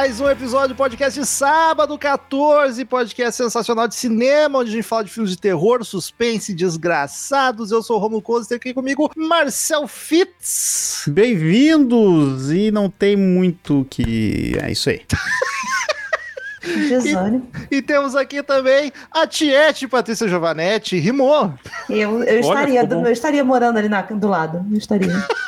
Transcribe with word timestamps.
Mais 0.00 0.18
um 0.18 0.30
episódio 0.30 0.68
do 0.68 0.74
podcast 0.74 1.26
Sábado 1.26 1.98
14, 1.98 2.86
podcast 2.86 3.36
sensacional 3.36 3.86
de 3.86 3.94
cinema, 3.94 4.60
onde 4.60 4.70
a 4.70 4.72
gente 4.72 4.82
fala 4.82 5.04
de 5.04 5.10
filmes 5.10 5.30
de 5.30 5.36
terror, 5.36 5.84
suspense, 5.84 6.54
desgraçados. 6.54 7.70
Eu 7.70 7.82
sou 7.82 7.96
o 7.96 7.98
Romulo 7.98 8.22
Costa, 8.22 8.48
tem 8.48 8.56
aqui 8.56 8.72
comigo 8.72 9.10
Marcel 9.14 9.86
Fitz. 9.86 11.04
Bem-vindos! 11.06 12.50
E 12.50 12.70
não 12.70 12.88
tem 12.88 13.14
muito 13.14 13.86
que. 13.90 14.56
É 14.62 14.72
isso 14.72 14.88
aí. 14.88 15.02
Desânimo. 16.64 17.46
E 17.70 17.82
temos 17.82 18.16
aqui 18.16 18.42
também 18.42 18.90
a 19.10 19.26
Tiete 19.26 19.86
Patrícia 19.86 20.26
Giovanetti. 20.26 20.98
Rimou. 20.98 21.52
Eu, 21.90 22.24
eu, 22.24 22.40
estaria, 22.40 22.86
do- 22.86 23.06
eu 23.06 23.12
estaria 23.12 23.44
morando 23.44 23.76
ali 23.78 23.88
na- 23.90 24.00
do 24.00 24.28
lado. 24.28 24.64
Eu 24.70 24.78
estaria. 24.78 25.12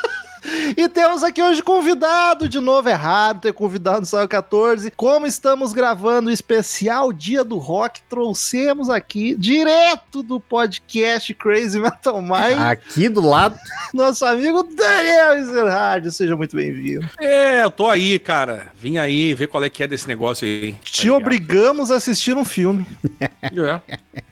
E 0.75 0.87
temos 0.89 1.23
aqui 1.23 1.41
hoje 1.41 1.61
convidado, 1.61 2.47
de 2.49 2.59
novo, 2.59 2.89
é 2.89 2.93
raro 2.93 3.39
ter 3.39 3.53
convidado 3.53 4.01
no 4.01 4.05
Sábado 4.05 4.29
14. 4.29 4.91
Como 4.91 5.25
estamos 5.27 5.73
gravando 5.73 6.29
o 6.29 6.33
especial 6.33 7.11
Dia 7.13 7.43
do 7.43 7.57
Rock, 7.57 8.01
trouxemos 8.09 8.89
aqui, 8.89 9.35
direto 9.35 10.23
do 10.23 10.39
podcast 10.39 11.33
Crazy 11.35 11.79
Metal 11.79 12.21
Mind, 12.21 12.59
Aqui 12.59 13.07
do 13.09 13.21
lado. 13.21 13.57
nosso 13.93 14.25
amigo 14.25 14.63
Daniel 14.63 15.33
Ezerhard. 15.37 16.11
Seja 16.11 16.35
muito 16.35 16.55
bem-vindo. 16.55 17.07
É, 17.19 17.63
eu 17.63 17.71
tô 17.71 17.89
aí, 17.89 18.17
cara. 18.17 18.67
Vim 18.79 18.97
aí 18.97 19.33
ver 19.33 19.47
qual 19.47 19.63
é 19.63 19.69
que 19.69 19.83
é 19.83 19.87
desse 19.87 20.07
negócio 20.07 20.45
aí. 20.47 20.73
Te 20.83 21.09
obrigamos 21.09 21.91
a 21.91 21.95
assistir 21.97 22.35
um 22.35 22.45
filme. 22.45 22.85
É. 23.19 23.29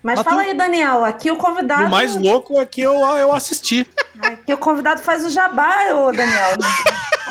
Mas 0.03 0.15
Mas 0.15 0.21
fala 0.23 0.43
tu- 0.43 0.49
aí, 0.49 0.53
Daniel. 0.57 1.03
Aqui 1.05 1.29
o 1.29 1.35
convidado. 1.37 1.85
o 1.85 1.89
mais 1.89 2.15
louco 2.15 2.59
é 2.59 2.65
que 2.65 2.81
eu, 2.81 2.93
eu 2.93 3.33
assisti. 3.33 3.85
Aqui 4.21 4.53
o 4.53 4.57
convidado 4.57 5.01
faz 5.01 5.25
o 5.25 5.29
jabá, 5.29 5.93
ô 5.93 6.11
Daniel. 6.11 6.57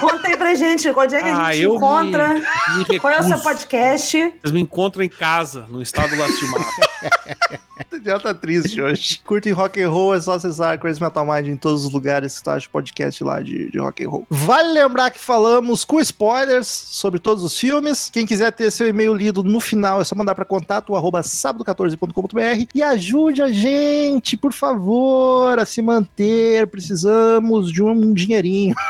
Conta 0.00 0.28
aí 0.28 0.36
pra 0.36 0.54
gente. 0.54 0.88
Onde 0.90 1.14
é 1.14 1.22
que 1.22 1.28
a 1.28 1.36
Ah, 1.46 1.52
gente 1.52 1.64
eu 1.64 1.74
encontra? 1.76 2.28
Me, 2.34 2.86
me 2.88 2.98
Qual 3.00 3.12
é 3.12 3.20
o 3.20 3.22
seu 3.22 3.38
podcast? 3.38 4.18
Vocês 4.40 4.52
me 4.52 4.60
encontram 4.60 5.02
em 5.04 5.08
casa, 5.08 5.66
no 5.68 5.82
estado 5.82 6.16
lastimado. 6.16 6.64
Daniel 7.90 8.20
tá 8.20 8.34
triste 8.34 8.80
hoje. 8.80 9.20
Curtem 9.24 9.52
rock 9.52 9.80
and 9.82 9.90
roll, 9.90 10.14
é 10.14 10.20
só 10.20 10.34
acessar 10.34 10.78
Crazy 10.78 11.00
Metal 11.00 11.24
Mind 11.24 11.46
em 11.48 11.56
todos 11.56 11.84
os 11.84 11.92
lugares 11.92 12.38
que 12.38 12.44
tu 12.44 12.50
acha 12.50 12.68
podcast 12.70 13.22
lá 13.22 13.40
de, 13.40 13.70
de 13.70 13.78
rock 13.78 14.04
and 14.04 14.08
roll. 14.08 14.26
Vale 14.28 14.72
lembrar 14.72 15.10
que 15.10 15.18
falamos 15.18 15.84
com 15.84 16.00
spoilers 16.00 16.66
sobre 16.66 17.18
todos 17.18 17.42
os 17.44 17.58
filmes. 17.58 18.10
Quem 18.10 18.26
quiser 18.26 18.52
ter 18.52 18.70
seu 18.70 18.88
e-mail 18.88 19.14
lido 19.14 19.42
no 19.42 19.60
final, 19.60 20.00
é 20.00 20.04
só 20.04 20.14
mandar 20.14 20.34
para 20.34 20.44
contato 20.44 20.94
arroba 20.94 21.20
sábado14.com.br 21.20 22.68
e 22.74 22.82
ajude 22.82 23.42
a 23.42 23.52
gente, 23.52 24.36
por 24.36 24.52
favor, 24.52 25.58
a 25.58 25.64
se 25.64 25.80
manter. 25.82 26.66
Precisamos 26.66 27.72
de 27.72 27.82
um 27.82 28.12
dinheirinho. 28.12 28.74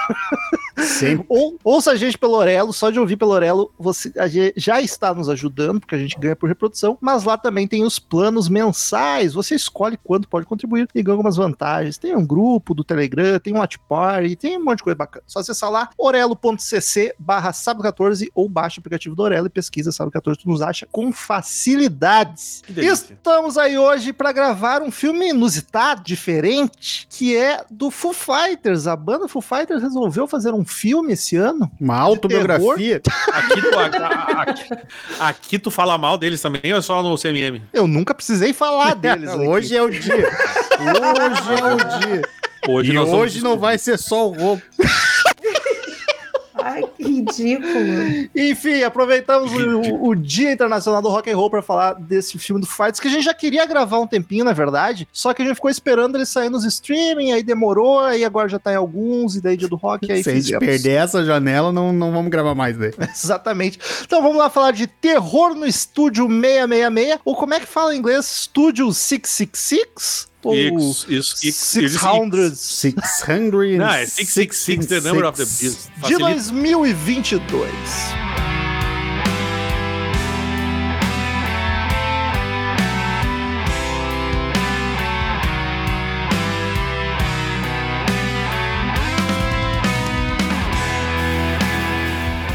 Sempre. 0.79 1.27
Ou, 1.29 1.59
ouça 1.63 1.93
a 1.93 1.97
gente 1.97 2.17
pelo 2.17 2.35
Orelo, 2.35 2.73
só 2.73 2.91
de 2.91 2.99
ouvir 2.99 3.17
pelo 3.17 3.33
Orelo, 3.33 3.71
você 3.79 4.13
já 4.57 4.81
está 4.81 5.15
nos 5.15 5.29
ajudando, 5.29 5.81
porque 5.81 5.95
a 5.95 5.99
gente 5.99 6.19
ganha 6.19 6.35
por 6.35 6.49
reprodução, 6.49 6.97
mas 7.01 7.25
lá 7.25 7.37
também 7.37 7.69
tem 7.69 7.85
os 7.85 7.99
planos 7.99 8.49
mensais, 8.49 8.80
você 9.33 9.55
escolhe 9.55 9.99
quanto 10.03 10.29
pode 10.29 10.47
contribuir 10.47 10.89
e 10.95 11.03
ganha 11.03 11.15
algumas 11.15 11.37
vantagens. 11.37 11.99
Tem 11.99 12.17
um 12.17 12.27
grupo 12.27 12.75
do 12.75 12.85
Telegram, 12.85 13.39
tem 13.39 13.55
um 13.55 13.59
Watch 13.59 13.79
Party, 13.89 14.37
tem 14.37 14.59
um 14.59 14.65
monte 14.65 14.79
de 14.79 14.85
coisa 14.85 14.97
bacana. 14.97 15.23
Só 15.27 15.41
acessar 15.41 15.71
lá, 15.71 15.91
orelo.cc 15.97 17.15
barra 17.19 17.53
sábado 17.53 17.83
14 17.83 18.31
ou 18.35 18.49
baixa 18.49 18.79
o 18.79 18.81
aplicativo 18.81 19.15
do 19.15 19.23
Orelo 19.23 19.47
e 19.47 19.51
pesquisa 19.51 19.93
sábado 19.93 20.13
14, 20.13 20.41
tu 20.41 20.49
nos 20.49 20.63
acha 20.63 20.87
com 20.91 21.13
facilidades. 21.13 22.63
Estamos 22.77 23.59
aí 23.59 23.79
hoje 23.79 24.13
para 24.13 24.33
gravar 24.33 24.83
um 24.83 24.91
filme 24.91 25.31
inusitado, 25.31 26.03
diferente, 26.03 27.07
que 27.11 27.37
é 27.37 27.65
do 27.71 27.91
Foo 27.91 28.13
Fighters. 28.13 28.87
A 28.87 28.97
banda 28.97 29.29
Foo 29.29 29.43
Fighters 29.43 29.83
resolveu 29.83 30.27
fazer 30.27 30.53
um 30.53 30.65
filme 30.65 31.13
esse 31.13 31.37
ano. 31.37 31.71
Uma 31.81 31.99
autobiografia. 31.99 33.01
Aqui 33.31 33.63
tu, 33.63 33.79
aqui, 33.79 34.89
aqui 35.19 35.59
tu 35.59 35.71
fala 35.71 35.97
mal 35.97 36.19
deles 36.19 36.41
também 36.41 36.73
ou 36.73 36.79
é 36.79 36.83
só 36.83 37.03
no 37.03 37.17
CMM? 37.17 37.63
Eu 37.73 37.87
nunca 37.87 38.15
precisei 38.15 38.53
falar 38.53 38.70
deles. 38.97 39.31
aqui. 39.31 39.47
hoje 39.47 39.77
é 39.77 39.83
o 39.83 39.91
dia. 39.91 40.31
Hoje 40.81 41.61
é 41.61 41.75
o 41.75 42.01
dia. 42.01 42.23
Hoje 42.69 42.91
e 42.91 42.95
nós 42.95 43.09
vamos 43.09 43.23
hoje 43.23 43.43
não 43.43 43.59
vai 43.59 43.79
ser 43.79 43.99
só 43.99 44.29
o 44.29 44.33
roubo. 44.33 44.63
Ridículo. 47.21 48.31
Enfim, 48.35 48.83
aproveitamos 48.83 49.53
o, 49.53 50.05
o 50.09 50.15
Dia 50.15 50.53
Internacional 50.53 51.01
do 51.01 51.09
Rock 51.09 51.31
and 51.31 51.37
Roll 51.37 51.51
para 51.51 51.63
falar 51.63 51.95
desse 51.95 52.39
filme 52.39 52.61
do 52.61 52.67
Foo 52.67 52.81
Fighters, 52.85 53.01
que 53.01 53.09
a 53.09 53.11
gente 53.11 53.25
já 53.25 53.35
queria 53.35 53.67
gravar 53.67 53.99
um 53.99 54.07
tempinho, 54.07 54.45
na 54.45 54.53
verdade, 54.53 55.07
só 55.13 55.35
que 55.35 55.43
a 55.43 55.45
gente 55.45 55.55
ficou 55.55 55.71
esperando 55.71 56.17
ele 56.17 56.27
sair 56.27 56.49
nos 56.49 56.65
streaming, 56.65 57.33
aí 57.33 57.43
demorou, 57.43 58.01
aí 58.01 58.25
agora 58.25 58.49
já 58.49 58.59
tá 58.59 58.73
em 58.73 58.77
alguns, 58.77 59.37
e 59.37 59.41
daí 59.41 59.57
Dia 59.57 59.69
do 59.69 59.77
Rock, 59.77 60.11
aí 60.11 60.23
Se 60.23 60.31
a 60.31 60.35
gente 60.35 60.45
fizemos. 60.45 60.67
perder 60.67 60.93
essa 60.93 61.25
janela, 61.25 61.73
não, 61.73 61.93
não 61.93 62.13
vamos 62.13 62.31
gravar 62.31 62.55
mais 62.55 62.77
daí. 62.77 62.93
Exatamente. 63.15 63.79
Então 64.05 64.23
vamos 64.23 64.39
lá 64.39 64.49
falar 64.49 64.71
de 64.73 64.87
terror 64.87 65.55
no 65.55 65.67
estúdio 65.67 66.27
666, 66.29 67.19
ou 67.25 67.37
como 67.37 67.55
é 67.55 67.61
que 67.61 67.67
fala 67.67 67.95
em 67.95 67.99
inglês? 67.99 68.25
Estúdio 68.27 68.93
666? 68.93 70.31
Ou 70.43 70.55
Isso, 70.55 71.07
isso, 71.13 71.37
isso, 71.47 71.81
isso. 71.83 71.99
600 71.99 72.59
600 72.59 73.79
Não, 73.79 73.89
é 73.89 74.07
666, 74.07 74.87
the 74.87 75.01
number 75.01 75.27
of 75.27 75.37
the 75.37 75.45
beast. 75.45 75.91
de 75.95 76.01
Facilita. 76.01 76.25
2022. 76.31 77.71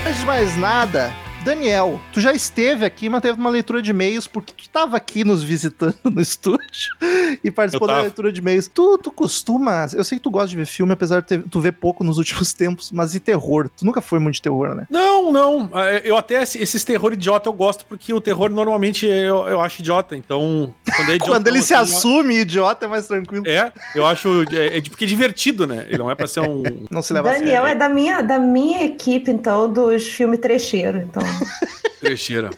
Antes 0.07 0.19
de 0.19 0.25
mais 0.25 0.57
nada, 0.57 1.13
Daniel, 1.45 2.01
tu 2.11 2.19
já 2.19 2.33
esteve 2.33 2.83
aqui, 2.85 3.07
mas 3.07 3.21
teve 3.21 3.39
uma 3.39 3.51
leitura 3.51 3.79
de 3.79 3.91
e-mails, 3.91 4.25
porque 4.25 4.51
tu 4.51 4.61
estava 4.63 4.97
aqui 4.97 5.23
nos 5.23 5.43
visitando 5.43 5.95
no 6.03 6.19
estúdio 6.19 6.59
e 7.43 7.51
participou 7.51 7.87
da 7.87 8.01
leitura 8.01 8.31
de 8.31 8.41
e-mails. 8.41 8.67
Tu, 8.67 8.97
tu 8.97 9.11
costuma. 9.11 9.85
Eu 9.93 10.03
sei 10.03 10.17
que 10.17 10.23
tu 10.23 10.31
gosta 10.31 10.47
de 10.49 10.55
ver 10.55 10.65
filme, 10.65 10.91
apesar 10.91 11.21
de 11.21 11.27
ter- 11.27 11.43
tu 11.43 11.59
ver 11.61 11.73
pouco 11.73 12.03
nos 12.03 12.17
últimos 12.17 12.51
tempos, 12.53 12.91
mas 12.91 13.13
e 13.13 13.19
terror? 13.19 13.69
Tu 13.77 13.85
nunca 13.85 14.01
foi 14.01 14.17
muito 14.17 14.35
de 14.35 14.41
terror, 14.41 14.73
né? 14.73 14.87
Não, 14.89 15.31
não. 15.31 15.69
É, 15.75 16.01
Eu 16.03 16.17
até, 16.17 16.41
esses 16.41 16.83
terror 16.83 17.13
idiota 17.13 17.47
eu 17.47 17.53
gosto, 17.53 17.85
porque 17.85 18.11
o 18.11 18.19
terror 18.19 18.49
normalmente 18.49 19.05
eu, 19.05 19.47
eu 19.47 19.61
acho 19.61 19.81
idiota. 19.81 20.15
Então, 20.17 20.73
quando 20.95 21.11
é 21.11 21.15
idiota. 21.15 21.31
Quando 21.31 21.47
ele 21.47 21.61
se 21.61 21.75
assume 21.75 22.39
idiota, 22.39 22.85
é 22.85 22.89
mais 22.89 23.05
tranquilo. 23.05 23.47
É, 23.47 23.71
eu 23.93 24.03
acho. 24.05 24.43
É, 24.51 24.77
é 24.77 24.81
porque 24.81 25.05
é 25.05 25.07
divertido, 25.07 25.67
né? 25.67 25.85
Ele 25.89 25.99
não 25.99 26.09
é 26.09 26.15
pra 26.15 26.25
ser 26.25 26.39
um. 26.39 26.63
Não 26.89 27.03
se 27.03 27.13
leva 27.13 27.29
a 27.29 27.33
Daniel 27.33 27.63
sério. 27.63 27.67
é 27.67 27.75
da 27.75 27.87
minha, 27.87 28.21
da 28.23 28.39
minha 28.39 28.83
equipe, 28.83 29.29
então, 29.29 29.71
dos 29.71 30.07
filmes 30.07 30.39
trecheiro. 30.39 30.97
Então, 30.97 31.21
trecheira. 31.99 32.49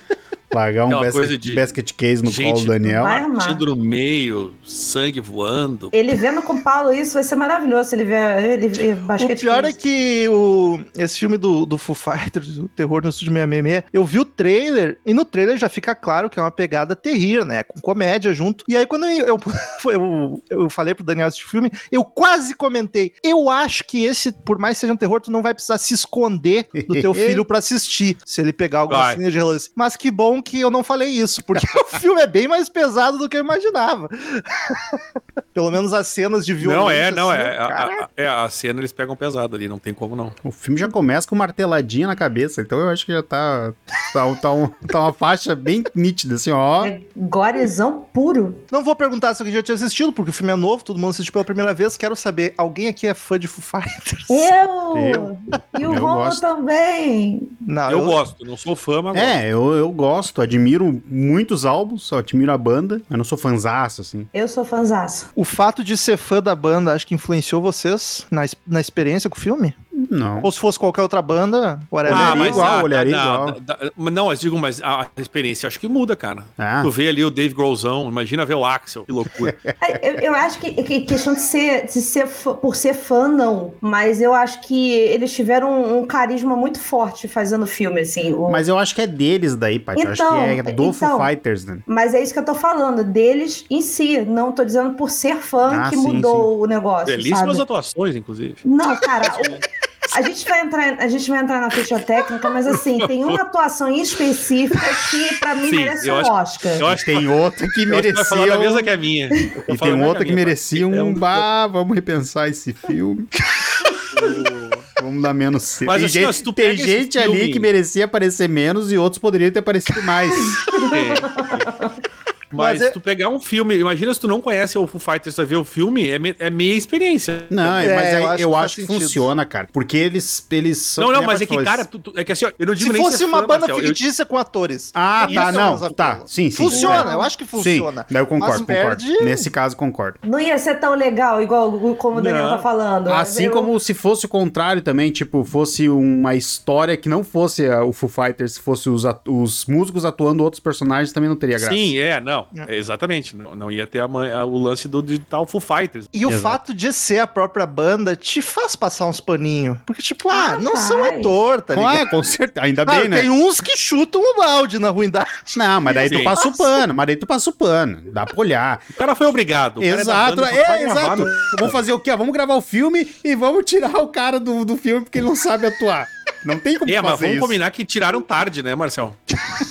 Largar 0.53 0.85
um 0.85 0.87
Aquela 0.87 1.01
basket, 1.01 1.19
coisa 1.19 1.37
de- 1.37 1.55
basket 1.55 1.91
case 1.93 2.23
no 2.23 2.31
Gente, 2.31 2.53
colo 2.53 2.65
do 2.65 2.67
Daniel. 2.67 3.03
Partido 3.03 3.65
no 3.65 3.75
meio, 3.75 4.53
sangue 4.65 5.19
voando. 5.19 5.89
Ele 5.91 6.15
vendo 6.15 6.41
com 6.41 6.53
o 6.53 6.61
Paulo 6.61 6.93
isso 6.93 7.15
vai 7.15 7.23
ser 7.23 7.35
maravilhoso. 7.35 7.89
Se 7.89 7.95
ele 7.95 8.05
ver 8.05 8.43
ele, 8.43 8.67
ver 8.69 8.97
O 8.97 9.35
pior 9.37 9.65
é 9.65 9.73
que 9.73 10.27
o, 10.29 10.79
esse 10.97 11.19
filme 11.19 11.37
do, 11.37 11.65
do 11.65 11.77
Foo 11.77 11.93
Fighters, 11.95 12.57
o 12.57 12.67
Terror 12.69 13.03
no 13.03 13.09
Estúdio 13.09 13.33
666, 13.33 13.83
eu 13.91 14.05
vi 14.05 14.19
o 14.19 14.25
trailer, 14.25 14.97
e 15.05 15.13
no 15.13 15.25
trailer 15.25 15.57
já 15.57 15.67
fica 15.67 15.93
claro 15.93 16.29
que 16.29 16.39
é 16.39 16.41
uma 16.41 16.51
pegada 16.51 16.95
terrível, 16.95 17.43
né? 17.43 17.63
Com 17.63 17.81
comédia 17.81 18.33
junto. 18.33 18.63
E 18.67 18.77
aí, 18.77 18.85
quando 18.85 19.05
eu, 19.05 19.27
eu, 19.27 19.39
eu, 19.91 20.43
eu 20.49 20.69
falei 20.69 20.95
pro 20.95 21.03
Daniel 21.03 21.27
assistir 21.27 21.45
o 21.45 21.49
filme, 21.49 21.69
eu 21.91 22.05
quase 22.05 22.55
comentei. 22.55 23.13
Eu 23.21 23.49
acho 23.49 23.83
que 23.83 24.05
esse, 24.05 24.31
por 24.31 24.57
mais 24.57 24.77
que 24.77 24.81
seja 24.81 24.93
um 24.93 24.97
terror, 24.97 25.19
tu 25.19 25.31
não 25.31 25.41
vai 25.41 25.53
precisar 25.53 25.77
se 25.77 25.93
esconder 25.93 26.67
do 26.87 27.01
teu 27.01 27.13
filho 27.13 27.43
pra 27.43 27.57
assistir, 27.59 28.17
se 28.25 28.39
ele 28.41 28.53
pegar 28.53 28.79
alguma 28.79 29.11
cena 29.13 29.29
de 29.29 29.37
relance. 29.37 29.69
Mas 29.75 29.95
que 29.97 30.09
bom 30.09 30.36
que 30.41 30.59
eu 30.59 30.69
não 30.71 30.83
falei 30.83 31.09
isso, 31.09 31.43
porque 31.43 31.65
o 31.79 31.85
filme 31.99 32.21
é 32.21 32.27
bem 32.27 32.47
mais 32.47 32.69
pesado 32.69 33.17
do 33.17 33.27
que 33.29 33.37
eu 33.37 33.41
imaginava. 33.41 34.09
Pelo 35.53 35.71
menos 35.71 35.91
as 35.93 36.07
cenas 36.07 36.45
de 36.45 36.53
violência. 36.53 36.81
Não, 36.81 36.91
é, 36.91 37.11
não, 37.11 37.29
assim, 37.31 37.41
é. 37.41 37.57
A, 37.57 37.67
cara, 37.67 38.03
a- 38.03 38.09
é. 38.15 38.27
A 38.27 38.49
cena 38.49 38.79
eles 38.79 38.91
pegam 38.91 39.15
pesado 39.15 39.55
ali, 39.55 39.67
não 39.67 39.79
tem 39.79 39.93
como 39.93 40.15
não. 40.15 40.31
O 40.43 40.51
filme 40.51 40.79
já 40.79 40.87
começa 40.87 41.27
com 41.27 41.35
marteladinha 41.35 42.05
na 42.07 42.15
cabeça, 42.15 42.61
então 42.61 42.79
eu 42.79 42.89
acho 42.89 43.05
que 43.05 43.11
já 43.11 43.23
tá, 43.23 43.73
tá, 44.13 44.35
tá, 44.35 44.51
um- 44.53 44.67
tá 44.87 44.99
uma 44.99 45.13
faixa 45.13 45.55
bem 45.55 45.83
nítida, 45.95 46.35
assim, 46.35 46.51
ó. 46.51 46.85
É 46.85 47.01
gorezão 47.15 48.05
puro. 48.13 48.55
Não 48.71 48.83
vou 48.83 48.95
perguntar 48.95 49.33
se 49.33 49.41
alguém 49.41 49.55
já 49.55 49.63
tinha 49.63 49.75
assistido, 49.75 50.13
porque 50.13 50.29
o 50.29 50.33
filme 50.33 50.53
é 50.53 50.55
novo, 50.55 50.83
todo 50.83 50.97
mundo 50.99 51.09
assistiu 51.09 51.33
pela 51.33 51.45
primeira 51.45 51.73
vez. 51.73 51.97
Quero 51.97 52.15
saber, 52.15 52.53
alguém 52.57 52.87
aqui 52.87 53.07
é 53.07 53.13
fã 53.13 53.39
de 53.39 53.47
Foo 53.47 53.63
Fighters? 53.81 54.25
Eu! 54.29 54.97
Eu. 54.97 55.37
E 55.79 55.85
o 55.87 55.93
Eu 55.93 55.99
Romulo 55.99 56.25
gosto. 56.25 56.41
também. 56.41 57.49
Não, 57.59 57.89
eu, 57.91 58.05
gosto, 58.05 58.45
não 58.45 58.55
sou 58.57 58.75
fã, 58.75 59.01
mas 59.01 59.13
gosto. 59.13 59.25
É, 59.25 59.47
eu, 59.51 59.73
eu 59.73 59.89
gosto, 59.91 60.26
admiro 60.41 61.01
muitos 61.05 61.65
álbuns, 61.65 62.03
só 62.03 62.19
admiro 62.19 62.51
a 62.51 62.57
banda, 62.57 63.01
mas 63.09 63.17
não 63.17 63.25
sou 63.25 63.37
fanzaço, 63.37 64.01
assim. 64.01 64.27
Eu 64.33 64.47
sou 64.47 64.63
fanzaço. 64.65 65.29
O 65.35 65.43
fato 65.43 65.83
de 65.83 65.97
ser 65.97 66.17
fã 66.17 66.41
da 66.41 66.55
banda, 66.55 66.93
acho 66.93 67.07
que 67.07 67.15
influenciou 67.15 67.61
vocês 67.61 68.25
na, 68.29 68.45
na 68.65 68.81
experiência 68.81 69.29
com 69.29 69.37
o 69.37 69.41
filme? 69.41 69.75
Não. 70.09 70.39
Ou 70.43 70.51
se 70.51 70.59
fosse 70.59 70.77
qualquer 70.79 71.01
outra 71.01 71.21
banda, 71.21 71.79
whatever. 71.91 72.17
Olharia 72.17 72.47
igual, 72.49 72.83
olharia 72.83 73.15
não, 73.17 73.33
igual. 73.49 73.51
da- 73.61 73.73
da- 73.75 73.91
não, 74.11 74.25
mas 74.27 74.39
digo, 74.39 74.57
mas 74.57 74.81
a 74.81 75.07
experiência 75.17 75.67
acho 75.67 75.79
que 75.79 75.87
muda, 75.87 76.15
cara. 76.15 76.43
Ah. 76.57 76.81
Tu 76.83 76.91
vê 76.91 77.09
ali 77.09 77.23
o 77.25 77.29
Dave 77.29 77.53
Grohlzão, 77.53 78.07
imagina 78.09 78.45
ver 78.45 78.55
o 78.55 78.65
Axel, 78.65 79.05
que 79.05 79.11
loucura. 79.11 79.55
É, 79.81 80.09
Eu, 80.09 80.13
eu 80.19 80.35
acho 80.35 80.59
que, 80.59 80.71
que 80.83 81.01
questão 81.01 81.33
de 81.33 81.41
ser, 81.41 81.85
de 81.85 82.01
ser 82.01 82.27
fã- 82.27 82.55
por 82.55 82.75
ser 82.75 82.93
fã, 82.93 83.27
não. 83.27 83.73
Mas 83.81 84.21
eu 84.21 84.33
acho 84.33 84.61
que 84.61 84.91
eles 84.91 85.33
tiveram 85.33 85.71
um, 85.71 85.99
um 85.99 86.05
carisma 86.05 86.55
muito 86.55 86.79
forte 86.79 87.27
fazendo 87.27 87.63
o 87.63 87.67
filme, 87.67 88.01
assim. 88.01 88.33
O- 88.33 88.49
Mas 88.49 88.67
eu 88.67 88.77
acho 88.77 88.93
que 88.95 89.01
é 89.01 89.07
deles 89.07 89.55
daí, 89.55 89.79
Paty. 89.79 90.03
eu 90.03 90.11
acho 90.11 90.23
Então, 90.23 90.37
que 90.43 90.59
é 90.59 90.63
do 90.63 90.71
então. 90.71 90.93
Foo 90.93 91.25
Fighters, 91.25 91.65
né? 91.65 91.79
Mas 91.85 92.13
é 92.13 92.21
isso 92.21 92.33
que 92.33 92.39
eu 92.39 92.45
tô 92.45 92.55
falando, 92.55 93.03
deles 93.03 93.65
em 93.69 93.81
si. 93.81 94.19
Não 94.21 94.51
tô 94.51 94.63
dizendo 94.65 94.93
por 94.95 95.09
ser 95.09 95.35
fã 95.37 95.69
Ah, 95.83 95.89
que 95.89 95.95
sim, 95.97 96.01
mudou 96.13 96.61
o 96.61 96.65
negócio. 96.65 97.05
Belíssimas 97.07 97.39
sabe? 97.57 97.61
atuações, 97.61 98.15
inclusive. 98.15 98.55
Não, 98.65 98.95
cara, 98.97 99.25
a 100.17 100.21
gente 100.21 100.45
vai 100.45 100.61
entrar, 100.61 100.95
a 100.99 101.07
gente 101.07 101.29
vai 101.29 101.39
entrar 101.41 101.61
na 101.61 101.69
ficha 101.69 101.99
técnica, 101.99 102.49
mas 102.49 102.65
assim, 102.67 102.99
tem 103.07 103.23
uma 103.23 103.41
atuação 103.41 103.89
em 103.91 104.01
específica 104.01 104.79
que 105.09 105.35
pra 105.37 105.55
mim 105.55 105.69
Sim, 105.69 105.75
merece 105.77 106.09
um 106.11 106.15
acho- 106.17 106.31
Oscar. 106.31 106.73
Eu 106.79 106.87
acho 106.87 107.05
que 107.05 107.11
Tem 107.13 107.27
outra 107.27 107.67
que 107.67 107.73
que 107.73 107.85
vai 107.85 108.01
falar 108.25 108.45
da 108.47 108.57
merecia. 108.57 108.59
mesma 108.59 108.79
um- 108.79 108.83
que 108.83 108.89
a 108.89 108.97
minha. 108.97 109.29
E 109.67 109.77
tem 109.77 110.03
outra 110.03 110.25
que 110.25 110.31
minha, 110.33 110.45
merecia 110.45 110.87
um. 110.87 111.11
é 111.11 111.13
Bah, 111.13 111.67
vamos 111.67 111.95
repensar 111.95 112.49
esse 112.49 112.73
filme. 112.73 113.27
vamos 115.01 115.21
dar 115.21 115.33
menos 115.33 115.63
cedo. 115.63 115.87
Mas 115.87 115.97
Tem, 116.11 116.25
assim, 116.25 116.43
gente, 116.43 116.53
tem 116.55 116.77
gente 116.77 117.17
ali 117.19 117.35
filme- 117.37 117.53
que 117.53 117.59
merecia 117.59 118.05
aparecer 118.05 118.49
menos 118.49 118.91
e 118.91 118.97
outros 118.97 119.19
poderiam 119.19 119.51
ter 119.51 119.59
aparecido 119.59 120.01
mais. 120.03 120.31
É. 120.87 122.16
Mas, 122.51 122.79
Mas 122.79 122.81
é- 122.81 122.85
se 122.87 122.93
tu 122.93 123.01
pegar 123.01 123.29
um 123.29 123.39
filme, 123.39 123.75
imagina 123.77 124.13
se 124.13 124.19
tu 124.19 124.27
não 124.27 124.39
conhece 124.39 124.77
o 124.77 124.87
Foo 124.87 124.99
Fighters, 124.99 125.35
tu 125.35 125.39
vai 125.39 125.45
ver 125.45 125.55
o 125.57 125.65
filme, 125.65 126.09
é, 126.09 126.17
me- 126.17 126.35
é 126.39 126.49
meia 126.49 126.73
experiência. 126.75 127.45
Não, 127.49 127.77
É, 127.77 127.93
mas 127.95 128.05
aí 128.07 128.23
eu 128.41 128.49
eu 128.49 128.55
acho 128.55 128.65
acho, 128.65 128.75
que 128.75 128.81
faz 128.87 128.97
que 128.97 129.03
funciona, 129.05 129.45
cara. 129.45 129.67
Porque 129.73 129.97
eles, 129.97 130.45
eles 130.49 130.77
são. 130.77 131.03
Não, 131.05 131.11
não, 131.11 131.23
mas 131.23 131.41
a 131.41 131.43
é 131.43 131.47
que, 131.47 131.63
cara, 131.63 131.83
tu- 131.85 131.99
tu- 131.99 132.13
é 132.15 132.23
que 132.23 132.31
assim, 132.31 132.45
ó, 132.45 132.51
eu 132.57 132.67
não 132.67 132.73
digo 132.73 132.91
Se 132.91 132.93
nem 132.97 133.03
fosse 133.03 133.17
ser 133.17 133.25
uma 133.25 133.39
fã, 133.39 133.47
banda 133.47 133.59
Marcel, 133.67 133.79
eu- 133.79 133.87
fictícia 133.87 134.25
com 134.25 134.37
atores. 134.37 134.91
Ah, 134.93 135.27
tá, 135.33 135.49
é 135.49 135.51
não. 135.51 135.77
Tá, 135.91 136.21
sim, 136.25 136.49
sim. 136.49 136.55
Funciona, 136.57 137.11
eu 137.11 137.21
acho 137.21 137.37
que 137.37 137.45
funciona. 137.45 138.01
Sim, 138.03 138.07
daí 138.13 138.21
eu 138.21 138.27
concordo, 138.27 138.63
Mas 138.67 138.77
concordo. 138.77 139.03
perde- 139.03 139.23
Nesse 139.25 139.49
caso, 139.49 139.75
concordo. 139.75 140.19
Não 140.25 140.39
ia 140.39 140.57
ser 140.57 140.75
tão 140.79 140.95
legal, 140.95 141.41
igual 141.41 141.71
como 141.97 142.19
o 142.19 142.21
Daniel 142.21 142.43
Não. 142.45 142.51
tá 142.51 142.59
falando. 142.59 143.09
Assim 143.11 143.45
Eu- 143.45 143.51
como 143.51 143.77
se 143.79 143.93
fosse 143.93 144.25
o 144.25 144.29
contrário 144.29 144.81
também, 144.81 145.11
tipo, 145.11 145.43
fosse 145.43 145.89
uma 145.89 146.33
história 146.35 146.95
que 146.95 147.09
não 147.09 147.23
fosse 147.23 147.65
a- 147.69 147.83
o 147.83 147.91
Foo 147.91 148.09
Fighters, 148.09 148.53
se 148.53 148.59
fosse 148.61 148.89
os, 148.89 149.05
atu- 149.05 149.41
os 149.41 149.65
músicos 149.65 150.05
atuando 150.05 150.43
outros 150.43 150.59
personagens, 150.59 151.11
também 151.11 151.29
não 151.29 151.35
teria 151.35 151.57
graça. 151.59 151.73
Sim, 151.73 151.97
é, 151.97 152.21
não. 152.21 152.36
É, 152.67 152.75
exatamente. 152.75 153.35
Não, 153.35 153.55
não 153.55 153.71
ia 153.71 153.87
ter 153.87 153.99
a 154.01 154.05
a- 154.05 154.45
o 154.45 154.57
lance 154.57 154.87
do 154.87 155.01
digital 155.01 155.45
Foo 155.45 155.61
Fighters. 155.61 156.07
E 156.13 156.25
o 156.25 156.29
Exato. 156.29 156.41
fato 156.43 156.73
de 156.73 156.91
ser 156.93 157.19
a 157.19 157.27
própria 157.27 157.65
banda 157.65 158.15
te 158.15 158.41
faz 158.41 158.75
passar 158.75 159.05
uns 159.07 159.19
paninhos. 159.19 159.77
Porque, 159.85 160.01
tipo, 160.01 160.29
ah, 160.29 160.53
Ah, 160.53 160.57
não 160.59 160.75
são 160.75 161.03
ator, 161.03 161.61
tá 161.61 161.75
ligado? 161.75 161.97
Ah, 162.01 162.09
com 162.09 162.23
certeza. 162.23 162.65
Ainda 162.65 162.85
bem, 162.85 163.07
né? 163.07 163.21
Tem 163.21 163.29
uns 163.29 163.59
que 163.61 163.75
chutam 163.77 164.21
o 164.21 164.35
balde 164.37 164.79
na 164.79 164.89
ruindade. 164.89 165.29
Não, 165.55 165.81
mas 165.81 165.95
daí 165.95 166.09
tu 166.09 166.17
Sim. 166.17 166.23
passa 166.23 166.47
o 166.47 166.57
pano, 166.57 166.93
mas 166.93 167.07
daí 167.07 167.15
tu 167.15 167.25
passa 167.27 167.49
o 167.49 167.53
pano. 167.53 168.01
Dá 168.11 168.25
pra 168.25 168.39
olhar. 168.39 168.81
O 168.89 168.93
cara 168.93 169.15
foi 169.15 169.27
obrigado. 169.27 169.81
é 169.83 169.87
Exato, 169.87 170.35
banda, 170.37 170.51
é, 170.51 170.83
exato. 170.83 171.25
Vamos 171.57 171.71
fazer 171.71 171.91
o 171.93 171.99
quê? 171.99 172.15
Vamos 172.15 172.33
gravar 172.33 172.55
o 172.55 172.61
filme 172.61 173.07
e 173.23 173.35
vamos 173.35 173.65
tirar 173.65 173.97
o 173.99 174.07
cara 174.07 174.39
do, 174.39 174.63
do 174.63 174.77
filme 174.77 175.01
porque 175.03 175.17
ele 175.19 175.27
não 175.27 175.35
sabe 175.35 175.67
atuar. 175.67 176.07
Não 176.45 176.59
tem 176.59 176.77
como 176.77 176.89
É, 176.91 177.01
mas 177.01 177.19
vamos 177.19 177.35
isso. 177.35 177.41
combinar 177.41 177.71
que 177.71 177.83
tiraram 177.83 178.21
tarde, 178.21 178.61
né, 178.63 178.73
Marcel? 178.75 179.15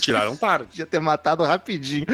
tiraram 0.01 0.37
tarde. 0.37 0.67
Podia 0.67 0.87
ter 0.87 1.01
matado 1.01 1.43
rapidinho. 1.45 2.05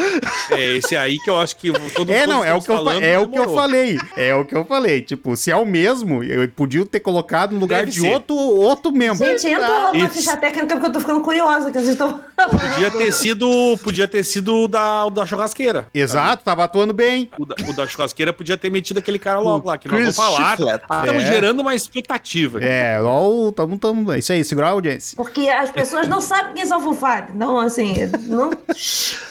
É 0.50 0.76
esse 0.76 0.96
aí 0.96 1.18
que 1.18 1.28
eu 1.30 1.38
acho 1.40 1.56
que 1.56 1.72
todo 1.94 2.12
É, 2.12 2.20
todos 2.20 2.34
não, 2.34 2.44
é 2.44 2.54
o 2.54 2.58
estamos 2.58 2.64
que, 2.64 2.70
eu, 2.70 2.76
fa- 2.76 2.84
falando, 2.84 3.02
é 3.02 3.18
o 3.18 3.28
que 3.28 3.38
eu 3.38 3.42
demorou. 3.42 3.56
falei. 3.56 3.98
É 4.16 4.34
o 4.34 4.44
que 4.44 4.54
eu 4.54 4.64
falei. 4.64 5.00
Tipo, 5.02 5.36
se 5.36 5.50
é 5.50 5.56
o 5.56 5.64
mesmo, 5.64 6.22
eu 6.22 6.46
podia 6.48 6.84
ter 6.86 7.00
colocado 7.00 7.52
no 7.52 7.60
lugar 7.60 7.80
Deve 7.80 7.92
de 7.92 8.00
ser. 8.00 8.12
outro, 8.14 8.34
outro 8.36 8.92
membro. 8.92 9.24
Gente, 9.26 9.46
entra 9.48 9.66
lá 9.68 9.92
na 9.92 10.08
ficha 10.08 10.36
técnica 10.36 10.74
porque 10.74 10.86
eu 10.86 10.92
tô 10.92 11.00
ficando 11.00 11.20
curiosa 11.22 11.66
que 11.70 11.78
vocês 11.78 11.88
estão 11.90 12.20
Podia 12.50 12.90
ter 12.90 13.12
sido, 13.12 13.78
podia 13.82 14.08
ter 14.08 14.24
sido 14.24 14.54
o 14.64 14.68
da, 14.68 15.06
o 15.06 15.10
da 15.10 15.24
churrasqueira. 15.24 15.86
Exato, 15.94 16.42
tava 16.44 16.64
atuando 16.64 16.92
bem. 16.92 17.30
O 17.38 17.46
da, 17.46 17.54
o 17.68 17.72
da 17.72 17.86
churrasqueira 17.86 18.32
podia 18.32 18.56
ter 18.56 18.70
metido 18.70 18.98
aquele 18.98 19.18
cara 19.18 19.38
logo 19.38 19.68
lá, 19.68 19.78
que 19.78 19.86
nós 19.88 20.00
Chris 20.00 20.16
vamos 20.16 20.34
falar. 20.34 20.50
Chiflet. 20.56 20.82
Estamos 20.82 21.22
É. 21.22 21.26
gerando 21.26 21.60
uma 21.60 21.74
expectativa. 21.74 22.58
É, 22.62 23.00
ó, 23.00 23.50
tamo, 23.52 23.78
tamo, 23.78 24.12
é 24.12 24.18
isso 24.18 24.31
aí, 24.32 24.44
segurar 24.44 24.68
a 24.68 24.70
audiência. 24.70 25.16
Porque 25.16 25.48
as 25.48 25.70
pessoas 25.70 26.08
não 26.08 26.20
sabem 26.20 26.54
quem 26.54 26.66
são 26.66 26.80
Foo 26.80 26.94
Fighters. 26.94 27.34
Não, 27.34 27.58
assim, 27.58 27.94
não... 28.26 28.50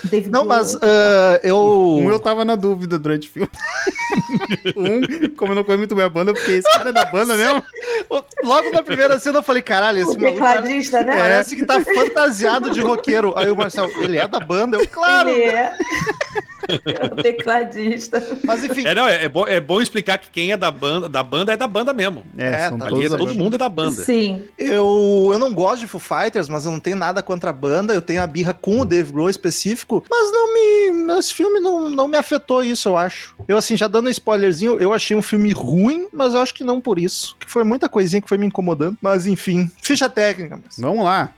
David 0.03 0.30
Não, 0.30 0.45
mas 0.45 0.75
ah, 0.75 1.39
eu. 1.44 1.57
Um 1.57 2.09
eu 2.09 2.19
tava 2.19 2.44
na 2.44 2.56
dúvida 2.56 2.98
durante 2.98 3.27
o 3.27 3.31
filme. 3.31 3.50
um, 4.75 5.30
como 5.36 5.51
eu 5.51 5.56
não 5.56 5.63
conheço 5.63 5.80
muito 5.80 5.95
bem 5.95 6.06
a 6.06 6.09
banda, 6.09 6.33
porque 6.33 6.51
esse 6.51 6.71
cara 6.71 6.89
é 6.89 6.94
da 6.94 7.06
banda 7.06 7.36
mesmo. 7.36 7.63
Logo 8.44 8.71
na 8.71 8.83
primeira 8.83 9.19
cena 9.19 9.39
eu 9.39 9.44
falei, 9.44 9.62
caralho, 9.62 10.00
esse 10.00 10.18
O 10.18 10.19
maluco 10.19 10.33
tecladista, 10.33 11.03
né? 11.03 11.15
parece 11.18 11.56
que 11.56 11.65
tá 11.65 11.80
fantasiado 11.81 12.71
de 12.71 12.81
roqueiro. 12.81 13.33
Aí 13.38 13.50
o 13.50 13.56
Marcel, 13.56 13.89
ele 14.01 14.18
é 14.18 14.27
da 14.27 14.39
banda? 14.39 14.77
Eu, 14.77 14.88
claro. 14.88 15.30
Ele 15.30 15.44
é. 15.44 15.74
É 16.68 17.06
o 17.06 17.15
tecladista. 17.15 18.24
Mas 18.44 18.63
enfim, 18.63 18.86
É, 18.86 18.94
não, 18.94 19.07
é, 19.07 19.25
é 19.25 19.30
bom, 19.30 19.48
é 19.48 19.59
bom 19.59 19.81
explicar 19.81 20.18
que 20.18 20.30
quem 20.30 20.51
é 20.51 20.57
da 20.57 20.71
banda, 20.71 21.09
da 21.09 21.24
banda 21.24 21.53
é 21.53 21.57
da 21.57 21.68
banda 21.68 21.94
mesmo. 21.94 22.24
É, 22.38 22.48
É, 22.48 22.69
são 22.69 22.77
tá 22.77 22.86
Ali 22.86 22.95
todos 22.95 23.12
da 23.12 23.18
todo 23.18 23.27
banda. 23.30 23.44
mundo 23.44 23.56
é 23.56 23.57
da 23.57 23.69
banda. 23.69 24.03
Sim. 24.03 24.44
eu, 24.57 24.90
eu 25.31 25.39
não 25.39 25.53
gosto 25.53 25.81
de 25.81 25.88
Foo 25.88 25.99
Fighters, 25.99 26.49
mas 26.49 26.65
eu 26.65 26.71
não 26.71 26.79
tenho 26.79 26.95
nada 26.95 27.21
contra 27.21 27.49
a 27.49 27.53
banda. 27.53 27.93
Eu 27.93 28.01
tenho 28.01 28.21
a 28.21 28.27
birra 28.27 28.53
com 28.53 28.81
o 28.81 28.85
Dave 28.85 29.11
Grohl 29.11 29.29
específico, 29.29 30.03
mas 30.09 30.31
não 30.31 30.53
me. 30.53 31.19
Esse 31.19 31.33
filme 31.33 31.59
não, 31.59 31.89
não 31.89 32.07
me 32.07 32.17
afetou 32.17 32.63
isso, 32.63 32.89
eu 32.89 32.97
acho. 32.97 33.35
Eu, 33.47 33.57
assim, 33.57 33.77
já 33.77 33.88
dando 33.88 34.07
um 34.07 34.11
spoilerzinho, 34.11 34.79
eu 34.79 34.93
achei 34.93 35.15
um 35.15 35.21
filme 35.21 35.51
ruim, 35.51 36.07
mas 36.11 36.33
eu 36.33 36.41
acho 36.41 36.53
que 36.53 36.63
não 36.63 36.81
por 36.81 36.97
isso. 36.97 37.35
Que 37.39 37.49
foi 37.49 37.63
muita 37.63 37.88
coisinha 37.89 38.21
que 38.21 38.29
foi 38.29 38.38
me 38.38 38.45
incomodando. 38.45 38.97
Mas 39.01 39.25
enfim, 39.27 39.69
ficha 39.81 40.09
técnica. 40.09 40.59
Mas... 40.63 40.77
Vamos 40.77 41.03
lá. 41.03 41.31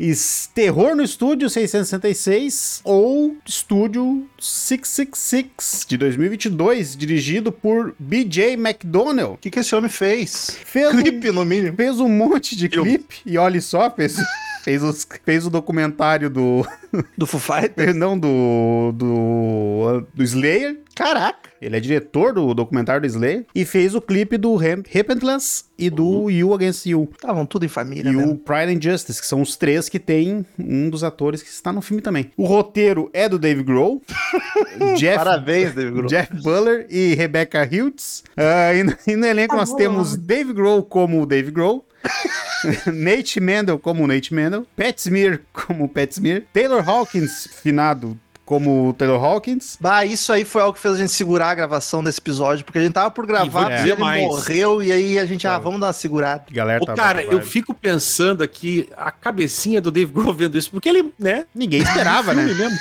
Terror 0.53 0.95
no 0.95 1.03
Estúdio 1.03 1.49
666 1.49 2.81
ou 2.83 3.35
Estúdio 3.45 4.27
666 4.39 5.85
de 5.87 5.97
2022, 5.97 6.95
dirigido 6.95 7.51
por 7.51 7.95
BJ 7.99 8.53
McDonnell. 8.53 9.33
O 9.33 9.37
que, 9.37 9.49
que 9.49 9.59
esse 9.59 9.75
homem 9.75 9.89
fez? 9.89 10.57
Fez 10.65 10.93
um, 10.93 11.01
Clipe, 11.01 11.31
no 11.31 11.45
mínimo. 11.45 11.75
fez 11.75 11.99
um 11.99 12.09
monte 12.09 12.55
de 12.55 12.69
clipe 12.69 13.17
e 13.25 13.37
olha 13.43 13.61
só, 13.61 13.89
fez, 13.91 14.15
fez, 14.63 14.81
os- 14.83 15.07
fez 15.25 15.45
o 15.45 15.49
documentário 15.49 16.29
do. 16.29 16.65
Do 17.17 17.25
Foo 17.25 17.39
Fighters. 17.39 17.95
Não, 17.97 18.17
do. 18.17 18.91
do. 18.95 20.05
do 20.13 20.23
Slayer. 20.23 20.79
Caraca. 20.95 21.49
Ele 21.59 21.75
é 21.75 21.79
diretor 21.79 22.33
do 22.33 22.53
documentário 22.53 23.01
do 23.01 23.07
Slayer 23.07 23.47
e 23.55 23.65
fez 23.65 23.95
o 23.95 24.01
clipe 24.01 24.37
do 24.37 24.55
Repentless 24.55 25.63
e 25.75 25.89
do 25.89 26.29
You 26.29 26.53
Against 26.53 26.85
You. 26.85 27.09
Estavam 27.13 27.47
tudo 27.47 27.65
em 27.65 27.67
família, 27.67 28.11
E 28.11 28.15
né? 28.15 28.23
o 28.25 28.35
Pride 28.35 28.75
and 28.75 28.79
Justice, 28.91 29.19
que 29.19 29.25
são 29.25 29.41
os 29.41 29.55
três 29.55 29.89
que 29.89 29.97
tem 29.97 30.45
um 30.59 30.87
dos 30.89 31.03
atores 31.03 31.41
que 31.41 31.49
está 31.49 31.71
no 31.73 31.81
filme 31.81 31.99
também. 32.01 32.29
O 32.37 32.45
roteiro 32.45 33.09
é 33.11 33.27
do 33.27 33.39
Dave 33.39 33.63
Grohl, 33.63 34.03
Jeff, 34.97 35.17
Parabéns, 35.17 35.73
David 35.73 35.93
Grohl. 35.93 36.07
Jeff 36.07 36.43
Buller 36.43 36.85
e 36.91 37.15
Rebecca 37.15 37.63
Hughes. 37.63 38.23
Ah, 38.37 38.73
e, 38.75 38.83
no, 38.83 39.25
elenco 39.25 39.55
Tá 39.55 39.61
nós 39.61 39.69
bom. 39.71 39.77
temos 39.77 40.15
Dave 40.15 40.53
Grohl 40.53 40.83
como 40.83 41.21
o 41.21 41.25
Dave 41.25 41.49
Grohl. 41.49 41.83
Nate 42.93 43.39
Mendel 43.39 43.79
como 43.79 44.07
Nate 44.07 44.33
Mendel, 44.33 44.65
Pat 44.75 44.97
Smear 44.97 45.41
como 45.51 45.87
Pat 45.87 46.11
Smear, 46.11 46.43
Taylor 46.53 46.87
Hawkins, 46.87 47.47
finado 47.61 48.17
como 48.45 48.89
o 48.89 48.93
Taylor 48.93 49.23
Hawkins, 49.23 49.77
Bah, 49.79 50.05
isso 50.05 50.31
aí 50.33 50.43
foi 50.43 50.61
algo 50.61 50.73
que 50.73 50.79
fez 50.81 50.95
a 50.95 50.97
gente 50.97 51.11
segurar 51.13 51.49
a 51.49 51.55
gravação 51.55 52.03
desse 52.03 52.19
episódio, 52.19 52.65
porque 52.65 52.77
a 52.77 52.81
gente 52.81 52.93
tava 52.93 53.09
por 53.09 53.25
gravar, 53.25 53.85
e 53.85 53.89
ele 53.89 54.01
mais. 54.01 54.21
morreu, 54.21 54.83
e 54.83 54.91
aí 54.91 55.17
a 55.17 55.25
gente, 55.25 55.47
ah, 55.47 55.57
vamos 55.57 55.79
dar 55.79 55.87
uma 55.87 55.93
segurada. 55.93 56.43
galera 56.51 56.83
Ô, 56.83 56.85
tá 56.85 56.93
cara, 56.93 57.23
eu 57.23 57.41
fico 57.41 57.73
pensando 57.73 58.43
aqui 58.43 58.89
a 58.97 59.11
cabecinha 59.11 59.79
do 59.79 59.89
Dave 59.89 60.11
Grohl 60.11 60.33
vendo 60.33 60.57
isso, 60.57 60.69
porque 60.71 60.89
ele, 60.89 61.13
né? 61.17 61.45
Ninguém 61.55 61.81
esperava, 61.81 62.33
né? 62.33 62.43
mesmo. 62.43 62.77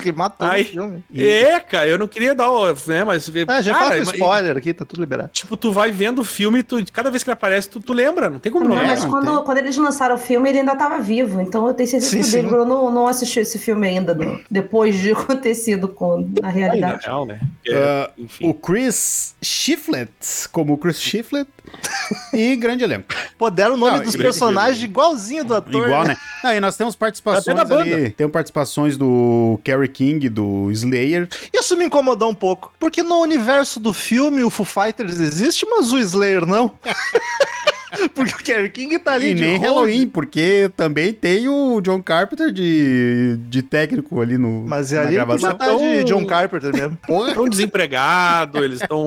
Que 0.00 0.12
matou 0.12 0.46
Ai. 0.46 0.62
o 0.62 0.64
filme. 0.64 1.04
É, 1.16 1.58
cara, 1.60 1.86
eu 1.88 1.98
não 1.98 2.06
queria 2.08 2.34
dar 2.34 2.50
o. 2.50 2.66
Né, 2.86 3.04
mas. 3.04 3.30
Ah, 3.48 3.62
já 3.62 3.74
cara, 3.74 3.98
mas- 3.98 4.08
spoiler 4.12 4.56
aqui, 4.56 4.72
tá 4.74 4.84
tudo 4.84 5.00
liberado. 5.00 5.30
Tipo, 5.32 5.56
tu 5.56 5.72
vai 5.72 5.90
vendo 5.90 6.20
o 6.20 6.24
filme, 6.24 6.62
tu, 6.62 6.82
cada 6.92 7.10
vez 7.10 7.22
que 7.22 7.30
ele 7.30 7.34
aparece, 7.34 7.68
tu, 7.68 7.80
tu 7.80 7.92
lembra, 7.92 8.28
não 8.30 8.38
tem 8.38 8.50
como 8.52 8.66
não 8.68 8.76
Não, 8.76 8.82
É, 8.82 8.86
mas 8.88 9.02
não 9.04 9.10
quando, 9.10 9.42
quando 9.44 9.58
eles 9.58 9.76
lançaram 9.76 10.14
o 10.14 10.18
filme, 10.18 10.48
ele 10.48 10.60
ainda 10.60 10.76
tava 10.76 10.98
vivo. 10.98 11.40
Então 11.40 11.66
eu 11.66 11.74
tenho 11.74 11.88
certeza 11.88 12.22
Sim, 12.22 12.40
que 12.40 12.46
o 12.46 12.48
Grohl 12.50 12.66
não, 12.66 12.90
não 12.90 13.06
assistiu 13.08 13.42
esse 13.42 13.58
filme 13.58 13.86
ainda, 13.86 14.16
depois 14.50 14.98
de 14.98 15.12
acontecido 15.12 15.88
com, 15.88 16.18
Aí, 16.18 16.42
na 16.42 16.48
realidade. 16.48 17.04
real, 17.06 17.26
né? 17.26 17.40
É, 17.66 18.10
enfim. 18.18 18.48
O 18.48 18.54
Chris 18.54 19.34
Shiflett, 19.42 20.12
como 20.52 20.74
o 20.74 20.78
Chris 20.78 21.00
Shiflett, 21.00 21.48
e 22.32 22.56
grande 22.56 22.84
elenco. 22.84 23.06
Pô, 23.38 23.50
deram 23.50 23.74
o 23.74 23.76
nome 23.76 23.98
Não, 23.98 24.04
dos 24.04 24.16
personagens 24.16 24.82
igualzinho 24.82 25.44
do 25.44 25.54
ator. 25.54 25.86
Igual, 25.86 26.04
né? 26.04 26.16
Não, 26.42 26.52
e 26.52 26.60
nós 26.60 26.76
temos 26.76 26.94
participações 26.94 27.58
ali. 27.58 28.10
Tem 28.10 28.28
participações 28.28 28.96
do 28.96 29.58
Kerry 29.84 29.88
King, 29.88 30.28
do 30.28 30.70
Slayer. 30.70 31.28
Isso 31.52 31.76
me 31.76 31.84
incomodou 31.86 32.30
um 32.30 32.34
pouco. 32.34 32.72
Porque 32.78 33.02
no 33.02 33.20
universo 33.20 33.78
do 33.78 33.92
filme 33.92 34.42
o 34.42 34.50
Foo 34.50 34.66
Fighters 34.66 35.20
existe, 35.20 35.66
mas 35.68 35.92
o 35.92 35.98
Slayer 35.98 36.46
não. 36.46 36.72
porque 38.14 38.34
o 38.34 38.38
Kerry 38.38 38.70
King 38.70 38.98
tá 38.98 39.12
ali 39.12 39.30
E 39.30 39.34
de 39.34 39.40
nem. 39.42 39.58
Halloween, 39.58 40.06
porque 40.08 40.70
também 40.76 41.12
tem 41.12 41.48
o 41.48 41.80
John 41.80 42.02
Carpenter 42.02 42.50
de, 42.50 43.36
de 43.48 43.62
técnico 43.62 44.20
ali 44.20 44.36
no, 44.38 44.64
Mas 44.66 44.92
é 44.92 44.96
na 44.96 45.02
ali 45.02 45.14
gravação. 45.14 45.54
tá 45.54 45.74
de 45.74 46.04
John 46.04 46.24
Carpenter 46.26 46.72
mesmo. 46.72 46.98
Estão 47.28 47.48
desempregados, 47.48 48.62
eles 48.62 48.80
estão. 48.80 49.06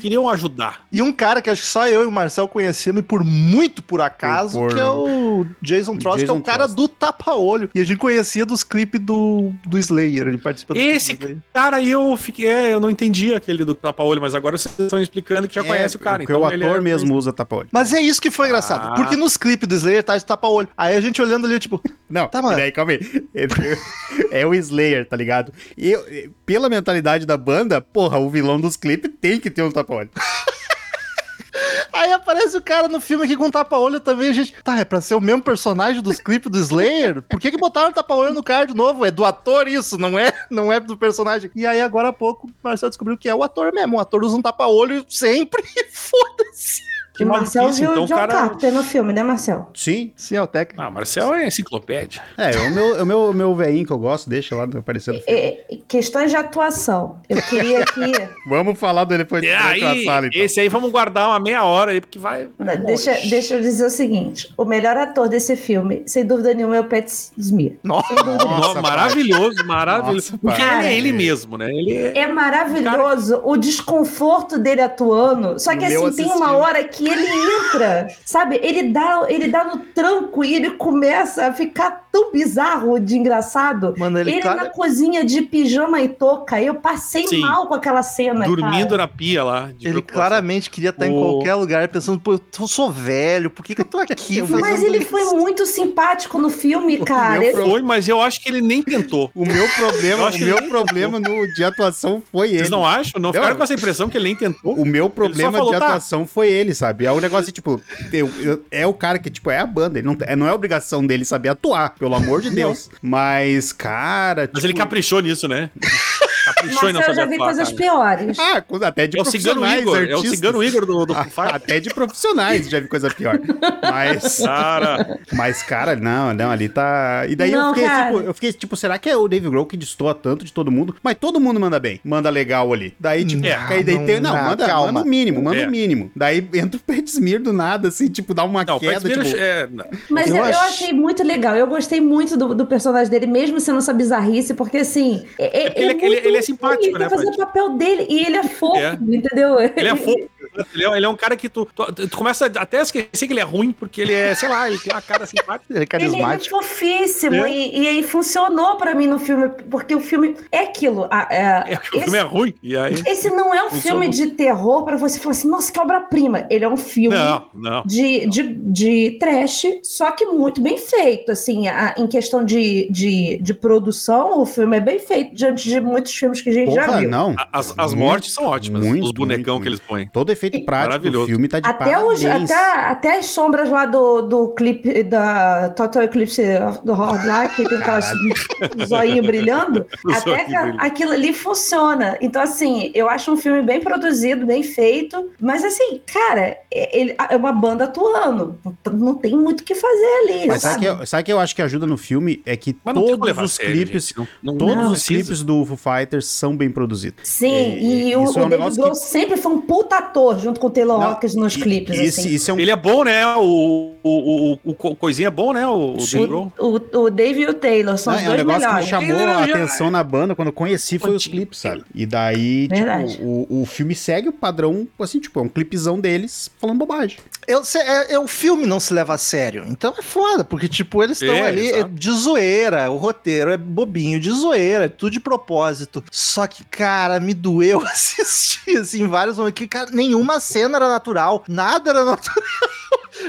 Queriam 0.00 0.28
ajudar. 0.28 0.86
E 0.90 1.02
um 1.02 1.12
cara 1.12 1.40
que 1.42 1.50
acho 1.50 1.62
que 1.62 1.68
só 1.68 1.86
eu 1.88 2.02
e 2.02 2.06
o 2.06 2.10
Marcel 2.12 2.48
conhecemos, 2.48 3.00
e 3.00 3.02
por 3.02 3.22
muito 3.24 3.82
por 3.82 4.00
acaso, 4.00 4.58
Por- 4.58 4.74
que 4.74 4.80
é 4.80 4.84
o 4.88 5.46
Jason 5.62 5.96
Trost, 5.96 6.24
que 6.24 6.30
é 6.30 6.32
o 6.32 6.36
Jason 6.36 6.40
cara 6.42 6.58
Trost. 6.64 6.74
do 6.76 6.88
tapa-olho. 6.88 7.70
E 7.74 7.80
a 7.80 7.84
gente 7.84 7.98
conhecia 7.98 8.44
dos 8.46 8.62
clipes 8.64 9.00
do, 9.00 9.52
do 9.66 9.78
Slayer, 9.78 10.28
ele 10.28 10.38
participa 10.38 10.74
do 10.74 10.80
Esse 10.80 11.16
cara 11.52 11.76
aí 11.78 11.90
eu 11.90 12.16
fiquei. 12.16 12.46
é, 12.46 12.72
eu 12.72 12.80
não 12.80 12.90
entendi 12.90 13.34
aquele 13.34 13.64
do 13.64 13.74
tapa-olho, 13.74 14.20
mas 14.20 14.34
agora 14.34 14.56
vocês 14.56 14.74
estão 14.78 15.00
explicando 15.00 15.46
que 15.48 15.54
já 15.54 15.64
conhece 15.64 15.96
o 15.96 15.98
cara. 15.98 16.22
É, 16.22 16.26
Porque 16.26 16.32
o 16.32 16.50
ele 16.50 16.64
ator 16.64 16.78
é- 16.78 16.80
mesmo 16.80 17.14
usa 17.14 17.32
tapa-olho. 17.32 17.68
Mas 17.72 17.92
é 17.92 18.00
isso 18.00 18.20
que 18.20 18.30
foi 18.30 18.46
engraçado, 18.46 18.88
Ah. 18.92 18.94
porque 18.94 19.16
nos 19.16 19.36
clipes 19.36 19.68
do 19.68 19.74
Slayer 19.74 20.02
tá 20.02 20.16
de 20.16 20.24
tapa-olho. 20.24 20.68
Aí 20.76 20.96
a 20.96 21.00
gente 21.00 21.20
olhando 21.20 21.46
ali, 21.46 21.58
tipo, 21.58 21.80
Não, 22.10 22.26
Tá, 22.26 22.42
mano. 22.42 22.56
peraí, 22.56 22.72
calma 22.72 22.92
aí. 22.92 23.00
É 24.32 24.46
o 24.46 24.54
Slayer, 24.54 25.06
tá 25.08 25.16
ligado? 25.16 25.52
E 25.76 25.90
eu- 25.92 26.04
pela 26.46 26.68
mentalidade 26.68 27.24
da 27.26 27.36
banda, 27.36 27.80
porra, 27.80 28.18
o 28.18 28.28
vilão 28.30 28.60
dos 28.60 28.76
clipes 28.76 29.10
tem 29.20 29.38
que 29.40 29.50
ter 29.50 29.62
um 29.62 29.70
tapa-olho. 29.90 30.10
Aí 31.92 32.12
aparece 32.12 32.56
o 32.56 32.62
cara 32.62 32.86
no 32.86 33.00
filme 33.00 33.24
aqui 33.24 33.36
com 33.36 33.50
tapa-olho 33.50 33.98
também. 33.98 34.32
Gente, 34.32 34.54
tá, 34.62 34.78
é 34.78 34.84
pra 34.84 35.00
ser 35.00 35.16
o 35.16 35.20
mesmo 35.20 35.42
personagem 35.42 36.00
dos 36.00 36.20
clipes 36.20 36.50
do 36.50 36.58
Slayer? 36.58 37.20
Por 37.22 37.40
que 37.40 37.50
que 37.50 37.58
botaram 37.58 37.92
tapa-olho 37.92 38.32
no 38.32 38.42
cara 38.42 38.66
de 38.66 38.74
novo? 38.74 39.04
É 39.04 39.10
do 39.10 39.24
ator 39.24 39.66
isso, 39.66 39.98
não 39.98 40.18
é, 40.18 40.32
não 40.48 40.72
é 40.72 40.78
do 40.78 40.96
personagem. 40.96 41.50
E 41.54 41.66
aí 41.66 41.80
agora 41.80 42.08
há 42.08 42.12
pouco 42.12 42.46
o 42.46 42.50
Marcelo 42.62 42.90
descobriu 42.90 43.18
que 43.18 43.28
é 43.28 43.34
o 43.34 43.42
ator 43.42 43.72
mesmo. 43.72 43.96
O 43.96 44.00
ator 44.00 44.22
usa 44.24 44.36
um 44.36 44.42
tapa-olho 44.42 45.04
sempre 45.08 45.62
foda-se. 45.92 46.89
E 47.20 47.24
o 47.24 47.28
Marcel 47.28 47.62
maluquice, 47.62 47.80
viu 47.82 47.90
então 47.92 48.04
o 48.04 48.06
John 48.06 48.14
cara- 48.14 48.32
Carpenter 48.32 48.72
no 48.72 48.82
filme, 48.84 49.12
né, 49.12 49.22
Marcel? 49.22 49.70
Sim. 49.74 50.12
Sim, 50.16 50.36
é 50.36 50.42
o 50.42 50.46
técnico. 50.46 50.80
Ah, 50.82 50.90
Marcel 50.90 51.34
é 51.34 51.46
enciclopédia. 51.46 52.22
É, 52.36 52.50
o 52.58 52.70
meu, 52.70 53.02
o 53.02 53.06
meu, 53.06 53.20
o 53.30 53.34
meu 53.34 53.54
veinho 53.54 53.86
que 53.86 53.92
eu 53.92 53.98
gosto, 53.98 54.28
deixa 54.30 54.54
lá 54.56 54.64
aparecendo. 54.64 55.20
É, 55.26 55.64
questões 55.88 56.30
de 56.30 56.36
atuação. 56.36 57.16
Eu 57.28 57.40
queria 57.42 57.84
que. 57.84 58.00
Vamos 58.48 58.78
falar 58.78 59.04
do 59.04 59.14
Elefante 59.14 59.46
É, 59.46 59.56
aí, 59.56 60.04
sala, 60.04 60.26
então. 60.26 60.42
esse 60.42 60.60
aí 60.60 60.68
vamos 60.68 60.90
guardar 60.90 61.28
uma 61.28 61.38
meia 61.40 61.64
hora 61.64 61.92
aí, 61.92 62.00
porque 62.00 62.18
vai. 62.18 62.48
deixa, 62.86 63.12
deixa 63.28 63.54
eu 63.54 63.60
dizer 63.60 63.84
o 63.86 63.90
seguinte: 63.90 64.52
o 64.56 64.64
melhor 64.64 64.96
ator 64.96 65.28
desse 65.28 65.56
filme, 65.56 66.02
sem 66.06 66.24
dúvida 66.24 66.52
nenhuma, 66.54 66.76
é 66.76 66.80
o 66.80 66.84
Pat 66.84 67.06
Smith. 67.38 67.78
Nossa. 67.82 68.12
Nossa, 68.14 68.74
No- 68.74 68.82
maravilhoso, 68.82 69.64
maravilhoso. 69.66 70.32
Nossa, 70.32 70.38
porque 70.38 70.62
ele 70.62 70.86
é 70.86 70.94
ele 70.98 71.12
mesmo, 71.12 71.56
né? 71.58 71.70
Ele 71.70 71.92
é. 71.96 72.18
É 72.18 72.26
maravilhoso 72.26 73.40
o 73.44 73.56
desconforto 73.56 74.58
dele 74.58 74.80
atuando. 74.80 75.58
Só 75.58 75.70
que 75.76 75.86
meu 75.88 76.06
assim, 76.06 76.16
tem 76.16 76.26
uma 76.26 76.34
assistindo. 76.36 76.56
hora 76.58 76.84
que 76.84 77.08
ele 77.12 77.26
entra, 77.56 78.08
sabe? 78.24 78.58
Ele 78.62 78.84
dá, 78.84 79.24
ele 79.28 79.48
dá 79.48 79.64
no 79.64 79.78
tranco 79.78 80.44
e 80.44 80.54
ele 80.54 80.70
começa 80.72 81.46
a 81.46 81.52
ficar 81.52 82.08
tão 82.12 82.32
bizarro 82.32 82.98
de 82.98 83.16
engraçado. 83.16 83.94
Mano, 83.96 84.18
ele, 84.18 84.30
Ele, 84.32 84.40
cara- 84.40 84.64
na 84.64 84.70
cozinha 84.70 85.24
de 85.24 85.42
pijama 85.42 86.00
e 86.00 86.08
touca. 86.08 86.60
Eu 86.60 86.74
passei 86.76 87.26
Sim. 87.26 87.40
mal 87.40 87.66
com 87.66 87.74
aquela 87.74 88.02
cena. 88.02 88.44
Dormindo 88.46 88.90
cara. 88.90 89.02
na 89.02 89.08
pia 89.08 89.44
lá. 89.44 89.70
de 89.76 89.86
ele 89.88 90.02
claramente 90.02 90.68
queria 90.70 90.90
estar 90.90 91.06
em 91.06 91.16
O- 91.16 91.20
qualquer 91.20 91.54
lugar 91.54 91.86
pensando, 91.88 92.18
pô, 92.20 92.32
eu 92.34 92.66
sou 92.66 92.90
velho, 92.90 93.50
por 93.50 93.64
que, 93.64 93.74
que 93.74 93.80
eu 93.80 93.84
tô 93.84 93.98
aqui 93.98 94.42
Mas 94.60 94.82
ele 94.82 95.00
foi 95.04 95.22
isso? 95.22 95.36
muito 95.36 95.64
simpático 95.66 96.38
no 96.38 96.50
filme, 96.50 96.98
cara. 96.98 97.44
Ele- 97.44 97.62
Foi, 97.62 97.82
mas 97.82 98.08
eu 98.08 98.20
acho 98.20 98.40
que 98.42 98.48
ele 98.48 98.60
nem 98.60 98.82
tentou. 98.82 99.30
O 99.34 99.44
meu 99.46 99.68
problema, 99.76 100.20
Eu 100.20 100.24
o 100.24 100.28
acho 100.28 100.38
que 100.38 100.44
meu 100.44 100.68
problema 100.68 101.20
no, 101.20 101.46
de 101.54 101.62
atuação 101.64 102.22
foi 102.32 102.48
ele. 102.48 102.58
Vocês 102.58 102.70
não 102.70 102.84
acham? 102.86 103.20
Não 103.20 103.30
Eu- 103.30 103.34
ficaram 103.34 103.56
com 103.56 103.62
essa 103.62 103.74
impressão 103.74 104.08
que 104.08 104.16
ele 104.16 104.24
nem 104.24 104.36
tentou? 104.36 104.74
O 104.74 104.84
meu 104.84 105.08
problema 105.10 105.52
falou, 105.52 105.72
de 105.72 105.78
tá. 105.78 105.86
atuação 105.86 106.26
foi 106.26 106.50
ele, 106.50 106.74
sabe? 107.00 107.06
É 107.06 107.12
um 107.12 107.20
negócio, 107.20 107.50
tipo, 107.52 107.80
eu- 108.12 108.30
eu- 108.40 108.64
é 108.70 108.86
o 108.86 108.92
cara 108.94 109.18
que, 109.18 109.30
tipo, 109.30 109.50
é 109.50 109.58
a 109.58 109.66
banda. 109.66 109.98
Ele 109.98 110.06
não, 110.06 110.16
é- 110.20 110.36
não 110.36 110.46
é 110.46 110.52
obrigação 110.52 111.06
dele 111.06 111.24
saber 111.24 111.48
atuar, 111.50 111.94
pelo 111.98 112.14
amor 112.14 112.40
de 112.42 112.50
Deus. 112.50 112.90
Mas, 113.02 113.72
cara. 113.72 114.42
Mas 114.42 114.62
tipo, 114.62 114.66
ele 114.66 114.74
caprichou 114.74 115.20
nisso, 115.20 115.48
né? 115.48 115.70
Caprichou 116.60 116.88
em 116.88 116.92
não 116.92 117.00
Marcel, 117.00 117.14
eu 117.14 117.16
já 117.20 117.26
vi 117.26 117.38
coisas 117.38 117.68
cara. 117.68 117.76
piores. 117.76 118.38
Ah, 118.38 118.64
até 118.86 119.06
de 119.06 119.18
É 119.18 119.22
o 119.22 119.24
cigano 119.24 119.60
profissionais, 119.60 119.80
Igor, 119.82 119.96
é 120.10 120.16
o 120.16 120.20
cigano 120.30 120.64
Igor 120.64 120.86
do, 120.86 121.06
do. 121.06 121.14
Até 121.40 121.80
de 121.80 121.90
profissionais 121.90 122.68
já 122.68 122.80
vi 122.80 122.88
coisa 122.88 123.10
pior. 123.10 123.38
Mas, 123.82 124.38
Cara, 124.44 125.18
mas, 125.32 125.62
cara, 125.62 125.96
não, 125.96 126.32
não, 126.34 126.50
ali 126.50 126.68
tá. 126.68 127.24
E 127.28 127.34
daí 127.36 127.52
eu 127.52 127.58
Não, 127.60 127.74
fiquei, 127.74 127.88
cara. 127.88 128.06
tipo, 128.12 128.20
eu 128.24 128.34
fiquei, 128.34 128.52
tipo, 128.52 128.76
será 128.76 128.98
que 128.98 129.08
é 129.08 129.16
o 129.16 129.26
Dave 129.28 129.48
Grohl 129.48 129.66
que 129.66 129.76
destoa 129.76 130.14
tanto 130.14 130.44
de 130.44 130.52
todo 130.52 130.70
mundo? 130.70 130.94
Mas 131.02 131.16
todo 131.18 131.40
mundo 131.40 131.58
manda 131.60 131.78
bem, 131.78 132.00
manda 132.04 132.28
legal 132.30 132.72
ali. 132.72 132.94
Daí, 132.98 133.24
tipo, 133.24 133.44
É, 133.46 133.54
aí 133.54 133.82
daí 133.84 133.96
não, 133.98 134.06
tem, 134.06 134.20
não, 134.20 134.34
não, 134.36 134.44
manda, 134.44 134.66
calma. 134.66 134.92
manda 134.92 135.06
o 135.06 135.08
mínimo, 135.10 135.42
manda 135.42 135.56
É. 135.60 135.66
o 135.66 135.70
mínimo. 135.70 136.10
Daí 136.14 136.46
entra 136.54 136.78
o 136.78 136.80
Pat 136.80 137.06
Smear 137.08 137.40
do 137.42 137.52
nada, 137.52 137.88
assim, 137.88 138.08
tipo, 138.08 138.34
dá 138.34 138.44
uma 138.44 138.64
não, 138.64 138.78
queda, 138.78 139.08
tipo. 139.08 139.36
é. 139.36 139.68
Mas 140.08 140.28
Eu 140.28 140.36
eu, 140.36 140.44
eu 140.44 140.48
acho- 140.50 140.60
achei 140.60 140.92
muito 140.92 141.22
legal. 141.22 141.54
Eu 141.56 141.66
gostei 141.66 142.00
muito 142.00 142.36
do, 142.36 142.54
do 142.54 142.66
personagem 142.66 143.10
dele, 143.10 143.26
mesmo 143.26 143.60
sendo 143.60 143.78
essa 143.78 143.92
bizarrice, 143.92 144.54
porque 144.54 144.78
assim. 144.78 145.24
É, 145.38 145.70
porque 145.70 145.80
ele- 145.80 146.16
ele- 146.16 146.28
ele 146.28 146.36
é 146.36 146.42
simpático, 146.50 146.84
ele 146.84 146.92
né, 146.98 146.98
quer 147.08 147.10
fazer 147.10 147.24
Paty? 147.26 147.36
o 147.36 147.46
papel 147.46 147.70
dele 147.70 148.06
e 148.08 148.24
ele 148.26 148.36
é 148.36 148.42
fofo, 148.44 148.76
É. 148.80 148.92
entendeu? 149.00 149.60
Ele 149.60 149.88
é 149.88 149.96
fofo. 149.96 150.28
Ele 150.74 150.84
é, 150.84 150.96
ele 150.96 151.06
é 151.06 151.08
um 151.08 151.16
cara 151.16 151.36
que 151.36 151.48
tu, 151.48 151.66
tu, 151.74 151.92
tu 152.08 152.16
começa 152.16 152.46
até 152.46 152.80
a 152.80 152.82
esquecer 152.82 153.26
que 153.26 153.32
ele 153.32 153.40
é 153.40 153.44
ruim, 153.44 153.70
porque 153.72 154.00
ele 154.00 154.12
é, 154.12 154.34
sei 154.34 154.48
lá, 154.48 154.68
ele 154.68 154.78
tem 154.78 154.92
uma 154.92 155.00
cara 155.00 155.24
simpática. 155.24 155.64
Ele 155.70 155.78
é 155.78 155.80
Ele 155.80 155.84
é 155.84 155.86
carismático. 155.86 156.56
fofíssimo 156.56 157.44
É. 157.44 157.50
E, 157.50 157.82
e 157.82 157.88
aí 157.88 158.02
funcionou 158.02 158.76
pra 158.76 158.94
mim 158.94 159.06
no 159.06 159.18
filme, 159.18 159.48
porque 159.70 159.94
o 159.94 160.00
filme 160.00 160.34
é 160.50 160.60
aquilo. 160.60 161.06
a- 161.10 161.28
é- 161.30 161.72
É, 161.74 161.76
que 161.76 161.94
o 161.94 161.98
esse, 161.98 162.04
filme 162.04 162.18
é 162.18 162.22
ruim. 162.22 162.54
E 162.62 162.76
aí. 162.76 162.94
esse 163.06 163.30
não 163.30 163.54
é 163.54 163.62
um 163.64 163.70
Funcionou. 163.70 164.00
filme 164.02 164.08
de 164.08 164.26
terror 164.32 164.82
pra 164.84 164.96
você 164.96 165.18
falar 165.20 165.32
assim, 165.32 165.48
nossa, 165.48 165.70
que 165.72 165.78
obra-prima. 165.78 166.46
Ele 166.50 166.64
é 166.64 166.68
um 166.68 166.76
filme 166.76 167.16
Não, 167.16 167.46
não. 167.54 167.82
de, 167.86 168.26
de, 168.26 168.42
de 168.42 169.16
trash, 169.20 169.66
só 169.84 170.10
que 170.10 170.24
muito 170.26 170.60
bem 170.60 170.76
feito. 170.78 171.30
Assim, 171.30 171.68
a- 171.68 171.94
em 171.96 172.08
questão 172.08 172.44
de, 172.44 172.88
de, 172.90 173.38
de 173.40 173.54
produção, 173.54 174.40
o 174.40 174.46
filme 174.46 174.76
é 174.76 174.80
bem 174.80 174.98
feito 174.98 175.34
diante 175.34 175.68
de 175.68 175.80
muitos 175.80 176.12
filmes 176.12 176.39
que 176.42 176.50
a 176.50 176.52
gente 176.52 176.72
já 176.74 176.86
Porra, 176.86 176.98
viu. 177.00 177.08
não. 177.10 177.34
As, 177.52 177.74
as 177.76 177.94
Muito, 177.94 177.98
mortes 178.06 178.34
são 178.34 178.44
ótimas. 178.44 178.84
muito, 178.84 179.04
os 179.04 179.12
bonecão 179.12 179.54
muito, 179.54 179.62
que 179.62 179.68
eles 179.68 179.80
põem. 179.80 180.06
Todo 180.08 180.30
efeito 180.30 180.64
prático 180.64 181.10
do 181.10 181.26
filme 181.26 181.48
tá 181.48 181.60
de 181.60 181.68
Até, 181.68 181.98
os, 182.02 182.24
até, 182.24 182.54
até 182.54 183.18
as 183.18 183.26
sombras 183.26 183.68
lá 183.70 183.86
do, 183.86 184.22
do 184.22 184.48
clipe 184.54 185.02
da 185.02 185.70
Total 185.70 186.02
Eclipse 186.04 186.42
do 186.84 186.92
Hard 186.92 187.24
lá, 187.26 187.48
que 187.48 187.68
tem 187.68 187.78
aquelas 187.78 188.12
zoinho 188.86 189.22
brilhando, 189.22 189.86
O 190.04 190.10
até 190.12 190.44
que 190.44 190.54
aquilo 190.54 191.12
ali 191.12 191.32
funciona. 191.32 192.16
Então, 192.20 192.42
assim, 192.42 192.90
eu 192.94 193.08
acho 193.08 193.32
um 193.32 193.36
filme 193.36 193.62
bem 193.62 193.80
produzido, 193.80 194.46
bem 194.46 194.62
feito, 194.62 195.30
mas 195.40 195.64
assim, 195.64 196.00
cara, 196.12 196.56
é, 196.72 196.98
ele, 196.98 197.14
é 197.30 197.36
uma 197.36 197.52
banda 197.52 197.84
atuando. 197.84 198.58
Não 198.92 199.14
tem 199.14 199.36
muito 199.36 199.60
o 199.60 199.64
que 199.64 199.74
fazer 199.74 200.06
ali. 200.24 200.46
Mas 200.46 200.62
sabe 200.62 200.74
sabe? 200.74 200.80
que, 200.80 201.02
eu- 201.02 201.06
sabe 201.06 201.22
que 201.24 201.32
eu 201.32 201.38
acho 201.40 201.54
que 201.54 201.62
ajuda 201.62 201.86
no 201.86 201.96
filme? 201.96 202.42
É 202.46 202.56
que 202.56 202.76
Mas 202.84 202.94
todos 202.94 203.38
os 203.38 203.58
clipes, 203.58 204.08
gente. 204.08 204.16
Não- 204.18 204.52
não- 204.52 204.58
todos 204.58 204.76
não 204.76 204.92
os 204.92 205.04
clipes 205.06 205.42
do 205.42 205.64
Foo 205.64 205.76
Fighters 205.76 206.26
são 206.30 206.56
bem 206.56 206.70
produzidos. 206.70 207.20
Sim, 207.24 207.52
É, 207.52 207.78
e 207.78 208.06
o, 208.08 208.12
é 208.12 208.16
o 208.18 208.20
um 208.22 208.24
David 208.32 208.48
negócio 208.50 208.76
Grohl 208.82 208.92
que- 208.92 208.98
sempre 208.98 209.36
foi 209.36 209.52
um 209.52 209.60
puta 209.60 209.96
ator 209.98 210.38
junto 210.38 210.58
com 210.60 210.66
o 210.68 210.70
Taylor 210.70 211.00
Hawkins 211.02 211.34
nos 211.34 211.54
E- 211.56 211.60
clipes. 211.60 211.98
Esse, 211.98 212.20
assim. 212.20 212.28
isso 212.34 212.50
é 212.50 212.54
um 212.54 212.60
Ele 212.60 212.70
é 212.70 212.76
bom, 212.76 213.04
né? 213.04 213.26
O, 213.36 213.94
o, 214.02 214.10
o, 214.10 214.52
o, 214.64 214.76
o 214.90 214.96
coisinha 214.96 215.28
é 215.28 215.30
bom, 215.30 215.52
né? 215.52 215.66
O, 215.66 215.94
o. 215.94 215.96
Dave 215.96 216.26
Grohl. 216.26 216.52
O, 216.58 216.98
o 216.98 217.10
Dave 217.10 217.40
e 217.42 217.46
o 217.46 217.54
Taylor 217.54 217.98
são 217.98 218.12
Não, 218.12 218.20
os 218.20 218.26
é 218.26 218.28
um 218.28 218.34
dois 218.36 218.46
negócio 218.46 218.68
que 218.68 218.74
me 218.74 219.06
melhores. 219.06 219.08
chamou 219.18 219.28
a 219.28 219.44
atenção 219.44 219.90
na 219.90 220.02
banda 220.04 220.34
quando 220.34 220.48
eu 220.48 220.52
conheci 220.52 220.98
foi 220.98 221.10
os 221.14 221.26
clipes, 221.26 221.58
sabe? 221.60 221.82
E 221.94 222.06
daí, 222.06 222.68
Verdade. 222.68 223.12
tipo, 223.12 223.24
o, 223.24 223.62
o 223.62 223.66
filme 223.66 223.94
segue 223.94 224.28
o 224.28 224.32
padrão, 224.32 224.86
assim, 224.98 225.18
tipo, 225.20 225.38
é 225.38 225.42
um 225.42 225.48
clipezão 225.48 225.98
deles 226.00 226.50
falando 226.58 226.78
bobagem. 226.78 227.18
Eu, 227.46 227.64
se- 227.64 227.78
é, 227.78 228.12
é, 228.14 228.18
o 228.18 228.26
filme 228.28 228.66
não 228.66 228.78
se 228.78 228.92
leva 228.94 229.14
a 229.14 229.18
sério. 229.18 229.64
Então 229.68 229.94
é 229.98 230.02
foda, 230.02 230.44
porque, 230.44 230.68
tipo, 230.68 231.02
eles 231.02 231.20
estão 231.20 231.34
É, 231.34 231.46
ali 231.48 231.70
é, 231.70 231.82
de 231.84 232.10
zoeira. 232.10 232.90
O 232.90 232.96
roteiro 232.96 233.50
é 233.50 233.56
bobinho, 233.56 234.20
de 234.20 234.30
zoeira, 234.30 234.84
é 234.84 234.88
tudo 234.88 235.10
de 235.12 235.20
propósito. 235.20 236.02
Só 236.20 236.46
que, 236.46 236.62
cara, 236.64 237.18
me 237.18 237.32
doeu 237.32 237.80
assistir, 237.88 238.76
assim, 238.76 239.08
vários 239.08 239.38
momentos. 239.38 239.58
Que, 239.58 239.66
cara, 239.66 239.90
nenhuma 239.90 240.38
cena 240.38 240.76
era 240.76 240.88
natural, 240.88 241.42
nada 241.48 241.90
era 241.90 242.04
natural. 242.04 242.44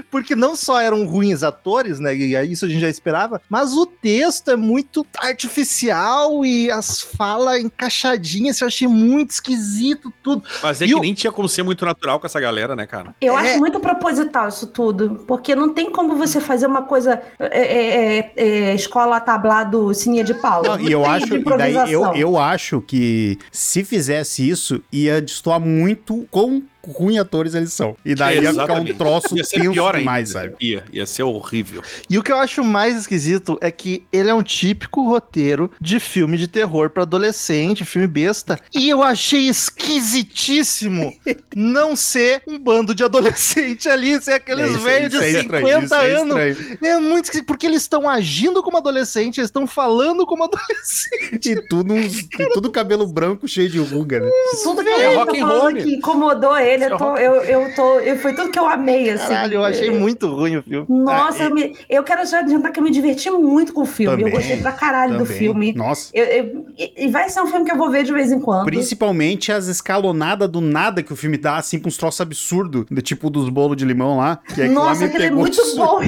Porque 0.10 0.36
não 0.36 0.56
só 0.56 0.80
eram 0.80 1.06
ruins 1.06 1.44
atores, 1.44 2.00
né? 2.00 2.16
E 2.16 2.36
isso 2.52 2.66
a 2.66 2.70
gente 2.70 2.82
já 2.82 2.90
esperava, 2.90 3.42
mas 3.50 3.74
o 3.74 3.86
texto 3.86 4.50
é 4.52 4.56
muito 4.56 5.06
artificial 5.18 6.46
e 6.46 6.70
as 6.72 7.02
falas 7.02 7.62
encaixadinhas, 7.64 8.60
eu 8.62 8.68
achei 8.68 8.88
muito 8.88 9.32
esquisito 9.32 10.12
tudo. 10.24 10.44
Mas 10.64 10.82
é 10.82 10.86
E 10.86 10.90
que 10.90 10.96
o- 10.96 11.00
nem 11.00 11.14
tinha 11.14 11.32
como 11.32 11.48
ser 11.48 11.64
muito 11.64 11.86
natural 11.86 12.20
com 12.20 12.26
essa 12.26 12.40
galera, 12.40 12.76
né, 12.76 12.86
cara? 12.88 13.14
Eu 13.22 13.38
É. 13.38 13.52
acho 13.52 13.60
muito 13.60 13.80
proposital 13.80 14.48
isso 14.50 14.68
tudo, 14.68 15.24
porque 15.28 15.56
não 15.56 15.74
tem 15.74 15.92
como 15.92 16.16
você 16.16 16.40
fazer 16.40 16.66
uma 16.68 16.82
coisa 16.84 17.22
é, 17.40 17.46
é, 17.62 18.18
é, 18.20 18.32
é, 18.72 18.76
escola 18.76 19.20
tablado 19.20 19.94
sininha 19.94 20.24
de 20.24 20.34
pau. 20.34 20.64
Não, 20.64 20.80
e 20.80 20.92
eu 20.92 21.06
acho, 21.06 21.36
e 21.36 21.44
daí 21.58 21.92
eu, 21.92 22.14
eu 22.16 22.38
acho 22.40 22.82
que 22.82 23.38
se 23.52 23.84
fizesse 23.84 24.48
isso, 24.48 24.82
ia 24.92 25.22
destoar 25.22 25.60
muito 25.60 26.26
quão 26.32 26.64
ruim 26.98 27.20
atores 27.20 27.54
eles 27.54 27.74
são. 27.74 27.96
E 28.04 28.16
daí 28.16 28.42
ia 28.42 28.52
ficar 28.52 28.74
um 28.74 28.86
troço 28.86 29.36
tenso 29.36 29.72
pior 29.82 29.96
ainda. 29.96 30.00
demais, 30.00 30.30
sabe? 30.30 30.56
Ia, 30.62 30.84
ia 30.92 31.06
ser 31.06 31.24
horrível. 31.24 31.82
E 32.10 32.18
o 32.18 32.24
que 32.24 32.32
eu 32.32 32.38
acho 32.38 32.64
mais 32.64 32.96
esquisito 32.98 33.58
é 33.62 33.70
que 33.72 34.04
ele 34.12 34.30
é 34.30 34.34
um 34.34 34.44
típico 34.44 35.04
roteiro 35.08 35.72
de 35.80 36.00
filme 36.00 36.38
de 36.38 36.48
terror 36.48 36.90
pra 36.90 37.04
adolescente, 37.04 37.86
filme 37.86 38.08
besta. 38.08 38.60
E 38.74 38.90
eu 38.90 39.02
achei 39.04 39.48
esquisitíssimo 39.48 41.14
não 41.56 41.96
ser 41.96 42.42
um 42.48 42.58
bando 42.58 42.94
de 42.94 43.04
adolescente 43.04 43.88
ali, 43.90 44.22
ser 44.22 44.34
aqueles 44.34 44.76
É, 44.76 44.78
velhos 44.78 45.10
de 45.12 45.18
é 45.18 45.30
estranho, 45.42 45.68
50 45.68 45.86
isso 45.86 45.96
é 45.96 46.12
anos. 46.14 46.58
estranho. 46.60 46.78
É 46.84 47.00
muito 47.00 47.26
esquisito, 47.26 47.46
porque 47.48 47.66
eles 47.66 47.82
estão 47.82 48.10
agindo 48.10 48.62
como 48.64 48.78
adolescente, 48.78 49.38
eles 49.40 49.48
estão 49.50 49.66
falando 49.68 50.26
como 50.26 50.44
adolescente. 50.44 51.52
E 51.52 51.68
tudo, 51.68 51.94
uns- 51.94 52.20
e 52.40 52.50
tudo 52.54 52.72
cabelo 52.72 53.06
branco 53.08 53.48
cheio 53.48 53.70
de 53.70 53.80
ruga, 53.80 54.20
né? 54.20 54.30
Tudo 54.64 54.84
que 54.84 54.90
É 54.90 55.08
ele 55.08 55.16
rock 55.16 55.40
and 55.40 55.46
roll. 55.48 55.74
que 55.74 55.96
incomodou 55.96 56.58
ele, 56.58 56.86
eu 56.86 56.98
tô, 56.98 57.18
eu, 57.18 57.36
eu 57.44 57.76
tô, 57.76 58.00
eu, 58.00 58.18
foi 58.20 58.34
tudo 58.34 58.52
que 58.52 58.60
eu 58.60 58.66
amei, 58.68 59.10
assim. 59.12 59.28
Caralho, 59.28 59.56
eu 59.56 59.64
achei 59.72 59.90
muito 59.92 60.28
ruim 60.28 60.58
o 60.58 60.64
filme. 60.64 60.86
Nossa, 60.90 61.44
Ah, 61.44 61.46
eu, 61.48 61.54
me- 61.54 61.76
eu 61.90 62.04
quero 62.04 62.26
já 62.26 62.40
adiantar 62.40 62.72
que 62.72 62.80
eu 62.80 62.84
me 62.84 62.92
diverti 62.92 63.30
muito 63.30 63.74
com 63.74 63.82
o 63.82 63.86
filme. 63.86 64.16
Também, 64.18 64.32
eu 64.34 64.38
gostei 64.40 64.58
pra 64.58 64.72
caralho 64.72 65.14
do 65.18 65.24
Também. 65.24 65.38
filme. 65.38 65.74
Nossa. 65.74 66.10
Eu- 66.14 66.26
eu- 66.26 66.66
e 66.98 67.08
vai 67.10 67.30
ser 67.30 67.42
um 67.42 67.48
filme 67.48 67.66
que 67.66 67.72
eu 67.72 67.78
vou 67.78 67.90
ver 67.90 68.04
de 68.04 68.14
vez 68.14 68.32
em 68.32 68.40
quando. 68.40 68.66
Principalmente 68.66 69.52
as 69.52 69.68
escalonadas 69.68 70.50
do 70.50 70.62
nada 70.62 71.02
que 71.04 71.12
o 71.14 71.16
filme 71.16 71.38
dá, 71.38 71.58
assim, 71.58 71.80
com 71.80 71.88
uns 71.88 71.98
troços 71.98 72.22
absurdos, 72.22 72.86
do 72.90 73.02
tipo 73.02 73.30
dos 73.30 73.50
bolos 73.50 73.78
de 73.78 73.86
limão 73.86 74.18
lá. 74.18 74.40
Que 74.54 74.62
lá 74.64 74.68
Nossa, 74.70 75.02
me 75.02 75.06
aquele 75.08 75.26
é 75.26 75.32
muito 75.32 75.60
bom. 75.76 76.00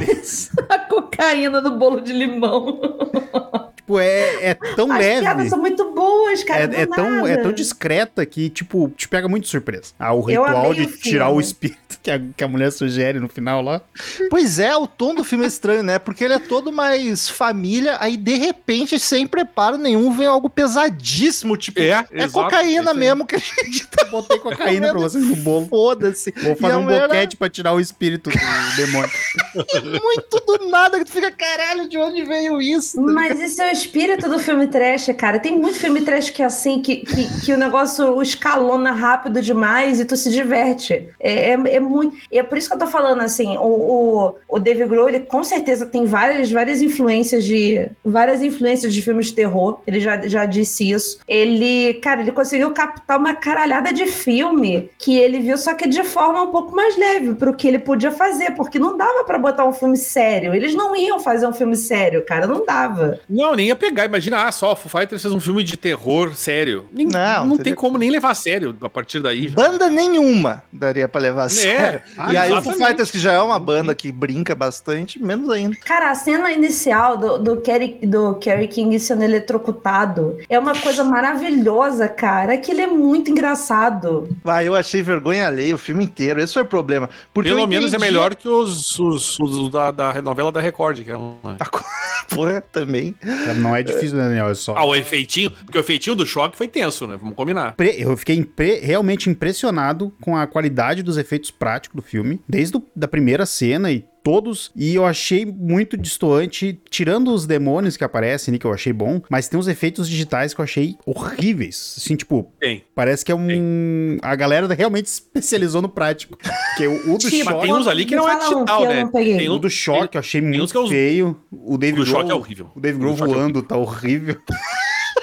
A 0.69 0.77
cocaína 0.79 1.61
do 1.61 1.71
bolo 1.77 2.01
de 2.01 2.13
limão. 2.13 2.79
Tipo, 3.83 3.99
é, 3.99 4.45
é 4.51 4.53
tão 4.77 4.89
As 4.93 4.97
leve. 4.97 5.21
piadas 5.21 5.49
são 5.49 5.59
muito 5.59 5.91
boas, 5.91 6.41
cara. 6.43 6.67
do 6.69 6.73
É, 6.75 6.81
é 6.83 6.85
tão, 6.85 7.27
é 7.27 7.35
tão 7.35 7.51
discreta 7.51 8.25
que, 8.25 8.49
tipo, 8.49 8.89
te 8.95 9.09
pega 9.09 9.27
muito 9.27 9.47
surpresa. 9.49 9.91
Ah, 9.99 10.13
o 10.13 10.19
Eu 10.29 10.43
ritual 10.45 10.73
de 10.73 10.83
o 10.83 10.97
tirar 10.97 11.29
o 11.29 11.41
espírito 11.41 11.99
que 12.01 12.09
a, 12.09 12.19
que 12.35 12.43
a 12.43 12.47
mulher 12.47 12.71
sugere 12.71 13.19
no 13.19 13.27
final 13.27 13.61
lá. 13.61 13.81
Pois 14.29 14.57
é, 14.57 14.73
o 14.75 14.87
tom 14.87 15.13
do 15.13 15.23
filme 15.23 15.43
é 15.43 15.47
estranho, 15.47 15.83
né? 15.83 15.99
Porque 15.99 16.23
ele 16.23 16.33
é 16.33 16.39
todo 16.39 16.71
mais 16.71 17.27
família, 17.29 17.97
aí 17.99 18.15
de 18.15 18.35
repente, 18.35 18.97
sem 18.99 19.27
preparo 19.27 19.77
nenhum, 19.77 20.11
vem 20.15 20.27
algo 20.27 20.49
pesadíssimo, 20.49 21.57
tipo, 21.57 21.79
É, 21.81 22.05
é 22.11 22.23
exato, 22.23 22.31
cocaína 22.31 22.81
isso 22.81 22.89
aí. 22.91 22.97
mesmo 22.97 23.25
que 23.25 23.35
a 23.35 23.39
gente 23.39 23.87
tá 23.87 24.05
Botei 24.05 24.39
cocaína 24.39 24.91
pra 24.91 24.99
vocês 24.99 25.23
no 25.25 25.35
bolo. 25.37 25.67
foda-se. 25.67 26.33
Vou 26.41 26.55
fazer 26.55 26.75
um 26.75 26.83
mulher 26.83 27.07
boquete 27.07 27.35
pra 27.35 27.49
tirar 27.49 27.73
o 27.73 27.79
espírito 27.79 28.29
do 28.29 28.75
demônio. 28.75 29.09
é 29.55 29.81
muito 29.99 30.39
do 30.45 30.69
nada, 30.69 30.99
que 30.99 31.05
tu 31.05 31.11
fica, 31.11 31.31
caralho, 31.31 31.87
de 31.89 31.97
onde 31.97 32.23
veio 32.23 32.61
isso? 32.61 33.01
Mas 33.01 33.39
esse 33.39 33.61
é 33.61 33.71
o 33.71 33.72
espírito 33.73 34.29
do 34.29 34.39
filme 34.39 34.67
trash, 34.67 35.09
cara. 35.17 35.39
Tem 35.39 35.57
muito 35.57 35.77
filme 35.77 36.01
trash 36.01 36.29
que 36.29 36.41
é 36.41 36.45
assim, 36.45 36.81
que, 36.81 36.97
que, 36.97 37.45
que 37.45 37.53
o 37.53 37.57
negócio 37.57 38.21
escalona 38.21 38.91
rápido 38.91 39.41
demais 39.41 39.99
e 39.99 40.05
tu 40.05 40.15
se 40.15 40.29
diverte. 40.29 41.09
É, 41.19 41.49
é, 41.49 41.53
é 41.53 41.79
muito. 41.79 42.15
É 42.31 42.41
por 42.41 42.57
isso 42.57 42.69
que 42.69 42.75
eu 42.75 42.79
tô 42.79 42.87
falando 42.87 43.21
assim, 43.21 43.57
o, 43.57 43.61
o, 43.61 44.35
o 44.47 44.59
David 44.59 44.87
Grohl, 44.87 45.09
ele 45.09 45.19
com 45.21 45.43
certeza 45.43 45.85
tem 45.85 46.05
várias, 46.05 46.51
várias 46.51 46.81
influências 46.81 47.43
de. 47.43 47.89
várias 48.03 48.41
influências 48.41 48.93
de 48.93 49.01
filmes 49.01 49.27
de 49.27 49.33
terror. 49.33 49.81
Ele 49.85 49.99
já, 49.99 50.21
já 50.27 50.45
disse 50.45 50.89
isso. 50.89 51.19
Ele, 51.27 51.95
cara, 51.95 52.21
ele 52.21 52.31
conseguiu 52.31 52.71
captar 52.71 53.17
uma 53.17 53.33
caralhada 53.35 53.91
de 53.91 54.05
filme 54.05 54.89
que 54.97 55.17
ele 55.17 55.39
viu, 55.39 55.57
só 55.57 55.73
que 55.73 55.87
de 55.87 56.03
forma 56.03 56.43
um 56.43 56.51
pouco 56.51 56.75
mais 56.75 56.97
leve 56.97 57.35
pro 57.35 57.53
que 57.53 57.67
ele 57.67 57.79
podia 57.79 58.11
fazer, 58.11 58.51
porque 58.51 58.79
não 58.79 58.97
dava 58.97 59.23
pra 59.23 59.37
botar 59.37 59.65
um 59.65 59.73
filme 59.73 59.97
sério. 59.97 60.53
Eles 60.53 60.75
não 60.75 60.95
iam 60.95 61.19
fazer 61.19 61.47
um 61.47 61.53
filme 61.53 61.75
sério, 61.75 62.23
cara, 62.25 62.47
não 62.47 62.65
dava. 62.65 63.19
Não, 63.29 63.53
nem 63.63 63.69
ia 63.69 63.75
pegar. 63.75 64.05
Imagina, 64.05 64.45
ah, 64.45 64.51
só 64.51 64.73
o 64.73 64.75
Foo 64.75 64.89
Fighters 64.89 65.21
fez 65.21 65.33
um 65.33 65.39
filme 65.39 65.63
de 65.63 65.77
terror 65.77 66.35
sério. 66.35 66.85
Nem- 66.91 67.07
Não, 67.07 67.45
não, 67.45 67.57
tem 67.57 67.73
como 67.73 67.97
nem 67.97 68.09
levar 68.09 68.31
a 68.31 68.35
sério 68.35 68.75
a 68.81 68.89
partir 68.89 69.21
daí. 69.21 69.47
Banda 69.49 69.89
nenhuma 69.89 70.63
daria 70.71 71.07
pra 71.07 71.21
levar 71.21 71.45
a 71.45 71.49
sério. 71.49 72.01
Ah, 72.17 72.33
e 72.33 72.37
aí 72.37 72.51
o 72.51 72.61
Foo. 72.61 72.73
Fighters, 72.73 73.09
que 73.09 73.19
já 73.19 73.31
é 73.33 73.39
uma 73.39 73.57
banda 73.59 73.95
que 73.95 74.11
brinca 74.11 74.53
bastante, 74.53 75.21
menos 75.23 75.49
ainda. 75.49 75.75
Cara, 75.85 76.11
a 76.11 76.15
cena 76.15 76.51
inicial 76.51 77.17
do, 77.17 77.37
do, 77.37 77.61
Kerry, 77.61 77.99
do 78.03 78.35
Kerry 78.35 78.67
King 78.67 78.99
sendo 78.99 79.23
eletrocutado 79.23 80.37
é 80.49 80.59
uma 80.59 80.75
coisa 80.75 81.03
maravilhosa, 81.03 82.07
cara. 82.07 82.57
Que 82.57 82.71
ele 82.71 82.81
é 82.81 82.87
muito 82.87 83.31
engraçado. 83.31 84.27
Vai, 84.43 84.67
eu 84.67 84.75
achei 84.75 85.01
vergonha 85.01 85.47
alheia 85.47 85.75
o 85.75 85.77
filme 85.77 86.03
inteiro. 86.03 86.41
Esse 86.41 86.53
foi 86.53 86.63
o 86.63 86.65
problema. 86.65 87.09
Porque 87.33 87.49
Pelo 87.49 87.67
menos 87.67 87.93
é 87.93 87.97
melhor 87.97 88.35
que 88.35 88.47
os, 88.49 88.99
os, 88.99 89.39
os 89.39 89.71
da, 89.71 89.91
da 89.91 90.21
novela 90.21 90.51
da 90.51 90.59
Record, 90.59 91.03
que 91.03 91.11
é 91.11 91.15
uma... 91.15 91.57
Porra, 92.29 92.61
também. 92.71 93.15
Não 93.55 93.75
é 93.75 93.83
difícil, 93.83 94.17
né, 94.17 94.23
Daniel? 94.29 94.49
É 94.49 94.55
só. 94.55 94.75
Ah, 94.75 94.85
o 94.85 94.95
efeitinho, 94.95 95.51
porque 95.51 95.77
o 95.77 95.81
efeitinho 95.81 96.15
do 96.15 96.25
choque 96.25 96.57
foi 96.57 96.67
tenso, 96.67 97.07
né? 97.07 97.17
Vamos 97.19 97.35
combinar. 97.35 97.75
Eu 97.97 98.15
fiquei 98.17 98.35
impre- 98.35 98.79
realmente 98.79 99.29
impressionado 99.29 100.13
com 100.21 100.35
a 100.35 100.45
qualidade 100.47 101.03
dos 101.03 101.17
efeitos 101.17 101.51
práticos 101.51 101.95
do 101.95 102.01
filme, 102.01 102.39
desde 102.47 102.77
a 102.77 102.81
da 102.95 103.07
primeira 103.07 103.45
cena 103.45 103.91
e 103.91 104.05
todos, 104.23 104.71
e 104.75 104.95
eu 104.95 105.05
achei 105.05 105.45
muito 105.45 105.97
distoante, 105.97 106.79
tirando 106.89 107.33
os 107.33 107.45
demônios 107.45 107.97
que 107.97 108.03
aparecem 108.03 108.51
ali, 108.53 108.59
que 108.59 108.65
eu 108.65 108.73
achei 108.73 108.93
bom, 108.93 109.21
mas 109.29 109.47
tem 109.47 109.59
uns 109.59 109.67
efeitos 109.67 110.07
digitais 110.07 110.53
que 110.53 110.61
eu 110.61 110.63
achei 110.63 110.95
horríveis, 111.05 111.95
assim, 111.97 112.15
tipo, 112.15 112.51
Tem. 112.59 112.83
parece 112.95 113.25
que 113.25 113.31
é 113.31 113.35
um... 113.35 114.17
A 114.21 114.35
galera 114.35 114.73
realmente 114.73 115.09
se 115.09 115.15
especializou 115.21 115.81
no 115.81 115.89
prático, 115.89 116.37
porque 116.37 116.87
o, 116.87 117.13
o 117.13 117.17
do 117.17 117.23
Sim, 117.29 117.43
Mas 117.43 117.53
choque... 117.53 117.61
tem 117.67 117.73
uns 117.75 117.87
ali 117.87 118.05
que 118.05 118.15
não 118.15 118.27
é 118.29 118.37
fala 118.39 118.43
um 118.45 118.53
digital, 118.65 118.77
que 118.77 118.83
eu 118.85 118.89
né? 118.89 119.03
não. 119.03 119.11
Tem 119.11 119.49
O 119.49 119.57
do 119.59 119.69
choque 119.69 120.17
eu 120.17 120.19
achei 120.19 120.41
uns 120.41 120.57
muito 120.57 120.71
que 120.71 120.77
é 120.77 120.87
feio. 120.87 121.39
O 121.51 121.73
O 121.75 121.77
David 121.77 121.99
do 121.99 122.05
choque 122.05 122.23
é 122.23 122.27
Grohl, 122.27 122.39
horrível. 122.39 122.71
o 122.75 122.79
David 122.79 122.95
O 122.95 122.99
do 122.99 123.03
Grohl 123.05 123.17
choque 123.17 123.31
é 123.31 123.35
voando 123.35 123.61
tá 123.63 123.75
horrível. 123.77 124.37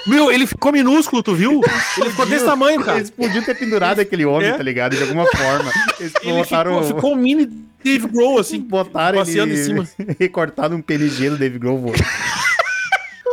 Meu, 0.07 0.31
ele 0.31 0.47
ficou 0.47 0.71
minúsculo, 0.71 1.21
tu 1.21 1.35
viu? 1.35 1.61
Ele 1.97 2.09
ficou 2.09 2.25
desse 2.25 2.43
tamanho, 2.45 2.81
cara. 2.83 2.97
Eles 2.97 3.11
podiam 3.11 3.43
ter 3.43 3.55
pendurado 3.55 3.99
aquele 3.99 4.25
homem, 4.25 4.47
É? 4.49 4.57
tá 4.57 4.63
ligado? 4.63 4.95
De 4.95 5.01
alguma 5.03 5.25
forma. 5.27 5.71
Eles 5.99 6.11
Ele 6.23 6.33
botaram... 6.33 6.81
ficou, 6.83 6.95
ficou 6.95 7.13
um 7.13 7.15
mini 7.15 7.47
Dave 7.83 8.07
Grohl, 8.07 8.39
assim. 8.39 8.59
Botaram 8.59 9.19
passeando 9.19 9.53
ele 9.53 9.61
em 9.61 9.63
cima. 9.63 9.89
recortado 10.19 10.75
um 10.75 10.81
PNG 10.81 11.29
do 11.31 11.37
David 11.37 11.59
Grohl 11.59 11.79
voando. 11.79 12.03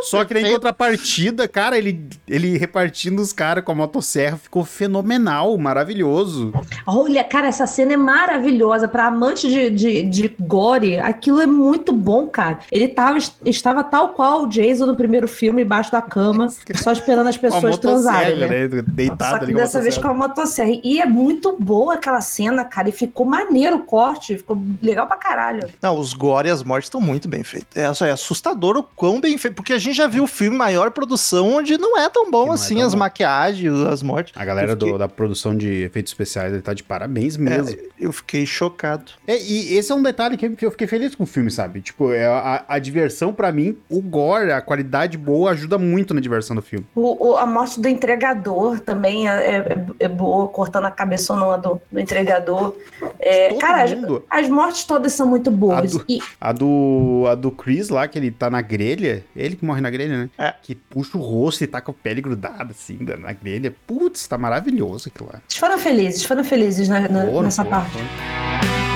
Só 0.09 0.25
que 0.25 0.37
em 0.37 0.51
contrapartida, 0.51 1.47
cara, 1.47 1.77
ele, 1.77 2.07
ele 2.27 2.57
repartindo 2.57 3.21
os 3.21 3.31
caras 3.31 3.63
com 3.63 3.71
a 3.71 3.75
motosserra 3.75 4.37
ficou 4.37 4.65
fenomenal, 4.65 5.57
maravilhoso. 5.57 6.51
Olha, 6.85 7.23
cara, 7.23 7.47
essa 7.47 7.67
cena 7.67 7.93
é 7.93 7.97
maravilhosa. 7.97 8.87
Pra 8.87 9.07
amante 9.07 9.47
de, 9.47 9.69
de, 9.69 10.03
de 10.03 10.35
gore, 10.39 10.97
aquilo 10.97 11.41
é 11.41 11.45
muito 11.45 11.93
bom, 11.93 12.27
cara. 12.27 12.59
Ele 12.71 12.87
tava, 12.87 13.19
estava 13.45 13.83
tal 13.83 14.09
qual 14.09 14.43
o 14.43 14.47
Jason 14.47 14.85
no 14.85 14.95
primeiro 14.95 15.27
filme, 15.27 15.61
embaixo 15.63 15.91
da 15.91 16.01
cama, 16.01 16.49
só 16.75 16.91
esperando 16.91 17.27
as 17.27 17.37
Com 17.37 17.47
a 17.47 17.51
pessoas 17.51 17.77
transarem, 17.77 18.37
né? 18.37 18.47
né? 18.47 18.69
Só 18.69 18.81
Deitado 18.87 19.39
que 19.39 19.43
ali 19.45 19.53
com 19.53 19.59
a 19.59 19.61
dessa 19.63 19.81
vez 19.81 19.97
com 19.97 20.07
a 20.07 20.13
motosserra. 20.13 20.71
E 20.83 20.99
é 20.99 21.05
muito 21.05 21.55
boa 21.59 21.95
aquela 21.95 22.21
cena, 22.21 22.65
cara. 22.65 22.89
E 22.89 22.91
ficou 22.91 23.25
maneiro 23.25 23.77
o 23.77 23.83
corte. 23.83 24.37
Ficou 24.37 24.61
legal 24.81 25.07
pra 25.07 25.17
caralho. 25.17 25.69
Não, 25.81 25.97
os 25.97 26.13
gore 26.13 26.47
e 26.47 26.51
as 26.51 26.63
mortes 26.63 26.87
estão 26.87 27.01
muito 27.01 27.27
bem 27.27 27.43
feitos. 27.43 27.75
É, 27.75 27.83
é 27.83 28.11
assustador 28.11 28.77
o 28.77 28.83
quão 28.83 29.19
bem 29.21 29.37
feito. 29.37 29.55
Porque 29.55 29.73
a 29.73 29.79
gente 29.79 29.98
já 29.99 30.07
viu 30.07 30.23
o 30.23 30.27
filme 30.27 30.57
maior 30.57 30.91
produção 30.91 31.53
onde 31.55 31.77
não 31.77 31.97
é 31.97 32.09
tão 32.09 32.29
bom 32.31 32.45
Que 32.45 32.51
é 32.51 32.53
assim, 32.55 32.75
tão 32.77 32.85
as 32.87 32.93
bom. 32.93 32.99
maquiagens, 32.99 33.73
as 33.81 34.01
mortes. 34.01 34.33
A 34.35 34.43
galera 34.45 34.71
fiquei- 34.73 34.91
do- 34.91 34.97
da 34.97 35.07
produção 35.07 35.55
de 35.55 35.83
efeitos 35.83 36.11
especiais 36.11 36.51
ele 36.53 36.61
tá 36.61 36.73
de 36.73 36.83
parabéns 36.83 37.37
mesmo. 37.37 37.69
É, 37.77 37.77
eu 37.99 38.11
fiquei 38.11 38.45
chocado. 38.45 39.11
É, 39.27 39.37
e 39.41 39.75
esse 39.75 39.91
é 39.91 39.95
um 39.95 40.01
detalhe 40.01 40.37
que, 40.37 40.45
eu 40.65 40.71
fiquei 40.71 40.87
feliz 40.87 41.13
com 41.15 41.23
o 41.23 41.27
filme, 41.27 41.51
sabe? 41.51 41.81
Tipo, 41.81 42.11
é 42.11 42.25
a, 42.25 42.63
a 42.67 42.79
diversão, 42.79 43.31
pra 43.33 43.51
mim, 43.51 43.77
o 43.89 44.01
gore, 44.01 44.51
a 44.51 44.61
qualidade 44.61 45.17
boa, 45.17 45.51
ajuda 45.51 45.77
muito 45.77 46.13
na 46.13 46.19
diversão 46.21 46.55
do 46.55 46.61
filme. 46.61 46.85
O, 46.95 47.29
o- 47.31 47.37
a 47.37 47.45
morte 47.45 47.79
do 47.79 47.87
entregador 47.87 48.79
também 48.79 49.29
é, 49.29 49.31
é- 49.57 49.85
é 49.99 50.07
boa, 50.07 50.47
cortando 50.47 50.85
a 50.85 50.91
cabeçona 50.91 51.57
do, 51.57 51.81
do 51.91 51.99
entregador. 51.99 52.75
É, 53.19 53.53
cara, 53.55 53.83
as, 53.83 53.91
as 54.29 54.49
mortes 54.49 54.83
todas 54.83 55.13
são 55.13 55.27
muito 55.27 55.51
boas. 55.51 55.95
A 55.95 55.97
do- 55.99 56.05
E 56.09 56.19
A 56.39 56.51
do, 56.51 57.25
a 57.29 57.35
do 57.35 57.51
Chris 57.51 57.89
lá, 57.89 58.07
que 58.07 58.17
ele 58.17 58.31
tá 58.31 58.49
na 58.49 58.61
grelha, 58.61 59.23
ele 59.35 59.55
que 59.55 59.65
morre 59.65 59.81
na 59.81 59.88
grelha, 59.89 60.17
né? 60.17 60.29
É. 60.37 60.53
Que 60.61 60.75
puxa 60.75 61.17
o 61.17 61.21
rosto 61.21 61.63
e 61.63 61.67
tá 61.67 61.81
com 61.81 61.91
a 61.91 61.93
pele 61.93 62.21
grudada, 62.21 62.71
assim, 62.71 62.97
na 63.19 63.31
grelha. 63.33 63.73
Putz, 63.87 64.27
tá 64.27 64.37
maravilhoso 64.37 65.09
aquilo 65.13 65.29
lá. 65.31 65.41
eles 65.47 65.57
foram 65.57 65.77
felizes, 65.77 66.23
foram 66.23 66.43
felizes 66.43 66.87
na- 66.89 67.01
na- 67.01 67.25
Foram, 67.25 67.41
nessa 67.43 67.63
foram, 67.63 67.77
parte. 67.81 67.91
foram. 67.93 68.88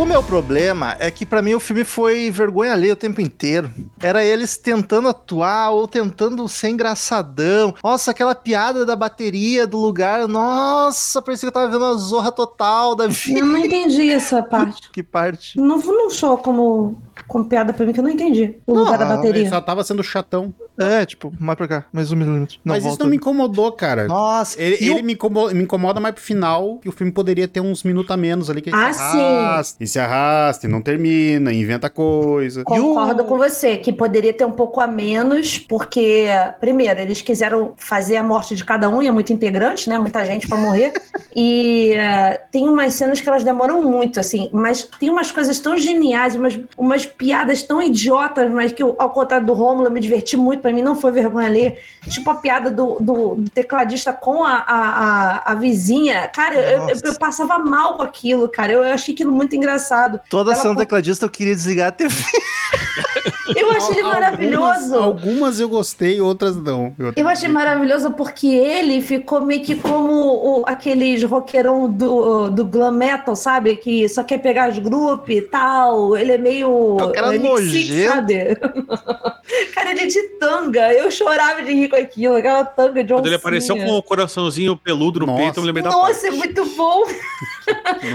O 0.00 0.06
meu 0.06 0.22
problema 0.22 0.96
é 0.98 1.10
que 1.10 1.26
pra 1.26 1.42
mim 1.42 1.52
o 1.52 1.60
filme 1.60 1.84
foi 1.84 2.30
vergonha 2.30 2.72
alheia 2.72 2.94
o 2.94 2.96
tempo 2.96 3.20
inteiro. 3.20 3.70
Era 4.00 4.24
eles 4.24 4.56
tentando 4.56 5.08
atuar 5.08 5.72
ou 5.72 5.86
tentando 5.86 6.48
ser 6.48 6.70
engraçadão. 6.70 7.74
Nossa, 7.84 8.10
aquela 8.10 8.34
piada 8.34 8.86
da 8.86 8.96
bateria 8.96 9.66
do 9.66 9.76
lugar. 9.76 10.26
Nossa, 10.26 11.20
parecia 11.20 11.42
que 11.42 11.48
eu 11.48 11.52
tava 11.60 11.70
vendo 11.70 11.84
a 11.84 11.92
zorra 11.94 12.32
total 12.32 12.94
da 12.96 13.08
vida. 13.08 13.40
Eu 13.40 13.44
não 13.44 13.58
entendi 13.58 14.10
essa 14.10 14.40
parte. 14.42 14.90
Que 14.90 15.02
parte. 15.02 15.60
Não, 15.60 15.76
não 15.76 16.08
show 16.08 16.38
como, 16.38 16.96
como 17.28 17.44
piada 17.44 17.74
pra 17.74 17.84
mim, 17.84 17.92
que 17.92 18.00
eu 18.00 18.04
não 18.04 18.10
entendi 18.10 18.56
o 18.66 18.72
Não, 18.74 18.84
lugar 18.84 18.96
da 18.96 19.04
ele 19.04 19.12
Ele 19.12 19.16
bateria. 19.18 19.48
só 19.50 19.60
tava 19.60 19.84
sendo 19.84 20.02
chatão. 20.02 20.54
É, 20.80 21.04
tipo, 21.04 21.32
mais 21.38 21.56
pra 21.58 21.68
cá, 21.68 21.84
mais 21.92 22.10
um 22.10 22.16
milímetro. 22.16 22.56
Não, 22.64 22.74
Mas 22.74 22.78
isso 22.78 22.88
volta. 22.88 23.04
não 23.04 23.10
me 23.10 23.16
incomodou, 23.16 23.70
cara. 23.72 24.06
Nossa, 24.08 24.60
Ele, 24.60 24.76
o- 24.76 24.94
ele 24.94 25.02
me, 25.02 25.12
incomoda, 25.12 25.52
me 25.54 25.62
incomoda 25.62 26.00
mais 26.00 26.14
pro 26.14 26.24
final, 26.24 26.78
que 26.78 26.88
o 26.88 26.92
filme 26.92 27.12
poderia 27.12 27.46
ter 27.46 27.60
uns 27.60 27.82
minutos 27.84 28.10
a 28.10 28.16
menos 28.16 28.48
ali, 28.48 28.62
que 28.62 28.70
Ah, 28.72 28.92
se 28.92 28.98
sim. 29.12 29.18
arrasta, 29.20 29.84
e 29.84 29.86
se 29.86 29.98
arrasta, 29.98 30.66
e 30.66 30.70
não 30.70 30.80
termina, 30.80 31.52
e 31.52 31.60
inventa 31.60 31.90
coisa. 31.90 32.64
Concordo 32.64 33.22
o- 33.22 33.26
com 33.26 33.36
você, 33.36 33.76
que 33.76 33.92
poderia 33.92 34.32
ter 34.32 34.44
um 34.46 34.52
pouco 34.52 34.80
a 34.80 34.86
menos, 34.86 35.58
porque, 35.58 36.26
primeiro, 36.60 36.98
eles 37.00 37.20
quiseram 37.20 37.74
fazer 37.76 38.16
a 38.16 38.22
morte 38.22 38.54
de 38.56 38.64
cada 38.64 38.88
um, 38.88 39.02
e 39.02 39.06
é 39.06 39.12
muito 39.12 39.32
integrante, 39.32 39.88
né? 39.88 39.98
Muita 39.98 40.24
gente 40.24 40.48
pra 40.48 40.56
morrer. 40.56 40.92
e 41.36 41.92
eh, 41.92 42.40
tem 42.50 42.68
umas 42.68 42.94
cenas 42.94 43.20
que 43.20 43.28
elas 43.28 43.44
demoram 43.44 43.82
muito, 43.82 44.18
assim, 44.18 44.48
mas 44.52 44.88
tem 44.98 45.10
umas 45.10 45.30
coisas 45.30 45.58
tão 45.60 45.76
geniais, 45.76 46.34
umas, 46.34 46.58
umas 46.76 47.04
piadas 47.06 47.62
tão 47.62 47.82
idiotas, 47.82 48.50
mas 48.50 48.72
que, 48.72 48.82
eu, 48.82 48.96
ao 48.98 49.10
contrário 49.10 49.46
do 49.46 49.52
Rômulo, 49.52 49.86
eu 49.86 49.90
me 49.90 50.00
diverti 50.00 50.36
muito, 50.36 50.62
pra 50.70 50.74
mim 50.76 50.82
não 50.82 50.94
foi 50.94 51.10
vergonha 51.12 51.48
ler. 51.48 51.82
Tipo 52.08 52.30
a 52.30 52.36
piada 52.36 52.70
do, 52.70 52.96
do- 53.00 53.44
tecladista 53.52 54.12
com 54.12 54.44
a, 54.44 54.54
a, 54.66 55.52
a, 55.52 55.54
vizinha. 55.54 56.28
Cara, 56.28 56.54
eu, 56.54 56.88
eu, 56.88 56.96
eu 57.04 57.14
passava 57.18 57.58
mal 57.58 57.96
com 57.96 58.02
aquilo, 58.02 58.48
cara. 58.48 58.72
Eu, 58.72 58.84
eu 58.84 58.94
achei 58.94 59.12
aquilo 59.12 59.32
muito 59.32 59.54
engraçado. 59.56 60.20
toda 60.30 60.52
Ela 60.52 60.58
ação 60.60 60.74
com- 60.74 60.80
tecladista 60.80 61.26
eu 61.26 61.30
queria 61.30 61.54
desligar 61.54 61.88
a 61.88 61.92
TV. 61.92 62.14
Eu 63.56 63.70
achei 63.70 63.94
ele 63.98 64.02
maravilhoso. 64.02 64.94
Algumas, 64.94 65.22
algumas 65.24 65.60
eu 65.60 65.68
gostei, 65.68 66.20
outras 66.20 66.56
não. 66.56 66.94
Eu 67.16 67.28
achei 67.28 67.48
maravilhoso 67.48 68.10
porque 68.12 68.46
ele 68.48 69.00
ficou 69.00 69.40
meio 69.40 69.62
que 69.62 69.74
como 69.76 70.12
o, 70.12 70.64
aqueles 70.66 71.22
roqueirão 71.22 71.90
do, 71.90 72.50
do 72.50 72.64
glam 72.64 72.92
metal, 72.92 73.34
sabe? 73.36 73.76
Que 73.76 74.08
só 74.08 74.22
quer 74.22 74.38
pegar 74.38 74.70
os 74.70 74.78
grupos 74.78 75.28
e 75.34 75.42
tal. 75.42 76.16
Ele 76.16 76.32
é 76.32 76.38
meio. 76.38 76.96
É 77.00 77.04
um 77.04 77.12
cara 77.12 77.30
Six, 77.30 77.42
nojento. 77.42 78.10
sabe? 78.10 78.56
cara, 79.74 79.90
ele 79.90 80.00
é 80.00 80.06
de 80.06 80.22
tanga. 80.38 80.92
Eu 80.92 81.10
chorava 81.10 81.62
de 81.62 81.72
rir 81.72 81.88
com 81.88 81.96
aquilo, 81.96 82.36
aquela 82.36 82.64
tanga 82.64 83.02
de 83.02 83.12
Quando 83.12 83.26
ele 83.26 83.34
oncinha. 83.34 83.36
apareceu 83.36 83.76
com 83.76 83.96
o 83.96 84.02
coraçãozinho 84.02 84.76
peludo 84.76 85.20
no 85.20 85.26
Nossa. 85.26 85.42
peito, 85.42 85.56
eu 85.58 85.62
me 85.62 85.66
lembrei 85.66 85.82
da 85.84 85.90
Nossa, 85.90 86.26
é 86.26 86.30
parte. 86.30 86.38
muito 86.38 86.64
bom. 86.76 87.02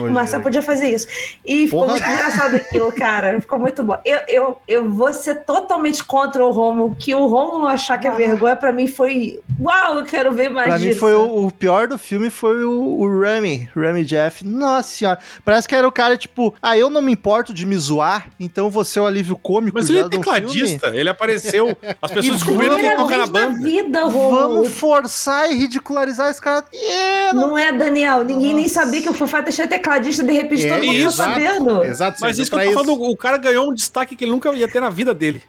O 0.07 0.11
Marcelo 0.11 0.43
podia 0.43 0.61
fazer 0.61 0.89
isso. 0.89 1.07
E 1.45 1.65
ficou 1.65 1.81
Porra. 1.81 1.93
muito 1.93 2.07
engraçado 2.09 2.55
aquilo, 2.55 2.91
cara. 2.91 3.39
Ficou 3.41 3.59
muito 3.59 3.83
bom. 3.83 3.97
Eu, 4.03 4.19
eu, 4.27 4.57
eu 4.67 4.89
vou 4.91 5.13
ser 5.13 5.43
totalmente 5.45 6.03
contra 6.03 6.45
o 6.45 6.51
Romulo, 6.51 6.95
que 6.97 7.13
o 7.13 7.27
Romulo 7.27 7.67
achar 7.67 7.97
que 7.97 8.07
é 8.07 8.11
vergonha, 8.11 8.55
pra 8.55 8.71
mim 8.71 8.87
foi. 8.87 9.39
Uau, 9.59 9.99
eu 9.99 10.05
quero 10.05 10.31
ver 10.33 10.49
mais 10.49 10.67
Pra 10.67 10.77
disso. 10.77 10.89
mim 10.89 10.95
foi 10.95 11.13
o, 11.13 11.45
o 11.47 11.51
pior 11.51 11.87
do 11.87 11.97
filme 11.97 12.29
foi 12.29 12.63
o, 12.65 12.71
o 12.99 13.19
Remy, 13.19 13.69
Remy 13.75 14.03
Jeff. 14.05 14.45
Nossa 14.45 14.89
senhora, 14.89 15.19
parece 15.43 15.67
que 15.67 15.75
era 15.75 15.87
o 15.87 15.91
cara 15.91 16.17
tipo, 16.17 16.53
ah, 16.61 16.77
eu 16.77 16.89
não 16.89 17.01
me 17.01 17.11
importo 17.13 17.53
de 17.53 17.65
me 17.65 17.75
zoar, 17.77 18.27
então 18.39 18.69
você 18.69 18.99
é 18.99 19.01
o 19.01 19.05
alívio 19.05 19.35
cômico 19.37 19.77
Mas 19.77 19.89
ele 19.89 19.99
é 19.99 20.09
tecladista, 20.09 20.87
ele 20.95 21.09
apareceu, 21.09 21.77
as 22.01 22.11
pessoas 22.11 22.35
descobriram 22.37 22.75
que 22.77 22.85
ele 22.85 22.95
toca 22.95 23.17
na 23.17 23.27
banda. 23.27 23.59
vida, 23.61 23.99
filme. 23.99 24.13
Romulo. 24.13 24.35
Vamos 24.55 24.73
forçar 24.73 25.51
e 25.51 25.55
ridicularizar 25.55 26.29
esse 26.29 26.41
cara. 26.41 26.65
É, 26.73 27.33
não- 27.33 27.45
Não 27.49 27.57
é, 27.57 27.71
Daniel. 27.71 28.23
Ninguém 28.23 28.53
nem 28.53 28.67
sabia 28.67 29.01
que 29.01 29.09
o 29.09 29.13
Foo 29.13 29.27
Fighters 29.45 29.55
tinha 29.55 29.67
tecladista, 29.67 30.23
de 30.23 30.31
repente 30.33 30.65
É, 30.65 30.73
todo 30.73 30.85
mundo 30.85 30.93
tá 30.97 31.07
exato. 31.07 31.29
sabendo. 31.33 31.83
Exato, 31.83 32.17
Mas 32.21 32.39
isso 32.39 32.49
que 32.51 32.57
eu 32.57 32.65
tô 32.65 32.71
falando, 32.73 33.03
o 33.03 33.15
cara 33.17 33.37
ganhou 33.37 33.69
um 33.69 33.73
destaque 33.73 34.15
que 34.15 34.23
ele 34.23 34.31
nunca 34.31 34.51
ia 34.53 34.67
ter 34.67 34.79
na 34.81 34.89
vida 34.89 35.13
dele. 35.13 35.41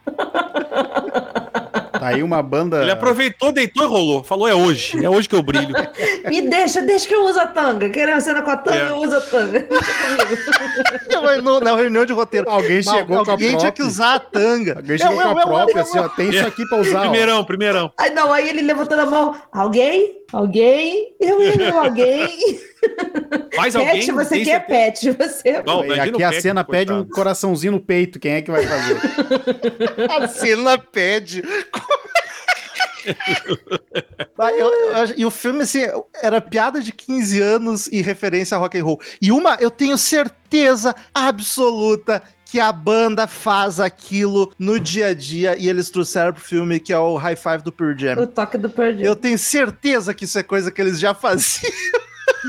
Tá 1.99 2.09
aí 2.09 2.21
uma 2.21 2.43
banda. 2.43 2.81
Ele 2.83 2.91
aproveitou, 2.91 3.51
deitou 3.51 3.83
e 3.83 3.87
rolou. 3.87 4.23
Falou, 4.23 4.47
é 4.47 4.53
hoje. 4.53 5.03
É 5.03 5.09
hoje 5.09 5.27
que 5.27 5.33
eu 5.35 5.41
brilho. 5.41 5.73
Me 6.29 6.41
deixa, 6.47 6.79
deixa 6.81 7.07
que 7.07 7.15
eu 7.15 7.25
uso 7.25 7.39
a 7.39 7.47
tanga. 7.47 7.89
Querendo 7.89 8.21
cena 8.21 8.43
com 8.43 8.51
a 8.51 8.57
tanga, 8.57 8.77
É. 8.77 8.89
eu 8.91 8.97
uso 8.97 9.15
a 9.17 9.21
tanga. 9.21 9.67
Na 11.63 11.75
reunião 11.75 12.05
de 12.05 12.13
roteiro. 12.13 12.47
Alguém 12.49 12.83
Mal- 12.83 12.95
chegou 12.95 13.23
com 13.25 13.31
a 13.31 13.33
alguém 13.33 13.57
tinha 13.57 13.71
que 13.71 13.77
própria. 13.81 13.85
usar 13.87 14.13
a 14.15 14.19
tanga. 14.19 14.75
Alguém 14.75 14.97
chegou 14.99 15.13
Eu, 15.13 15.21
com 15.21 15.23
eu, 15.31 15.37
a 15.37 15.41
eu, 15.41 15.47
própria, 15.47 15.77
eu, 15.79 15.81
assim, 15.81 15.97
ó, 15.99 16.07
tem 16.09 16.29
isso 16.29 16.45
aqui 16.45 16.65
pra 16.67 16.77
usar. 16.79 16.99
ó. 16.99 17.01
primeirão, 17.01 17.43
primeirão. 17.43 17.91
Aí 17.97 18.11
não, 18.11 18.31
aí 18.31 18.47
ele 18.47 18.61
levantando 18.61 19.01
a 19.01 19.05
mão. 19.07 19.35
Alguém? 19.51 20.16
Alguém? 20.33 21.15
Eu, 21.19 21.41
eu, 21.41 21.79
alguém? 21.79 22.59
Mais 23.55 23.75
alguém? 23.75 23.93
Pet, 23.99 24.11
você 24.11 24.39
quer 24.39 24.45
certeza? 24.45 24.59
pet, 24.59 25.11
você. 25.11 25.63
Não, 25.65 25.85
E 25.85 25.99
aqui 25.99 26.23
a 26.23 26.41
cena 26.41 26.63
pede 26.63 26.91
um 26.91 27.05
coraçãozinho 27.05 27.73
no 27.73 27.79
peito. 27.79 28.19
Quem 28.19 28.33
é 28.33 28.41
que 28.41 28.51
vai 28.51 28.65
fazer? 28.65 28.97
A 30.11 30.27
cena 30.27 30.77
pede. 30.77 31.43
Eu- 34.57 34.73
eu- 34.73 35.13
e 35.15 35.25
o 35.25 35.31
filme, 35.31 35.61
assim, 35.61 35.79
era 36.21 36.41
piada 36.41 36.81
de 36.81 36.91
15 36.91 37.41
anos 37.41 37.87
e 37.87 38.01
referência 38.01 38.55
a 38.55 38.59
rock 38.59 38.77
and 38.77 38.83
roll. 38.83 38.99
E 39.21 39.31
uma, 39.31 39.55
eu 39.61 39.71
tenho 39.71 39.97
certeza 39.97 40.93
absoluta 41.13 42.21
que 42.49 42.59
a 42.59 42.71
banda 42.71 43.27
faz 43.27 43.79
aquilo 43.79 44.53
no 44.57 44.79
dia 44.79 45.07
a 45.07 45.13
dia 45.13 45.57
e 45.57 45.67
eles 45.67 45.89
trouxeram 45.89 46.31
pro 46.31 46.41
filme 46.41 46.79
que 46.79 46.93
é 46.93 46.99
o 46.99 47.17
High 47.17 47.35
Five 47.35 47.63
do 47.63 47.71
Pearl 47.71 47.97
Jam. 47.97 48.21
O 48.21 48.27
toque 48.27 48.57
do 48.57 48.69
Pearl 48.69 48.93
Jam. 48.93 49.01
Eu 49.01 49.15
tenho 49.15 49.37
certeza 49.37 50.13
que 50.13 50.23
isso 50.23 50.39
é 50.39 50.43
coisa 50.43 50.71
que 50.71 50.81
eles 50.81 50.99
já 50.99 51.13
faziam. 51.13 51.71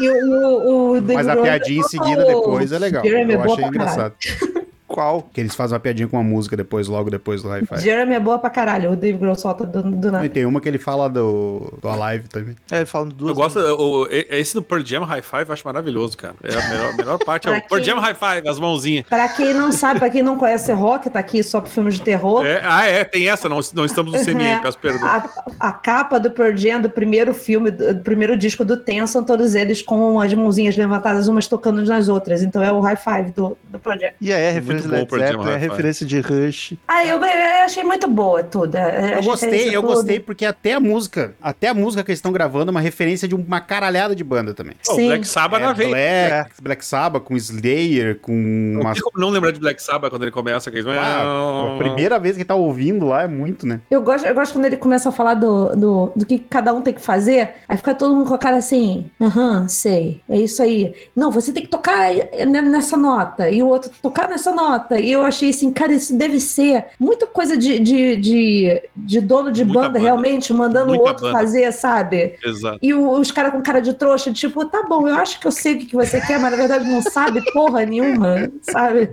E 0.00 0.08
o, 0.08 0.94
o, 0.94 0.98
o 0.98 1.02
Mas 1.02 1.26
a 1.26 1.36
piadinha 1.36 1.80
em 1.80 1.82
seguida 1.82 2.24
depois 2.24 2.70
é 2.70 2.78
legal. 2.78 3.04
Jeremy 3.04 3.32
é 3.32 3.36
Eu 3.36 3.42
achei 3.42 3.64
engraçado. 3.64 4.14
Qual? 4.98 5.28
Que 5.32 5.40
eles 5.40 5.54
fazem 5.54 5.74
uma 5.74 5.80
piadinha 5.80 6.08
com 6.08 6.18
a 6.18 6.24
música 6.24 6.56
depois, 6.56 6.88
logo 6.88 7.08
depois 7.08 7.40
do 7.40 7.48
Hi-Fi. 7.48 7.78
Jeremy 7.78 8.14
é 8.14 8.18
boa 8.18 8.36
pra 8.36 8.50
caralho. 8.50 8.90
O 8.90 8.96
Dave 8.96 9.16
Grohl 9.16 9.36
solta 9.36 9.64
do, 9.64 9.80
do 9.80 10.08
E 10.08 10.10
nada. 10.10 10.28
tem 10.28 10.44
uma 10.44 10.60
que 10.60 10.68
ele 10.68 10.76
fala 10.78 11.08
do, 11.08 11.72
do 11.80 11.88
Alive 11.88 12.26
também. 12.28 12.56
É, 12.68 12.84
falando 12.84 13.12
duas. 13.14 13.28
Eu 13.28 13.34
gosto, 13.36 13.60
o- 13.60 14.02
o- 14.02 14.08
esse 14.10 14.54
do 14.54 14.60
Pearl 14.62 14.82
Jam 14.84 15.04
High 15.04 15.22
Five 15.22 15.44
eu 15.46 15.52
acho 15.52 15.62
maravilhoso, 15.64 16.16
cara. 16.16 16.34
É 16.42 16.52
a 16.52 16.68
melhor, 16.68 16.92
a 16.92 16.96
melhor 16.96 17.18
parte, 17.24 17.48
é 17.48 17.56
o 17.58 17.62
Pearl 17.68 17.80
Jam 17.84 18.00
High 18.00 18.14
Five, 18.14 18.48
as 18.48 18.58
mãozinhas. 18.58 19.06
Pra 19.08 19.28
quem 19.28 19.54
não 19.54 19.70
sabe, 19.70 20.00
pra 20.00 20.10
quem 20.10 20.20
não 20.24 20.36
conhece 20.36 20.72
rock, 20.72 21.08
tá 21.08 21.20
aqui 21.20 21.44
só 21.44 21.60
pro 21.60 21.70
filme 21.70 21.92
de 21.92 22.00
terror. 22.00 22.44
É, 22.44 22.60
ah, 22.64 22.84
é, 22.84 23.04
tem 23.04 23.28
essa, 23.28 23.48
não, 23.48 23.60
não 23.74 23.84
estamos 23.84 24.12
no 24.12 24.18
CMM, 24.18 24.42
É, 24.48 24.58
peço 24.58 24.78
perdão. 24.80 25.06
A, 25.06 25.28
a 25.60 25.72
capa 25.72 26.18
do 26.18 26.32
Pearl 26.32 26.56
Jam, 26.56 26.80
do 26.80 26.90
primeiro 26.90 27.32
filme, 27.32 27.70
do, 27.70 27.94
do 27.94 28.00
primeiro 28.02 28.36
disco 28.36 28.64
do 28.64 28.76
Ten, 28.76 29.06
são 29.06 29.22
todos 29.22 29.54
eles 29.54 29.80
com 29.80 30.18
as 30.18 30.34
mãozinhas 30.34 30.76
levantadas, 30.76 31.28
umas 31.28 31.46
tocando 31.46 31.84
nas 31.84 32.08
outras. 32.08 32.42
Então 32.42 32.60
é 32.60 32.72
o 32.72 32.80
high 32.80 32.96
five 32.96 33.30
do, 33.30 33.56
do 33.68 33.80
Jam. 33.84 34.10
E 34.20 34.32
é, 34.32 34.50
referência 34.50 34.87
bom 34.90 34.96
Led 35.16 35.26
Zeppelin, 35.32 35.50
é 35.50 35.56
referência 35.56 36.06
de 36.06 36.20
Rush. 36.20 36.74
Ah, 36.86 37.04
eu, 37.04 37.18
eu 37.18 37.64
achei 37.64 37.82
muito 37.84 38.08
boa 38.08 38.42
tudo. 38.42 38.74
é, 38.76 39.18
Eu 39.18 39.22
gostei, 39.22 39.74
eu 39.74 39.82
gostei 39.82 40.20
porque 40.20 40.44
até 40.44 40.74
a 40.74 40.80
música, 40.80 41.34
até 41.42 41.68
a 41.68 41.74
música 41.74 42.02
que 42.04 42.10
eles 42.10 42.18
estão 42.18 42.32
gravando 42.32 42.70
é 42.70 42.72
uma 42.72 42.80
referência 42.80 43.26
de 43.28 43.34
uma 43.34 43.60
caralhada 43.60 44.14
de 44.14 44.24
banda 44.24 44.54
também. 44.54 44.74
Sim. 44.82 45.06
Black 45.08 45.26
Sabbath 45.26 45.60
na 45.60 45.70
É, 45.70 45.74
veia. 45.74 45.90
Black, 46.28 46.50
Black 46.62 46.84
Sabbath 46.84 47.22
com 47.24 47.36
Slayer, 47.36 48.18
com 48.20 48.32
Não 48.32 48.82
como 48.94 49.18
não 49.24 49.30
lembrar 49.30 49.50
de 49.52 49.60
Black 49.60 49.82
Sabbath 49.82 50.10
quando 50.10 50.22
ele 50.22 50.30
começa. 50.30 50.70
Que 50.70 50.78
eles... 50.78 50.86
Ah, 50.86 51.74
a 51.74 51.78
primeira 51.78 52.18
vez 52.18 52.36
que 52.36 52.44
tá 52.44 52.54
ouvindo 52.54 53.06
lá 53.06 53.22
é 53.22 53.28
muito, 53.28 53.66
né? 53.66 53.80
Eu 53.90 54.02
gosto, 54.02 54.26
eu 54.26 54.34
gosto 54.34 54.52
quando 54.52 54.64
ele 54.66 54.76
começa 54.76 55.08
a 55.08 55.12
falar 55.12 55.34
do, 55.34 55.74
do, 55.76 56.12
do 56.16 56.26
que 56.26 56.38
cada 56.38 56.72
um 56.72 56.80
tem 56.80 56.94
que 56.94 57.00
fazer, 57.00 57.50
aí 57.68 57.76
fica 57.76 57.94
todo 57.94 58.14
mundo 58.14 58.28
com 58.28 58.34
a 58.34 58.38
cara 58.38 58.56
assim, 58.56 59.06
aham, 59.20 59.66
sei, 59.68 60.20
é 60.28 60.38
isso 60.38 60.62
aí. 60.62 60.94
Não, 61.14 61.30
você 61.30 61.52
tem 61.52 61.62
que 61.62 61.68
tocar 61.68 62.12
ne- 62.12 62.62
nessa 62.62 62.96
nota, 62.96 63.48
e 63.50 63.62
o 63.62 63.66
outro 63.68 63.90
tocar 64.02 64.28
nessa 64.28 64.52
nota. 64.52 64.77
E 65.00 65.10
eu 65.12 65.22
achei 65.22 65.50
assim, 65.50 65.72
cara, 65.72 65.92
isso 65.92 66.16
deve 66.16 66.38
ser 66.40 66.86
muita 66.98 67.26
coisa 67.26 67.56
de, 67.56 67.78
de, 67.78 68.16
de, 68.16 68.82
de 68.96 69.20
dono 69.20 69.50
de 69.52 69.64
banda, 69.64 69.88
banda. 69.88 69.98
realmente, 69.98 70.52
mandando 70.52 70.92
o 70.92 70.98
outro 71.00 71.26
banda. 71.26 71.38
fazer, 71.38 71.72
sabe? 71.72 72.36
Exato. 72.44 72.78
E 72.82 72.92
o- 72.94 73.10
os 73.12 73.30
caras 73.30 73.52
com 73.52 73.60
cara 73.62 73.80
de 73.80 73.92
trouxa, 73.94 74.32
tipo, 74.32 74.64
tá 74.66 74.84
bom, 74.88 75.06
eu 75.08 75.14
acho 75.16 75.40
que 75.40 75.46
eu 75.46 75.52
sei 75.52 75.74
o 75.74 75.78
que, 75.78 75.86
que 75.86 75.96
você 75.96 76.20
quer, 76.20 76.38
mas 76.38 76.50
na 76.50 76.56
verdade 76.56 76.88
não 76.88 77.02
sabe 77.02 77.42
porra 77.52 77.84
nenhuma, 77.84 78.50
sabe? 78.62 79.08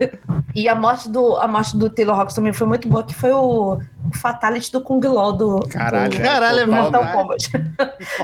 E 0.55 0.67
a 0.69 0.75
morte 0.75 1.09
do, 1.09 1.35
a 1.37 1.47
morte 1.47 1.75
do 1.77 1.89
Taylor 1.89 2.19
Hawkins 2.19 2.35
também 2.35 2.53
foi 2.53 2.67
muito 2.67 2.87
boa, 2.87 3.03
que 3.03 3.13
foi 3.13 3.31
o, 3.31 3.79
o 4.09 4.17
Fatality 4.17 4.71
do 4.71 4.81
Kung 4.81 4.99
Lao 5.05 5.33
do, 5.33 5.59
Caralho, 5.69 6.11
do, 6.11 6.17
é, 6.17 6.23
Caralho, 6.23 6.59
é 6.59 6.65
do 6.65 6.71
Mortal 6.71 7.03
verdade. 7.03 7.17
Kombat. 7.17 7.51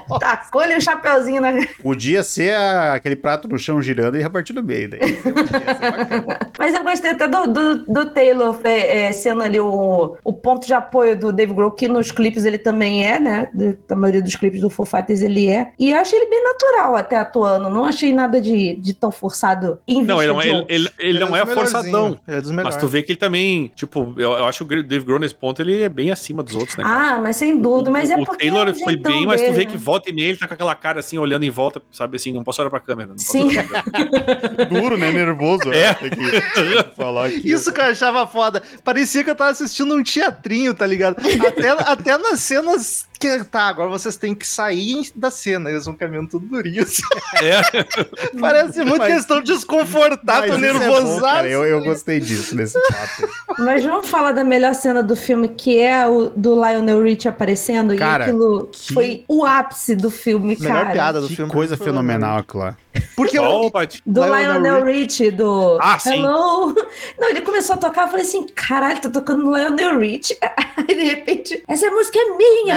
Tacou-lhe 0.19 0.75
o 0.75 0.81
chapeuzinho 0.81 1.41
na... 1.41 1.51
Podia 1.81 2.23
ser 2.23 2.53
a- 2.55 2.93
aquele 2.93 3.15
prato 3.15 3.47
no 3.47 3.57
chão 3.57 3.81
girando 3.81 4.17
e 4.17 4.21
repartir 4.21 4.55
no 4.55 4.63
meio. 4.63 4.89
Daí. 4.91 5.15
Ser 5.21 5.31
bacana. 5.33 6.37
Mas 6.57 6.73
eu 6.75 6.83
gostei 6.83 7.11
até 7.11 7.27
do, 7.27 7.47
do, 7.47 7.77
do 7.85 8.05
Taylor 8.11 8.59
é, 8.63 9.05
é, 9.07 9.11
sendo 9.11 9.41
ali 9.41 9.59
o, 9.59 10.17
o 10.23 10.33
ponto 10.33 10.65
de 10.67 10.73
apoio 10.73 11.17
do 11.17 11.31
Dave 11.31 11.53
Grohl, 11.53 11.71
que 11.71 11.87
nos 11.87 12.11
clipes 12.11 12.45
ele 12.45 12.57
também 12.57 13.05
é, 13.05 13.19
né? 13.19 13.49
De, 13.53 13.77
da 13.87 13.95
maioria 13.95 14.21
dos 14.21 14.35
clipes 14.35 14.61
do 14.61 14.69
Foo 14.69 14.85
Fighters 14.85 15.21
ele 15.21 15.47
é. 15.49 15.71
E 15.79 15.91
eu 15.91 15.97
achei 15.99 16.19
ele 16.19 16.29
bem 16.29 16.43
natural 16.43 16.95
até 16.95 17.17
atuando. 17.17 17.69
Não 17.69 17.85
achei 17.85 18.13
nada 18.13 18.39
de, 18.39 18.75
de 18.75 18.93
tão 18.93 19.11
forçado. 19.11 19.79
em 19.87 20.03
Não, 20.03 20.21
ele 20.21 20.31
não 20.33 20.41
é, 20.41 20.43
de 20.43 20.49
ele, 20.49 20.65
ele- 20.69 20.89
ele 20.99 21.19
não 21.19 21.27
é 21.35 21.45
melhorzinhos, 21.45 21.71
forçadão. 21.71 22.19
Ele 22.27 22.37
é 22.37 22.41
dos 22.41 22.51
Mas 22.51 22.77
tu 22.77 22.87
vê 22.87 23.01
que 23.01 23.11
ele 23.13 23.19
também, 23.19 23.71
tipo, 23.75 24.13
eu, 24.17 24.31
eu 24.33 24.45
acho 24.45 24.65
que 24.65 24.75
o 24.75 24.83
Dave 24.83 25.05
Grohl 25.05 25.19
nesse 25.19 25.35
ponto 25.35 25.61
ele 25.61 25.70
é 25.73 25.89
bem 25.89 26.11
acima 26.11 26.43
dos 26.43 26.55
outros, 26.55 26.77
né? 26.77 26.83
cara? 26.83 27.15
Ah, 27.15 27.21
mas 27.21 27.35
sem 27.35 27.59
dúvida. 27.59 27.89
Mas 27.91 28.09
é 28.09 28.15
o 28.15 28.25
porque. 28.25 28.43
Taylor 28.45 28.67
é 28.67 28.71
o 28.71 28.75
foi 28.75 28.95
bem, 28.95 29.25
mas 29.25 29.41
tu 29.41 29.51
vê 29.53 29.65
né? 29.65 29.71
que 29.71 29.77
volta 29.77 30.09
e 30.09 30.13
meia 30.13 30.29
ele 30.29 30.37
tá 30.37 30.47
com 30.47 30.53
aquela 30.53 30.75
cara 30.75 30.99
assim, 30.99 31.17
olhando 31.17 31.43
em 31.43 31.49
volta, 31.49 31.81
sabe 31.91 32.17
assim, 32.17 32.31
não 32.31 32.43
posso 32.43 32.61
olhar 32.61 32.69
pra 32.69 32.79
câmera. 32.79 33.09
Não 33.09 33.15
posso 33.15 33.31
Sim. 33.31 33.47
olhar 33.47 33.67
pra 33.67 33.83
câmera. 33.83 34.65
Duro, 34.69 34.97
né? 34.97 35.11
Nervoso. 35.11 35.71
É. 35.71 35.93
Que 35.93 36.95
falar 36.95 37.27
aqui. 37.27 37.49
Isso 37.49 37.71
que 37.71 37.79
eu 37.79 37.85
achava 37.85 38.25
foda. 38.27 38.61
Parecia 38.83 39.23
que 39.23 39.29
eu 39.29 39.35
tava 39.35 39.51
assistindo 39.51 39.95
um 39.95 40.03
teatrinho, 40.03 40.73
tá 40.73 40.85
ligado? 40.85 41.17
Até, 41.47 41.69
até 41.91 42.17
nas 42.17 42.39
cenas 42.39 43.05
que. 43.19 43.43
Tá, 43.45 43.67
agora 43.67 43.89
vocês 43.89 44.17
têm 44.17 44.33
que 44.33 44.47
sair 44.47 45.11
da 45.15 45.29
cena. 45.29 45.69
Eles 45.69 45.85
vão 45.85 45.93
caminhando 45.93 46.29
tudo 46.29 46.47
durinho. 46.47 46.83
assim. 46.83 47.03
É. 47.41 47.61
Parece 48.39 48.83
muito 48.83 48.99
Mas- 48.99 49.13
questão 49.13 49.41
de 49.41 49.53
desconfortar, 49.53 50.41
Mas 50.41 50.51
tô 50.51 50.57
isso 50.57 50.65
é 50.65 50.87
bom, 50.87 51.45
eu, 51.45 51.65
eu 51.65 51.83
gostei 51.83 52.19
disso, 52.19 52.55
nesse 52.55 52.79
fato. 52.87 53.29
Mas 53.59 53.83
vamos 53.83 54.09
falar 54.09 54.31
da 54.31 54.43
melhor 54.43 54.73
cena 54.73 55.03
do 55.03 55.15
filme, 55.15 55.49
que 55.63 55.79
é 55.79 56.07
o 56.07 56.31
do 56.35 56.55
Lionel 56.55 57.03
Rich 57.03 57.27
aparecendo. 57.27 57.95
Cara, 57.95 58.23
e 58.25 58.27
aquilo 58.29 58.67
que- 58.71 58.93
foi 58.95 59.23
o 59.27 59.45
ápice 59.45 59.95
do 59.95 60.09
filme, 60.09 60.57
Melhor 60.59 60.75
cara. 60.81 60.91
piada 60.91 61.21
do 61.21 61.27
Que 61.27 61.35
filme. 61.35 61.51
coisa 61.51 61.77
fenomenal 61.77 62.39
aquilo 62.39 62.75
Porque 63.15 63.37
eu, 63.37 63.43
Qual, 63.43 63.71
Paty? 63.71 64.01
Do 64.05 64.23
Lionel 64.23 64.53
Lionel 64.61 64.85
Rich, 64.85 65.31
do 65.31 65.77
Ah, 65.81 65.97
sim. 65.99 66.13
Hello. 66.23 66.75
Não, 67.19 67.29
ele 67.29 67.41
começou 67.41 67.75
a 67.75 67.77
tocar, 67.77 68.03
eu 68.03 68.07
falei 68.09 68.25
assim, 68.25 68.45
caralho, 68.55 68.99
tá 69.01 69.09
tocando 69.09 69.43
Lionel 69.55 69.99
Rich. 69.99 70.37
Aí, 70.77 70.85
de 70.95 71.03
repente, 71.03 71.63
essa 71.67 71.89
música 71.89 72.17
é 72.19 72.37
minha. 72.37 72.75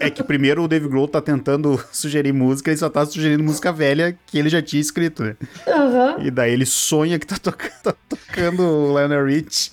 É, 0.00 0.06
é 0.06 0.10
que 0.10 0.22
primeiro 0.22 0.62
o 0.62 0.68
Dave 0.68 0.88
Grohl 0.88 1.08
tá 1.08 1.20
tentando 1.20 1.82
sugerir 1.92 2.32
música, 2.32 2.70
ele 2.70 2.78
só 2.78 2.88
tá 2.88 3.04
sugerindo 3.04 3.42
música 3.42 3.72
velha 3.72 4.16
que 4.26 4.38
ele 4.38 4.48
já 4.48 4.62
tinha 4.62 4.80
escrito, 4.80 5.22
né? 5.24 5.36
Aham. 5.66 6.16
E 6.20 6.30
daí 6.30 6.52
ele 6.52 6.66
sonha 6.66 7.18
que 7.18 7.26
tá, 7.26 7.36
toca- 7.36 7.70
tá 7.82 7.94
tocando 8.08 8.62
o 8.62 8.98
Lionel 8.98 9.26
Rich. 9.26 9.72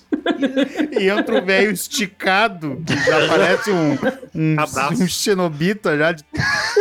E 0.98 1.08
entra 1.08 1.38
o 1.40 1.44
velho 1.44 1.70
esticado, 1.70 2.82
que 2.86 2.94
já 2.96 3.28
parece 3.28 3.70
um, 3.70 3.92
um, 4.34 4.56
Abraço. 4.58 5.02
um 5.02 5.06
xenobita 5.06 5.96
já, 5.96 6.12
de 6.12 6.24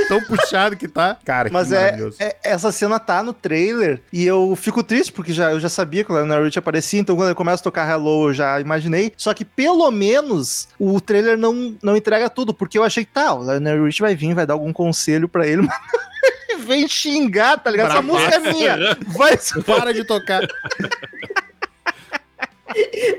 tão 0.07 0.21
puxado 0.23 0.75
que 0.75 0.87
tá. 0.87 1.17
Cara, 1.23 1.49
Mas 1.51 1.69
que 1.69 1.75
é, 1.75 1.79
maravilhoso. 1.79 2.17
é- 2.19 2.35
essa 2.43 2.71
cena 2.71 2.96
tá 2.99 3.23
no 3.23 3.33
trailer 3.33 4.01
e 4.11 4.25
eu 4.25 4.55
fico 4.55 4.83
triste 4.83 5.11
porque 5.11 5.33
já, 5.33 5.51
eu 5.51 5.59
já 5.59 5.69
sabia 5.69 6.03
que 6.03 6.11
o 6.11 6.15
Lionel 6.15 6.43
Rich 6.43 6.59
aparecia, 6.59 6.99
então 6.99 7.15
quando 7.15 7.29
ele 7.29 7.35
começa 7.35 7.61
a 7.61 7.63
tocar 7.63 7.89
Hello 7.89 8.29
eu 8.29 8.33
já 8.33 8.59
imaginei. 8.59 9.13
Só 9.17 9.33
que 9.33 9.45
pelo 9.45 9.89
menos 9.91 10.67
o 10.79 10.99
trailer 10.99 11.37
não, 11.37 11.75
não 11.81 11.97
entrega 11.97 12.29
tudo, 12.29 12.53
porque 12.53 12.77
eu 12.77 12.83
achei 12.83 13.05
que 13.05 13.11
tá, 13.11 13.33
o 13.33 13.43
Lionel 13.43 13.85
Rich 13.85 14.01
vai 14.01 14.15
vir, 14.15 14.33
vai 14.33 14.45
dar 14.45 14.53
algum 14.53 14.73
conselho 14.73 15.27
pra 15.27 15.47
ele, 15.47 15.61
mas 15.67 16.65
vem 16.65 16.87
xingar, 16.87 17.57
tá 17.57 17.71
ligado? 17.71 17.91
Essa 17.91 18.01
música 18.01 18.35
é 18.35 18.39
minha. 18.39 18.77
Vai 19.07 19.37
Para 19.65 19.93
de 19.93 20.03
tocar. 20.03 20.41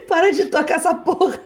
Para 0.08 0.30
de 0.30 0.46
tocar 0.46 0.76
essa 0.76 0.94
porra. 0.94 1.38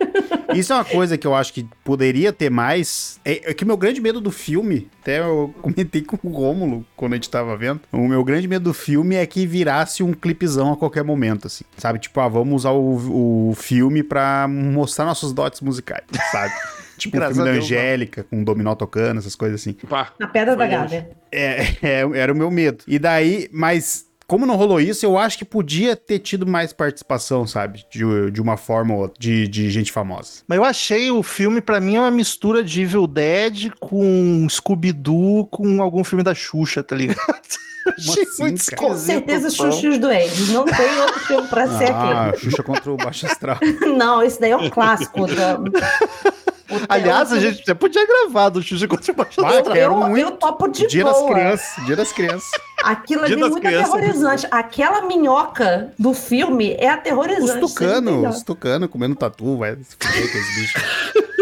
Isso 0.55 0.73
é 0.73 0.77
uma 0.77 0.85
coisa 0.85 1.17
que 1.17 1.27
eu 1.27 1.35
acho 1.35 1.53
que 1.53 1.67
poderia 1.85 2.33
ter 2.33 2.51
mais. 2.51 3.21
É, 3.25 3.51
é 3.51 3.55
que 3.55 3.65
o 3.65 3.67
meu 3.67 3.77
grande 3.77 4.01
medo 4.01 4.21
do 4.21 4.31
filme, 4.31 4.89
até 5.01 5.21
eu 5.21 5.55
comentei 5.61 6.03
com 6.03 6.19
o 6.23 6.33
Rômulo 6.33 6.85
quando 6.97 7.13
a 7.13 7.17
gente 7.17 7.31
tava 7.31 7.57
vendo. 7.57 7.81
O 7.93 8.09
meu 8.09 8.23
grande 8.25 8.47
medo 8.49 8.65
do 8.65 8.75
filme 8.75 9.17
é 9.17 9.27
que 9.27 9.47
virasse 9.47 10.03
um 10.03 10.13
clipezão 10.13 10.73
a 10.73 10.77
qualquer 10.77 11.05
momento, 11.05 11.47
assim. 11.47 11.65
Sabe? 11.77 11.99
Tipo, 11.99 12.21
ah, 12.21 12.29
vamos 12.29 12.63
usar 12.63 12.73
o, 12.73 13.51
o 13.51 13.55
filme 13.55 14.03
pra 14.03 14.47
mostrar 14.49 15.05
nossos 15.05 15.33
dotes 15.33 15.61
musicais, 15.61 16.05
sabe? 16.31 16.53
Tipo 17.03 17.17
o 17.17 17.21
Graças 17.21 17.37
filme 17.37 17.51
da. 17.51 17.57
Angélica, 17.57 18.23
com 18.25 18.43
o 18.43 18.45
Dominó 18.45 18.75
tocando, 18.77 19.19
essas 19.19 19.35
coisas 19.35 19.61
assim. 19.61 19.73
Pá. 19.73 20.13
Na 20.21 20.29
pedra 20.29 20.55
da. 20.55 20.67
Gávea. 20.67 21.11
É, 21.33 21.63
é, 21.83 22.01
era 22.15 22.33
o 22.33 22.37
meu 22.37 22.51
medo. 22.51 22.85
E 22.87 22.99
daí, 22.99 23.49
mas 23.53 24.07
como 24.27 24.47
não 24.47 24.57
rolou 24.57 24.81
isso, 24.81 25.05
eu 25.05 25.19
acho 25.19 25.39
que 25.39 25.45
podia 25.45 25.95
ter 25.97 26.19
tido 26.19 26.47
mais 26.47 26.73
participação, 26.73 27.47
sabe? 27.47 27.85
De, 27.91 28.31
de 28.31 28.41
uma 28.41 28.57
forma 28.57 28.95
ou 28.95 29.01
outra, 29.03 29.17
de, 29.19 29.47
de 29.49 29.71
gente 29.71 29.93
famosa. 29.93 30.43
Mas 30.47 30.59
eu 30.59 30.65
achei 30.65 31.11
o 31.11 31.23
filme, 31.23 31.61
pra 31.61 31.81
mim, 31.81 31.97
é 31.97 32.01
uma 32.01 32.11
mistura 32.11 32.63
de 32.63 32.83
Evil 32.83 33.07
Dead 33.07 33.71
com 33.81 34.47
Scooby-Doo 34.49 35.47
com 35.47 35.83
algum 35.83 36.05
filme 36.05 36.23
da 36.23 36.35
Xuxa, 36.35 36.83
tá 36.83 36.97
ligado? 36.97 37.19
achei 37.99 38.23
assim, 38.23 38.43
muito 38.43 38.65
cara? 38.67 38.77
Com 38.77 38.97
certeza, 38.97 39.57
pão. 39.57 39.73
Xuxa 39.73 39.87
e 39.87 39.89
os 39.91 39.99
Duendes. 39.99 40.49
Não 40.51 40.65
tem 40.65 41.01
outro 41.01 41.21
filme 41.21 41.49
pra 41.49 41.79
ser 41.79 41.91
Ah, 41.93 42.33
Xuxa 42.37 42.63
contra 42.63 42.91
o 42.93 42.97
Baixo 42.97 43.27
Astral. 43.27 43.57
aquele. 43.57 43.87
Não, 43.97 44.23
esse 44.23 44.41
daí 44.41 44.53
é 44.53 44.57
um 44.57 44.71
clássico. 44.71 45.27
Da... 45.27 45.59
Aliás, 46.89 47.33
a 47.33 47.39
gente 47.41 47.63
já 47.67 47.75
podia 47.75 48.07
gravar 48.07 48.49
do 48.49 48.63
Xuxa 48.63 48.87
contra 48.89 49.13
o 49.13 49.15
Baixo 49.15 49.41
Vai, 49.41 49.57
Astral. 49.59 49.75
quero 49.75 49.93
eu, 49.95 49.97
muito. 50.09 50.21
eu 50.21 50.31
topo 50.33 50.69
de 50.69 50.87
Dia 50.87 51.05
boa. 51.05 51.15
das 51.15 51.31
crianças. 51.33 51.85
Dia 51.87 51.97
das 51.97 52.13
crianças. 52.13 52.51
Aquilo 52.83 53.25
ali 53.25 53.33
é 53.35 53.37
muito 53.37 53.61
crianças. 53.61 53.91
aterrorizante. 53.95 54.47
Aquela 54.51 55.03
minhoca 55.03 55.93
do 55.99 56.13
filme 56.13 56.75
é 56.79 56.89
Os 56.89 56.95
aterrorizante. 56.95 57.53
sem 57.53 57.61
tucanos, 57.61 58.13
dúvida. 58.13 58.29
os 58.31 58.43
tucanos 58.43 58.89
comendo 58.91 59.15
tatu, 59.15 59.57
vai 59.59 59.77
se 59.77 59.97
fuder 59.99 60.33
com 60.33 60.39
esses 60.39 60.55
bichos. 60.57 60.83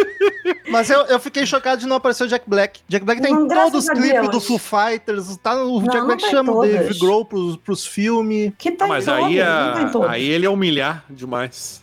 Mas 0.70 0.88
eu, 0.88 1.00
eu 1.06 1.18
fiquei 1.18 1.44
chocado 1.44 1.80
de 1.80 1.86
não 1.88 1.96
aparecer 1.96 2.22
o 2.24 2.28
Jack 2.28 2.44
Black. 2.48 2.80
Jack 2.88 3.04
Black 3.04 3.20
tá 3.20 3.28
em 3.28 3.32
Não, 3.34 3.48
graças 3.48 3.72
todos 3.72 3.84
os 3.86 3.90
clipes 3.90 4.28
do 4.30 4.40
Foo 4.40 4.56
Fighters. 4.58 5.36
Tá 5.38 5.56
no, 5.56 5.64
o 5.64 5.80
Não, 5.80 5.86
Jack 5.86 5.96
não 5.98 6.06
Black 6.06 6.22
tá 6.22 6.30
chama 6.30 6.52
o. 6.52 6.62
Dave 6.62 6.96
Grohl 6.98 7.24
pros, 7.24 7.56
pros 7.56 7.84
filmes. 7.84 8.52
Que 8.56 8.70
tá 8.70 8.84
Ah, 8.84 8.88
mas 8.88 9.04
em 9.04 9.06
todos, 9.10 9.24
aí, 9.26 9.36
tá 9.38 9.80
em 9.80 9.84
a, 9.84 9.88
todos. 9.90 10.08
aí 10.08 10.28
ele 10.28 10.46
é 10.46 10.50
humilhar 10.50 11.04
demais. 11.10 11.82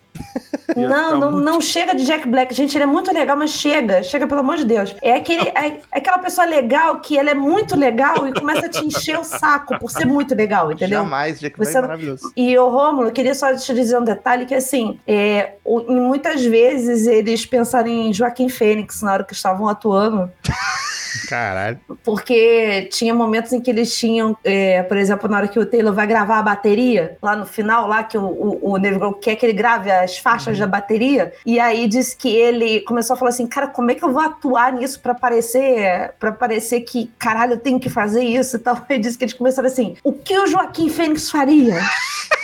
Não, 0.76 1.20
não, 1.20 1.32
muito- 1.32 1.46
não 1.46 1.62
chega 1.62 1.96
de 1.96 2.06
Jack 2.06 2.28
Black. 2.28 2.54
Gente, 2.54 2.76
ele 2.76 2.84
é 2.84 2.88
muito 2.88 3.12
legal, 3.14 3.38
mas 3.38 3.52
chega. 3.52 4.04
Chega, 4.04 4.28
pelo 4.28 4.42
amor 4.42 4.58
de 4.58 4.66
Deus. 4.66 4.96
É, 5.02 5.14
aquele, 5.14 5.48
é, 5.50 5.68
é 5.92 5.98
aquela 5.98 6.20
pessoa 6.20 6.46
legal 6.46 7.00
que 7.00 7.18
ela 7.18 7.30
é 7.30 7.34
muito 7.34 7.76
legal 7.76 8.28
e 8.28 8.34
começa 8.34 8.66
a 8.66 8.70
te 8.70 8.86
encher 8.86 9.18
o 9.18 9.24
saco 9.24 9.80
por 9.80 9.90
ser 9.90 10.06
muito 10.06 10.36
legal, 10.36 10.72
entendeu? 10.72 11.00
Jamais, 11.04 11.40
Jack 11.40 11.58
Black 11.58 11.72
Você 11.72 11.78
é 11.78 11.82
maravilhoso. 11.82 12.32
E 12.36 12.58
o 12.58 12.70
Rômulo, 12.70 13.08
eu 13.08 13.12
queria 13.12 13.34
só 13.34 13.56
te 13.56 13.74
dizer 13.74 13.98
um 13.98 14.04
detalhe 14.04 14.46
que 14.46 14.54
assim, 14.56 15.00
é, 15.08 15.54
muitas 15.88 16.44
vezes 16.46 17.08
eles 17.08 17.46
pensaram 17.46 17.88
em 17.88 18.14
Joaquim 18.14 18.50
Fênix 18.50 19.02
na 19.02 19.14
hora 19.14 19.24
que 19.24 19.34
estavam 19.34 19.68
atuando, 19.68 20.30
Caralho. 21.28 21.80
porque 22.04 22.88
tinha 22.92 23.14
momentos 23.14 23.54
em 23.54 23.62
que 23.62 23.70
eles 23.70 23.98
tinham, 23.98 24.38
é, 24.44 24.84
por 24.84 24.98
exemplo, 24.98 25.30
na 25.30 25.38
hora 25.38 25.48
que 25.48 25.60
o 25.60 25.66
Taylor 25.66 25.94
vai 25.94 26.08
gravar 26.08 26.40
a 26.40 26.44
bateria, 26.44 27.18
lá 27.22 27.36
no 27.36 27.46
final, 27.46 27.88
lá 27.88 28.04
que 28.04 28.18
o, 28.18 28.24
o, 28.24 29.14
quer 29.14 29.36
que 29.36 29.46
ele 29.46 29.54
grave 29.54 29.92
as 29.92 30.18
faixas 30.18 30.58
da 30.58 30.68
bateria, 30.68 31.34
e 31.46 31.60
aí 31.60 31.88
disse 31.88 32.16
que 32.16 32.30
ele 32.30 32.82
começou 32.82 33.14
a 33.14 33.18
falar 33.18 33.30
assim, 33.30 33.48
cara, 33.48 33.68
como 33.68 33.92
é 33.92 33.96
que 33.96 34.04
eu 34.04 34.12
vou 34.12 34.22
atuar 34.22 34.72
nisso 34.74 35.00
pra 35.00 35.14
parecer, 35.14 36.12
para 36.20 36.32
parecer 36.32 36.82
que, 36.82 37.12
caralho, 37.18 37.54
eu 37.54 37.60
tenho 37.60 37.80
que 37.80 37.90
fazer 37.90 38.24
isso 38.24 38.58
e 38.58 38.60
tal. 38.60 38.78
Ele 38.90 39.00
disse 39.00 39.18
que 39.18 39.26
eles 39.26 39.34
começaram 39.34 39.68
assim, 39.68 39.96
o 40.04 40.14
que 40.14 40.38
o 40.38 40.48
Joaquim 40.48 40.90
Fênix 40.90 41.30
faria? 41.30 41.80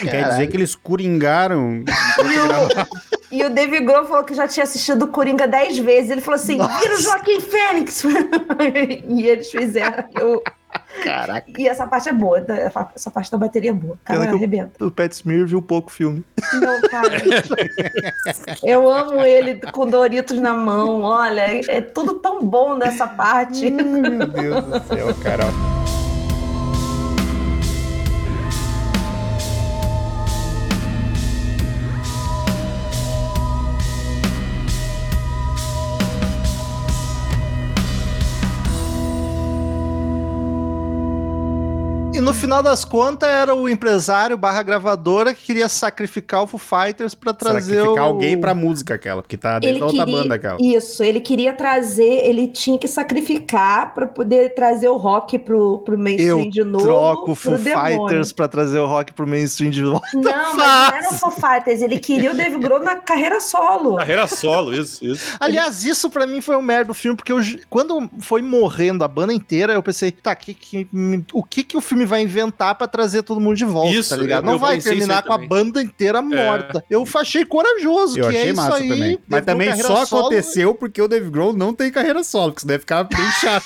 Quer 0.00 0.28
dizer 0.30 0.46
que 0.48 0.56
eles 0.56 0.74
coringaram. 0.74 1.84
E 3.30 3.36
o, 3.36 3.38
e 3.38 3.44
o 3.44 3.50
Dave 3.50 3.80
Grohl 3.80 4.06
falou 4.06 4.24
que 4.24 4.34
já 4.34 4.48
tinha 4.48 4.64
assistido 4.64 5.04
o 5.04 5.08
Coringa 5.08 5.46
dez 5.46 5.78
vezes. 5.78 6.10
Ele 6.10 6.20
falou 6.20 6.40
assim: 6.40 6.58
vira 6.80 6.94
o 6.94 7.00
Joaquim 7.00 7.40
Fênix! 7.40 8.02
e 9.08 9.26
eles 9.26 9.50
fizeram. 9.50 10.04
Eu... 10.18 10.42
Caraca. 11.02 11.46
E 11.56 11.66
essa 11.66 11.86
parte 11.86 12.08
é 12.08 12.12
boa, 12.12 12.40
tá? 12.42 12.90
essa 12.94 13.10
parte 13.10 13.30
da 13.30 13.38
bateria 13.38 13.70
é 13.70 13.74
boa. 13.74 13.98
Cara, 14.04 14.20
Pena 14.20 14.34
arrebenta. 14.34 14.84
O 14.84 14.90
Pat 14.90 15.12
Smear 15.12 15.46
viu 15.46 15.62
pouco 15.62 15.90
filme. 15.90 16.24
Não, 16.54 16.80
cara. 16.82 17.22
Eu 18.62 18.90
amo 18.90 19.20
ele 19.22 19.60
com 19.72 19.86
Doritos 19.86 20.38
na 20.38 20.52
mão. 20.52 21.02
Olha, 21.02 21.60
é 21.70 21.80
tudo 21.80 22.14
tão 22.14 22.42
bom 22.44 22.76
nessa 22.76 23.06
parte. 23.06 23.70
Meu 23.70 24.26
Deus 24.26 24.64
do 24.64 24.94
céu, 24.94 25.14
cara. 25.22 25.44
Final 42.38 42.62
das 42.62 42.84
contas 42.84 43.28
era 43.28 43.54
o 43.54 43.68
empresário 43.68 44.36
barra 44.38 44.62
gravadora 44.62 45.34
que 45.34 45.44
queria 45.44 45.68
sacrificar 45.68 46.42
o 46.44 46.46
Foo 46.46 46.58
Fighters 46.58 47.14
pra 47.14 47.32
trazer 47.34 47.76
Sacrificar 47.76 48.04
o... 48.04 48.08
alguém 48.08 48.40
pra 48.40 48.54
música 48.54 48.94
aquela, 48.94 49.22
porque 49.22 49.36
tá 49.36 49.58
dentro 49.58 49.68
Ele 49.68 49.80
da 49.80 49.86
outra 49.86 50.04
queria, 50.04 50.22
banda 50.22 50.34
aquela. 50.36 50.56
isso, 50.60 51.02
ele 51.02 51.20
queria 51.20 51.52
trazer, 51.52 52.24
ele 52.24 52.48
tinha 52.48 52.78
que 52.78 52.86
sacrificar 52.86 53.92
para 53.94 54.06
poder 54.06 54.54
trazer 54.54 54.88
o 54.88 54.96
rock 54.96 55.38
pro, 55.38 55.78
pro 55.80 55.98
mainstream 55.98 56.44
Eu 56.44 56.50
de 56.50 56.64
novo. 56.64 56.84
troco 56.84 57.32
o 57.32 57.34
Foo 57.34 57.58
demônio. 57.58 57.98
Fighters 58.06 58.32
pra 58.32 58.46
trazer 58.48 58.78
o 58.78 58.86
rock 58.86 59.12
pro 59.12 59.26
mainstream 59.26 59.70
de 59.70 59.82
volta. 59.82 60.06
Não, 60.14 60.22
mas 60.56 60.90
não 60.90 60.96
era 60.96 61.10
o 61.10 61.14
Foo 61.14 61.30
Fighters, 61.32 61.82
ele 61.82 61.98
queria 61.98 62.30
o 62.30 62.36
Dave 62.36 62.58
Grohl 62.58 62.80
na 62.80 62.96
carreira 62.96 63.40
solo. 63.40 63.96
Carreira 63.96 64.26
solo, 64.28 64.72
isso, 64.74 65.04
isso. 65.04 65.36
Aliás, 65.40 65.84
isso 65.84 66.08
pra 66.08 66.26
mim 66.26 66.40
foi 66.40 66.56
um 66.56 66.62
merda 66.62 66.86
do 66.86 66.94
filme, 66.94 67.16
porque 67.16 67.32
eu, 67.32 67.40
quando 67.68 68.08
foi 68.20 68.42
morrendo 68.42 69.02
a 69.02 69.08
banda 69.08 69.32
inteira, 69.32 69.72
eu 69.72 69.82
pensei, 69.82 70.12
tá, 70.12 70.34
que, 70.36 70.54
que, 70.54 70.88
o 71.32 71.42
que 71.42 71.64
que 71.64 71.76
o 71.76 71.80
filme 71.80 72.04
vai 72.04 72.27
inventar 72.28 72.74
pra 72.76 72.86
trazer 72.86 73.22
todo 73.22 73.40
mundo 73.40 73.56
de 73.56 73.64
volta, 73.64 73.94
Isso, 73.94 74.10
tá 74.10 74.16
ligado? 74.16 74.42
eu- 74.42 74.46
Não 74.46 74.52
eu 74.54 74.58
vai 74.58 74.78
terminar 74.80 75.22
com 75.22 75.32
a 75.32 75.38
banda 75.38 75.82
inteira 75.82 76.22
morta. 76.22 76.84
Eu 76.88 77.06
achei 77.16 77.44
corajoso, 77.44 78.18
Eu 78.18 78.28
que 78.30 78.36
é 78.36 78.40
achei 78.40 78.50
isso 78.52 78.56
massa 78.60 78.76
aí. 78.76 78.88
também. 78.88 79.18
Mas 79.26 79.44
também 79.44 79.76
só 79.82 80.04
solo. 80.06 80.26
aconteceu 80.26 80.74
porque 80.74 81.00
o 81.02 81.08
Dave 81.08 81.28
Grohl 81.30 81.52
não 81.52 81.74
tem 81.74 81.90
carreira 81.90 82.22
solo, 82.22 82.52
que 82.52 82.60
isso 82.60 82.66
deve 82.66 82.80
ficar 82.80 83.04
bem 83.04 83.30
chato. 83.40 83.64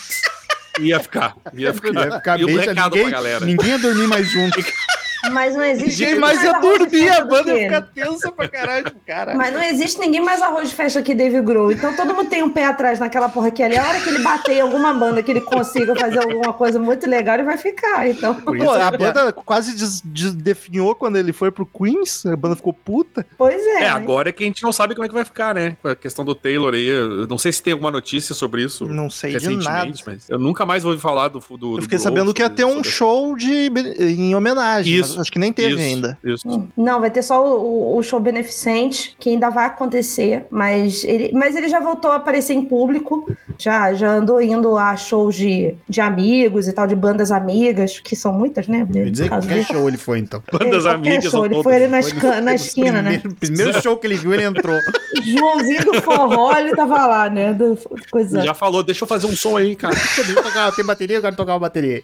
Ia 0.80 0.98
ficar. 1.00 1.36
Ia 1.52 1.74
ficar. 1.74 1.92
Deve 1.92 2.16
ficar 2.16 2.40
e 2.40 2.46
bem 2.46 2.56
recado 2.58 2.94
ninguém, 2.94 3.02
pra 3.10 3.18
galera. 3.18 3.44
ninguém 3.44 3.68
ia 3.70 3.78
dormir 3.78 4.06
mais 4.06 4.26
junto. 4.30 4.58
Mas 5.30 5.54
não 5.54 5.64
existe 5.64 6.00
Ninguém 6.00 6.14
ninguém 6.14 6.20
mais 6.20 6.42
ia 6.42 6.50
arroz 6.50 6.72
de 6.72 6.78
dormir, 6.78 7.06
festa 7.06 7.22
a 7.22 7.24
banda 7.24 7.54
ficar 7.56 7.82
tensa 7.82 8.32
pra 8.32 8.48
caralho, 8.48 8.92
cara. 9.06 9.34
Mas 9.34 9.52
não 9.52 9.62
existe 9.62 10.00
ninguém 10.00 10.20
mais 10.20 10.42
arroz 10.42 10.68
de 10.70 10.74
festa 10.74 11.00
que 11.02 11.14
Dave 11.14 11.40
Grohl. 11.42 11.70
Então 11.72 11.94
todo 11.94 12.14
mundo 12.14 12.28
tem 12.28 12.42
um 12.42 12.50
pé 12.50 12.64
atrás 12.66 12.98
naquela 12.98 13.28
porra 13.28 13.50
que 13.50 13.62
ali. 13.62 13.76
A 13.76 13.86
hora 13.86 14.00
que 14.00 14.08
ele 14.08 14.18
bater 14.18 14.56
em 14.56 14.60
alguma 14.60 14.92
banda 14.92 15.22
que 15.22 15.30
ele 15.30 15.40
consiga 15.40 15.94
fazer 15.94 16.18
alguma 16.18 16.52
coisa 16.52 16.78
muito 16.78 17.08
legal, 17.08 17.34
ele 17.36 17.44
vai 17.44 17.56
ficar. 17.56 18.08
Então, 18.08 18.32
isso 18.56 18.70
a 18.70 18.90
que- 18.90 18.98
banda 18.98 19.32
quase 19.32 19.76
des- 19.76 20.00
desdefinhou 20.04 20.94
quando 20.94 21.16
ele 21.16 21.32
foi 21.32 21.50
pro 21.50 21.66
Queens, 21.66 22.24
a 22.26 22.36
banda 22.36 22.56
ficou 22.56 22.72
puta. 22.72 23.24
pois 23.38 23.60
é. 23.62 23.82
É, 23.84 23.88
agora 23.88 24.28
é 24.28 24.32
que 24.32 24.42
a 24.42 24.46
gente 24.46 24.62
não 24.62 24.72
sabe 24.72 24.94
como 24.94 25.04
é 25.04 25.08
que 25.08 25.14
vai 25.14 25.24
ficar, 25.24 25.54
né? 25.54 25.76
A 25.84 25.94
questão 25.94 26.24
do 26.24 26.34
Taylor 26.34 26.74
aí. 26.74 26.86
Eu 26.86 27.26
não 27.26 27.38
sei 27.38 27.52
se 27.52 27.62
tem 27.62 27.72
alguma 27.72 27.90
notícia 27.90 28.34
sobre 28.34 28.62
isso. 28.64 28.86
Não 28.86 29.08
sei 29.10 29.36
de 29.36 29.48
nada. 29.56 29.70
recentemente, 29.86 30.02
mas 30.06 30.28
eu 30.28 30.38
nunca 30.38 30.66
mais 30.66 30.84
ouvi 30.84 31.00
falar 31.00 31.28
do. 31.28 31.38
do 31.56 31.76
Eu 31.78 31.82
fiquei 31.82 31.98
sabendo 31.98 32.32
que 32.34 32.42
ia 32.42 32.50
ter 32.50 32.64
um 32.64 32.82
show 32.82 33.36
de, 33.36 33.70
em 34.00 34.34
homenagem, 34.34 34.94
Isso, 34.94 35.11
mas 35.12 35.22
acho 35.22 35.32
que 35.32 35.38
nem 35.38 35.52
teve 35.52 35.74
isso, 35.74 35.82
ainda. 35.82 36.18
Isso. 36.24 36.68
Não, 36.76 37.00
vai 37.00 37.10
ter 37.10 37.22
só 37.22 37.44
o, 37.58 37.96
o 37.96 38.02
show 38.02 38.18
beneficente, 38.20 39.16
que 39.18 39.30
ainda 39.30 39.50
vai 39.50 39.66
acontecer, 39.66 40.46
mas 40.50 41.04
ele, 41.04 41.30
mas 41.32 41.56
ele 41.56 41.68
já 41.68 41.80
voltou 41.80 42.10
a 42.10 42.16
aparecer 42.16 42.54
em 42.54 42.64
público, 42.64 43.30
já, 43.58 43.92
já 43.94 44.12
andou 44.14 44.40
indo 44.40 44.76
a 44.76 44.96
shows 44.96 45.34
de, 45.36 45.74
de 45.88 46.00
amigos 46.00 46.68
e 46.68 46.72
tal, 46.72 46.86
de 46.86 46.94
bandas 46.96 47.30
amigas, 47.32 48.00
que 48.00 48.14
são 48.16 48.32
muitas, 48.32 48.66
né? 48.68 48.86
Eu 48.94 49.10
dizer 49.10 49.24
que 49.24 49.28
caso 49.30 49.46
qualquer 49.46 49.54
dele. 49.64 49.64
show 49.78 49.88
ele 49.88 49.96
foi, 49.96 50.18
então. 50.18 50.42
Bandas 50.52 50.84
Qualquer 50.84 50.94
amigas 51.16 51.30
show, 51.30 51.44
Ele 51.46 51.62
foi 51.62 51.74
ali 51.76 51.88
na, 51.88 52.00
esca- 52.00 52.40
na 52.40 52.54
esquina, 52.54 53.02
né? 53.02 53.18
primeiro, 53.18 53.36
Primeiro 53.40 53.82
show 53.82 53.96
que 53.96 54.06
ele 54.06 54.16
viu, 54.16 54.32
ele 54.34 54.44
entrou. 54.44 54.78
Joãozinho 55.22 55.84
do 55.84 56.00
forró, 56.02 56.56
ele 56.56 56.74
tava 56.74 57.06
lá, 57.06 57.30
né? 57.30 57.52
Do, 57.52 57.78
coisa. 58.10 58.40
Já 58.42 58.54
falou, 58.54 58.82
deixa 58.82 59.04
eu 59.04 59.08
fazer 59.08 59.26
um 59.26 59.36
som 59.36 59.56
aí, 59.56 59.76
cara. 59.76 59.94
Deixa 59.94 60.22
eu 60.32 60.42
tocar, 60.42 60.72
tem 60.72 60.84
bateria, 60.84 61.16
eu 61.16 61.22
quero 61.22 61.36
tocar 61.36 61.52
uma 61.54 61.60
bateria. 61.60 62.02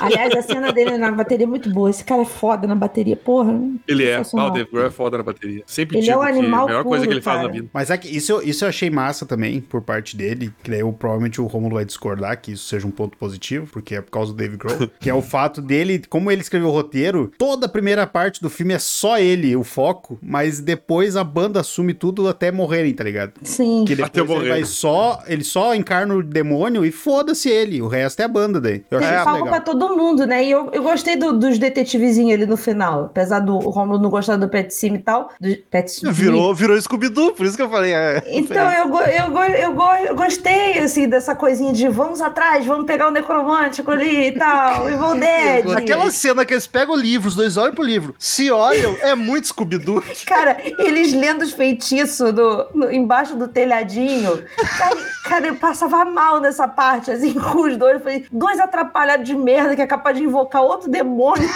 Aliás, 0.00 0.32
a 0.34 0.42
cena 0.42 0.72
dele 0.72 0.96
na 0.96 1.10
bateria 1.10 1.44
é 1.44 1.48
muito 1.48 1.68
boa. 1.70 1.90
Esse 1.90 2.04
cara 2.04 2.22
é 2.22 2.24
foda 2.24 2.49
na 2.66 2.74
bateria, 2.74 3.16
porra. 3.16 3.58
Ele 3.86 4.04
é. 4.06 4.16
Ah, 4.34 4.46
o 4.46 4.50
Dave 4.50 4.68
Grohl 4.70 4.86
é 4.86 4.90
foda 4.90 5.18
na 5.18 5.22
bateria. 5.24 5.62
Sempre 5.66 5.98
Ele 5.98 6.06
é 6.08 6.12
digo 6.12 6.22
um 6.22 6.26
que 6.26 6.30
animal 6.38 6.64
a 6.64 6.66
melhor 6.66 6.84
coisa 6.84 6.98
puro, 7.04 7.08
que 7.08 7.14
ele 7.14 7.22
faz 7.22 7.36
cara. 7.38 7.48
na 7.48 7.54
vida. 7.54 7.68
Mas 7.72 7.90
é 7.90 7.96
que 7.98 8.08
isso, 8.08 8.32
eu- 8.32 8.42
isso 8.42 8.64
eu 8.64 8.68
achei 8.68 8.90
massa 8.90 9.24
também, 9.26 9.60
por 9.60 9.82
parte 9.82 10.16
dele, 10.16 10.52
que 10.62 10.70
daí 10.70 10.80
eu, 10.80 10.92
provavelmente 10.92 11.40
o 11.40 11.46
Romulo 11.46 11.74
vai 11.76 11.84
discordar 11.84 12.40
que 12.40 12.52
isso 12.52 12.66
seja 12.68 12.86
um 12.86 12.90
ponto 12.90 13.16
positivo, 13.18 13.66
porque 13.72 13.94
é 13.96 14.00
por 14.00 14.10
causa 14.10 14.32
do 14.32 14.36
Dave 14.36 14.56
Grohl, 14.56 14.88
que 15.00 15.08
é 15.10 15.14
o 15.14 15.22
fato 15.22 15.60
dele, 15.60 16.02
como 16.08 16.30
ele 16.30 16.40
escreveu 16.40 16.68
o 16.68 16.72
roteiro, 16.72 17.30
toda 17.38 17.66
a 17.66 17.68
primeira 17.68 18.06
parte 18.06 18.40
do 18.40 18.50
filme 18.50 18.74
é 18.74 18.78
só 18.78 19.18
ele, 19.18 19.54
o 19.56 19.64
foco, 19.64 20.18
mas 20.22 20.60
depois 20.60 21.16
a 21.16 21.24
banda 21.24 21.60
assume 21.60 21.94
tudo 21.94 22.28
até 22.28 22.50
morrerem, 22.52 22.92
tá 22.94 23.04
ligado? 23.04 23.32
Sim. 23.42 23.84
Que 23.86 23.94
Até 23.94 24.20
depois 24.20 24.30
ele 24.30 24.38
morrer. 24.38 24.48
vai 24.50 24.64
só, 24.64 25.22
ele 25.26 25.44
só 25.44 25.74
encarna 25.74 26.14
o 26.14 26.22
demônio 26.22 26.84
e 26.84 26.90
foda-se 26.90 27.48
ele, 27.48 27.80
o 27.82 27.88
resto 27.88 28.20
é 28.20 28.24
a 28.24 28.28
banda 28.28 28.60
daí. 28.60 28.82
Eu 28.90 28.98
Ele 29.00 29.06
legal. 29.10 29.44
pra 29.46 29.60
todo 29.60 29.96
mundo, 29.96 30.26
né? 30.26 30.44
E 30.44 30.50
eu, 30.50 30.70
eu 30.72 30.82
gostei 30.82 31.16
do- 31.16 31.38
dos 31.38 31.58
detetivezinhos 31.58 32.39
no 32.46 32.56
final. 32.56 33.04
Apesar 33.06 33.40
do 33.40 33.58
Romulo 33.58 33.98
não 33.98 34.10
gostar 34.10 34.36
do 34.36 34.48
Pet 34.48 34.72
Sim 34.74 34.94
e 34.94 34.98
tal. 34.98 35.30
Do 35.40 35.48
Pet 35.70 35.90
Sim. 35.90 36.10
Virou, 36.10 36.54
virou 36.54 36.80
Scooby-Doo, 36.80 37.32
por 37.32 37.46
isso 37.46 37.56
que 37.56 37.62
eu 37.62 37.70
falei. 37.70 37.92
é, 37.94 38.22
Então 38.26 38.70
eu, 38.72 38.88
eu, 39.00 39.38
eu, 39.72 39.82
eu 40.06 40.14
gostei, 40.14 40.78
assim, 40.78 41.08
dessa 41.08 41.34
coisinha 41.34 41.72
de 41.72 41.88
vamos 41.88 42.20
atrás, 42.20 42.64
vamos 42.66 42.86
pegar 42.86 43.08
o 43.08 43.10
necromântico 43.10 43.90
ali 43.90 44.28
e 44.28 44.32
tal, 44.32 44.88
Evil 44.88 45.14
Dead. 45.20 45.70
Aquela 45.76 46.10
cena 46.10 46.44
que 46.44 46.52
eles 46.54 46.66
pegam 46.66 46.94
o 46.94 46.98
livro, 46.98 47.28
os 47.28 47.34
dois 47.34 47.56
olham 47.56 47.74
pro 47.74 47.84
livro, 47.84 48.14
se 48.18 48.50
olham, 48.50 48.96
é 49.00 49.14
muito 49.14 49.48
Scooby-Doo. 49.48 50.02
Cara, 50.26 50.56
eles 50.78 51.12
lendo 51.12 51.42
os 51.42 51.52
feitiços 51.52 52.32
do, 52.32 52.66
no- 52.74 52.92
embaixo 52.92 53.34
do 53.36 53.48
telhadinho. 53.48 54.42
Cara, 54.78 54.96
cara, 55.24 55.46
eu 55.48 55.54
passava 55.56 56.04
mal 56.04 56.40
nessa 56.40 56.66
parte, 56.68 57.10
assim, 57.10 57.32
com 57.38 57.62
os 57.62 57.76
dois. 57.76 57.94
Eu 57.94 58.00
falei, 58.00 58.26
dois 58.30 58.58
atrapalhados 58.60 59.26
de 59.26 59.34
merda 59.34 59.74
que 59.76 59.82
é 59.82 59.86
capaz 59.86 60.16
de 60.16 60.24
invocar 60.24 60.62
outro 60.62 60.90
demônio 60.90 61.48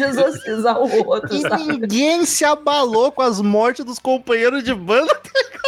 de 0.00 0.10
exorcizar 0.10 0.80
o 0.80 1.06
outro, 1.06 1.34
E 1.34 1.40
sabe? 1.40 1.64
ninguém 1.66 2.24
se 2.24 2.44
abalou 2.44 3.12
com 3.12 3.22
as 3.22 3.40
mortes 3.40 3.84
dos 3.84 3.98
companheiros 3.98 4.62
de 4.64 4.74
banda. 4.74 5.18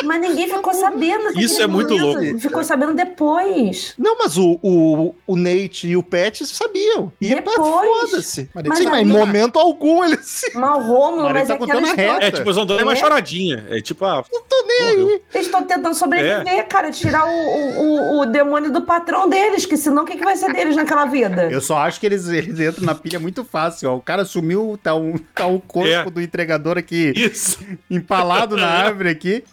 Mas 0.05 0.21
ninguém 0.21 0.49
ficou 0.49 0.75
sabendo. 0.75 1.39
Isso 1.39 1.63
é 1.63 1.67
muito 1.67 1.95
louco. 1.97 2.39
Ficou 2.41 2.65
sabendo 2.65 2.93
depois. 2.95 3.95
Não, 3.99 4.17
mas 4.19 4.37
o, 4.37 4.59
o, 4.63 5.15
o 5.27 5.37
Nate 5.37 5.87
e 5.89 5.97
o 5.97 6.03
Pet 6.03 6.45
sabiam. 6.47 7.13
E 7.21 7.29
Depois. 7.35 7.57
foda-se. 7.57 8.51
Mas 8.55 8.65
Mas 8.67 8.79
Sim, 8.79 8.85
mas 8.85 8.95
em 8.95 8.99
aí- 9.01 9.05
momento 9.05 9.59
algum 9.59 10.03
eles 10.03 10.27
se. 10.27 10.57
Mal 10.57 10.83
Rômulo, 10.83 11.23
mas 11.25 11.31
ele 11.31 11.39
é 11.39 11.45
tá 11.47 11.55
aquela 11.55 11.81
contando 11.81 11.93
a 11.93 11.95
reta. 11.95 12.25
É, 12.27 12.31
tipo, 12.31 12.43
eles 12.47 12.57
vão 12.57 12.67
dando 12.67 12.83
uma 12.83 12.93
É. 12.93 12.97
choradinha. 12.97 13.65
É 13.71 13.81
tipo, 13.81 14.05
ah, 14.05 14.25
Tô 14.49 14.65
nem 14.67 14.83
aí. 14.89 14.97
morreu. 14.99 15.23
Eles 15.35 15.47
estão 15.47 15.63
tentando 15.63 15.95
sobreviver, 15.95 16.49
É. 16.49 16.63
cara, 16.63 16.91
tirar 16.91 17.27
o, 17.27 17.31
o, 17.31 17.83
o- 17.83 18.21
o 18.23 18.27
demônio 18.27 18.73
do 18.73 18.83
patrão 18.83 19.29
deles, 19.29 19.67
que 19.67 19.77
senão 19.77 20.03
o 20.03 20.07
que, 20.07 20.17
que 20.17 20.25
vai 20.25 20.37
ser 20.37 20.53
deles 20.53 20.75
naquela 20.77 21.05
vida? 21.05 21.49
Eu 21.51 21.61
só 21.61 21.77
acho 21.79 22.01
que 22.01 22.07
eles, 22.07 22.27
eles 22.29 22.59
entram 22.59 22.85
na 22.87 22.95
pilha 22.95 23.21
muito 23.21 23.45
fácil, 23.45 23.91
ó. 23.91 23.97
O 23.97 24.01
cara 24.01 24.22
sumiu, 24.25 24.79
tá, 24.83 24.95
um, 24.95 25.17
tá 25.35 25.47
o 25.47 25.61
corpo 25.61 25.89
É. 25.89 26.05
do 26.11 26.21
entregador 26.21 26.79
aqui 26.79 27.13
Isso. 27.17 27.59
empalado 27.91 28.57
na 28.57 28.67
árvore 28.69 29.09
aqui. 29.11 29.45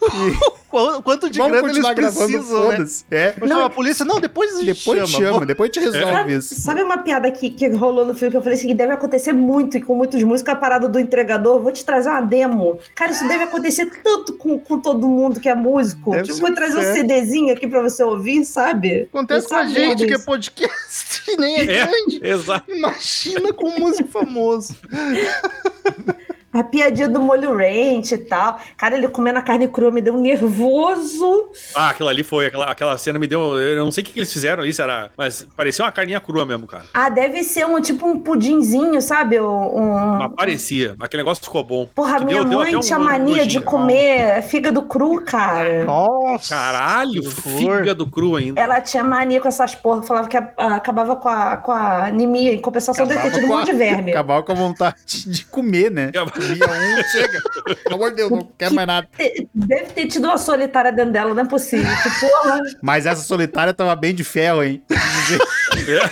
E 0.69 0.69
Quanto 0.70 1.28
de 1.28 1.38
vamos 1.38 1.52
grana 1.60 1.72
eles 1.72 2.14
precisam, 2.14 2.68
né? 2.68 2.86
É. 3.10 3.34
Chamar 3.46 3.64
a 3.64 3.70
polícia? 3.70 4.04
Não, 4.04 4.20
depois 4.20 4.54
a 4.56 4.62
gente 4.62 4.78
Depois 4.78 5.10
chama, 5.10 5.38
Vou- 5.38 5.46
depois 5.46 5.70
te 5.70 5.80
resolve 5.80 6.12
Sabe, 6.12 6.34
isso. 6.34 6.54
sabe 6.60 6.82
uma 6.82 6.98
piada 6.98 7.30
que, 7.30 7.50
que 7.50 7.68
rolou 7.68 8.06
no 8.06 8.14
filme 8.14 8.30
que 8.30 8.36
eu 8.36 8.42
falei 8.42 8.56
assim, 8.56 8.68
que 8.68 8.74
deve 8.74 8.92
acontecer 8.92 9.32
muito 9.32 9.76
e 9.76 9.82
com 9.82 9.94
muitos 9.96 10.22
músicos, 10.22 10.52
a 10.52 10.56
parada 10.56 10.88
do 10.88 10.98
entregador, 11.00 11.60
vou 11.60 11.72
te 11.72 11.84
trazer 11.84 12.08
uma 12.08 12.20
demo. 12.20 12.78
Cara, 12.94 13.10
isso 13.12 13.26
deve 13.26 13.44
acontecer 13.44 13.86
tanto 14.02 14.34
com, 14.34 14.58
com 14.58 14.78
todo 14.78 15.08
mundo 15.08 15.40
que 15.40 15.48
é 15.48 15.54
músico. 15.54 16.12
Deve 16.12 16.24
tipo, 16.24 16.38
vou 16.38 16.54
trazer 16.54 16.78
um. 16.78 16.94
CDzinho 16.94 17.52
aqui 17.52 17.66
pra 17.66 17.82
você 17.82 18.02
ouvir, 18.04 18.44
sabe? 18.44 19.02
Acontece 19.12 19.48
com 19.48 19.56
a 19.56 19.66
gente 19.66 20.06
que 20.06 20.14
é 20.14 20.18
podcast 20.18 21.22
e 21.28 21.36
nem 21.36 21.56
é, 21.56 21.62
É. 21.62 21.86
grande. 21.86 22.20
Exato. 22.22 22.70
Imagina 22.70 23.52
com 23.52 23.68
um 23.68 23.78
músico 23.80 24.08
famoso. 24.08 24.74
A 26.52 26.64
piadinha 26.64 27.08
do 27.08 27.20
molho 27.20 27.56
ranch 27.56 28.12
e 28.12 28.18
tal. 28.18 28.58
Cara, 28.76 28.96
ele 28.96 29.06
comendo 29.08 29.38
a 29.38 29.42
carne 29.42 29.68
crua 29.68 29.90
me 29.92 30.00
deu 30.00 30.14
um 30.14 30.20
nervoso. 30.20 31.50
Ah, 31.74 31.90
aquilo 31.90 32.08
ali 32.08 32.22
foi. 32.24 32.46
Aquela, 32.46 32.66
aquela 32.66 32.98
cena 32.98 33.18
me 33.18 33.26
deu. 33.26 33.56
Eu 33.58 33.84
não 33.84 33.92
sei 33.92 34.02
o 34.02 34.06
que, 34.06 34.12
que 34.12 34.18
eles 34.18 34.32
fizeram 34.32 34.62
ali, 34.62 34.72
será? 34.72 35.10
Mas 35.16 35.46
parecia 35.56 35.84
uma 35.84 35.92
carninha 35.92 36.20
crua 36.20 36.44
mesmo, 36.44 36.66
cara. 36.66 36.84
Ah, 36.92 37.08
deve 37.08 37.44
ser 37.44 37.66
um 37.66 37.80
tipo 37.80 38.06
um 38.06 38.18
pudinzinho, 38.18 39.00
sabe? 39.00 39.38
Um, 39.40 40.18
Mas 40.18 40.32
parecia. 40.36 40.96
Aquele 40.98 41.22
negócio 41.22 41.44
ficou 41.44 41.62
bom. 41.62 41.86
Porra, 41.94 42.18
Que 42.18 42.24
minha 42.24 42.40
deu- 42.40 42.48
deu 42.48 42.58
mãe 42.58 42.74
até 42.74 42.80
tinha 42.80 42.98
um 42.98 43.04
mania 43.04 43.46
de 43.46 43.60
comer 43.60 44.42
fígado 44.42 44.82
cru, 44.82 45.22
cara. 45.24 45.84
Nossa. 45.84 46.54
Caralho, 46.54 47.30
fígado 47.30 48.06
cru 48.08 48.34
ainda. 48.36 48.60
Ela 48.60 48.80
tinha 48.80 49.04
mania 49.04 49.40
com 49.40 49.48
essas 49.48 49.74
porra, 49.74 50.02
falava 50.02 50.28
que 50.28 50.36
a- 50.36 50.50
a- 50.56 50.74
acabava 50.76 51.14
com 51.16 51.28
a, 51.28 51.56
com 51.58 51.70
a 51.72 52.06
anemia, 52.06 52.52
em 52.54 52.60
compensação 52.60 53.06
deve 53.06 53.20
ter 53.22 53.32
tido 53.34 53.44
um 53.44 53.48
monte 53.48 53.66
de 53.66 53.72
verme. 53.72 54.10
Acabava 54.20 54.42
com 54.42 54.52
a 54.52 54.54
vontade 54.54 54.96
de 55.30 55.44
comer, 55.44 55.90
né? 55.90 56.08
Acabava- 56.08 56.39
Comia 56.40 56.98
um, 56.98 57.04
chega. 57.10 57.40
Pelo 57.84 57.94
amor 57.96 58.10
de 58.10 58.16
Deus, 58.16 58.30
não 58.30 58.48
quero 58.56 58.74
mais 58.74 58.86
nada. 58.86 59.08
Deve 59.54 59.86
ter 59.86 60.06
tido 60.06 60.24
uma 60.24 60.38
solitária 60.38 60.92
dentro 60.92 61.12
dela, 61.12 61.34
não 61.34 61.42
é 61.42 61.46
possível. 61.46 61.90
Que 62.02 62.20
porra, 62.20 62.60
Mas 62.82 63.06
essa 63.06 63.22
solitária 63.22 63.74
tava 63.74 63.94
bem 63.94 64.14
de 64.14 64.24
ferro, 64.24 64.62
hein? 64.62 64.82
É. 64.90 66.10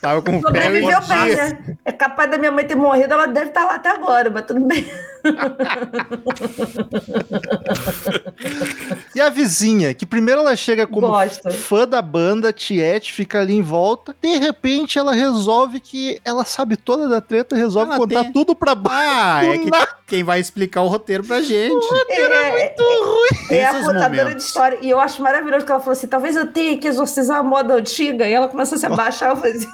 Tava 0.00 0.22
com 0.22 0.40
ferro 0.40 0.76
e 0.76 0.82
sobreviveu 0.82 1.00
bem, 1.02 1.36
né? 1.36 1.76
É 1.84 1.92
capaz 1.92 2.30
da 2.30 2.38
minha 2.38 2.50
mãe 2.50 2.66
ter 2.66 2.74
morrido, 2.74 3.12
ela 3.12 3.26
deve 3.26 3.48
estar 3.48 3.64
lá 3.64 3.74
até 3.74 3.90
agora, 3.90 4.30
mas 4.30 4.44
tudo 4.46 4.60
bem. 4.66 4.90
E 9.14 9.20
a 9.20 9.28
vizinha, 9.28 9.92
que 9.92 10.06
primeiro 10.06 10.40
ela 10.40 10.54
chega 10.56 10.86
como 10.86 11.08
Gosto. 11.08 11.50
fã 11.50 11.86
da 11.86 12.00
banda, 12.00 12.52
Tiete, 12.52 13.12
fica 13.12 13.40
ali 13.40 13.54
em 13.54 13.62
volta. 13.62 14.14
De 14.22 14.36
repente 14.38 14.98
ela 14.98 15.12
resolve 15.12 15.80
que 15.80 16.20
ela 16.24 16.44
sabe 16.44 16.76
toda 16.76 17.08
da 17.08 17.20
treta, 17.20 17.56
resolve 17.56 17.90
Ela 17.90 17.98
contar 17.98 18.22
tem- 18.24 18.32
tudo 18.32 18.54
pra 18.54 18.74
banda. 18.74 18.94
Ah, 18.96 19.44
é 19.44 19.58
que 19.58 19.70
quem 20.06 20.22
vai 20.24 20.40
explicar 20.40 20.82
o 20.82 20.88
roteiro 20.88 21.24
pra 21.24 21.40
gente. 21.42 21.86
É, 22.08 22.52
Muito 22.52 22.82
ruim. 22.82 23.48
Tem 23.48 23.58
é 23.58 23.66
a 23.66 23.74
contadora 23.84 24.34
de 24.34 24.42
história. 24.42 24.78
E 24.80 24.88
eu 24.90 25.00
acho 25.00 25.22
maravilhoso 25.22 25.64
que 25.66 25.72
ela 25.72 25.80
falou 25.80 25.92
assim: 25.92 26.06
talvez 26.06 26.36
eu 26.36 26.46
tenha 26.52 26.78
que 26.78 26.86
exorcizar 26.88 27.38
a 27.38 27.42
moda 27.42 27.74
antiga. 27.74 28.26
E 28.28 28.32
ela 28.32 28.48
começou 28.48 28.76
a 28.76 28.78
se 28.78 28.86
abaixar. 28.90 29.30
Eu 29.30 29.36
falei 29.36 29.52
assim: 29.52 29.68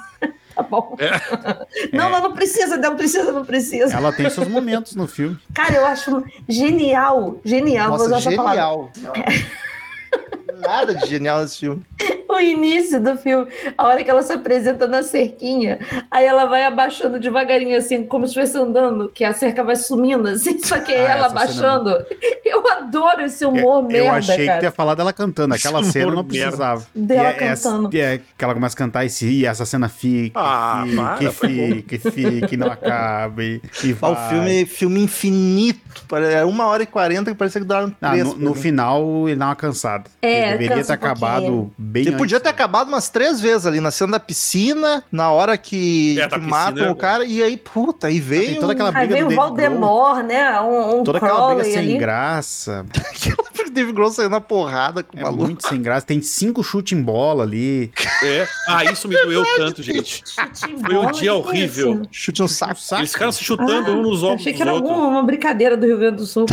tá 0.57 0.63
bom. 0.63 0.95
Não, 1.93 2.09
não, 2.09 2.21
não 2.21 2.33
precisa, 2.33 2.77
não 2.77 2.95
precisa, 2.95 3.31
não 3.31 3.45
precisa. 3.45 3.95
Ela 3.95 4.11
tem 4.11 4.29
seus 4.29 4.47
momentos 4.47 4.95
no 4.95 5.07
filme. 5.07 5.37
Cara, 5.53 5.75
eu 5.75 5.85
acho 5.85 6.23
genial. 6.47 7.39
Genial, 7.45 7.89
vou 7.89 7.97
usar 7.97 8.09
Nossa, 8.09 8.29
essa 8.29 8.37
palavra. 8.37 8.89
Nada 10.61 10.93
de 10.95 11.07
genial 11.07 11.41
nesse 11.41 11.59
filme. 11.59 11.81
O 12.29 12.39
início 12.39 13.01
do 13.01 13.17
filme, 13.17 13.47
a 13.75 13.87
hora 13.87 14.03
que 14.03 14.09
ela 14.11 14.21
se 14.21 14.31
apresenta 14.31 14.85
na 14.85 15.01
cerquinha, 15.01 15.79
aí 16.11 16.23
ela 16.23 16.45
vai 16.45 16.65
abaixando 16.65 17.19
devagarinho, 17.19 17.75
assim, 17.75 18.03
como 18.05 18.27
se 18.27 18.31
estivesse 18.37 18.57
andando, 18.63 19.09
que 19.09 19.23
a 19.23 19.33
cerca 19.33 19.63
vai 19.63 19.75
sumindo, 19.75 20.27
assim, 20.27 20.59
só 20.61 20.77
que 20.79 20.91
aí 20.93 20.99
Ah, 21.07 21.11
ela 21.13 21.29
cena 21.29 21.41
abaixando. 21.41 22.05
Eu 22.45 22.67
adoro 22.71 23.21
esse 23.23 23.43
humor 23.45 23.77
eu 23.83 23.87
merda, 23.87 24.11
achei 24.17 24.37
que 24.37 24.45
cara. 24.45 24.59
tu 24.59 24.63
ia 24.63 24.71
falar 24.71 24.93
dela 24.95 25.11
cantando. 25.13 25.53
Aquela 25.53 25.79
Humor 25.79 25.91
cena 25.91 26.11
não 26.11 26.23
precisava. 26.23 26.85
Dela 26.95 27.23
E 27.23 27.25
é- 27.25 27.33
cantando. 27.33 27.89
é 27.97 28.19
que 28.37 28.43
ela 28.43 28.53
começa 28.53 28.73
a 28.75 28.77
cantar 28.77 29.05
e 29.05 29.09
se 29.09 29.25
e 29.27 29.45
essa 29.45 29.65
cena 29.65 29.89
fica, 29.89 30.39
Ah, 30.39 30.83
fica, 30.87 31.01
para, 31.01 31.17
que 31.17 31.29
fica, 31.31 31.81
que 31.81 32.11
fica, 32.11 32.47
que 32.47 32.57
não 32.57 32.67
acabe. 32.71 33.61
E 33.83 33.91
Ah, 33.91 33.95
vai. 33.99 34.11
o 34.11 34.29
filme, 34.29 34.65
filme 34.65 34.99
infinito. 35.01 35.79
É 36.31 36.43
uma 36.45 36.67
hora 36.67 36.83
e 36.83 36.85
quarenta 36.85 37.31
que 37.31 37.37
parecia 37.37 37.59
que 37.61 37.67
duraram 37.67 37.93
Ah, 38.01 38.11
três. 38.11 38.23
no, 38.25 38.35
no 38.35 38.53
final 38.55 39.27
ele 39.27 39.35
dá 39.37 39.45
uma 39.47 39.55
cansada. 39.55 40.05
É, 40.21 40.46
ele 40.49 40.57
deveria 40.59 40.83
ter 40.83 40.91
um 40.91 40.95
acabado 40.95 41.41
pouquinho. 41.41 41.73
bem 41.77 42.01
Ele 42.01 42.09
antes, 42.09 42.17
podia 42.19 42.39
ter 42.39 42.45
né? 42.45 42.51
acabado 42.51 42.87
umas 42.87 43.09
três 43.09 43.39
vezes 43.39 43.65
ali, 43.65 43.79
na 43.79 43.91
cena 43.91 44.13
da 44.13 44.19
piscina, 44.19 45.03
na 45.11 45.31
hora 45.31 45.57
que, 45.57 46.19
É, 46.19 46.27
que 46.27 46.37
matam 46.39 46.73
piscina, 46.75 46.91
o 46.91 46.95
cara, 46.95 47.25
e 47.25 47.41
aí, 47.43 47.57
puta, 47.57 48.07
aí 48.07 48.19
veio. 48.19 48.45
Tem 48.51 48.59
toda 48.59 48.73
aquela 48.73 48.89
Aí 48.89 49.07
briga 49.07 49.13
vem 49.15 49.23
do 49.23 49.27
o 49.27 49.35
Grohl. 49.35 49.47
Voldemort, 49.49 50.23
né? 50.25 50.59
Um, 50.61 50.99
um 50.99 51.03
Toda 51.03 51.17
aquela 51.17 51.47
briga 51.55 51.63
sem 51.65 51.77
ali. 51.79 51.97
graça. 51.97 52.85
o 53.67 53.69
David 53.77 53.93
Grohl 53.93 54.09
saindo 54.11 54.31
na 54.31 54.41
porrada 54.41 55.03
com 55.03 55.15
o 55.17 55.19
É 55.19 55.23
maluco. 55.23 55.43
muito 55.43 55.67
sem 55.67 55.81
graça. 55.81 56.05
Tem 56.05 56.21
cinco 56.21 56.63
chutes 56.63 56.97
em 56.97 57.01
bola 57.01 57.43
ali. 57.43 57.91
É. 58.23 58.47
Ah, 58.67 58.83
isso 58.85 59.07
me 59.07 59.15
doeu 59.21 59.43
tanto, 59.57 59.83
gente. 59.83 60.23
Chute 60.25 60.71
em 60.71 60.77
Foi 60.79 60.95
um 60.97 61.11
dia 61.11 61.29
é 61.29 61.33
horrível. 61.33 62.01
Chute 62.11 62.41
no 62.41 62.47
saco. 62.47 62.79
Saco. 62.79 63.01
Eles 63.01 63.11
ficaram 63.11 63.31
se 63.31 63.43
chutando 63.43 63.91
um 63.91 64.01
nos 64.01 64.23
Ah, 64.23 64.27
ombros 64.27 64.41
achei 64.41 64.53
que 64.53 64.61
era 64.61 64.71
alguma 64.71 65.07
uma 65.07 65.23
brincadeira 65.23 65.77
do 65.77 65.85
Rio 65.85 65.97
Grande 65.99 66.17
do 66.17 66.25
Sul. 66.25 66.45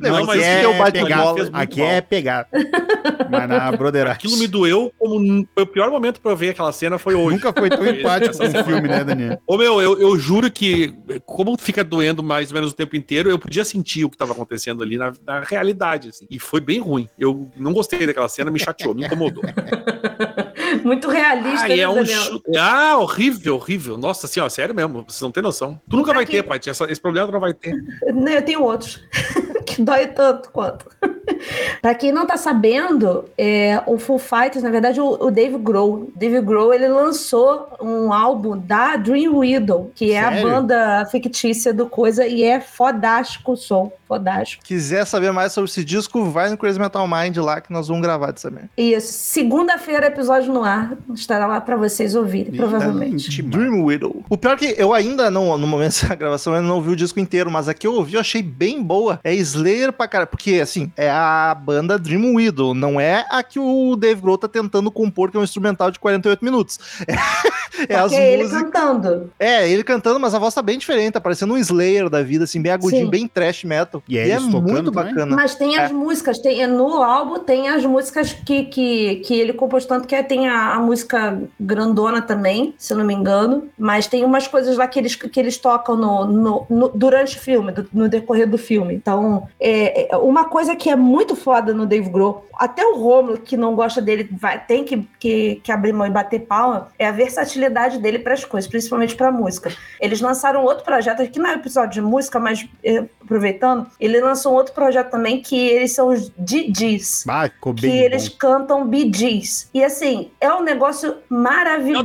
Não, 0.00 0.10
Não, 0.18 0.26
mas 0.26 0.40
é 0.42 0.62
é 0.62 0.68
o 0.68 0.76
bate 0.76 1.00
pegar, 1.00 1.16
bola. 1.18 1.34
fez 1.36 1.50
muito 1.50 1.62
Aqui 1.62 1.80
mal. 1.80 1.88
é 1.90 2.00
pegar. 2.00 2.48
Mas 3.30 3.48
na 3.48 3.72
broderagem. 3.72 4.12
Aquilo 4.16 4.36
me 4.36 4.46
doeu 4.46 4.92
como 4.98 5.16
um- 5.18 5.46
foi 5.54 5.62
o 5.62 5.66
pior 5.66 5.90
momento 5.90 6.20
pra 6.20 6.32
eu 6.32 6.36
ver 6.36 6.50
aquela 6.50 6.72
cena 6.72 6.98
foi 6.98 7.14
hoje. 7.14 7.36
Nunca 7.36 7.52
foi 7.52 7.68
tão 7.70 7.84
empático 7.86 8.36
com 8.36 8.44
o 8.44 8.64
filme, 8.64 8.88
né, 8.88 9.04
Daniel? 9.04 9.40
Ô 9.46 9.56
meu, 9.56 9.80
eu, 9.80 9.98
eu 10.00 10.18
juro 10.18 10.50
que, 10.50 10.94
como 11.26 11.56
fica 11.58 11.82
doendo 11.84 12.22
mais 12.22 12.50
ou 12.50 12.54
menos 12.54 12.72
o 12.72 12.74
tempo 12.74 12.96
inteiro, 12.96 13.30
eu 13.30 13.38
podia 13.38 13.64
sentir 13.64 14.04
o 14.04 14.10
que 14.10 14.14
estava 14.16 14.32
acontecendo 14.32 14.82
ali 14.82 14.96
na, 14.96 15.12
na 15.26 15.40
realidade, 15.40 16.08
assim. 16.10 16.26
E 16.30 16.38
foi 16.38 16.60
bem 16.60 16.80
ruim. 16.80 17.08
Eu 17.18 17.50
não 17.56 17.72
gostei 17.72 18.06
daquela 18.06 18.28
cena, 18.28 18.50
me 18.50 18.58
chateou, 18.58 18.94
me 18.94 19.04
incomodou. 19.06 19.42
Muito 20.84 21.08
realista, 21.08 21.64
Ah, 21.66 21.68
né, 21.68 21.76
e 21.76 21.80
é 21.80 21.88
um 21.88 21.94
Daniel? 21.96 22.20
chute. 22.22 22.56
Ah, 22.56 22.96
horrível, 22.98 23.56
horrível. 23.56 23.98
Nossa 23.98 24.26
senhora, 24.26 24.50
sério 24.50 24.74
mesmo, 24.74 25.04
vocês 25.06 25.20
não 25.20 25.30
têm 25.32 25.42
noção. 25.42 25.80
Tu 25.88 25.96
nunca 25.96 26.12
vai 26.12 26.22
Aqui- 26.22 26.32
ter, 26.32 26.42
pai. 26.42 26.60
Essa- 26.64 26.90
esse 26.90 27.00
problema 27.00 27.26
tu 27.26 27.32
não 27.32 27.40
vai 27.40 27.52
ter. 27.52 27.74
Né, 28.14 28.36
Eu 28.38 28.42
tenho 28.42 28.62
outros 28.62 29.00
dói 29.84 30.06
tanto 30.08 30.50
quanto. 30.50 30.86
pra 31.80 31.94
quem 31.94 32.12
não 32.12 32.26
tá 32.26 32.36
sabendo, 32.36 33.24
é, 33.36 33.82
o 33.86 33.98
Full 33.98 34.18
Fighters, 34.18 34.62
na 34.62 34.70
verdade, 34.70 35.00
o, 35.00 35.08
o 35.08 35.30
Dave 35.30 35.58
Grohl. 35.58 36.10
Dave 36.14 36.40
Grohl, 36.40 36.74
ele 36.74 36.88
lançou 36.88 37.68
um 37.80 38.12
álbum 38.12 38.56
da 38.56 38.96
Dream 38.96 39.36
Widow, 39.36 39.90
que 39.94 40.12
é 40.12 40.20
a 40.20 40.30
Sério? 40.30 40.42
banda 40.42 41.06
fictícia 41.06 41.72
do 41.72 41.86
Coisa, 41.86 42.26
e 42.26 42.42
é 42.42 42.60
fodástico 42.60 43.52
o 43.52 43.56
som, 43.56 43.92
fodástico. 44.10 44.64
Quiser 44.64 45.06
saber 45.06 45.30
mais 45.30 45.52
sobre 45.52 45.70
esse 45.70 45.84
disco, 45.84 46.24
vai 46.24 46.50
no 46.50 46.56
Crazy 46.56 46.80
Metal 46.80 47.06
Mind 47.06 47.36
lá 47.36 47.60
que 47.60 47.72
nós 47.72 47.86
vamos 47.86 48.02
gravar 48.02 48.32
dessa 48.32 48.50
merda. 48.50 48.68
Isso, 48.76 49.12
segunda-feira, 49.12 50.06
episódio 50.06 50.52
no 50.52 50.64
ar, 50.64 50.96
estará 51.14 51.46
lá 51.46 51.60
pra 51.60 51.76
vocês 51.76 52.16
ouvirem, 52.16 52.52
provavelmente. 52.52 53.40
Dream 53.40 53.84
Widow. 53.84 54.24
O 54.28 54.36
pior 54.36 54.54
é 54.54 54.56
que 54.56 54.74
eu 54.76 54.92
ainda 54.92 55.30
não, 55.30 55.56
no 55.56 55.66
momento 55.66 56.02
da 56.08 56.16
gravação, 56.16 56.52
eu 56.52 56.56
ainda 56.56 56.68
não 56.68 56.74
ouvi 56.74 56.90
o 56.90 56.96
disco 56.96 57.20
inteiro, 57.20 57.48
mas 57.52 57.68
a 57.68 57.74
que 57.74 57.86
eu 57.86 57.94
ouvi 57.94 58.14
eu 58.14 58.20
achei 58.20 58.42
bem 58.42 58.82
boa. 58.82 59.20
É 59.22 59.32
Slayer 59.32 59.92
pra 59.92 60.08
cara, 60.08 60.26
porque 60.26 60.58
assim, 60.60 60.90
é 60.96 61.08
a 61.08 61.54
banda 61.54 61.96
Dream 61.96 62.34
Widow, 62.34 62.74
não 62.74 63.00
é 63.00 63.24
a 63.30 63.44
que 63.44 63.60
o 63.60 63.94
Dave 63.94 64.20
Grohl 64.20 64.38
tá 64.38 64.48
tentando 64.48 64.90
compor, 64.90 65.30
que 65.30 65.36
é 65.36 65.40
um 65.40 65.44
instrumental 65.44 65.92
de 65.92 66.00
48 66.00 66.44
minutos. 66.44 66.80
É, 67.06 67.14
é 67.94 67.96
as 67.96 68.12
é 68.12 68.32
ele 68.32 68.42
músicas. 68.42 68.62
cantando. 68.72 69.32
É, 69.38 69.70
ele 69.70 69.84
cantando, 69.84 70.18
mas 70.18 70.34
a 70.34 70.38
voz 70.40 70.52
tá 70.52 70.62
bem 70.62 70.78
diferente, 70.78 71.12
tá 71.12 71.20
parecendo 71.20 71.54
um 71.54 71.58
Slayer 71.58 72.10
da 72.10 72.24
vida, 72.24 72.42
assim, 72.42 72.60
bem 72.60 72.72
agudinho, 72.72 73.04
Sim. 73.04 73.10
bem 73.10 73.28
trash 73.28 73.62
metal. 73.62 73.99
E 74.08 74.18
é 74.18 74.28
E 74.28 74.30
é 74.32 74.38
muito 74.40 74.90
também? 74.92 75.12
bacana. 75.14 75.36
Mas 75.36 75.54
tem 75.54 75.76
as 75.78 75.90
músicas, 75.92 76.38
tem 76.38 76.66
no 76.66 77.02
álbum 77.02 77.38
tem 77.40 77.68
as 77.68 77.84
músicas 77.84 78.32
que, 78.32 78.64
que, 78.64 79.16
que 79.16 79.34
ele 79.34 79.52
compôs 79.52 79.84
tanto 79.86 80.06
que 80.06 80.14
é, 80.14 80.22
tem 80.22 80.48
a, 80.48 80.74
a 80.74 80.80
música 80.80 81.40
grandona 81.58 82.20
também, 82.22 82.74
se 82.78 82.92
eu 82.92 82.98
não 82.98 83.04
me 83.04 83.14
engano. 83.14 83.68
Mas 83.78 84.06
tem 84.06 84.24
umas 84.24 84.46
coisas 84.46 84.76
lá 84.76 84.86
que 84.86 84.98
eles, 84.98 85.14
que 85.14 85.40
eles 85.40 85.56
tocam 85.58 85.96
no, 85.96 86.24
no- 86.26 86.66
no- 86.68 86.88
durante 86.94 87.36
o 87.36 87.40
filme, 87.40 87.72
do- 87.72 87.88
no 87.92 88.08
decorrer 88.08 88.48
do 88.48 88.58
filme. 88.58 88.94
Então, 88.94 89.48
é, 89.58 90.12
é 90.12 90.16
uma 90.16 90.44
coisa 90.44 90.74
que 90.76 90.90
é 90.90 90.96
muito 90.96 91.34
foda 91.36 91.72
no 91.72 91.86
Dave 91.86 92.08
Grohl, 92.10 92.44
até 92.54 92.84
o 92.84 92.96
Romulo, 92.98 93.38
que 93.38 93.56
não 93.56 93.74
gosta 93.74 94.02
dele, 94.02 94.28
vai, 94.32 94.62
tem 94.64 94.84
que, 94.84 95.08
que, 95.18 95.60
que 95.64 95.72
abrir 95.72 95.92
mão 95.92 96.06
e 96.06 96.10
bater 96.10 96.40
palma, 96.40 96.88
é 96.98 97.06
a 97.06 97.12
versatilidade 97.12 97.98
dele 97.98 98.18
para 98.18 98.34
as 98.34 98.44
coisas, 98.44 98.68
principalmente 98.70 99.14
para 99.16 99.32
música. 99.32 99.70
Eles 100.00 100.20
lançaram 100.20 100.62
outro 100.64 100.84
projeto, 100.84 101.26
que 101.30 101.38
não 101.38 101.48
é 101.50 101.54
episódio 101.54 101.94
de 101.94 102.00
música, 102.02 102.38
mas 102.38 102.68
é, 102.84 103.04
aproveitando, 103.22 103.86
ele 103.98 104.20
lançou 104.20 104.52
um 104.52 104.56
outro 104.56 104.72
projeto 104.74 105.10
também 105.10 105.40
que 105.40 105.56
eles 105.68 105.92
são 105.92 106.08
os 106.08 106.30
DJs. 106.38 107.24
Ah, 107.28 107.48
ficou 107.48 107.74
Que 107.74 107.82
bem 107.82 107.98
eles 107.98 108.28
bom. 108.28 108.36
cantam 108.38 108.86
Bee 108.86 109.10
Gees. 109.12 109.68
E 109.74 109.82
assim, 109.82 110.30
é 110.40 110.52
um 110.52 110.62
negócio 110.62 111.16
maravilhoso. 111.28 112.04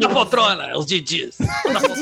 os 0.77 0.85
DJs. 0.85 1.37
O 1.39 1.95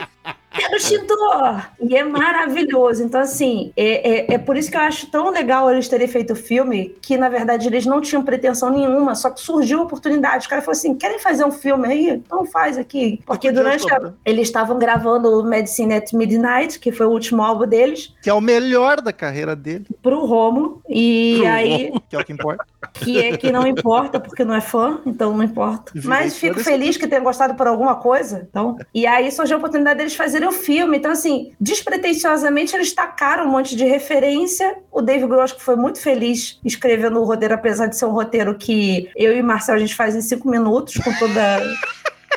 Didi, 0.56 0.66
Quero 0.66 0.76
extintor! 0.76 1.66
E 1.80 1.96
é 1.96 2.04
maravilhoso. 2.04 3.02
Então, 3.02 3.20
assim, 3.20 3.72
é, 3.76 4.32
é, 4.32 4.34
é 4.34 4.38
por 4.38 4.56
isso 4.56 4.70
que 4.70 4.76
eu 4.76 4.80
acho 4.80 5.06
tão 5.10 5.30
legal 5.30 5.70
eles 5.70 5.88
terem 5.88 6.08
feito 6.08 6.32
o 6.32 6.36
filme, 6.36 6.94
que 7.00 7.16
na 7.16 7.28
verdade 7.28 7.66
eles 7.66 7.86
não 7.86 8.00
tinham 8.00 8.22
pretensão 8.22 8.70
nenhuma, 8.70 9.14
só 9.14 9.30
que 9.30 9.40
surgiu 9.40 9.80
a 9.80 9.82
oportunidade. 9.82 10.46
O 10.46 10.50
cara 10.50 10.62
falou 10.62 10.72
assim: 10.72 10.94
querem 10.94 11.18
fazer 11.18 11.44
um 11.44 11.52
filme 11.52 11.86
aí? 11.86 12.08
Então 12.10 12.44
faz 12.46 12.78
aqui. 12.78 13.20
Porque 13.26 13.50
durante 13.52 13.90
a, 13.92 14.12
eles 14.24 14.48
estavam 14.48 14.78
gravando 14.78 15.28
o 15.28 15.44
Medicine 15.44 15.94
at 15.94 16.12
Midnight, 16.12 16.78
que 16.78 16.92
foi 16.92 17.06
o 17.06 17.10
último 17.10 17.42
álbum 17.42 17.66
deles, 17.66 18.14
Que 18.22 18.30
é 18.30 18.34
o 18.34 18.40
melhor 18.40 19.00
da 19.00 19.12
carreira 19.12 19.54
dele, 19.54 19.86
pro 20.02 20.24
Romulo. 20.24 20.82
E 20.88 21.36
Pro 21.38 21.48
aí, 21.48 21.92
que 22.08 22.16
é 22.16 22.18
o 22.18 22.24
que 22.24 22.32
importa. 22.32 22.64
que 22.94 23.18
é 23.18 23.36
que 23.36 23.52
não 23.52 23.66
importa, 23.66 24.18
porque 24.18 24.44
não 24.44 24.54
é 24.54 24.60
fã, 24.60 25.00
então 25.06 25.36
não 25.36 25.42
importa. 25.42 25.92
Mas 26.04 26.36
fico 26.38 26.60
feliz 26.60 26.96
que 26.96 27.06
tenha 27.06 27.20
gostado 27.20 27.54
por 27.54 27.66
alguma 27.66 27.96
coisa. 27.96 28.46
Então, 28.48 28.76
e 28.94 29.06
aí 29.06 29.30
surgiu 29.30 29.56
a 29.56 29.58
oportunidade 29.58 29.98
deles 29.98 30.14
fazerem 30.14 30.45
o 30.46 30.52
filme. 30.52 30.98
Então, 30.98 31.10
assim, 31.10 31.52
despretensiosamente, 31.60 32.74
eles 32.74 32.92
tacaram 32.92 33.44
um 33.44 33.50
monte 33.50 33.76
de 33.76 33.84
referência. 33.84 34.76
O 34.90 35.02
Dave 35.02 35.26
Grohl 35.26 35.42
acho 35.42 35.56
que 35.56 35.62
foi 35.62 35.76
muito 35.76 36.00
feliz 36.00 36.58
escrevendo 36.64 37.20
o 37.20 37.24
roteiro, 37.24 37.54
apesar 37.54 37.86
de 37.86 37.96
ser 37.96 38.06
um 38.06 38.12
roteiro 38.12 38.56
que 38.56 39.10
eu 39.16 39.36
e 39.36 39.42
Marcel 39.42 39.74
a 39.74 39.78
gente 39.78 39.94
faz 39.94 40.14
em 40.14 40.20
cinco 40.20 40.48
minutos, 40.48 40.94
com 40.96 41.12
toda, 41.18 41.60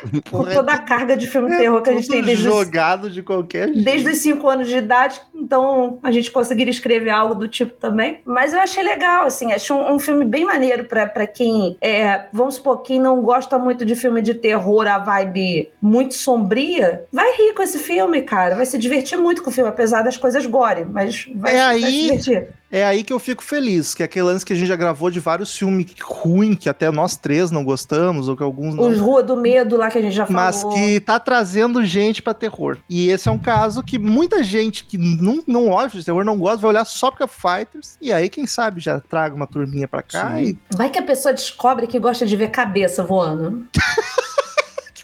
com 0.30 0.44
toda 0.44 0.72
a 0.72 0.78
carga 0.78 1.16
de 1.16 1.26
filme 1.26 1.48
terror 1.56 1.82
que 1.82 1.90
a 1.90 1.92
gente 1.94 2.08
tem 2.08 2.22
desde 2.22 2.46
os 2.48 2.54
jogado 2.54 3.10
de 3.10 3.22
qualquer 3.22 3.68
jeito. 3.68 3.82
desde 3.84 4.10
os 4.10 4.18
5 4.18 4.48
anos 4.48 4.68
de 4.68 4.76
idade, 4.76 5.20
então 5.34 5.98
a 6.02 6.10
gente 6.10 6.30
conseguiria 6.30 6.70
escrever 6.70 7.10
algo 7.10 7.34
do 7.34 7.48
tipo 7.48 7.72
também. 7.74 8.20
Mas 8.24 8.52
eu 8.52 8.60
achei 8.60 8.82
legal, 8.82 9.26
assim, 9.26 9.52
achei 9.52 9.74
um, 9.74 9.94
um 9.94 9.98
filme 9.98 10.24
bem 10.24 10.44
maneiro 10.44 10.84
para 10.84 11.26
quem, 11.26 11.76
é, 11.80 12.26
vamos 12.32 12.56
supor, 12.56 12.82
quem 12.82 13.00
não 13.00 13.20
gosta 13.22 13.58
muito 13.58 13.84
de 13.84 13.94
filme 13.94 14.22
de 14.22 14.34
terror, 14.34 14.86
a 14.86 14.98
vibe 14.98 15.70
muito 15.80 16.14
sombria, 16.14 17.04
vai 17.12 17.30
rir 17.36 17.54
com 17.54 17.62
esse 17.62 17.78
filme, 17.78 18.22
cara. 18.22 18.54
Vai 18.56 18.66
se 18.66 18.78
divertir 18.78 19.18
muito 19.18 19.42
com 19.42 19.50
o 19.50 19.52
filme, 19.52 19.68
apesar 19.70 20.02
das 20.02 20.16
coisas 20.16 20.44
gore, 20.46 20.84
mas 20.84 21.26
vai, 21.34 21.54
É 21.54 21.56
vai 21.58 21.74
aí- 21.76 21.82
se 21.82 22.02
divertir. 22.02 22.48
É 22.70 22.84
aí 22.84 23.02
que 23.02 23.12
eu 23.12 23.18
fico 23.18 23.42
feliz, 23.42 23.94
que 23.94 24.02
é 24.02 24.06
aquele 24.06 24.26
lance 24.26 24.46
que 24.46 24.52
a 24.52 24.56
gente 24.56 24.68
já 24.68 24.76
gravou 24.76 25.10
de 25.10 25.18
vários 25.18 25.56
filmes 25.56 25.86
ruins, 26.00 26.56
que 26.58 26.68
até 26.68 26.90
nós 26.90 27.16
três 27.16 27.50
não 27.50 27.64
gostamos, 27.64 28.28
ou 28.28 28.36
que 28.36 28.42
alguns 28.42 28.74
não. 28.74 28.88
Os 28.88 28.98
Rua 28.98 29.22
do 29.22 29.36
Medo 29.36 29.76
lá 29.76 29.90
que 29.90 29.98
a 29.98 30.02
gente 30.02 30.14
já 30.14 30.24
falou. 30.24 30.40
Mas 30.40 30.62
que 30.62 31.00
tá 31.00 31.18
trazendo 31.18 31.84
gente 31.84 32.22
pra 32.22 32.32
terror. 32.32 32.78
E 32.88 33.08
esse 33.08 33.28
é 33.28 33.32
um 33.32 33.38
caso 33.38 33.82
que 33.82 33.98
muita 33.98 34.42
gente 34.42 34.84
que 34.84 34.96
não, 34.96 35.42
não 35.46 35.68
olha 35.68 35.88
de 35.88 36.04
terror, 36.04 36.24
não 36.24 36.38
gosta, 36.38 36.58
vai 36.58 36.70
olhar 36.70 36.84
só 36.84 37.10
é 37.20 37.26
Fighters. 37.26 37.98
E 38.00 38.12
aí, 38.12 38.30
quem 38.30 38.46
sabe, 38.46 38.80
já 38.80 39.00
traga 39.00 39.34
uma 39.34 39.46
turminha 39.46 39.88
pra 39.88 40.02
cá 40.02 40.40
e 40.40 40.56
Vai 40.74 40.88
que 40.88 40.98
a 40.98 41.02
pessoa 41.02 41.34
descobre 41.34 41.86
que 41.86 41.98
gosta 41.98 42.24
de 42.24 42.36
ver 42.36 42.50
cabeça 42.50 43.02
voando. 43.02 43.66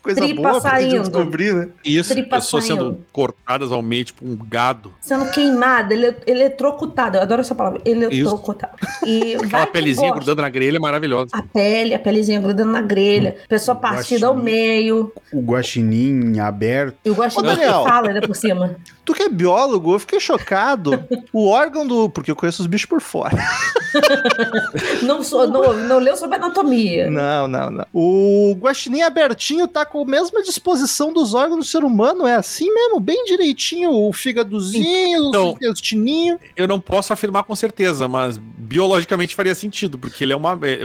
que 0.06 0.14
coisa 0.14 0.20
Tripa 0.34 0.42
boa 0.50 0.60
pra 0.60 0.80
gente 0.80 0.90
saindo. 0.90 1.08
descobrir, 1.10 1.54
né? 1.54 1.68
Isso, 1.84 2.12
Tripa 2.12 2.36
pessoas 2.36 2.64
saindo. 2.66 2.84
sendo 2.84 3.04
cortadas 3.12 3.72
ao 3.72 3.82
meio, 3.82 4.04
tipo 4.04 4.24
um 4.26 4.36
gado. 4.36 4.92
sendo 5.00 5.30
queimada, 5.30 5.92
ele, 5.94 6.14
eletrocutada. 6.26 7.18
Eu 7.18 7.22
adoro 7.22 7.40
essa 7.40 7.54
palavra, 7.54 7.80
eletrocutada. 7.84 8.74
E 9.04 9.34
Aquela 9.42 9.66
que 9.66 9.72
pelezinha 9.72 10.12
grudando 10.12 10.42
na 10.42 10.48
grelha 10.48 10.76
é 10.76 10.80
maravilhosa. 10.80 11.30
A 11.32 11.42
pele, 11.42 11.94
a 11.94 11.98
pelezinha 11.98 12.40
grudando 12.40 12.72
na 12.72 12.80
grelha, 12.82 13.36
pessoa 13.48 13.74
partida 13.76 14.26
ao 14.26 14.34
Guaxinim. 14.34 14.50
meio. 14.52 15.12
O 15.32 15.40
guaxinim 15.40 16.38
aberto. 16.38 16.96
Gosto 17.14 17.38
Ô, 17.38 17.42
de 17.42 17.48
Daniel. 17.48 17.84
fala 17.84 18.08
ainda 18.08 18.20
por 18.26 18.34
cima. 18.34 18.76
Tu 19.06 19.14
que 19.14 19.22
é 19.22 19.28
biólogo, 19.28 19.94
eu 19.94 19.98
fiquei 20.00 20.18
chocado. 20.18 21.04
o 21.32 21.46
órgão 21.48 21.86
do. 21.86 22.10
Porque 22.10 22.28
eu 22.28 22.34
conheço 22.34 22.60
os 22.60 22.66
bichos 22.66 22.86
por 22.86 23.00
fora. 23.00 23.36
Não, 25.02 25.22
sou, 25.22 25.46
não, 25.46 25.72
não 25.72 25.98
leu 25.98 26.16
sobre 26.16 26.36
anatomia. 26.36 27.10
Não, 27.10 27.46
não, 27.48 27.70
não. 27.70 27.86
O 27.92 28.54
guaxinim 28.58 29.02
abertinho 29.02 29.66
tá 29.68 29.84
com 29.84 30.02
a 30.02 30.04
mesma 30.04 30.42
disposição 30.42 31.12
dos 31.12 31.34
órgãos 31.34 31.58
do 31.58 31.64
ser 31.64 31.84
humano. 31.84 32.26
É 32.26 32.34
assim 32.34 32.72
mesmo, 32.72 32.98
bem 33.00 33.24
direitinho, 33.24 33.90
o 33.92 34.12
fígadozinho, 34.12 35.28
Então- 35.28 35.50
o 35.52 35.56
intestininho. 35.56 36.38
Eu 36.56 36.66
não 36.66 36.80
posso 36.80 37.12
afirmar 37.12 37.44
com 37.44 37.54
certeza, 37.54 38.08
mas 38.08 38.38
biologicamente 38.38 39.34
faria 39.34 39.54
sentido, 39.54 39.98
porque 39.98 40.24
ele 40.24 40.32
é, 40.32 40.36
uma, 40.36 40.58
é, 40.62 40.80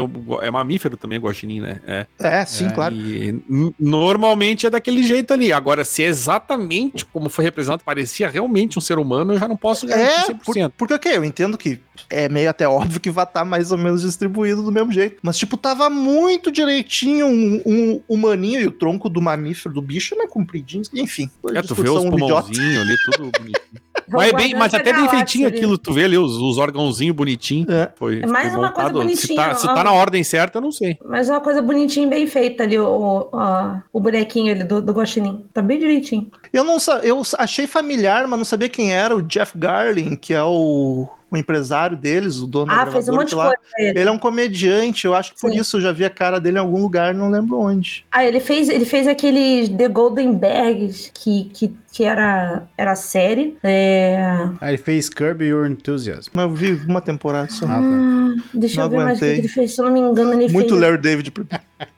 é 0.48 0.52
mamífero 0.52 0.96
também, 0.98 1.18
o 1.18 1.22
guaxinim, 1.22 1.60
né? 1.62 1.80
É. 1.88 2.06
É, 2.20 2.46
sim, 2.46 2.68
É, 2.68 2.70
claro. 2.72 2.96
E 2.96 3.42
normalmente 3.80 4.68
é 4.68 4.70
daquele 4.70 5.04
jeito 5.04 5.34
ali. 5.34 5.52
Agora, 5.52 5.84
se 5.84 6.04
é 6.04 6.08
exatamente 6.08 7.06
como 7.06 7.30
foi 7.30 7.44
representado, 7.46 7.84
parecia 7.84 8.30
realmente 8.30 8.78
um 8.78 8.82
ser 8.82 9.00
humano, 9.00 9.34
eu 9.34 9.40
já 9.40 9.48
não 9.48 9.58
posso 9.58 9.86
garantir 9.88 10.32
É, 10.32 10.34
100%. 10.34 10.72
Porque, 10.78 10.94
ok, 10.94 11.18
eu 11.18 11.24
entendo 11.26 11.58
que 11.58 11.80
é 12.10 12.30
meio 12.30 12.50
até 12.50 12.68
óbvio 12.68 13.00
que 13.02 13.10
vai 13.12 13.24
estar 13.26 13.44
mais 13.44 13.72
ou 13.72 13.78
menos 13.78 14.02
distribuído 14.04 14.62
do 14.64 14.72
mesmo 14.72 14.92
jeito. 14.92 15.18
Mas, 15.22 15.38
tipo, 15.38 15.58
tava 15.58 15.90
muito 15.90 16.52
direitinho 16.52 17.26
um, 17.28 17.62
um 17.66 18.02
humaninho 18.08 18.62
e 18.62 18.68
o 18.68 18.72
tronco 18.72 19.10
do 19.10 19.22
mamífero, 19.22 19.74
do 19.76 19.82
bicho, 19.82 20.16
né, 20.16 20.26
compridinho. 20.28 20.84
Enfim, 20.94 21.30
É, 21.54 21.62
tu 21.62 21.76
vê 21.76 21.90
os 21.90 22.04
pulmãozinhos 22.06 22.82
ali, 22.82 22.96
tudo 23.06 23.32
bonitinho. 23.32 23.82
Mas, 24.14 24.30
é 24.30 24.34
bem, 24.36 24.54
mas 24.56 24.74
até 24.74 24.84
bem 24.92 24.94
Galáxia 24.94 25.18
feitinho 25.20 25.48
ali. 25.48 25.56
aquilo, 25.56 25.78
tu 25.78 25.94
vê 25.94 26.04
ali 26.04 26.18
os, 26.18 26.36
os 26.36 26.58
órgãozinhos 26.58 27.16
bonitinhos. 27.16 27.70
É. 27.70 27.90
Foi, 27.96 28.22
É 28.22 28.26
mais 28.26 28.50
foi 28.52 28.60
uma 28.60 28.70
coisa. 28.72 28.90
Se 28.90 28.94
bonitinha, 28.94 29.36
tá, 29.42 29.56
se 29.56 29.66
tá 29.68 29.84
na 29.86 29.94
ordem 29.94 30.22
certa, 30.22 30.58
eu 30.58 30.62
não 30.62 30.72
sei. 30.72 30.98
Mas 31.06 31.30
é 31.30 31.32
uma 31.32 31.40
coisa 31.40 31.62
bonitinha, 31.62 32.06
bem 32.10 32.28
feita 32.28 32.64
ali, 32.64 32.78
o, 32.78 32.84
o, 33.32 33.38
a- 33.38 33.82
o 33.94 34.02
bonequinho 34.02 34.52
ali 34.54 34.66
do, 34.66 34.82
do 34.82 34.92
Guaxinim. 34.92 35.46
Tá 35.54 35.62
bem 35.62 35.80
direitinho. 35.80 36.30
Eu 36.52 36.66
não 36.66 36.78
sa- 36.78 37.00
eu 37.04 37.22
achei 37.38 37.68
familiar, 37.68 38.28
mas 38.28 38.38
não 38.38 38.44
sabia 38.44 38.68
quem 38.68 38.92
era 38.94 39.16
o 39.16 39.22
Jeff 39.22 39.58
Garlin, 39.58 40.18
que 40.18 40.34
é 40.34 40.44
o, 40.44 41.08
o 41.32 41.38
empresário 41.38 41.96
deles, 41.96 42.40
o 42.40 42.46
dono 42.48 42.72
Ah, 42.72 42.84
da 42.84 42.92
fez 42.92 43.08
um 43.08 43.16
monte 43.16 43.30
de 43.30 43.36
lá. 43.36 43.46
coisa 43.46 43.60
ele. 43.78 44.00
Ele 44.00 44.10
é 44.10 44.12
um 44.12 44.18
comediante, 44.20 45.06
eu 45.06 45.16
acho 45.16 45.34
que 45.34 45.40
por 45.40 45.50
Sim. 45.52 45.60
isso 45.60 45.78
eu 45.78 45.82
já 45.82 45.92
vi 45.94 46.04
a 46.04 46.10
cara 46.10 46.40
dele 46.42 46.58
em 46.58 46.60
algum 46.60 46.82
lugar, 46.82 47.14
não 47.14 47.30
lembro 47.32 47.58
onde. 47.58 48.06
Ah, 48.12 48.26
ele 48.26 48.42
fez, 48.42 48.68
ele 48.68 48.84
fez 48.84 49.08
aqueles 49.08 49.70
The 49.70 49.88
Golden 49.88 50.34
Bags, 50.34 51.10
que, 51.14 51.46
que, 51.54 51.74
que 51.92 52.04
era, 52.04 52.64
era 52.78 52.96
série. 52.96 53.58
É... 53.62 54.48
Ah, 54.62 54.70
ele 54.70 54.78
fez 54.78 55.10
Curb 55.10 55.44
Your 55.44 55.68
Enthusiasm. 55.68 56.30
Mas 56.34 56.44
eu 56.44 56.54
vi 56.54 56.72
uma 56.88 57.02
temporada 57.02 57.52
só. 57.52 57.66
Ah, 57.66 57.70
tá. 57.70 57.82
Ah, 57.82 58.36
deixa 58.54 58.78
Não 58.78 58.84
eu 58.86 58.90
ver 58.90 58.98
mais 58.98 59.18
o 59.18 59.22
que 59.22 59.26
ele 59.26 59.48
fez. 59.48 59.76
Se 59.76 59.82
eu 59.82 59.86
não 59.86 59.92
me 59.92 60.00
engano, 60.00 60.34
ele 60.34 60.52
Muito 60.52 60.70
fez. 60.70 60.82
Larry 60.82 60.98
David. 60.98 61.34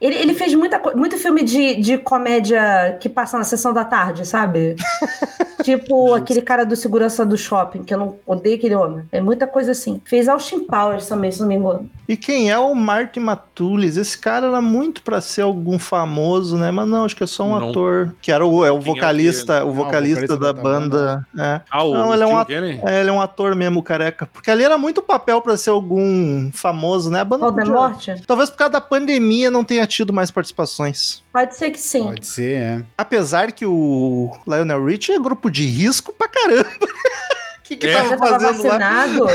Ele, 0.02 0.16
ele 0.16 0.34
fez 0.34 0.54
muita, 0.56 0.82
muito 0.96 1.18
filme 1.18 1.44
de, 1.44 1.76
de 1.76 1.98
comédia 1.98 2.98
que 3.00 3.08
passa 3.08 3.38
na 3.38 3.44
sessão 3.44 3.74
da 3.74 3.86
tarde, 3.86 4.26
sabe? 4.26 4.76
tipo 5.64 6.14
aquele 6.14 6.42
cara 6.42 6.66
do 6.66 6.76
segurança 6.76 7.26
do 7.26 7.38
shopping, 7.38 7.84
que 7.84 7.94
eu 7.94 7.98
não 7.98 8.16
odeio 8.26 8.56
aquele 8.58 8.76
homem. 8.76 9.06
É 9.12 9.22
muita 9.22 9.46
coisa 9.46 9.72
assim. 9.72 10.02
Fez 10.06 10.28
Austin 10.28 10.66
Powers 10.66 11.08
também, 11.08 11.32
se 11.32 11.40
não 11.40 11.48
me 11.48 11.56
engano. 11.56 11.90
E 12.08 12.18
quem 12.18 12.52
é 12.52 12.58
o 12.58 12.74
Martin 12.76 13.22
Matulis? 13.22 13.98
Esse 13.98 14.18
cara 14.18 14.48
era 14.48 14.62
muito 14.62 15.02
pra 15.02 15.22
ser 15.22 15.42
algum 15.42 15.80
famoso, 15.80 16.58
né? 16.58 16.72
Mas 16.72 16.88
não, 16.88 17.06
acho 17.06 17.16
que 17.16 17.24
é 17.24 17.28
só 17.28 17.46
um 17.46 17.60
Não. 17.60 17.70
ator. 17.70 18.14
Que 18.22 18.32
era 18.32 18.46
o, 18.46 18.66
é 18.66 18.72
o 18.72 18.80
Quem 18.80 18.90
é 18.90 18.92
o 18.92 18.96
vocalista, 18.96 19.66
o 19.66 19.72
o 19.84 19.86
vocalista 19.86 20.22
vocalista 20.22 20.38
da 20.38 20.52
da 20.52 20.62
banda. 20.62 21.28
É. 21.38 21.62
Ah, 21.70 21.84
o 21.84 21.94
Não, 21.94 22.14
ele 22.14 22.24
é 22.24 22.28
um 22.28 22.38
ator. 22.38 22.64
É, 22.64 23.00
ele 23.02 23.10
é 23.10 23.14
um 23.14 23.22
ator 23.22 23.56
mesmo, 23.56 23.84
careca. 23.84 24.26
Porque 24.26 24.50
ali 24.50 24.64
era 24.64 24.78
muito 24.78 25.02
papel 25.02 25.42
pra 25.42 25.56
ser 25.58 25.70
algum 25.70 26.52
famoso, 26.52 27.10
né? 27.12 27.20
A 27.22 27.26
banda 27.26 27.46
Voldemort? 27.52 28.06
Talvez 28.28 28.50
por 28.50 28.58
causa 28.58 28.74
da 28.74 28.82
pandemia 28.82 29.50
não 29.52 29.64
tenha 29.64 29.86
tido 29.88 30.12
mais 30.12 30.32
participações. 30.32 31.22
Pode 31.32 31.56
ser 31.56 31.72
que 31.72 31.80
sim. 31.80 32.04
Pode 32.04 32.26
ser, 32.28 32.56
é. 32.58 32.84
Apesar 32.98 33.52
que 33.52 33.66
o 33.66 34.32
Lionel 34.48 34.84
Richie 34.86 35.14
é 35.14 35.20
grupo 35.20 35.50
de 35.50 35.66
risco 35.66 36.14
pra 36.14 36.28
caramba. 36.28 36.70
O 36.70 37.62
que, 37.64 37.76
que 37.78 37.88
É. 37.88 37.94
tava 37.94 38.18
tava 38.18 38.40
fazendo 38.40 38.68
lá? 38.68 38.78
vacinado. 38.78 39.26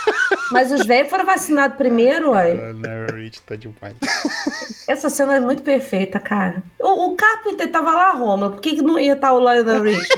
Mas 0.50 0.72
os 0.72 0.86
velhos 0.86 1.10
foram 1.10 1.26
vacinados 1.26 1.76
primeiro, 1.76 2.30
uai. 2.30 2.54
Larry 2.56 3.24
Rich 3.24 3.42
tá 3.42 3.54
demais. 3.56 3.94
Essa 4.88 5.10
cena 5.10 5.36
é 5.36 5.40
muito 5.40 5.62
perfeita, 5.62 6.18
cara. 6.18 6.62
O, 6.80 7.10
o 7.12 7.16
Carpenter 7.16 7.70
tava 7.70 7.92
lá, 7.92 8.12
Roma. 8.12 8.50
Por 8.50 8.60
que, 8.60 8.76
que 8.76 8.82
não 8.82 8.98
ia 8.98 9.12
estar 9.12 9.32
o 9.34 9.38
Lionel 9.38 9.82
Rich? 9.84 10.08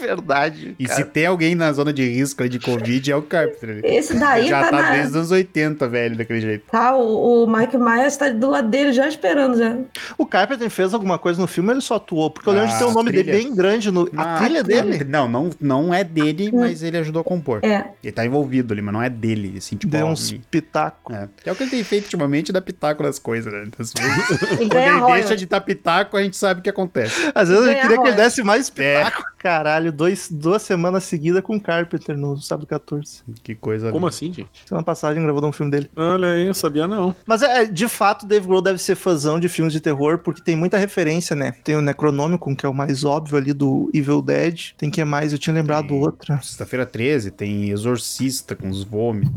Verdade. 0.00 0.74
E 0.78 0.86
cara. 0.86 0.96
se 0.96 1.04
tem 1.10 1.26
alguém 1.26 1.54
na 1.54 1.72
zona 1.72 1.92
de 1.92 2.02
risco 2.08 2.48
de 2.48 2.58
Covid, 2.58 3.12
é 3.12 3.16
o 3.16 3.22
Carpenter. 3.22 3.80
Esse 3.84 4.14
daí 4.18 4.48
Já 4.48 4.62
tá, 4.62 4.70
tá 4.70 4.82
na... 4.82 4.90
desde 4.92 5.08
os 5.08 5.16
anos 5.16 5.30
80, 5.30 5.88
velho, 5.88 6.16
daquele 6.16 6.40
jeito. 6.40 6.64
Tá, 6.70 6.96
o, 6.96 7.44
o 7.44 7.46
Mike 7.46 7.76
Myers 7.76 8.16
tá 8.16 8.28
do 8.30 8.48
lado 8.48 8.68
dele 8.68 8.92
já 8.92 9.06
esperando 9.06 9.58
já. 9.58 9.76
O 10.16 10.24
Carpenter 10.24 10.70
fez 10.70 10.94
alguma 10.94 11.18
coisa 11.18 11.38
no 11.40 11.46
filme, 11.46 11.72
ele 11.72 11.80
só 11.82 11.96
atuou. 11.96 12.30
Porque 12.30 12.48
eu 12.48 12.52
lembro 12.54 12.68
de 12.70 12.78
ter 12.78 12.84
o 12.84 12.88
Ah, 12.90 12.94
nome 12.94 13.10
trilha. 13.10 13.24
dele 13.24 13.44
bem 13.44 13.54
grande 13.54 13.90
no. 13.90 14.08
A 14.16 14.36
Ah, 14.36 14.38
trilha 14.38 14.62
dele 14.62 15.04
Não, 15.04 15.28
não, 15.28 15.50
não 15.60 15.92
é 15.92 16.02
dele, 16.02 16.50
mas 16.52 16.82
ele 16.82 16.96
ajudou 16.96 17.20
a 17.20 17.24
compor. 17.24 17.60
É. 17.62 17.84
Ele 18.02 18.12
tá 18.12 18.24
envolvido 18.24 18.72
ali, 18.72 18.80
mas 18.80 18.94
não 18.94 19.02
é 19.02 19.10
dele, 19.10 19.54
assim, 19.58 19.76
tipo... 19.76 19.90
deu 19.92 20.06
uns 20.06 20.32
me- 20.32 20.40
pitacos. 20.50 21.14
É. 21.14 21.28
Que 21.42 21.48
é 21.48 21.52
o 21.52 21.56
que 21.56 21.64
ele 21.64 21.70
tem 21.70 21.84
feito 21.84 22.04
ultimamente, 22.04 22.52
dar 22.52 22.62
pitaco 22.62 23.02
nas 23.02 23.18
coisas, 23.18 23.52
né? 23.52 23.64
Então, 23.66 23.84
Ele 23.98 24.19
Quando 24.26 24.72
ele 25.08 25.12
deixa 25.14 25.36
de 25.36 25.46
dar 25.46 25.60
pitaco, 25.60 26.16
a 26.16 26.22
gente 26.22 26.36
sabe 26.36 26.60
o 26.60 26.62
que 26.62 26.70
acontece. 26.70 27.30
Às 27.34 27.48
vezes 27.48 27.64
eu 27.64 27.70
Ganha 27.70 27.82
queria 27.82 27.98
que 28.02 28.08
ele 28.08 28.16
desse 28.16 28.42
mais 28.42 28.72
É. 28.76 28.98
pitaco. 29.04 29.24
Caralho, 29.38 29.90
dois, 29.90 30.28
duas 30.30 30.60
semanas 30.62 31.04
seguidas 31.04 31.42
com 31.42 31.56
o 31.56 31.60
Carpenter 31.60 32.16
no 32.16 32.36
sábado 32.36 32.66
14. 32.66 33.22
Que 33.42 33.54
coisa. 33.54 33.90
Como 33.90 34.06
assim, 34.06 34.32
gente? 34.32 34.50
Semana 34.66 34.84
passada 34.84 35.12
a 35.12 35.16
gente 35.16 35.24
gravou 35.24 35.44
um 35.46 35.52
filme 35.52 35.72
dele. 35.72 35.90
Olha 35.96 36.28
aí, 36.32 36.46
eu 36.46 36.52
sabia 36.54 36.86
não. 36.86 37.16
Mas 37.26 37.42
é, 37.42 37.62
é, 37.62 37.64
de 37.64 37.88
fato, 37.88 38.26
Dave 38.26 38.46
Grohl 38.46 38.60
deve 38.60 38.78
ser 38.78 38.94
fãzão 38.96 39.40
de 39.40 39.48
filmes 39.48 39.72
de 39.72 39.80
terror, 39.80 40.18
porque 40.18 40.42
tem 40.42 40.54
muita 40.56 40.76
referência, 40.76 41.34
né? 41.34 41.54
Tem 41.64 41.74
o 41.74 41.80
Necronômico, 41.80 42.54
que 42.54 42.66
é 42.66 42.68
o 42.68 42.74
mais 42.74 43.02
óbvio 43.04 43.38
ali 43.38 43.52
do 43.54 43.90
Evil 43.94 44.20
Dead. 44.20 44.72
Tem 44.76 44.90
que 44.90 45.00
é 45.00 45.04
mais? 45.06 45.32
Eu 45.32 45.38
tinha 45.38 45.54
lembrado 45.54 45.88
Tem. 45.88 45.98
outra. 46.00 46.38
Sexta-feira 46.42 46.84
13 46.84 47.30
tem 47.30 47.70
Exorcista 47.70 48.54
com 48.54 48.68
os 48.68 48.84
vômitos. 48.84 49.32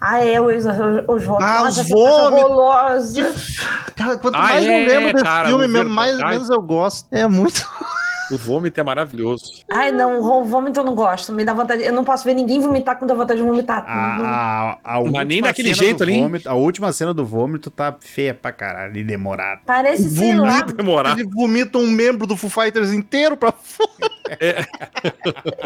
Ah, 0.00 0.24
é, 0.24 0.40
os, 0.40 0.64
os, 0.64 0.70
os 1.08 1.24
vômitos. 1.24 1.46
Ah, 1.48 1.62
os 1.68 1.88
vômitos. 1.88 3.60
Cara, 3.96 4.16
quanto 4.20 4.34
Ah, 4.36 4.38
mais 4.42 4.64
é, 4.64 4.84
eu 4.84 4.88
lembro 4.88 5.12
desse 5.12 5.24
cara, 5.24 5.48
filme, 5.48 5.64
o 5.64 5.68
mesmo, 5.68 5.90
mais 5.90 6.18
ou 6.20 6.26
menos 6.26 6.50
eu 6.50 6.62
gosto. 6.62 7.06
É 7.10 7.26
muito. 7.26 7.66
O 8.32 8.38
vômito 8.38 8.78
é 8.78 8.84
maravilhoso. 8.84 9.64
Ai, 9.68 9.90
não, 9.90 10.20
o 10.20 10.44
vômito 10.44 10.78
eu 10.78 10.84
não 10.84 10.94
gosto. 10.94 11.32
Me 11.32 11.44
dá 11.44 11.52
vontade. 11.52 11.82
Eu 11.82 11.92
não 11.92 12.04
posso 12.04 12.22
ver 12.22 12.32
ninguém 12.32 12.60
vomitar 12.60 12.96
quando 12.96 13.08
dá 13.08 13.14
vontade 13.16 13.40
de 13.40 13.44
vomitar. 13.44 13.84
A, 13.84 14.78
a, 14.84 14.98
a 14.98 15.02
Mas 15.02 15.26
nem 15.26 15.42
daquele 15.42 15.74
jeito 15.74 16.04
ali. 16.04 16.20
vômito- 16.20 16.48
a 16.48 16.54
última 16.54 16.92
cena 16.92 17.12
do 17.12 17.26
vômito 17.26 17.72
tá 17.72 17.92
feia 17.98 18.32
pra 18.32 18.52
caralho 18.52 18.96
e 18.96 19.02
demorada. 19.02 19.62
Parece, 19.66 20.08
sei 20.10 20.36
lá. 20.36 20.60
Demorar. 20.62 21.18
Ele 21.18 21.28
vomita 21.28 21.76
um 21.78 21.88
membro 21.90 22.24
do 22.24 22.36
Foo 22.36 22.48
Fighters 22.48 22.92
inteiro 22.92 23.36
pra 23.36 23.50
fora. 23.50 23.90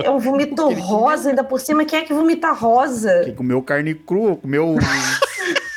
É 0.02 0.10
um 0.10 0.18
vomito 0.18 0.66
rosa, 0.72 1.28
ainda 1.28 1.44
por 1.44 1.60
cima. 1.60 1.84
Quem 1.84 1.98
é 1.98 2.02
que 2.02 2.14
vomita 2.14 2.50
rosa? 2.52 3.24
Quem 3.26 3.34
comeu 3.34 3.60
carne 3.60 3.94
crua, 3.94 4.36
comeu. 4.36 4.76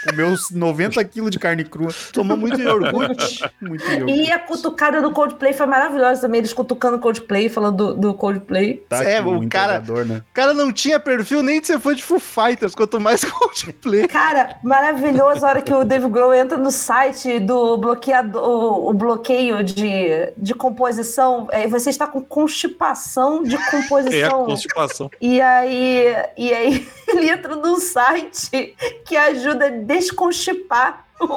comeu 0.10 0.28
uns 0.28 0.52
90 0.52 1.04
quilos 1.06 1.32
de 1.32 1.40
carne 1.40 1.64
crua. 1.64 1.90
Tomou 2.14 2.38
muito 2.38 2.60
iogurte. 2.62 3.44
Muito 3.62 3.84
iogurte. 3.86 4.14
E 4.22 4.32
a 4.32 4.40
cutucada 4.40 5.02
do 5.02 5.12
Coldplay 5.12 5.54
foi 5.54 5.66
maravilhosa 5.66 6.22
também. 6.22 6.40
Eles 6.40 6.54
cutucando 6.54 6.98
o 6.98 7.00
Coldplay, 7.00 7.50
falando 7.50 7.78
do, 7.78 7.94
do 7.96 8.14
Coldplay. 8.14 8.84
Tá 8.90 9.04
É, 9.04 9.22
o 9.22 9.48
cara- 9.50 9.80
né? 10.06 10.24
O 10.30 10.34
cara 10.34 10.54
não 10.54 10.72
tinha 10.72 11.00
perfil 11.00 11.42
nem 11.44 11.60
de 11.62 11.68
ser 11.68 11.80
fã 11.80 11.94
de 11.94 12.04
Foo 12.04 12.20
Fighters, 12.20 12.74
quanto 12.76 13.00
mais 13.00 13.24
Coldplay. 13.26 14.08
Cara, 14.08 14.58
maravilhoso 14.64 15.46
a 15.46 15.50
hora 15.50 15.62
que 15.62 15.74
o 15.74 15.84
Dave 15.84 16.08
Grohl 16.10 16.34
entra 16.34 16.58
no 16.58 16.72
site 16.72 17.40
do 17.40 17.78
bloqueador, 17.78 18.42
o, 18.44 18.90
o 18.90 18.94
bloqueio 18.94 19.64
de, 19.64 20.32
de 20.38 20.54
composição. 20.54 21.48
É, 21.52 21.68
você 21.68 21.90
está 21.90 22.08
com 22.08 22.22
constipação 22.22 23.44
de 23.44 23.56
É 23.58 23.60
a 23.60 23.72
composição. 23.72 24.46
constipação. 24.46 25.12
E 25.20 25.42
aí, 25.42 26.16
e 26.38 26.54
aí 26.54 26.88
ele 27.08 27.30
entra 27.30 27.56
num 27.56 27.80
site 27.80 28.76
que 29.06 29.16
ajuda 29.16 29.66
a 29.66 29.70
desconstipar 30.00 31.06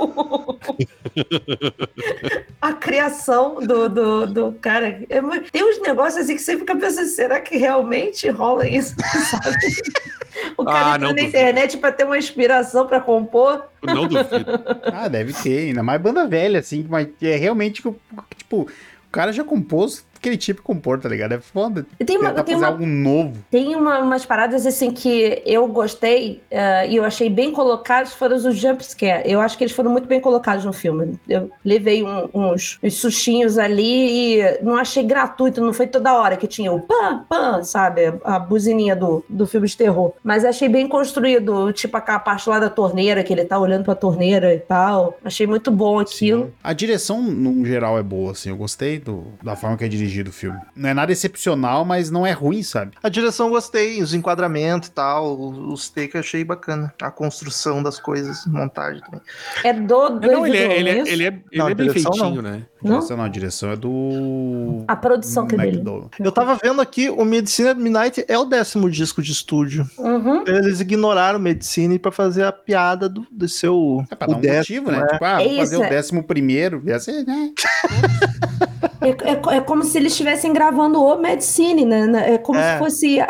a 2.60 2.72
criação 2.74 3.56
do, 3.60 3.88
do, 3.88 4.26
do 4.26 4.52
cara. 4.60 5.02
É 5.08 5.20
tem 5.50 5.64
uns 5.64 5.80
negócios 5.80 6.22
assim 6.24 6.36
que 6.36 6.42
você 6.42 6.58
fica 6.58 6.76
pensando, 6.76 7.06
será 7.08 7.40
que 7.40 7.56
realmente 7.56 8.28
rola 8.28 8.68
isso? 8.68 8.94
Sabe? 9.30 9.56
O 10.56 10.64
cara 10.64 10.78
Ah, 10.78 10.88
entra 10.96 10.98
não 10.98 11.08
na 11.08 11.12
duvido. 11.14 11.28
internet 11.28 11.78
para 11.78 11.92
ter 11.92 12.04
uma 12.04 12.18
inspiração 12.18 12.86
para 12.86 13.00
compor. 13.00 13.64
Não 13.82 14.06
duvido. 14.06 14.60
Ah, 14.92 15.08
deve 15.08 15.32
ter, 15.32 15.68
ainda 15.68 15.82
mais 15.82 16.00
banda 16.00 16.26
velha, 16.26 16.58
assim, 16.60 16.86
mas 16.88 17.08
é 17.22 17.36
realmente 17.36 17.82
tipo, 18.36 18.60
o 18.60 19.10
cara 19.10 19.32
já 19.32 19.42
compôs 19.44 20.04
aquele 20.20 20.36
tipo 20.36 20.62
compor, 20.62 21.00
tá 21.00 21.08
ligado? 21.08 21.32
É 21.32 21.40
foda. 21.40 21.86
E 21.98 22.04
tem 22.04 22.18
uma- 22.18 22.30
tem 22.32 22.54
fazer 22.54 22.56
uma- 22.56 22.66
algo 22.68 22.86
novo. 22.86 23.32
Tem 23.50 23.74
uma- 23.74 23.98
umas 24.00 24.24
paradas 24.26 24.66
assim 24.66 24.90
que 24.90 25.42
eu 25.46 25.66
gostei 25.66 26.40
eh, 26.50 26.88
e 26.90 26.96
eu 26.96 27.04
achei 27.04 27.28
bem 27.30 27.50
colocados 27.52 28.12
foram 28.12 28.36
os 28.36 28.56
jumpscare. 28.56 29.22
Eu 29.24 29.40
acho 29.40 29.56
que 29.56 29.64
eles 29.64 29.74
foram 29.74 29.90
muito 29.90 30.06
bem 30.06 30.20
colocados 30.20 30.64
no 30.64 30.72
filme. 30.72 31.18
Eu 31.28 31.50
levei 31.64 32.02
um- 32.04 32.28
uns, 32.34 32.78
uns 32.82 32.94
sustinhos 32.94 33.58
ali 33.58 34.38
e 34.40 34.58
não 34.62 34.76
achei 34.76 35.02
gratuito, 35.02 35.60
não 35.60 35.72
foi 35.72 35.86
toda 35.86 36.14
hora 36.14 36.36
que 36.36 36.46
tinha 36.46 36.70
o 36.70 36.80
pam, 36.80 37.24
pam, 37.28 37.64
sabe? 37.64 38.12
A 38.24 38.38
buzininha 38.38 38.94
do, 38.94 39.24
do 39.28 39.46
filme 39.46 39.66
de 39.66 39.76
terror. 39.76 40.12
Mas 40.22 40.44
achei 40.44 40.68
bem 40.68 40.86
construído, 40.86 41.72
tipo 41.72 41.96
aquela 41.96 42.18
parte 42.18 42.48
lá 42.48 42.58
da 42.58 42.68
torneira, 42.68 43.24
que 43.24 43.32
ele 43.32 43.44
tá 43.44 43.58
olhando 43.58 43.84
pra 43.84 43.94
torneira 43.94 44.54
e 44.54 44.58
tal. 44.60 45.18
Achei 45.24 45.46
muito 45.46 45.70
bom 45.70 45.98
aquilo. 45.98 46.52
A 46.62 46.72
direção, 46.74 47.22
no 47.22 47.64
geral, 47.64 47.98
é 47.98 48.02
boa, 48.02 48.32
assim. 48.32 48.50
Eu 48.50 48.56
gostei 48.56 48.98
do- 48.98 49.24
da 49.42 49.56
forma 49.56 49.76
que 49.76 49.84
é 49.84 49.88
dirigido. 49.88 50.09
Dirigido 50.10 50.30
o 50.30 50.32
filme. 50.32 50.58
Não 50.74 50.88
é 50.88 50.94
nada 50.94 51.12
excepcional, 51.12 51.84
mas 51.84 52.10
não 52.10 52.26
é 52.26 52.32
ruim, 52.32 52.62
sabe? 52.62 52.92
A 53.02 53.08
direção 53.08 53.46
eu 53.46 53.52
gostei, 53.52 54.02
os 54.02 54.12
enquadramentos 54.12 54.88
e 54.88 54.92
tal, 54.92 55.38
os 55.38 55.88
takes 55.88 56.14
eu 56.14 56.20
achei 56.20 56.44
bacana. 56.44 56.92
A 57.00 57.10
construção 57.10 57.82
das 57.82 57.98
coisas, 57.98 58.44
montagem 58.46 59.00
também. 59.02 59.20
É 59.64 59.72
do 59.72 60.06
É, 60.22 60.32
Não, 60.32 60.46
ele 60.46 60.56
é, 60.56 60.78
ele 60.78 60.90
é, 60.90 60.98
ele 60.98 61.24
é, 61.24 61.26
ele 61.28 61.44
Não, 61.54 61.68
é 61.68 61.74
bem 61.74 61.88
direção 61.88 62.12
feitinho, 62.12 62.42
né? 62.42 62.66
Não? 62.82 62.96
Direção 62.96 63.16
não, 63.16 63.24
a 63.24 63.28
direção 63.28 63.70
é 63.70 63.76
do. 63.76 64.84
A 64.88 64.96
produção 64.96 65.46
que 65.46 65.54
é 65.54 65.58
dele. 65.58 65.82
Eu 66.18 66.32
tava 66.32 66.58
vendo 66.62 66.80
aqui, 66.80 67.08
o 67.08 67.24
Medicine 67.24 67.68
at 67.68 67.76
Midnight 67.76 68.24
é 68.26 68.38
o 68.38 68.44
décimo 68.44 68.90
disco 68.90 69.22
de 69.22 69.32
estúdio. 69.32 69.88
Uhum. 69.98 70.44
Eles 70.46 70.80
ignoraram 70.80 71.38
o 71.38 71.42
Medicine 71.42 71.98
pra 71.98 72.10
fazer 72.10 72.44
a 72.44 72.52
piada 72.52 73.08
do, 73.08 73.26
do 73.30 73.48
seu. 73.48 74.04
É 74.10 74.14
pra 74.14 74.26
dar 74.26 74.34
o 74.34 74.38
um 74.38 74.40
décimo, 74.40 74.86
motivo, 74.86 74.90
né? 74.90 75.06
é. 75.08 75.12
Tipo, 75.12 75.24
ah, 75.24 75.42
É 75.42 75.48
vou 75.48 75.56
fazer 75.58 75.74
isso, 75.74 75.82
o 75.82 75.84
é. 75.84 75.88
décimo 75.90 76.24
primeiro. 76.24 76.82
Ia 76.86 76.98
ser, 76.98 77.24
né? 77.24 77.52
É, 79.00 79.08
é- 79.08 79.56
é 79.56 79.60
como 79.60 79.82
se 79.84 79.96
eles 79.96 80.12
estivessem 80.12 80.52
gravando 80.52 81.02
o 81.02 81.18
Medicine, 81.18 81.84
né? 81.84 82.34
É 82.34 82.38
como 82.38 82.58
É. 82.58 82.72
se 82.74 82.78
fosse 82.78 83.20
a, 83.20 83.26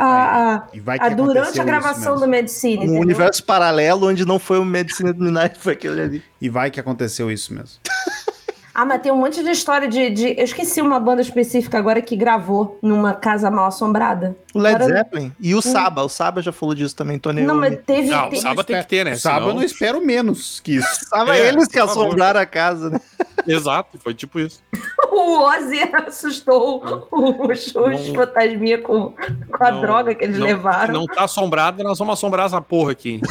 a, 0.56 0.62
E 0.72 0.80
vai 0.80 0.98
que 0.98 1.04
a 1.04 1.08
durante 1.10 1.60
a 1.60 1.64
gravação 1.64 2.16
do. 2.18 2.26
Medicine. 2.26 2.78
Um 2.78 2.82
entendeu? 2.84 3.00
universo 3.02 3.44
paralelo 3.44 4.08
onde 4.08 4.24
não 4.26 4.38
foi 4.38 4.58
o 4.58 4.64
Medicine 4.64 5.10
at 5.10 5.16
Midnight, 5.18 5.58
foi 5.58 5.74
aquele 5.74 6.00
ali. 6.00 6.22
E 6.40 6.48
vai 6.48 6.70
que 6.70 6.80
aconteceu 6.80 7.30
isso 7.30 7.52
mesmo. 7.54 7.78
Ah, 8.72 8.84
mas 8.86 9.02
tem 9.02 9.10
um 9.12 9.16
monte 9.16 9.42
de 9.42 9.50
história 9.50 9.88
de, 9.88 10.10
de- 10.10 10.34
Eu 10.38 10.44
esqueci 10.44 10.80
uma 10.80 10.98
banda 10.98 11.20
específica 11.20 11.76
agora 11.76 12.00
que 12.00 12.16
gravou 12.16 12.78
numa 12.80 13.12
casa 13.12 13.50
mal 13.50 13.66
assombrada. 13.66 14.34
O 14.54 14.58
Led 14.60 14.76
Agora- 14.76 14.94
Zeppelin 14.94 15.32
e 15.40 15.54
o 15.56 15.60
Saba. 15.60 16.02
O 16.04 16.08
Saba 16.08 16.40
já 16.40 16.52
falou 16.52 16.74
disso 16.74 16.94
também, 16.96 17.18
Tony 17.18 17.42
Não, 17.42 17.56
mas 17.56 17.76
teve. 17.84 18.08
Não, 18.08 18.28
o 18.30 18.36
sábado 18.36 18.64
tem 18.64 18.78
que 18.80 18.88
ter, 18.88 19.04
né? 19.04 19.10
O 19.10 19.14
eu 19.14 19.18
Senão- 19.18 19.54
não 19.54 19.62
espero 19.62 20.00
menos 20.06 20.60
que 20.60 20.76
isso. 20.76 21.04
Saba 21.08 21.36
É, 21.36 21.48
eles 21.48 21.66
que 21.66 21.78
assombraram 21.80 22.40
a 22.40 22.46
casa, 22.46 22.88
né? 22.90 23.00
Exato, 23.46 23.98
foi 23.98 24.14
tipo 24.14 24.38
isso. 24.38 24.62
O 25.10 25.42
Ozzy 25.42 25.80
assustou 26.06 27.08
os, 27.10 27.74
os 27.74 28.08
fantasminha 28.08 28.78
com, 28.78 29.10
com 29.12 29.64
a 29.64 29.70
Não- 29.70 29.80
droga 29.80 30.14
que 30.14 30.24
eles 30.24 30.38
não, 30.38 30.46
levaram. 30.46 30.94
Não 30.94 31.06
tá 31.06 31.24
assombrado, 31.24 31.82
nós 31.82 31.98
vamos 31.98 32.14
assombrar 32.14 32.46
essa 32.46 32.60
porra 32.60 32.92
aqui. 32.92 33.20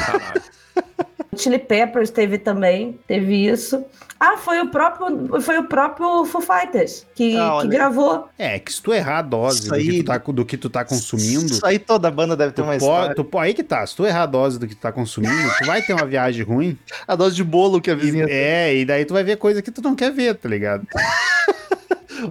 Chili 1.35 1.59
Peppers 1.59 2.09
teve 2.09 2.37
também, 2.37 2.99
teve 3.07 3.47
isso. 3.47 3.83
Ah, 4.19 4.35
foi 4.35 4.59
o 4.59 4.67
próprio, 4.67 5.41
foi 5.41 5.57
o 5.59 5.63
próprio 5.63 6.25
Foo 6.25 6.41
Fighters 6.41 7.05
que, 7.15 7.37
Ah, 7.37 7.59
que 7.61 7.67
aí. 7.67 7.69
gravou. 7.69 8.27
É, 8.37 8.59
que 8.59 8.73
se 8.73 8.81
tu 8.81 8.93
errar 8.93 9.19
a 9.19 9.21
dose 9.21 9.59
Isso 9.59 9.69
do 9.69 9.75
que, 9.75 9.79
aí- 9.79 10.03
tu 10.03 10.05
tá, 10.05 10.17
do 10.17 10.45
que 10.45 10.57
tu 10.57 10.69
tá 10.69 10.83
consumindo, 10.83 11.45
Isso 11.45 11.65
aí 11.65 11.79
toda 11.79 12.11
banda 12.11 12.35
deve 12.35 12.51
ter 12.51 12.61
uma 12.61 12.73
pode, 12.73 12.83
história. 12.83 13.15
tu, 13.15 13.37
aí 13.39 13.53
que 13.53 13.63
tá. 13.63 13.85
Se 13.87 13.95
tu 13.95 14.05
errar 14.05 14.23
a 14.23 14.25
dose 14.25 14.59
do 14.59 14.67
que 14.67 14.75
tu 14.75 14.81
tá 14.81 14.91
consumindo, 14.91 15.49
tu 15.59 15.65
vai 15.65 15.81
ter 15.81 15.93
uma 15.93 16.05
viagem 16.05 16.43
ruim. 16.43 16.77
A 17.07 17.15
dose 17.15 17.35
de 17.37 17.43
bolo 17.45 17.79
que 17.79 17.89
a 17.89 17.93
E, 17.93 17.95
vizinha. 17.95 18.25
é, 18.27 18.75
e 18.75 18.83
daí 18.83 19.05
tu 19.05 19.13
vai 19.13 19.23
ver 19.23 19.37
coisa 19.37 19.61
que 19.61 19.71
tu 19.71 19.81
não 19.81 19.95
quer 19.95 20.11
ver, 20.11 20.35
tá 20.35 20.49
ligado? 20.49 20.85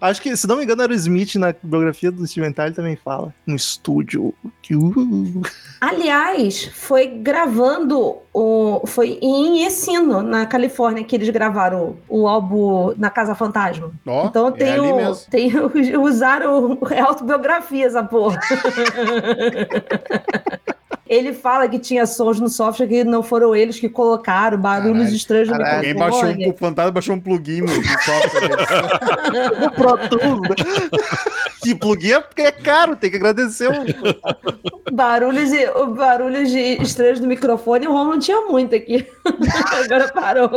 Acho 0.00 0.20
que, 0.22 0.36
se 0.36 0.46
não 0.46 0.56
me 0.56 0.64
engano, 0.64 0.82
era 0.82 0.92
o 0.92 0.94
Smith 0.94 1.34
na 1.36 1.54
biografia 1.62 2.10
do 2.10 2.26
Steven 2.26 2.52
Tyler 2.52 2.74
também 2.74 2.96
fala. 2.96 3.32
Um 3.46 3.54
estúdio. 3.54 4.34
Aliás, 5.80 6.64
foi 6.74 7.06
gravando 7.06 8.16
o. 8.32 8.82
Foi 8.86 9.18
em 9.22 9.64
Ensino, 9.64 10.22
na 10.22 10.44
Califórnia, 10.46 11.04
que 11.04 11.16
eles 11.16 11.30
gravaram 11.30 11.96
o, 12.08 12.28
álbum 12.28 12.92
na 12.96 13.10
Casa 13.10 13.34
Fantasma. 13.34 13.90
Ó, 14.06 14.26
Então 14.26 14.48
é 14.48 14.52
tem 14.52 14.72
ali 14.72 14.80
o. 14.92 15.16
Tem, 15.30 15.52
o- 15.56 15.70
usaram 16.04 16.78
é 16.90 17.00
autobiografia 17.00 17.86
essa 17.86 18.02
porra. 18.02 18.38
Ele 21.08 21.32
fala 21.32 21.68
que 21.68 21.78
tinha 21.78 22.06
sons 22.06 22.38
no 22.38 22.48
software 22.48 22.86
que 22.86 23.02
não 23.04 23.22
foram 23.22 23.54
eles 23.56 23.80
que 23.80 23.88
colocaram, 23.88 24.58
barulhos 24.58 24.98
Caralho. 24.98 25.16
estranhos 25.16 25.48
no 25.48 25.54
Caralho. 25.56 25.76
Alguém 25.78 25.94
baixou 25.94 26.22
microfone. 26.24 26.46
um, 26.46 26.50
o 26.50 26.56
fantasma 26.56 26.90
baixou 26.92 27.14
um 27.16 27.20
plugin 27.20 27.60
no, 27.62 27.66
no 27.66 27.82
software. 27.84 29.70
Pro 29.74 30.08
Tools? 30.08 30.48
Que 31.62 31.74
plugin 31.74 32.12
é 32.12 32.20
porque 32.20 32.42
é 32.42 32.52
caro, 32.52 32.94
tem 32.96 33.10
que 33.10 33.16
agradecer. 33.16 33.68
o- 33.68 34.92
Barulhos, 34.92 35.52
e- 35.52 35.66
barulhos 35.96 36.50
de 36.50 36.58
estranhos 36.82 37.20
no 37.20 37.26
microfone, 37.26 37.86
o 37.86 37.92
Ron 37.92 38.04
não 38.04 38.18
tinha 38.18 38.40
muito 38.42 38.74
aqui. 38.74 39.06
Agora 39.84 40.08
parou. 40.12 40.50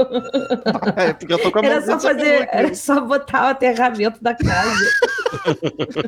É, 0.96 1.14
porque 1.14 1.34
eu 1.34 1.40
tô 1.40 1.52
com 1.52 1.60
a 1.60 1.66
Era 1.66 1.82
só 1.82 2.00
fazer, 2.00 2.50
era 2.52 2.74
só 2.74 3.02
botar 3.02 3.44
o 3.48 3.50
aterramento 3.52 4.22
da 4.22 4.34
casa. 4.36 4.86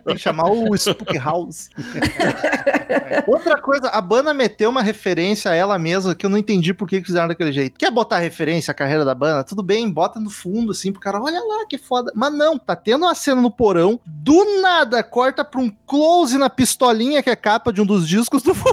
Tem 0.05 0.15
que 0.15 0.21
chamar 0.21 0.49
o 0.51 0.73
Spook 0.75 1.17
House. 1.17 1.69
Outra 3.27 3.57
coisa, 3.59 3.89
a 3.89 4.01
banda 4.01 4.32
meteu 4.33 4.69
uma 4.69 4.81
referência 4.81 5.51
a 5.51 5.55
ela 5.55 5.77
mesma 5.79 6.13
que 6.15 6.25
eu 6.25 6.29
não 6.29 6.37
entendi 6.37 6.73
por 6.73 6.87
que 6.87 6.99
que 7.01 7.07
fizeram 7.07 7.27
daquele 7.27 7.51
jeito. 7.51 7.77
Quer 7.77 7.91
botar 7.91 8.17
referência 8.19 8.71
à 8.71 8.73
carreira 8.73 9.03
da 9.05 9.13
banda? 9.15 9.43
Tudo 9.43 9.61
bem, 9.63 9.89
bota 9.89 10.19
no 10.19 10.29
fundo, 10.29 10.71
assim, 10.71 10.91
pro 10.91 11.01
cara, 11.01 11.21
olha 11.21 11.39
lá 11.39 11.65
que 11.67 11.77
foda. 11.77 12.11
Mas 12.15 12.33
não, 12.33 12.57
tá 12.57 12.75
tendo 12.75 13.03
uma 13.05 13.15
cena 13.15 13.41
no 13.41 13.51
porão, 13.51 13.99
do 14.05 14.61
nada 14.61 15.01
corta 15.03 15.43
pra 15.45 15.59
um 15.61 15.71
close 15.85 16.37
na 16.37 16.49
pistolinha 16.49 17.21
que 17.23 17.29
é 17.29 17.35
capa 17.35 17.71
de 17.71 17.81
um 17.81 17.85
dos 17.85 18.07
discos 18.07 18.41
do 18.43 18.53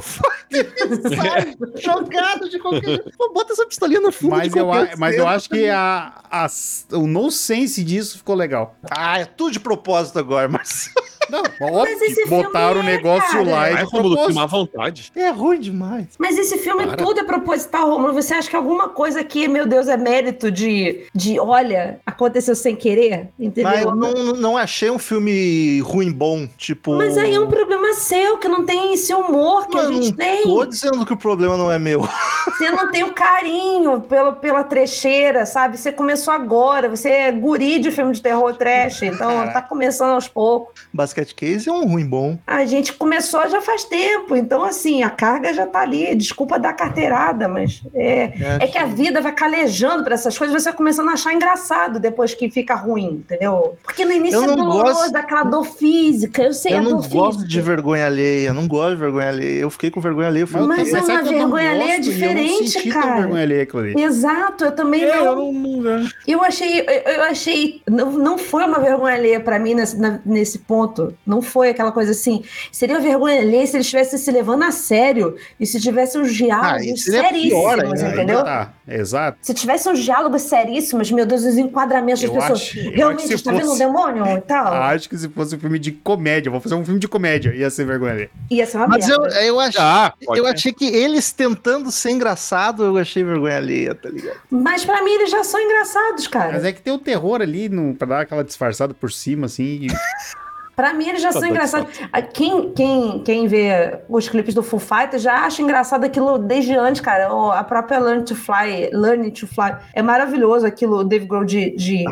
Fighters, 0.50 1.16
sai 1.16 1.54
jogado 1.82 2.48
de 2.48 2.58
qualquer 2.58 2.86
jeito. 2.86 3.10
Pô, 3.16 3.32
Bota 3.32 3.52
essa 3.52 3.66
pistolinha 3.66 4.00
no 4.00 4.12
fundo 4.12 4.36
Mas 4.36 4.52
de 4.52 4.58
eu, 4.58 4.72
a- 4.72 4.88
mas 4.98 5.16
eu 5.16 5.26
acho 5.26 5.48
que 5.48 5.68
a, 5.68 6.12
a- 6.30 6.46
o 6.92 7.06
nonsense 7.06 7.82
disso 7.84 8.18
ficou 8.18 8.34
legal. 8.34 8.74
Ah, 8.90 9.18
é 9.18 9.24
tudo 9.24 9.52
de 9.52 9.60
propósito 9.60 10.18
agora, 10.18 10.48
mas 10.48 10.90
Não, 11.28 11.42
óbvio 11.60 11.96
botaram 12.28 12.80
o 12.80 12.82
filme 12.82 12.88
é, 12.90 12.96
negócio 12.96 13.30
cara. 13.30 13.42
lá 13.50 13.70
e 13.70 13.72
Vai, 13.74 13.84
de 13.84 13.90
Romulo, 13.90 14.08
propósito. 14.16 14.26
filmar 14.26 14.44
à 14.44 14.46
vontade. 14.46 15.12
é 15.14 15.30
ruim 15.50 15.60
demais. 15.60 16.06
Mas 16.18 16.38
esse 16.38 16.58
filme 16.58 16.86
Para. 16.86 16.96
tudo 16.96 17.20
é 17.20 17.24
proposital, 17.24 17.90
Romulo. 17.90 18.12
Você 18.14 18.34
acha 18.34 18.48
que 18.48 18.56
alguma 18.56 18.88
coisa 18.88 19.20
aqui, 19.20 19.48
meu 19.48 19.66
Deus, 19.66 19.88
é 19.88 19.96
mérito 19.96 20.50
de, 20.50 21.06
de 21.14 21.38
olha, 21.40 22.00
aconteceu 22.06 22.54
sem 22.54 22.76
querer? 22.76 23.28
Entendeu? 23.38 23.70
Mas 23.70 23.82
eu 23.82 23.94
não, 23.94 24.12
não 24.34 24.56
achei 24.56 24.90
um 24.90 24.98
filme 24.98 25.80
ruim 25.80 26.12
bom, 26.12 26.48
tipo. 26.56 26.96
Mas 26.96 27.18
aí 27.18 27.34
é 27.34 27.40
um 27.40 27.48
problema 27.48 27.92
seu, 27.94 28.38
que 28.38 28.48
não 28.48 28.64
tem 28.64 28.94
esse 28.94 29.12
humor 29.12 29.66
que 29.66 29.78
a 29.78 29.82
Mano, 29.82 30.02
gente 30.02 30.16
tem. 30.16 30.42
Tô 30.44 30.64
dizendo 30.64 31.04
que 31.04 31.12
o 31.12 31.16
problema 31.16 31.56
não 31.56 31.70
é 31.70 31.78
meu. 31.78 32.06
Você 32.46 32.70
não 32.70 32.90
tem 32.90 33.02
o 33.02 33.12
carinho 33.12 34.00
pela, 34.02 34.32
pela 34.32 34.62
trecheira, 34.64 35.44
sabe? 35.44 35.78
Você 35.78 35.92
começou 35.92 36.32
agora, 36.32 36.88
você 36.88 37.08
é 37.08 37.32
guri 37.32 37.78
de 37.78 37.90
filme 37.90 38.12
de 38.12 38.22
terror 38.22 38.54
trash, 38.54 39.02
então 39.04 39.50
tá 39.52 39.62
começando 39.62 40.10
aos 40.10 40.28
poucos. 40.28 40.86
Basket 40.92 41.32
Case 41.34 41.68
é 41.68 41.72
um 41.72 41.86
ruim 41.86 42.06
bom. 42.06 42.38
A 42.46 42.64
gente 42.64 42.92
começou 42.92 43.48
já 43.48 43.60
faz 43.60 43.84
tempo, 43.84 44.36
então 44.36 44.64
assim, 44.64 45.02
a 45.02 45.10
carga 45.40 45.54
já 45.54 45.66
tá 45.66 45.80
ali. 45.80 46.14
Desculpa 46.14 46.58
dar 46.58 46.72
carteirada, 46.72 47.48
mas 47.48 47.82
é, 47.94 48.32
é 48.60 48.66
que 48.66 48.78
a 48.78 48.84
vida 48.86 49.20
vai 49.20 49.32
calejando 49.32 50.04
pra 50.04 50.14
essas 50.14 50.36
coisas, 50.36 50.62
você 50.62 50.68
vai 50.70 50.76
começando 50.76 51.08
a 51.08 51.12
achar 51.12 51.32
engraçado 51.32 51.98
depois 51.98 52.34
que 52.34 52.50
fica 52.50 52.74
ruim, 52.74 53.22
entendeu? 53.24 53.76
Porque 53.82 54.04
no 54.04 54.12
início 54.12 54.36
Eu 54.38 54.44
é 54.44 54.46
não 54.48 54.56
doloroso, 54.56 54.94
gosto- 54.94 55.12
daquela 55.12 55.42
dor 55.44 55.64
física, 55.64 56.42
eu 56.42 56.52
sei 56.52 56.74
eu 56.74 56.78
a 56.78 56.82
não 56.82 56.90
dor 56.98 57.08
gosto 57.08 57.32
física. 57.40 57.48
de 57.48 57.60
vergonha 57.60 58.06
alheia. 58.06 58.48
Eu 58.48 58.54
não 58.54 58.66
gosto 58.68 58.90
de 58.90 58.96
vergonha 59.00 59.28
alheia. 59.28 59.60
Eu 59.60 59.70
fiquei 59.70 59.90
com 59.90 60.00
vergonha 60.00 60.28
alheia. 60.28 60.42
Eu 60.42 60.46
fui... 60.46 60.60
Mas 60.60 60.92
é 60.92 61.00
uma 61.00 61.12
eu 61.12 61.16
não 61.18 61.24
vergonha 61.24 61.70
alheia 61.70 61.96
gosto 61.96 62.00
eu 62.00 62.04
não 62.06 62.12
diferente, 62.12 62.82
tão 62.82 62.92
cara. 63.02 63.20
vergonha 63.22 63.42
alheia. 63.42 63.68
Exato, 63.96 64.64
eu 64.64 64.72
também 64.72 65.02
É, 65.04 65.16
não. 65.16 65.24
eu 65.24 65.36
não, 65.36 65.52
não- 65.52 66.08
Eu 66.26 66.42
achei, 66.42 66.80
eu, 66.80 66.84
eu 66.84 67.22
achei, 67.24 67.82
não, 67.88 68.10
não 68.12 68.38
foi 68.38 68.64
uma 68.64 68.78
vergonha 68.80 69.14
alheia 69.14 69.40
pra 69.40 69.58
mim 69.58 69.74
nesse, 69.74 69.98
na- 69.98 70.20
nesse 70.24 70.58
ponto. 70.60 71.14
Não 71.26 71.40
foi 71.42 71.70
aquela 71.70 71.92
coisa 71.92 72.10
assim. 72.12 72.42
Seria 72.72 72.96
uma 72.96 73.02
vergonha 73.02 73.40
alheia 73.40 73.66
se 73.66 73.76
eles 73.76 73.86
estivessem 73.86 74.18
se 74.18 74.30
levando 74.30 74.62
a 74.64 74.70
sério 74.70 75.29
e 75.58 75.66
se 75.66 75.80
tivesse 75.80 76.18
uns 76.18 76.34
diálogos 76.34 77.04
pior 77.04 77.22
seríssimos, 77.22 78.00
ainda. 78.02 78.14
Entendeu? 78.14 78.44
tá, 78.44 78.72
exato. 78.88 79.38
Se 79.42 79.54
tivesse 79.54 79.88
uns 79.88 79.98
diálogos 80.00 80.42
seríssimos, 80.42 81.10
meu 81.10 81.26
Deus, 81.26 81.42
os 81.44 81.56
enquadramentos 81.58 82.22
das 82.22 82.30
Eu 82.30 82.34
pessoas. 82.34 82.60
acho- 82.60 82.78
eu 82.78 82.90
Realmente 82.92 83.32
está 83.32 83.50
vendo 83.52 83.64
um 83.64 83.66
fosse- 83.68 83.78
demônio 83.78 84.26
e 84.36 84.40
tal? 84.42 84.72
Acho 84.74 85.08
que 85.08 85.16
se 85.18 85.28
fosse 85.28 85.56
um 85.56 85.58
filme 85.60 85.78
de 85.78 85.92
comédia, 85.92 86.48
eu 86.48 86.52
vou 86.52 86.60
fazer 86.60 86.74
um 86.74 86.84
filme 86.84 87.00
de 87.00 87.08
comédia, 87.08 87.54
ia 87.54 87.70
ser 87.70 87.84
vergonha. 87.86 88.28
Ia 88.50 88.66
ser 88.66 88.76
uma 88.78 88.88
Mas 88.88 89.08
eu, 89.08 89.20
merda. 89.20 89.42
eu 89.44 89.60
achei. 89.60 89.80
Ah, 89.82 90.12
Eu 90.34 90.44
ser. 90.44 90.52
achei 90.54 90.72
que 90.72 90.84
eles 90.86 91.32
tentando 91.32 91.90
ser 91.90 92.10
engraçado, 92.10 92.84
eu 92.84 92.96
achei 92.98 93.22
vergonha 93.24 93.56
alheia, 93.56 93.94
tá 93.94 94.08
ligado? 94.08 94.38
Mas 94.50 94.84
pra 94.84 95.02
mim 95.02 95.10
eles 95.12 95.30
já 95.30 95.42
são 95.44 95.60
engraçados, 95.60 96.26
cara. 96.26 96.52
Mas 96.52 96.64
é 96.64 96.72
que 96.72 96.80
tem 96.82 96.92
o 96.92 96.98
terror 96.98 97.40
ali 97.40 97.68
no, 97.68 97.94
pra 97.94 98.06
dar 98.06 98.20
aquela 98.22 98.44
disfarçada 98.44 98.92
por 98.94 99.10
cima, 99.12 99.46
assim. 99.46 99.86
e- 99.86 99.86
Pra 100.80 100.94
mim, 100.94 101.08
eles 101.08 101.20
já 101.20 101.30
são 101.30 101.40
Tá 101.42 101.46
doido, 101.46 101.50
engraçados. 101.56 101.88
Ah, 102.10 102.22
Quem, 102.22 102.72
quem, 102.72 103.22
quem 103.22 103.46
vê 103.46 104.00
os 104.08 104.28
clipes 104.30 104.54
do 104.54 104.62
Foo 104.62 104.80
Fighters 104.80 105.22
já 105.22 105.44
acha 105.44 105.60
engraçado 105.60 106.04
aquilo 106.04 106.38
desde 106.38 106.74
antes, 106.74 107.02
cara. 107.02 107.28
A 107.52 107.62
própria 107.62 107.98
Learn 107.98 108.24
to 108.24 108.34
Fly, 108.34 108.88
Learn 108.94 109.30
to 109.30 109.46
Fly. 109.46 109.76
É 109.94 110.00
maravilhoso 110.02 110.66
aquilo, 110.66 110.98
o 111.00 111.04
Dave 111.04 111.26
Grohl 111.26 111.44
de, 111.44 111.76
de, 111.76 112.04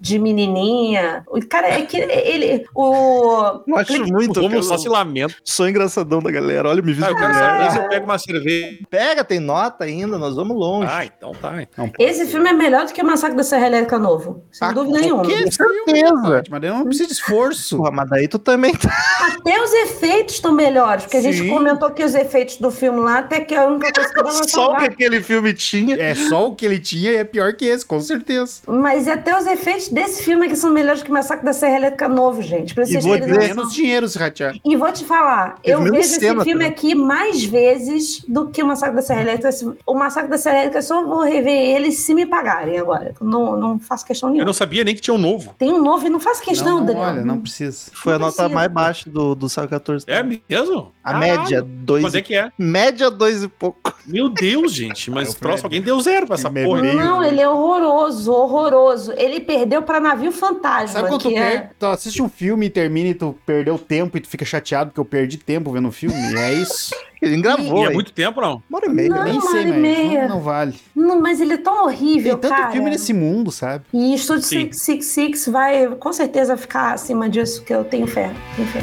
de 0.00 0.18
menininha. 0.18 1.22
O 1.28 1.38
Cara, 1.46 1.68
é 1.68 1.82
que 1.82 1.98
ele... 1.98 2.64
O... 2.74 3.60
Eu 3.66 3.76
acho 3.76 3.92
clipe- 3.92 4.10
muito. 4.10 4.38
O 4.38 4.42
Romulo 4.42 4.60
eu 4.60 4.62
só 4.62 4.78
se 4.78 4.88
lamenta. 4.88 5.34
Sou 5.44 5.68
engraçadão 5.68 6.22
da 6.22 6.30
galera. 6.30 6.68
Olha, 6.70 6.80
me 6.80 6.92
Ah, 6.92 6.94
visa 6.94 7.10
eu 7.10 7.16
quero 7.16 7.70
se 7.72 7.78
eu 7.78 7.88
pego 7.90 8.04
uma 8.06 8.18
cerveja. 8.18 8.78
Pega, 8.88 9.22
tem 9.22 9.38
nota 9.40 9.84
ainda, 9.84 10.16
nós 10.18 10.34
vamos 10.34 10.56
longe. 10.56 10.88
Ah, 10.90 11.04
então 11.04 11.32
tá. 11.32 11.60
então. 11.60 11.90
Esse 11.98 12.26
filme 12.26 12.48
é 12.48 12.52
melhor 12.52 12.86
do 12.86 12.92
que 12.92 13.02
o 13.02 13.06
Massacre 13.06 13.36
da 13.36 13.42
Serra 13.42 13.66
Elétrica 13.66 13.98
novo. 13.98 14.44
Sem 14.50 14.66
Ah, 14.68 14.72
dúvida 14.72 14.98
nenhuma. 15.00 15.22
Que 15.24 15.32
Com 15.44 15.50
filme, 15.50 15.52
certeza. 15.84 16.42
Mas 16.50 16.62
eu 16.62 16.74
não 16.74 16.84
preciso 16.84 17.08
de 17.08 17.14
esforço. 17.14 17.76
Porra, 17.76 17.90
mas 17.90 18.10
daí 18.14 18.28
tu 18.28 18.38
também 18.38 18.72
tá. 18.74 18.90
Até 19.38 19.60
os 19.62 19.72
efeitos 19.72 20.36
estão 20.36 20.52
melhores, 20.52 21.04
porque 21.04 21.16
a 21.16 21.20
gente 21.22 21.38
Sim. 21.38 21.48
comentou 21.50 21.90
que 21.90 22.02
os 22.04 22.14
efeitos 22.14 22.56
do 22.56 22.70
filme 22.70 23.00
lá, 23.00 23.18
até 23.18 23.40
que 23.40 23.54
a 23.54 23.66
única 23.66 23.92
coisa 23.92 24.08
que 24.10 24.22
dava 24.22 24.48
Só 24.48 24.72
o 24.72 24.76
que 24.78 24.84
aquele 24.84 25.20
filme 25.22 25.52
tinha. 25.52 25.96
É 26.00 26.14
só 26.14 26.48
o 26.48 26.54
que 26.54 26.64
ele 26.64 26.78
tinha 26.78 27.12
e 27.12 27.16
é 27.16 27.24
pior 27.24 27.52
que 27.54 27.64
esse, 27.66 27.84
com 27.84 28.00
certeza. 28.00 28.60
Mas 28.66 29.08
até 29.08 29.36
os 29.38 29.46
efeitos 29.46 29.88
desse 29.88 30.22
filme 30.22 30.46
aqui 30.46 30.56
são 30.56 30.70
melhores 30.72 31.02
que 31.02 31.10
o 31.10 31.12
Massacre 31.12 31.44
da 31.44 31.52
Serra 31.52 31.76
Elétrica 31.76 32.08
novo, 32.08 32.40
gente. 32.42 32.74
Pra 32.74 32.84
E 32.84 32.86
vocês 32.86 33.04
vou 33.04 33.14
terem 33.14 33.26
dizer- 33.28 33.40
noção. 33.48 33.56
Menos 33.56 33.74
dinheiro 33.74 34.08
se 34.08 34.18
ratear. 34.18 34.54
E 34.64 34.76
vou 34.76 34.90
te 34.92 35.04
falar, 35.04 35.58
Teve 35.62 35.74
eu 35.76 35.82
vejo 35.82 35.94
esse 35.96 36.20
filme 36.20 36.44
também. 36.44 36.66
aqui 36.68 36.94
mais 36.94 37.44
vezes 37.44 38.24
do 38.28 38.48
que 38.48 38.62
o 38.62 38.66
Massacre 38.66 38.96
da 38.96 39.02
Serra 39.02 39.20
Elétrica. 39.22 39.50
O 39.86 39.94
Massacre 39.94 40.30
da 40.30 40.38
Serra 40.38 40.56
Elétrica 40.56 40.78
eu 40.78 40.82
só 40.82 41.04
vou 41.04 41.22
rever 41.22 41.52
ele 41.52 41.90
se 41.92 42.14
me 42.14 42.26
pagarem 42.26 42.78
agora. 42.78 43.14
Não, 43.20 43.56
não 43.58 43.78
faço 43.78 44.04
questão 44.06 44.28
Eu 44.28 44.32
nenhuma. 44.32 44.46
não 44.46 44.52
sabia 44.54 44.84
nem 44.84 44.94
que 44.94 45.00
tinha 45.00 45.14
um 45.14 45.18
novo. 45.18 45.54
Tem 45.58 45.72
um 45.72 45.82
novo 45.82 46.06
e 46.06 46.10
não 46.10 46.20
faço 46.20 46.42
questão, 46.42 46.74
Não, 46.74 46.78
não, 46.80 46.86
Daniel. 46.86 47.04
olha, 47.04 47.24
não 47.24 47.40
precisa. 47.40 47.90
Foi 48.04 48.12
a 48.12 48.18
nota 48.18 48.50
mais 48.50 48.70
baixa 48.70 49.08
do, 49.08 49.34
do 49.34 49.48
Sábado 49.48 49.70
14. 49.70 50.04
É 50.06 50.22
mesmo? 50.22 50.93
A 51.04 51.12
Caralho. 51.12 51.40
média, 51.42 51.62
dois. 51.62 52.02
Quando 52.02 52.14
é 52.16 52.22
que 52.22 52.34
é? 52.34 52.50
Média, 52.58 53.10
dois 53.10 53.42
e 53.42 53.48
pouco. 53.48 53.94
Meu 54.06 54.30
Deus, 54.30 54.72
gente. 54.72 55.10
Mas 55.10 55.28
Eu 55.28 55.34
próximo, 55.34 55.66
alguém 55.66 55.82
deu 55.82 56.00
zero 56.00 56.26
pra 56.26 56.34
essa 56.36 56.48
Meio- 56.48 56.66
porra. 56.66 56.80
meio- 56.80 56.96
Não, 56.96 57.22
ele 57.22 57.40
é 57.42 57.48
horroroso, 57.48 58.32
horroroso. 58.32 59.12
Ele 59.16 59.38
perdeu 59.40 59.82
pra 59.82 60.00
navio 60.00 60.32
fantasma. 60.32 60.88
Sabe 60.88 61.08
quando 61.08 61.22
tu, 61.22 61.28
é... 61.30 61.58
per... 61.58 61.70
tu 61.78 61.86
assiste 61.86 62.22
um 62.22 62.28
filme 62.28 62.66
e 62.66 62.70
termina 62.70 63.10
e 63.10 63.14
tu 63.14 63.36
perdeu 63.44 63.78
tempo 63.78 64.16
e 64.16 64.20
tu 64.20 64.28
fica 64.28 64.44
chateado 64.46 64.90
porque 64.90 65.00
eu 65.00 65.04
perdi 65.04 65.36
tempo 65.36 65.70
vendo 65.72 65.88
o 65.88 65.92
filme? 65.92 66.16
É 66.38 66.54
isso? 66.54 66.94
Ele 67.20 67.36
E 67.36 67.40
gravou, 67.40 67.84
é 67.84 67.88
hein? 67.88 67.94
muito 67.94 68.12
tempo, 68.12 68.40
não? 68.40 68.62
Uma 68.68 68.78
hora 68.78 68.86
e 68.86 68.90
meia. 68.90 69.08
Não. 69.08 69.24
Nem 69.24 69.32
uma 69.34 69.50
sei, 69.50 69.60
hora 69.60 69.68
e 69.68 69.72
meia. 69.80 70.22
não, 70.28 70.36
não 70.36 70.40
vale. 70.42 70.74
Não, 70.94 71.20
mas 71.22 71.40
ele 71.40 71.54
é 71.54 71.56
tão 71.58 71.84
horrível, 71.84 72.36
Tem 72.36 72.50
tanto 72.50 72.60
cara. 72.60 72.72
filme 72.72 72.90
nesse 72.90 73.14
mundo, 73.14 73.50
sabe? 73.50 73.84
E 73.94 74.14
Estúdio 74.14 74.42
Sim. 74.42 74.70
666 74.72 75.48
vai 75.48 75.86
com 75.96 76.12
certeza 76.12 76.54
ficar 76.56 76.92
acima 76.92 77.26
disso, 77.28 77.62
que 77.62 77.72
eu 77.74 77.82
tenho 77.84 78.06
fé. 78.06 78.30
Tenho 78.56 78.68
fé. 78.68 78.80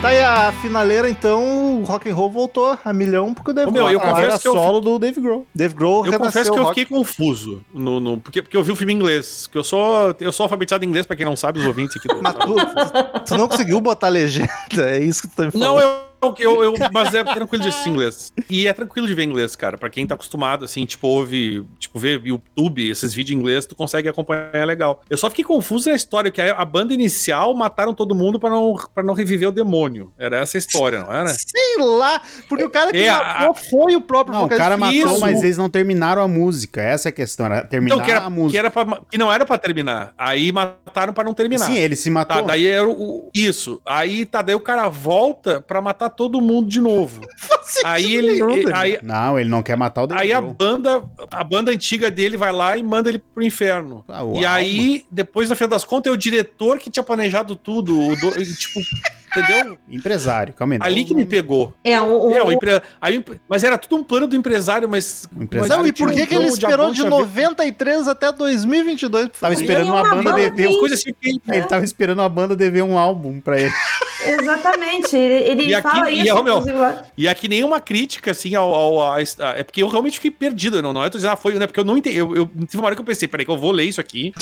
Tá 0.00 0.08
aí 0.08 0.18
a 0.22 0.50
finaleira, 0.62 1.10
então, 1.10 1.82
o 1.82 1.84
rock 1.84 2.08
and 2.08 2.14
roll 2.14 2.30
voltou 2.30 2.78
a 2.82 2.90
milhão 2.90 3.34
porque 3.34 3.50
o 3.50 3.54
Dave 3.54 3.70
Grohl. 3.70 3.90
eu 3.90 4.00
confesso 4.00 4.20
Era 4.22 4.38
que 4.38 4.48
eu 4.48 4.52
solo 4.54 4.80
do 4.80 4.98
Dave 4.98 5.20
Grohl. 5.20 5.46
Dave 5.54 5.74
Grohl 5.74 6.06
Eu 6.06 6.18
confesso 6.18 6.50
que 6.50 6.58
eu 6.58 6.68
fiquei 6.68 6.86
confuso. 6.86 7.62
No, 7.74 8.00
no- 8.00 8.16
porque, 8.18 8.40
porque 8.40 8.56
eu 8.56 8.64
vi 8.64 8.72
o 8.72 8.76
filme 8.76 8.94
em 8.94 8.96
inglês. 8.96 9.46
Que 9.46 9.58
eu 9.58 9.64
sou, 9.64 10.16
eu 10.18 10.32
sou 10.32 10.44
alfabetizado 10.44 10.82
em 10.86 10.88
inglês, 10.88 11.04
pra 11.04 11.14
quem 11.16 11.26
não 11.26 11.36
sabe, 11.36 11.58
os 11.60 11.66
ouvintes 11.66 11.98
aqui 11.98 12.08
do. 12.08 12.16
Mas 12.22 12.32
tu, 12.34 12.54
tu 13.26 13.36
não 13.36 13.46
conseguiu 13.46 13.78
botar 13.78 14.08
legenda, 14.08 14.48
é 14.78 15.00
isso 15.00 15.20
que 15.20 15.28
tu 15.28 15.36
tá 15.36 15.44
me 15.44 15.50
falando. 15.50 15.68
Não, 15.68 15.78
eu, 15.78 15.98
eu, 16.38 16.62
eu- 16.64 16.74
Mas 16.92 17.14
é 17.14 17.22
tranquilo 17.24 17.62
de 17.62 17.68
assistir 17.68 17.88
inglês. 17.90 18.32
E 18.48 18.66
é 18.66 18.72
tranquilo 18.72 19.06
de 19.06 19.14
ver 19.14 19.24
inglês, 19.24 19.54
cara. 19.56 19.76
Pra 19.78 19.88
quem 19.90 20.06
tá 20.06 20.14
acostumado, 20.14 20.64
assim, 20.64 20.84
tipo, 20.84 21.06
ouve, 21.08 21.64
tipo, 21.78 21.98
ver 21.98 22.20
YouTube, 22.24 22.88
esses 22.88 23.12
vídeos 23.14 23.36
em 23.36 23.40
inglês, 23.40 23.66
tu 23.66 23.74
consegue 23.74 24.08
acompanhar 24.08 24.66
legal. 24.66 25.02
Eu 25.08 25.16
só 25.16 25.28
fiquei 25.30 25.44
confuso 25.44 25.88
na 25.90 25.96
história, 25.96 26.30
que 26.30 26.40
a, 26.40 26.54
a 26.54 26.64
banda 26.64 26.92
inicial 26.94 27.54
mataram 27.54 27.94
todo 27.94 28.14
mundo 28.14 28.38
pra 28.38 28.50
não, 28.50 28.74
pra 28.94 29.02
não 29.02 29.14
reviver 29.14 29.48
o 29.48 29.52
demônio. 29.52 30.12
Era 30.18 30.38
essa 30.38 30.56
a 30.56 30.60
história, 30.60 31.00
não 31.00 31.12
era? 31.12 31.28
Sei 31.30 31.76
lá, 31.78 32.20
porque 32.48 32.64
o 32.64 32.70
cara 32.70 32.90
que 32.90 32.98
É, 32.98 33.10
matou 33.10 33.54
foi 33.54 33.96
o 33.96 34.00
próprio 34.00 34.34
Não, 34.36 34.44
o 34.44 34.48
cara 34.48 34.76
matou, 34.76 34.94
Isso. 34.96 35.20
mas 35.20 35.42
eles 35.42 35.56
não 35.56 35.68
terminaram 35.70 36.22
a 36.22 36.28
música. 36.28 36.80
Essa 36.82 37.08
é 37.08 37.10
a 37.10 37.12
questão. 37.12 37.46
Era 37.46 37.64
terminar 37.64 37.94
Então, 37.94 38.04
que, 38.04 38.10
era, 38.10 38.24
a 38.24 38.30
música. 38.30 38.50
que, 38.52 38.58
era 38.58 38.70
pra- 38.70 39.00
que 39.10 39.18
não 39.18 39.32
era 39.32 39.46
pra 39.46 39.58
terminar. 39.58 40.12
Aí 40.18 40.52
mataram 40.52 41.12
pra 41.12 41.24
não 41.24 41.34
terminar. 41.34 41.66
Sim, 41.66 41.76
ele 41.78 41.96
se 41.96 42.10
matou. 42.10 42.36
Tá, 42.38 42.42
daí 42.42 42.66
era 42.66 42.86
o, 42.86 42.92
o- 42.92 43.30
isso. 43.34 43.80
Aí 43.86 44.26
tá, 44.26 44.42
daí 44.42 44.54
o 44.54 44.60
cara 44.60 44.88
volta 44.88 45.60
pra 45.60 45.80
matar 45.80 46.09
todo 46.10 46.40
mundo 46.40 46.68
de 46.68 46.80
novo. 46.80 47.20
aí 47.84 48.14
ele, 48.14 48.40
ele- 48.42 48.72
aí, 48.74 48.98
Não, 49.02 49.38
ele 49.38 49.48
não 49.48 49.62
quer 49.62 49.76
matar 49.76 50.02
o 50.02 50.06
Dave 50.06 50.20
aí 50.20 50.32
a 50.32 50.40
banda, 50.40 51.02
a 51.30 51.44
banda 51.44 51.70
antiga 51.70 52.10
dele 52.10 52.36
vai 52.36 52.52
lá 52.52 52.76
e 52.76 52.82
manda 52.82 53.08
ele 53.08 53.18
pro 53.18 53.42
inferno. 53.42 54.04
Ah, 54.08 54.22
e 54.34 54.44
aí, 54.44 55.04
depois 55.10 55.48
no 55.48 55.56
final 55.56 55.68
das 55.70 55.84
contas, 55.84 56.10
é 56.10 56.14
o 56.14 56.18
diretor 56.18 56.78
que 56.78 56.90
tinha 56.90 57.02
planejado 57.02 57.54
tudo, 57.56 57.98
o 57.98 58.16
do- 58.16 58.32
tipo, 58.44 58.80
entendeu? 59.36 59.78
Empresário, 59.88 60.52
calma 60.54 60.74
aí. 60.74 60.80
Ali 60.82 61.04
que 61.04 61.14
me 61.14 61.24
pegou. 61.24 61.74
É, 61.84 62.00
o, 62.00 62.28
o- 62.28 62.34
É, 62.34 62.42
o 62.42 62.52
empre... 62.52 62.82
aí, 63.00 63.24
mas 63.48 63.64
era 63.64 63.76
tudo 63.78 63.96
um 63.96 64.04
plano 64.04 64.26
do 64.26 64.36
empresário, 64.36 64.88
mas. 64.88 65.28
O 65.36 65.42
empresário 65.42 65.82
Não, 65.82 65.86
e 65.88 65.92
por 65.92 66.10
que, 66.12 66.22
um 66.22 66.26
que 66.26 66.34
ele 66.34 66.46
esperou 66.46 66.92
de 66.92 67.02
ver- 67.02 67.08
93 67.10 68.08
até 68.08 68.32
2022? 68.32 69.28
pra 69.28 69.38
Tava 69.40 69.54
esperando 69.54 69.86
uma 69.88 70.02
uma 70.02 70.10
banda 70.16 70.22
banda 70.32 70.50
dever. 70.50 70.68
As 70.70 70.76
coisas 70.76 70.98
assim 71.00 71.12
que- 71.20 71.40
Ele 71.48 71.62
tava 71.66 71.84
esperando 71.84 72.22
a 72.22 72.28
banda 72.28 72.54
dever 72.56 72.82
um 72.82 72.98
álbum 72.98 73.40
pra 73.40 73.60
ele. 73.60 73.72
Exatamente. 74.26 75.16
Ele, 75.16 75.34
ele 75.62 75.66
E 75.70 75.74
aqui- 75.74 75.88
fala 75.88 76.10
e, 76.10 76.20
isso. 76.22 76.34
ó, 76.36 76.42
meu, 76.42 76.54
inclusive, 76.54 76.78
lá. 76.78 77.02
E 77.16 77.28
aqui 77.28 77.48
nenhuma 77.48 77.80
crítica, 77.80 78.30
assim, 78.30 78.54
ao. 78.54 78.72
ao- 78.74 79.02
a- 79.12 79.16
a- 79.18 79.58
é 79.58 79.62
porque 79.62 79.82
eu 79.82 79.88
realmente 79.88 80.14
fiquei 80.14 80.30
perdido. 80.30 80.80
Não, 80.82 80.92
não 80.92 81.04
é 81.04 81.10
tô 81.10 81.18
dizendo, 81.18 81.32
ah, 81.32 81.36
foi, 81.36 81.54
né? 81.54 81.66
Porque 81.66 81.80
eu 81.80 81.84
não 81.84 81.96
entendi. 81.96 82.16
Eu, 82.18 82.34
eu 82.34 82.46
tive 82.46 82.76
uma 82.78 82.86
hora 82.86 82.94
que 82.94 83.00
eu 83.00 83.04
pensei, 83.06 83.26
peraí, 83.28 83.44
que 83.44 83.50
eu 83.50 83.58
vou 83.58 83.72
ler 83.72 83.84
isso 83.84 84.00
aqui, 84.00 84.32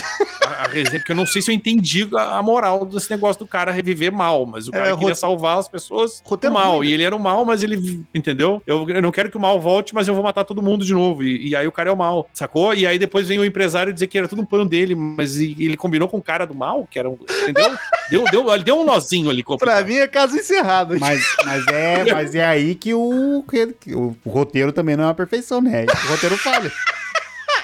a, 0.45 0.65
a 0.65 0.69
resenha, 0.69 0.99
porque 0.99 1.13
eu 1.13 1.17
não 1.17 1.27
sei 1.27 1.41
se 1.43 1.51
eu 1.51 1.55
entendi 1.55 2.09
a, 2.15 2.39
a 2.39 2.43
moral 2.43 2.85
desse 2.85 3.11
negócio 3.11 3.39
do 3.39 3.47
cara 3.47 3.71
reviver 3.71 4.13
mal, 4.13 4.45
mas 4.47 4.69
o 4.69 4.73
cara 4.79 4.89
É, 4.91 4.95
queria 4.95 5.09
rot- 5.09 5.19
salvar 5.19 5.59
as 5.59 5.69
pessoas 5.69 6.21
do 6.21 6.29
roteiro 6.29 6.55
mal. 6.55 6.77
ruim, 6.77 6.87
né? 6.87 6.91
E 6.91 6.95
ele 6.95 7.03
era 7.05 7.15
o 7.17 7.21
mal, 7.21 7.45
mas 7.45 7.63
ele. 7.63 8.05
Entendeu? 8.15 8.63
Eu, 8.67 8.89
eu 8.89 9.03
não 9.03 9.11
quero 9.13 9.31
que 9.31 9.37
o 9.37 9.41
mal 9.41 9.61
volte, 9.61 9.95
mas 9.95 10.09
eu 10.09 10.15
vou 10.15 10.23
matar 10.23 10.45
todo 10.45 10.63
mundo 10.63 10.85
de 10.85 10.93
novo. 10.95 11.23
E, 11.23 11.49
e 11.49 11.57
aí 11.57 11.67
o 11.67 11.73
cara 11.73 11.91
é 11.91 11.93
o 11.93 11.97
mal, 11.97 12.29
sacou? 12.33 12.75
E 12.75 12.87
aí 12.87 12.99
depois 12.99 13.27
vem 13.29 13.39
o 13.39 13.45
empresário 13.45 13.93
dizer 13.93 14.07
que 14.07 14.17
era 14.19 14.29
tudo 14.29 14.43
um 14.43 14.47
plano 14.47 14.65
dele, 14.69 14.95
mas 14.95 15.37
e- 15.39 15.57
ele 15.59 15.77
combinou 15.77 16.09
com 16.09 16.19
o 16.19 16.23
cara 16.23 16.47
do 16.47 16.55
mal, 16.55 16.87
que 16.91 16.99
era 16.99 17.09
um. 17.09 17.19
Entendeu? 17.43 17.71
deu, 18.11 18.25
deu, 18.31 18.55
ele 18.55 18.65
deu 18.65 18.79
um 18.81 18.85
nozinho 18.85 19.31
ali. 19.31 19.43
Pra 19.43 19.53
complicado. 19.57 19.87
mim 19.87 19.95
é 19.97 20.07
caso 20.07 20.37
encerrado. 20.37 20.97
Mas, 20.99 21.25
mas, 21.45 21.67
é, 21.69 22.13
mas 22.13 22.35
é 22.35 22.45
aí 22.47 22.75
que 22.75 22.93
o, 22.95 23.45
que- 23.49 23.75
que 23.81 23.95
o, 23.95 24.17
roteiro 24.27 24.73
também 24.73 24.97
não 24.97 25.05
é 25.05 25.07
uma 25.09 25.15
perfeição, 25.15 25.61
né? 25.61 25.85
O 26.07 26.09
roteiro 26.11 26.37
falha. 26.37 26.71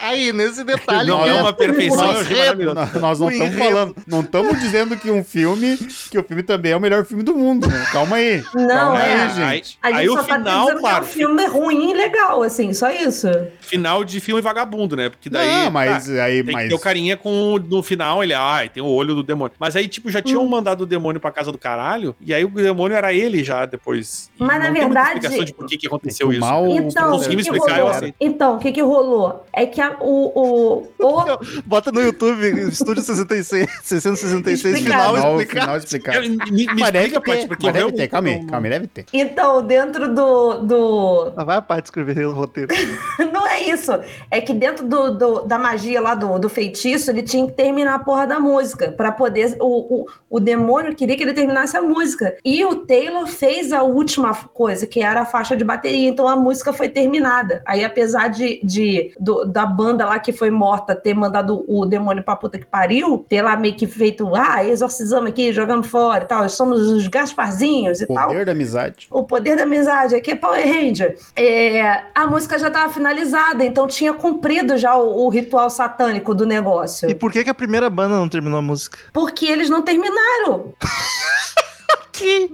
Aí, 0.05 0.32
nesse 0.32 0.62
detalhe. 0.64 1.09
Não 1.09 1.22
que 1.22 1.28
é 1.30 1.34
uma 1.34 1.52
perfeição, 1.52 2.14
o. 2.24 2.74
Nós, 2.74 2.92
nós 2.94 3.20
não 3.20 3.26
O 3.28 3.30
estamos 3.30 3.55
falando, 3.57 3.96
não 4.07 4.20
estamos 4.20 4.61
dizendo 4.61 4.96
que 4.98 5.11
um 5.11 5.24
filme, 5.24 5.76
que 6.11 6.18
o 6.18 6.22
filme 6.22 6.42
também 6.42 6.72
é 6.72 6.76
o 6.76 6.80
melhor 6.80 7.05
filme 7.07 7.22
do 7.22 7.34
mundo, 7.34 7.66
né? 7.66 7.86
Calma 7.90 8.16
aí. 8.16 8.44
Não, 8.55 8.68
Calma 8.68 9.02
é. 9.02 9.14
aí, 9.14 9.28
gente. 9.30 9.78
A 9.82 9.88
gente 9.88 9.98
Aí 10.00 10.07
só 10.07 10.12
o 10.12 10.16
tá 10.16 10.24
final, 10.38 10.64
dizendo 10.66 10.80
claro, 10.80 11.05
que 11.07 11.11
é 11.22 11.24
um 11.26 11.28
filme 11.28 11.46
ruim 11.46 11.90
e 11.90 11.94
legal, 11.94 12.42
assim, 12.42 12.74
só 12.74 12.90
isso. 12.90 13.28
final 13.61 14.05
de 14.05 14.20
filme 14.20 14.42
vagabundo, 14.42 14.94
né? 14.94 15.09
Porque 15.09 15.30
daí. 15.30 15.64
não, 15.64 15.70
mas 15.70 16.07
tá, 16.07 16.22
aí, 16.24 16.44
tem 16.44 16.52
mas 16.55 16.64
que 16.64 16.68
ter 16.68 16.74
o 16.74 16.78
carinha 16.78 17.16
com. 17.16 17.59
No 17.66 17.82
final, 17.82 18.22
ele, 18.22 18.34
ai, 18.34 18.68
tem 18.68 18.82
o 18.82 18.86
olho 18.86 19.14
do 19.14 19.22
demônio. 19.22 19.55
Mas 19.59 19.74
aí, 19.74 19.88
tipo, 19.88 20.11
já 20.11 20.20
tinham 20.20 20.42
Hum. 20.44 20.48
mandado 20.48 20.82
o 20.82 20.86
demônio 20.86 21.18
pra 21.20 21.30
casa 21.30 21.50
do 21.50 21.57
caralho. 21.59 22.14
E 22.20 22.34
aí 22.34 22.44
o 22.44 22.48
demônio 22.48 22.94
era 22.96 23.12
ele 23.14 23.42
já 23.42 23.64
depois. 23.64 24.30
Mas, 24.38 24.62
na 24.62 24.70
verdade- 24.70 25.14
explicação 25.20 25.44
de 25.44 25.55
por 25.55 25.66
que, 25.66 25.78
que 25.78 25.86
aconteceu 25.86 26.28
o 26.28 26.32
isso. 26.32 26.40
mal- 26.40 26.66
Então, 26.68 27.16
o 27.16 27.18
me 27.20 27.36
que 27.36 27.40
explicar, 27.42 27.78
eu 27.78 27.86
rolou? 27.86 28.14
Então, 28.20 28.57
o 28.57 28.59
que 28.59 28.72
que 28.72 28.82
rolou? 28.82 29.46
É 29.52 29.64
que 29.64 29.80
a- 29.80 29.93
o, 30.01 30.32
o, 30.34 30.88
o, 30.99 31.24
Bota 31.66 31.90
no 31.92 32.01
YouTube, 32.01 32.49
Estúdio 32.68 33.03
66, 33.03 33.68
666, 33.82 34.74
Explicado. 34.76 34.84
final 34.84 35.14
final, 35.14 35.40
explicado. 35.40 35.61
final 35.61 35.76
explicado. 35.78 36.53
Me, 36.53 36.66
me 36.66 36.80
Mas 36.80 36.90
deve 36.92 37.20
ter, 37.20 37.49
porque 37.49 37.66
mas 37.66 37.74
deve 37.74 37.92
ter, 37.92 38.09
calma 38.09 38.28
aí, 38.28 38.47
calma 38.47 38.66
aí, 38.66 38.70
deve 38.72 38.86
ter. 38.86 39.07
Então, 39.12 39.62
dentro 39.66 40.14
do, 40.14 40.55
do. 40.59 41.32
Ah, 41.36 41.45
Vai 41.45 41.57
a 41.57 41.62
parte 41.62 41.86
escrever 41.86 42.26
o 42.26 42.32
roteiro. 42.32 42.74
Não 43.32 43.47
é 43.47 43.62
isso. 43.62 43.92
É 44.30 44.40
que 44.40 44.53
dentro 44.53 44.86
do, 44.86 45.11
do- 45.16 45.40
da 45.42 45.59
magia 45.59 46.01
lá 46.01 46.14
do, 46.14 46.38
do 46.38 46.49
feitiço, 46.49 47.11
ele 47.11 47.22
tinha 47.22 47.47
que 47.47 47.53
terminar 47.53 47.95
a 47.95 47.99
porra 47.99 48.26
da 48.26 48.40
música. 48.40 48.92
para 48.92 49.12
poder. 49.12 49.57
O, 49.61 50.03
o, 50.03 50.07
o 50.30 50.40
demônio 50.40 50.95
queria 50.95 51.16
que 51.16 51.22
ele 51.22 51.32
terminasse 51.34 51.76
a 51.76 51.82
música. 51.82 52.36
E 52.45 52.64
o 52.64 52.76
Taylor 52.86 53.26
fez 53.26 53.72
a 53.72 53.82
última 53.82 54.34
coisa, 54.34 54.86
que 54.86 55.01
era 55.01 55.22
a 55.22 55.26
faixa 55.26 55.57
de 55.57 55.64
bateria. 55.64 56.09
Então 56.09 56.26
a 56.28 56.36
música 56.36 56.72
foi 56.72 56.88
terminada. 56.88 57.62
Aí, 57.66 57.84
apesar 57.84 58.28
de, 58.28 58.61
de 58.64 59.12
do- 59.18 59.45
da 59.45 59.66
banda 59.66 59.84
lá 59.93 60.18
que 60.18 60.32
foi 60.32 60.51
morta 60.51 60.95
ter 60.95 61.14
mandado 61.14 61.64
o 61.68 61.85
demônio 61.85 62.22
pra 62.22 62.37
puta 62.37 62.59
que 62.59 62.66
pariu, 62.66 63.24
ter 63.28 63.43
lá 63.43 63.57
meio 63.57 63.74
que 63.74 63.87
feito, 63.87 64.35
ah, 64.35 64.64
exorcizamos 64.64 65.30
aqui, 65.30 65.53
jogamos 65.53 65.87
fora 65.87 66.24
e 66.24 66.26
tal, 66.26 66.49
somos 66.49 66.80
os 66.80 67.07
Gasparzinhos 67.09 68.01
e 68.01 68.07
tal. 68.07 68.28
Poder 68.28 68.47
da 68.47 68.53
amizade. 68.53 69.07
O 69.11 69.24
poder 69.24 69.57
da 69.57 69.64
amizade, 69.64 70.14
aqui 70.14 70.32
é 70.32 70.37
Power 70.37 70.66
Ranger. 70.66 71.18
É, 71.37 72.03
a 72.14 72.26
música 72.26 72.59
já 72.59 72.68
estava 72.68 72.93
finalizada, 72.93 73.64
então 73.64 73.87
tinha 73.87 74.12
cumprido 74.12 74.76
já 74.76 74.97
o, 74.97 75.26
o 75.26 75.28
ritual 75.28 75.68
satânico 75.68 76.35
do 76.35 76.47
negócio. 76.47 77.11
E 77.11 77.14
por 77.14 77.32
que, 77.32 77.45
que 77.45 77.51
a 77.51 77.55
primeira 77.55 77.91
banda 77.91 78.16
não 78.16 78.28
terminou 78.28 78.59
a 78.59 78.62
música? 78.62 78.99
Porque 79.12 79.47
eles 79.47 79.68
não 79.68 79.82
terminaram. 79.82 80.74
Que? 82.12 82.49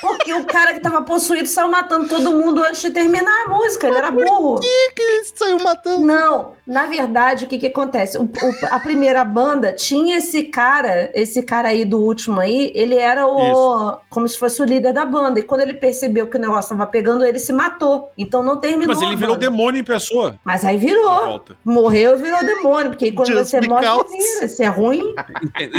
Porque 0.00 0.32
o 0.34 0.44
cara 0.44 0.72
que 0.74 0.80
tava 0.80 1.02
possuído 1.02 1.48
saiu 1.48 1.68
matando 1.70 2.08
todo 2.08 2.30
mundo 2.32 2.62
antes 2.62 2.80
de 2.82 2.90
terminar 2.90 3.46
a 3.46 3.48
música. 3.48 3.86
Ele 3.88 3.96
era 3.98 4.10
burro. 4.10 4.60
que 4.60 5.02
ele 5.02 5.24
saiu 5.34 5.58
matando? 5.58 6.04
Não, 6.06 6.52
na 6.66 6.86
verdade, 6.86 7.44
o 7.44 7.48
que 7.48 7.58
que 7.58 7.66
acontece? 7.66 8.16
O- 8.18 8.22
o- 8.24 8.66
a 8.70 8.78
primeira 8.80 9.24
banda 9.24 9.72
tinha 9.72 10.18
esse 10.18 10.44
cara, 10.44 11.10
esse 11.14 11.42
cara 11.42 11.68
aí 11.68 11.84
do 11.84 11.98
último 11.98 12.40
aí, 12.40 12.70
ele 12.74 12.94
era 12.96 13.26
o. 13.26 13.98
como 14.10 14.28
se 14.28 14.38
fosse 14.38 14.60
o 14.62 14.64
líder 14.64 14.92
da 14.92 15.04
banda. 15.04 15.40
E 15.40 15.42
quando 15.42 15.62
ele 15.62 15.74
percebeu 15.74 16.26
que 16.26 16.36
o 16.36 16.40
negócio 16.40 16.70
tava 16.70 16.86
pegando, 16.86 17.24
ele 17.24 17.38
se 17.38 17.52
matou. 17.52 18.10
Então 18.16 18.42
não 18.42 18.56
terminou. 18.58 18.94
Mas 18.94 19.02
ele 19.02 19.14
a 19.14 19.16
virou 19.16 19.34
banda. 19.34 19.50
demônio 19.50 19.80
em 19.80 19.84
pessoa. 19.84 20.36
Mas 20.44 20.64
aí 20.64 20.76
virou. 20.76 21.42
Morreu 21.64 22.18
e 22.18 22.22
virou 22.22 22.44
demônio. 22.44 22.90
Porque 22.90 23.12
quando 23.12 23.28
Just 23.28 23.50
você 23.50 23.60
morre, 23.62 23.86
because. 23.86 24.08
você 24.16 24.34
vira. 24.34 24.48
Se 24.48 24.62
é 24.62 24.68
ruim. 24.68 25.14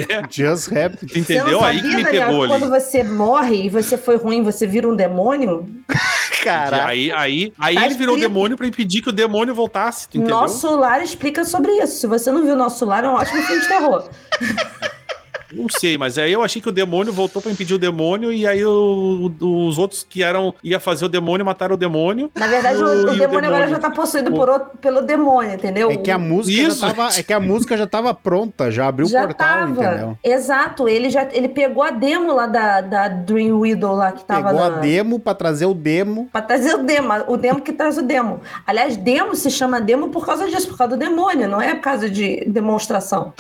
É, 0.09 0.22
Just 0.30 0.67
Rap. 0.70 0.97
tu 0.97 1.17
entendeu? 1.20 1.59
Você 1.59 1.65
Aí 1.65 1.82
que 1.82 1.88
me 1.95 2.03
pegou 2.03 2.11
que 2.11 2.17
ali. 2.34 2.47
Quando 2.47 2.70
você 2.70 3.03
morre 3.03 3.65
e 3.65 3.70
você 3.70 3.97
foi 3.97 4.09
ruim, 4.18 4.43
você 4.43 4.66
vira 4.68 4.88
um 4.88 4.95
demônio? 4.95 5.68
Caraca. 6.43 6.86
Aí, 6.88 7.12
aí, 7.12 7.53
aí 7.60 7.76
Tá 7.76 7.86
ele 7.86 7.95
virou 7.95 8.16
escrito. 8.16 8.32
demônio 8.34 8.57
pra 8.57 8.66
impedir 8.66 9.01
que 9.01 9.10
o 9.10 9.12
demônio 9.12 9.53
voltasse, 9.53 10.07
tu 10.07 10.18
entendeu? 10.18 10.38
Nosso 10.38 10.74
Lar 10.76 11.01
explica 11.03 11.43
sobre 11.43 11.72
isso. 11.74 11.97
Se 11.99 12.07
você 12.07 12.32
não 12.32 12.45
viu 12.45 12.55
Nosso 12.55 12.86
Lar, 12.86 13.03
é 13.03 13.10
um 13.10 13.14
ótimo 13.14 13.41
filme 13.43 13.62
de 13.62 13.68
terror. 13.68 14.10
Não 15.51 15.67
sei, 15.69 15.97
mas 15.97 16.17
aí 16.17 16.31
eu 16.31 16.43
achei 16.43 16.61
que 16.61 16.69
o 16.69 16.71
demônio 16.71 17.11
voltou 17.11 17.41
pra 17.41 17.51
impedir 17.51 17.73
o 17.73 17.79
demônio 17.79 18.31
e 18.31 18.45
aí 18.45 18.63
o- 18.65 19.31
o- 19.41 19.67
os 19.67 19.77
outros 19.77 20.05
que 20.07 20.21
eram 20.23 20.53
ia 20.63 20.79
fazer 20.79 21.05
o 21.05 21.09
demônio 21.09 21.45
mataram 21.45 21.75
o 21.75 21.77
demônio. 21.77 22.31
Na 22.35 22.47
verdade, 22.47 22.77
o, 22.83 22.85
o 22.85 22.89
o 22.89 22.93
demônio 23.17 23.21
agora 23.21 23.65
demônio? 23.65 23.69
já 23.69 23.79
tá 23.79 23.89
possuído 23.91 24.31
por 24.31 24.49
outro- 24.49 24.77
pelo 24.79 25.01
demônio, 25.01 25.53
entendeu? 25.53 25.89
É 25.91 25.97
que 25.97 26.11
a 26.11 26.17
música 26.17 26.61
Isso. 26.67 26.81
já 26.81 26.93
tava, 26.93 27.09
é 27.19 27.23
que 27.23 27.33
a 27.33 27.39
música 27.39 27.75
já 27.77 27.87
tava 27.87 28.13
pronta, 28.13 28.69
já 28.71 28.87
abriu 28.87 29.07
o 29.07 29.09
já 29.09 29.21
portal, 29.25 29.47
tava. 29.47 29.71
entendeu? 29.71 30.17
Exato, 30.23 30.87
ele 30.87 31.09
já 31.09 31.27
ele 31.31 31.49
pegou 31.49 31.83
a 31.83 31.91
demo 31.91 32.33
lá 32.33 32.45
da, 32.47 32.81
da 32.81 33.07
Dream 33.07 33.59
Widow 33.59 33.95
lá 33.95 34.11
que 34.11 34.23
tava 34.23 34.49
Pegou 34.49 34.59
na... 34.69 34.77
a 34.77 34.79
demo 34.79 35.19
pra 35.19 35.33
trazer 35.33 35.65
o 35.65 35.73
demo. 35.73 36.29
Pra 36.31 36.41
trazer 36.41 36.75
o 36.75 36.83
demo, 36.83 37.09
o 37.27 37.37
demo 37.37 37.61
que 37.61 37.73
traz 37.73 37.97
o 37.97 38.01
demo. 38.01 38.39
Aliás, 38.65 38.95
demo 38.97 39.35
se 39.35 39.49
chama 39.49 39.81
demo 39.81 40.09
por 40.09 40.25
causa 40.25 40.47
disso, 40.47 40.67
por 40.67 40.77
causa 40.77 40.95
do 40.95 40.99
demônio, 40.99 41.47
não 41.47 41.61
é 41.61 41.73
por 41.75 41.81
causa 41.81 42.09
de 42.09 42.43
demonstração. 42.47 43.33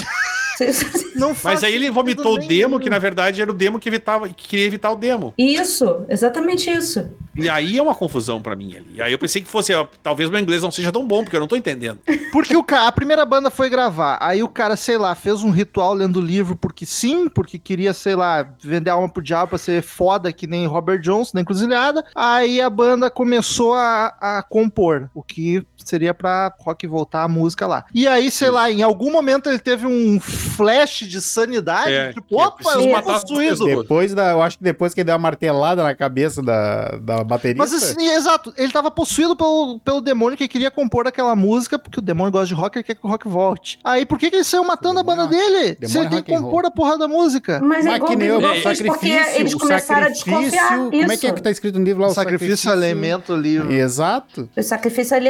Não 1.15 1.29
Mas 1.29 1.37
faz 1.39 1.63
aí 1.63 1.73
ele 1.75 1.89
vomitou 1.89 2.33
o 2.33 2.37
nenhum. 2.37 2.47
demo, 2.47 2.79
que 2.79 2.89
na 2.89 2.99
verdade 2.99 3.41
era 3.41 3.51
o 3.51 3.53
demo 3.53 3.79
que 3.79 3.89
evitava, 3.89 4.27
que 4.29 4.47
queria 4.47 4.65
evitar 4.65 4.91
o 4.91 4.95
demo. 4.95 5.33
Isso, 5.37 6.05
exatamente 6.09 6.69
isso. 6.69 7.09
E 7.35 7.47
aí 7.49 7.77
é 7.77 7.81
uma 7.81 7.95
confusão 7.95 8.41
pra 8.41 8.55
mim 8.55 8.75
ali. 8.75 8.87
E 8.95 9.01
aí 9.01 9.11
eu 9.11 9.19
pensei 9.19 9.41
que 9.41 9.47
fosse, 9.47 9.73
ó, 9.73 9.87
talvez 10.03 10.29
meu 10.29 10.39
inglês 10.39 10.61
não 10.61 10.71
seja 10.71 10.91
tão 10.91 11.05
bom, 11.07 11.23
porque 11.23 11.35
eu 11.35 11.39
não 11.39 11.47
tô 11.47 11.55
entendendo. 11.55 11.99
Porque 12.31 12.55
o 12.55 12.63
ca- 12.63 12.87
a 12.87 12.91
primeira 12.91 13.25
banda 13.25 13.49
foi 13.49 13.69
gravar, 13.69 14.17
aí 14.21 14.43
o 14.43 14.49
cara, 14.49 14.75
sei 14.75 14.97
lá, 14.97 15.15
fez 15.15 15.41
um 15.43 15.49
ritual 15.51 15.93
lendo 15.93 16.19
livro 16.19 16.55
porque 16.55 16.85
sim, 16.85 17.29
porque 17.29 17.57
queria, 17.57 17.93
sei 17.93 18.15
lá, 18.15 18.47
vender 18.61 18.89
alma 18.89 19.07
pro 19.07 19.23
diabo 19.23 19.49
pra 19.49 19.57
ser 19.57 19.81
foda 19.81 20.33
que 20.33 20.47
nem 20.47 20.67
Robert 20.67 20.99
Johnson 20.99 21.31
na 21.35 21.41
encruzilhada. 21.41 22.03
Aí 22.13 22.59
a 22.61 22.69
banda 22.69 23.09
começou 23.09 23.73
a, 23.73 24.07
a 24.19 24.43
compor, 24.43 25.09
o 25.15 25.23
que 25.23 25.63
seria 25.89 26.13
pra 26.13 26.53
rock 26.59 26.85
voltar 26.87 27.23
a 27.23 27.27
música 27.27 27.65
lá. 27.67 27.85
E 27.93 28.07
aí, 28.07 28.29
sei 28.31 28.49
lá, 28.49 28.69
em 28.71 28.81
algum 28.83 29.11
momento 29.11 29.49
ele 29.49 29.59
teve 29.59 29.85
um 29.87 30.19
flash 30.19 30.99
de 31.07 31.21
sanidade, 31.21 31.91
É, 31.91 32.13
tipo, 32.13 32.41
opa, 32.41 32.73
eu 32.73 32.95
as 32.95 33.03
possuído. 33.05 33.65
Depois 33.65 34.13
da. 34.13 34.31
Eu 34.31 34.41
acho 34.41 34.57
que 34.57 34.63
depois 34.63 34.93
que 34.93 35.01
ele 35.01 35.05
deu 35.05 35.13
uma 35.15 35.19
martelada 35.19 35.83
na 35.83 35.95
cabeça 35.95 36.41
da, 36.41 36.97
da 37.01 37.23
baterista. 37.23 37.57
Mas 37.63 37.73
assim, 37.73 38.07
exato, 38.09 38.53
ele 38.57 38.71
tava 38.71 38.91
possuído 38.91 39.35
pelo, 39.35 39.79
pelo 39.79 40.01
demônio 40.01 40.37
que 40.37 40.47
queria 40.47 40.71
compor 40.71 41.07
aquela 41.07 41.35
música, 41.35 41.77
porque 41.79 41.99
o 41.99 42.01
demônio 42.01 42.31
gosta 42.31 42.47
de 42.47 42.53
rock 42.53 42.79
e 42.79 42.83
quer 42.83 42.95
que 42.95 43.05
o 43.05 43.09
rock 43.09 43.27
volte. 43.27 43.79
Aí 43.83 44.05
por 44.05 44.17
que, 44.17 44.29
que 44.29 44.35
ele 44.37 44.43
saiu 44.43 44.63
matando 44.63 44.99
a 44.99 45.03
banda 45.03 45.27
dele? 45.27 45.69
Se 45.69 45.75
demônio 45.75 46.01
ele 46.01 46.09
tem 46.09 46.23
que 46.23 46.31
compor 46.31 46.65
a 46.65 46.71
porra 46.71 46.97
da 46.97 47.07
música. 47.07 47.59
Mas 47.63 47.85
é 47.85 47.95
igual 47.95 48.09
que 48.11 48.15
nem 48.15 48.31
o 48.31 48.37
igual 48.39 48.53
porque 48.53 48.75
sacrifício, 48.75 49.39
eles 49.39 49.53
o 49.53 49.59
começaram 49.59 50.07
a 50.07 50.15
sacrifício. 50.15 50.41
desconfiar. 50.51 50.77
Como 50.77 51.11
é 51.11 51.17
que 51.17 51.25
é 51.25 51.29
Isso. 51.29 51.33
que 51.35 51.41
tá 51.41 51.51
escrito 51.51 51.79
no 51.79 51.85
livro 51.85 52.01
lá? 52.01 52.07
O 52.09 52.13
sacrifício, 52.13 52.71
alimento 52.71 53.35
livre. 53.35 53.75
Exato. 53.75 54.49
O 54.55 54.63
sacrifício 54.63 55.15
ali- 55.15 55.29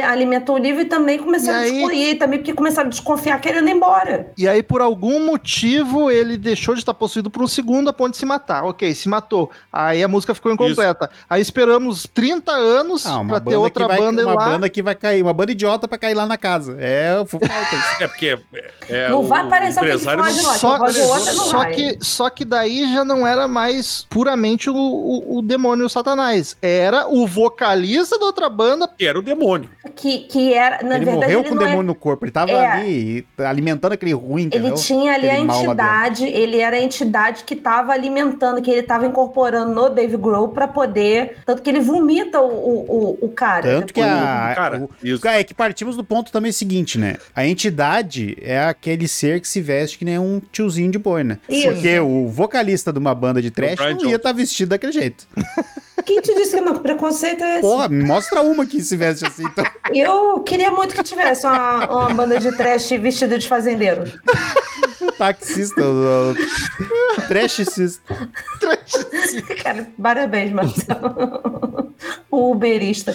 alimentou 0.50 0.54
o 0.54 0.58
livro 0.58 0.82
e 0.82 0.84
também 0.84 1.18
começaram 1.18 1.58
E 1.58 1.60
a 1.60 1.64
aí- 1.64 1.72
descobrir, 1.72 2.14
também 2.16 2.38
porque 2.38 2.52
começaram 2.54 2.86
a 2.88 2.90
desconfiar 2.90 3.40
querendo 3.40 3.68
ir 3.68 3.72
embora. 3.72 4.32
E 4.36 4.48
aí, 4.48 4.62
por 4.62 4.80
algum 4.80 5.24
motivo, 5.24 6.10
ele 6.10 6.36
deixou 6.36 6.74
de 6.74 6.80
estar 6.80 6.94
possuído 6.94 7.30
por 7.30 7.42
um 7.42 7.46
segundo 7.48 7.88
a 7.88 7.92
ponto 7.92 8.12
de 8.12 8.16
se 8.16 8.26
matar. 8.26 8.64
Ok, 8.64 8.92
se 8.94 9.08
matou. 9.08 9.50
Aí 9.72 10.02
a 10.02 10.08
música 10.08 10.34
ficou 10.34 10.52
incompleta. 10.52 11.10
Aí 11.28 11.40
esperamos 11.40 12.06
30 12.12 12.52
anos 12.52 13.06
Ah, 13.06 13.18
uma 13.20 13.28
pra 13.28 13.40
ter 13.40 13.56
outra 13.56 13.86
vai, 13.86 13.98
banda 13.98 14.24
uma 14.24 14.34
lá. 14.34 14.44
banda 14.50 14.68
que 14.68 14.82
vai 14.82 14.94
cair, 14.94 15.22
uma 15.22 15.32
banda 15.32 15.52
idiota 15.52 15.86
pra 15.88 15.98
cair 15.98 16.14
lá 16.14 16.26
na 16.26 16.36
casa. 16.36 16.76
É. 16.78 17.10
É 18.00 18.06
porque 18.08 18.38
é, 18.88 19.08
Não 19.08 19.20
o 19.20 19.26
vai 19.26 19.42
aparecer 19.42 19.80
o 19.80 19.84
empresário 19.84 20.22
não- 20.24 20.30
não. 20.32 20.54
Só, 20.54 20.78
não 20.78 20.88
só 20.92 21.58
vai. 21.58 21.72
que, 21.74 21.98
só 22.00 22.30
que 22.30 22.44
daí 22.44 22.92
já 22.92 23.04
não 23.04 23.26
era 23.26 23.46
mais 23.48 24.06
puramente 24.08 24.68
o, 24.70 24.74
o, 24.76 25.38
o 25.38 25.42
demônio 25.42 25.86
o 25.86 25.88
satanás. 25.88 26.56
Era 26.60 27.06
o 27.08 27.26
vocalista 27.26 28.18
da 28.18 28.26
outra 28.26 28.48
banda. 28.48 28.88
que 28.98 29.04
era 29.06 29.18
o 29.18 29.22
demônio. 29.22 29.70
Que, 29.94 30.20
que 30.30 30.54
era, 30.54 30.82
na 30.82 30.96
ele 30.96 31.04
verdade, 31.04 31.26
morreu 31.26 31.40
ele 31.40 31.48
com 31.48 31.54
o 31.54 31.58
é- 31.62 31.64
demônio 31.66 31.82
no 31.86 31.94
corpo. 31.94 32.24
Ele 32.24 32.32
tava 32.32 32.52
É. 32.52 32.66
ali 32.66 33.26
alimentando 33.38 33.92
aquele 33.92 34.12
ruim, 34.12 34.44
entendeu? 34.44 34.68
Ele 34.68 34.76
tinha 34.76 35.12
ali 35.14 35.28
a 35.28 35.32
Aquele 35.34 35.46
lá 35.46 35.56
entidade, 35.56 36.24
ele 36.26 36.58
era 36.58 36.76
a 36.76 36.80
entidade 36.80 37.44
que 37.44 37.54
estava 37.54 37.92
alimentando, 37.92 38.62
que 38.62 38.70
ele 38.70 38.80
estava 38.80 39.06
incorporando 39.06 39.74
no 39.74 39.88
Dave 39.90 40.16
Grohl 40.16 40.48
para 40.48 40.68
poder. 40.68 41.36
Tanto 41.44 41.62
que 41.62 41.70
ele 41.70 41.80
vomita 41.80 42.40
o, 42.40 42.46
o, 42.48 43.18
o, 43.20 43.26
o 43.26 43.28
cara. 43.30 43.62
Tanto 43.62 43.92
que 43.92 44.00
a. 44.00 44.52
Cara, 44.54 44.78
o- 44.84 45.28
é 45.28 45.44
que 45.44 45.54
partimos 45.54 45.96
do 45.96 46.04
ponto 46.04 46.30
também 46.32 46.52
seguinte, 46.52 46.98
né? 46.98 47.16
A 47.34 47.46
entidade 47.46 48.36
é 48.40 48.60
aquele 48.60 49.08
ser 49.08 49.40
que 49.40 49.48
se 49.48 49.60
veste 49.60 49.98
que 49.98 50.04
nem 50.04 50.18
um 50.18 50.40
tiozinho 50.52 50.90
de 50.90 50.98
boi, 50.98 51.24
né? 51.24 51.38
Isso. 51.48 51.68
Porque 51.72 51.98
o 52.00 52.28
vocalista 52.28 52.92
de 52.92 52.98
uma 52.98 53.14
banda 53.14 53.40
de 53.42 53.50
trash 53.50 53.78
não 53.78 54.08
ia 54.08 54.16
estar 54.16 54.32
vestido 54.32 54.70
daquele 54.70 54.92
jeito. 54.92 55.26
Quem 56.02 56.20
te 56.20 56.34
disse 56.34 56.56
que 56.56 56.60
não? 56.60 56.74
Que 56.74 56.80
preconceito 56.80 57.42
é 57.44 57.54
esse? 57.54 57.60
Porra, 57.62 57.88
mostra 57.88 58.42
uma 58.42 58.66
que 58.66 58.80
se 58.82 58.96
veste 58.96 59.26
assim. 59.26 59.44
Então. 59.44 59.64
Eu 59.94 60.40
queria 60.40 60.70
muito 60.70 60.94
que 60.94 61.02
tivesse 61.02 61.46
uma, 61.46 61.86
uma 61.86 62.14
banda 62.14 62.38
de 62.38 62.56
trash 62.56 62.90
vestida 62.90 63.38
de 63.38 63.48
fazendeiro. 63.48 64.04
Taxista, 65.18 65.82
o 65.82 66.34
trashista. 67.28 68.14
Cara, 69.62 69.88
parabéns, 70.00 70.52
Marcelo. 70.52 71.94
o 72.30 72.50
uberista. 72.50 73.14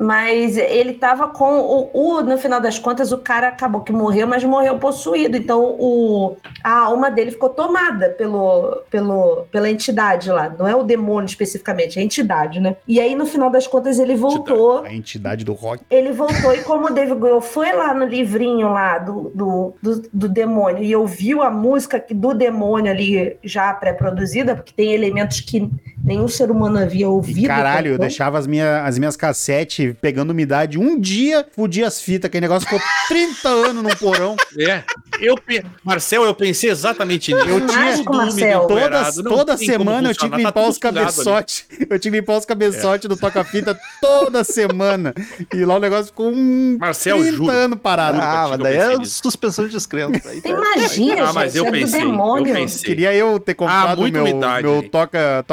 Mas 0.00 0.56
ele 0.56 0.94
tava 0.94 1.28
com 1.28 1.58
o, 1.60 1.90
o- 1.92 2.22
No 2.22 2.38
final 2.38 2.60
das 2.60 2.78
contas, 2.78 3.12
o 3.12 3.18
cara 3.18 3.48
acabou 3.48 3.82
que 3.82 3.92
morreu, 3.92 4.26
mas 4.26 4.42
morreu 4.42 4.78
possuído. 4.78 5.36
Então 5.36 5.76
o, 5.78 6.36
a 6.64 6.78
alma 6.86 7.10
dele 7.10 7.30
ficou 7.30 7.50
tomada 7.50 8.08
pelo, 8.10 8.82
pelo, 8.90 9.44
pela 9.52 9.68
entidade 9.70 10.30
lá. 10.30 10.48
Não 10.58 10.66
é 10.66 10.74
o 10.74 10.82
demônio 10.82 11.26
especificamente, 11.26 11.98
é 11.98 12.02
a 12.02 12.04
entidade, 12.04 12.60
né? 12.60 12.76
E 12.88 12.98
aí, 12.98 13.14
no 13.14 13.26
final 13.26 13.50
das 13.50 13.66
contas, 13.66 13.98
ele 13.98 14.14
voltou. 14.16 14.84
A 14.84 14.92
entidade 14.94 15.44
do 15.44 15.52
rock. 15.52 15.82
Ele 15.90 16.12
voltou 16.12 16.54
e 16.54 16.62
como 16.62 16.86
o 16.86 16.90
David 16.94 17.18
Grohl 17.20 17.40
foi 17.42 17.70
lá 17.72 17.92
no 17.92 18.06
livrinho 18.06 18.68
lá 18.72 18.98
do, 18.98 19.30
do, 19.34 19.74
do, 19.82 20.02
do 20.12 20.28
demônio 20.28 20.82
e 20.82 20.96
ouviu 20.96 21.42
a 21.42 21.50
música 21.50 22.02
do 22.10 22.32
demônio 22.32 22.90
ali 22.90 23.36
já 23.44 23.72
pré-produzida, 23.74 24.54
porque 24.54 24.72
tem 24.72 24.92
elementos 24.92 25.40
que 25.40 25.70
nenhum 26.10 26.28
ser 26.28 26.50
humano 26.50 26.78
havia 26.78 27.08
ouvido. 27.08 27.38
E 27.38 27.46
caralho, 27.46 27.92
eu 27.92 27.98
deixava 27.98 28.38
as, 28.38 28.46
minha, 28.46 28.82
as 28.84 28.98
minhas 28.98 29.16
cassetes 29.16 29.94
pegando 30.00 30.30
umidade. 30.30 30.78
Um 30.78 30.98
dia, 30.98 31.46
fudia 31.54 31.86
as 31.86 32.00
fitas, 32.00 32.28
aquele 32.28 32.42
negócio 32.42 32.68
ficou 32.68 32.80
30 33.08 33.48
anos 33.48 33.82
no 33.82 33.96
porão. 33.96 34.36
É. 34.58 34.82
Eu, 35.20 35.36
Marcel, 35.84 36.24
eu 36.24 36.34
pensei 36.34 36.70
exatamente 36.70 37.32
nisso. 37.32 37.46
Eu 37.46 37.66
tinha 37.66 37.78
Mágico, 37.78 38.16
Marcel. 38.16 38.66
umidado, 38.66 39.22
Toda, 39.22 39.52
não 39.52 39.58
semana 39.58 40.08
eu 40.10 40.14
tinha 40.14 40.30
que 40.30 40.36
limpar 40.38 40.52
tá 40.52 40.68
os 40.68 40.78
cabeçotes. 40.78 41.66
Eu 41.90 41.98
tinha 41.98 42.12
que 42.12 42.18
limpar 42.20 42.38
os 42.38 42.44
cabeçotes 42.46 43.08
do 43.08 43.16
toca-fita 43.16 43.78
toda 44.00 44.42
semana. 44.42 45.14
E 45.54 45.64
lá 45.64 45.76
o 45.76 45.78
negócio 45.78 46.06
ficou 46.06 46.30
um 46.32 46.76
Marcel, 46.80 47.18
30 47.18 47.36
juro. 47.36 47.50
anos 47.50 47.78
parado. 47.82 48.18
Ah, 48.20 48.56
daí 48.56 48.76
é 48.76 49.04
suspensão 49.04 49.66
de 49.66 49.72
descrença. 49.72 50.18
Tá- 50.20 50.56
magia, 50.56 51.24
Ah, 51.24 51.32
mas 51.32 51.52
gente. 51.52 51.62
eu 51.62 51.66
é 51.66 51.70
pensei, 51.70 52.00
do 52.00 52.06
demônio. 52.06 52.48
eu 52.48 52.54
pensei. 52.54 52.82
Queria 52.82 53.14
eu 53.14 53.38
ter 53.38 53.54
comprado 53.54 54.00
muita 54.00 54.22
meu, 54.22 54.32
umidade, 54.32 54.62
meu 54.66 54.76
hein? 54.76 54.88
toca, 54.90 55.44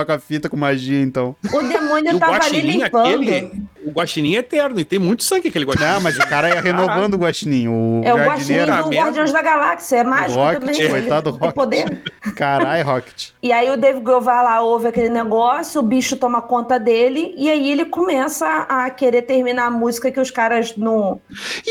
com 0.49 0.57
magia, 0.57 1.01
então. 1.01 1.35
O 1.53 1.61
demônio 1.61 2.11
E 2.11 2.15
o 2.15 2.19
tava 2.19 2.43
ali 2.45 2.61
limpando. 2.61 3.05
aquele, 3.23 3.63
o 3.85 3.91
guaxinim 3.91 4.35
é 4.35 4.39
eterno, 4.39 4.79
e 4.79 4.85
tem 4.85 4.99
muito 4.99 5.23
sangue 5.23 5.47
aquele 5.49 5.65
guaxinim. 5.65 5.91
Não, 5.91 6.01
mas 6.01 6.17
o 6.17 6.27
cara 6.27 6.49
ia 6.49 6.61
renovando 6.61 7.13
o 7.13 7.17
guaxinim. 7.17 7.67
O 7.67 8.01
É 8.03 8.13
o 8.13 8.17
guaxinim 8.17 8.65
do. 8.65 8.89
Guardiões 8.89 9.31
da 9.31 9.41
Galáxia, 9.41 9.97
é 9.97 10.03
mágico 10.03 10.39
Rocket, 10.39 10.59
também. 10.59 10.89
coitado 10.89 11.31
Tem 11.31 11.39
Rocket. 11.39 11.55
poder. 11.55 12.01
Caralho, 12.35 12.85
Rocket. 12.85 13.29
E 13.41 13.51
aí 13.51 13.69
o 13.69 13.77
Dave 13.77 13.99
Grohl 13.99 14.21
vai 14.21 14.43
lá, 14.43 14.61
ouve 14.61 14.87
aquele 14.87 15.09
negócio, 15.09 15.79
o 15.79 15.83
bicho 15.83 16.15
toma 16.17 16.41
conta 16.41 16.79
dele, 16.79 17.33
e 17.37 17.49
aí 17.49 17.71
ele 17.71 17.85
começa 17.85 18.45
a 18.67 18.89
querer 18.89 19.23
terminar 19.23 19.65
a 19.67 19.71
música 19.71 20.11
que 20.11 20.19
os 20.19 20.31
caras 20.31 20.75
não, 20.75 21.19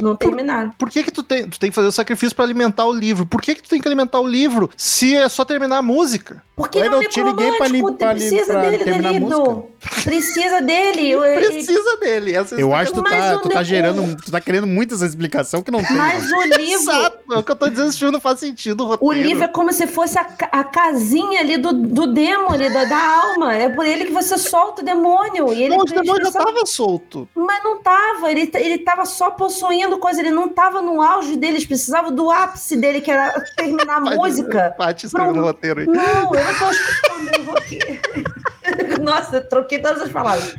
não 0.02 0.16
terminaram. 0.16 0.70
Por 0.78 0.90
que 0.90 1.02
que 1.04 1.10
tu 1.10 1.22
tem, 1.22 1.48
tu 1.48 1.58
tem 1.58 1.70
que 1.70 1.74
fazer 1.74 1.88
o 1.88 1.92
sacrifício 1.92 2.34
pra 2.34 2.44
alimentar 2.44 2.86
o 2.86 2.92
livro? 2.92 3.26
Por 3.26 3.40
que 3.42 3.54
que 3.54 3.62
tu 3.62 3.68
tem 3.68 3.80
que 3.80 3.86
alimentar 3.88 4.20
o 4.20 4.26
livro 4.26 4.70
se 4.76 5.14
é 5.16 5.28
só 5.28 5.44
terminar 5.44 5.78
a 5.78 5.82
música? 5.82 6.42
Porque 6.56 6.78
ele 6.78 6.88
é 6.88 6.90
não 6.90 7.00
tinha 7.06 7.24
ninguém 7.24 7.56
pra 7.58 7.68
necromântico, 7.68 7.90
limpar 7.90 8.08
ali 8.10 8.20
precisa 8.20 8.52
pra 8.52 8.62
dele 8.62 8.84
terminar 8.84 9.10
a 9.10 9.20
música. 9.20 9.62
Precisa 10.04 10.60
dele. 10.60 11.12
Ele- 11.12 11.46
Precisa 11.46 11.96
dele. 11.98 12.34
Essa 12.34 12.54
Eu 12.54 12.74
acho 12.74 12.92
que 12.92 12.98
tu 12.98 13.02
Mas 13.02 13.12
tá, 13.12 13.36
o 13.36 13.40
tu 13.40 13.48
tá 13.48 13.62
gerando, 13.62 14.16
tu 14.22 14.30
tá 14.30 14.40
querendo 14.40 14.66
muito 14.66 14.94
essa 14.94 15.06
explicação 15.06 15.62
que 15.62 15.70
não 15.70 15.82
tem. 15.82 15.96
Mas 15.96 16.30
o 16.30 16.42
livro. 16.42 16.62
Exato. 16.62 17.18
É 17.32 17.38
o 17.38 17.42
que 17.42 17.50
eu 17.52 17.56
tô 17.56 17.68
dizendo, 17.68 17.88
esse 17.88 17.98
filme 17.98 18.12
não 18.12 18.20
faz 18.20 18.40
sentido. 18.40 18.84
O 18.84 18.86
roteiro. 18.88 19.28
livro 19.28 19.44
é 19.44 19.48
como 19.48 19.72
se 19.72 19.86
fosse 19.86 20.18
a, 20.18 20.26
a 20.52 20.64
casinha 20.64 21.40
ali 21.40 21.56
do, 21.56 21.72
do 21.72 22.06
demo, 22.12 22.52
ali, 22.52 22.72
da, 22.72 22.84
da 22.84 22.98
alma. 22.98 23.54
É 23.54 23.68
por 23.68 23.86
ele 23.86 24.06
que 24.06 24.12
você 24.12 24.36
solta 24.38 24.82
o 24.82 24.84
demônio. 24.84 25.52
E 25.52 25.62
ele 25.62 25.76
Não, 25.76 25.82
o 25.82 25.84
demônio 25.84 26.24
já 26.24 26.32
tava 26.32 26.64
solto. 26.66 27.28
Mas 27.34 27.62
não 27.64 27.82
tava, 27.82 28.30
ele, 28.30 28.50
ele 28.54 28.78
tava 28.78 29.04
só 29.04 29.30
possuindo 29.30 29.98
coisa, 29.98 30.20
ele 30.20 30.30
não 30.30 30.48
tava 30.48 30.80
no 30.82 31.00
auge 31.02 31.36
dele, 31.36 31.54
eles 31.54 31.66
precisavam 31.66 32.12
do 32.12 32.30
ápice 32.30 32.76
dele, 32.76 33.00
que 33.00 33.10
era 33.10 33.32
terminar 33.56 33.96
a 33.96 34.00
música. 34.00 34.74
Paty 34.76 35.06
escrevendo 35.06 35.32
Pronto. 35.34 35.44
o 35.44 35.46
roteiro 35.48 35.80
aí. 35.80 35.86
Não, 35.86 36.34
eu 36.34 36.44
não 36.44 36.54
tô 36.58 36.70
escrevendo 36.70 37.50
roteiro. 37.50 38.00
Nossa, 39.02 39.40
troquei 39.40 39.78
todas 39.80 40.02
as 40.02 40.10
palavras. 40.10 40.54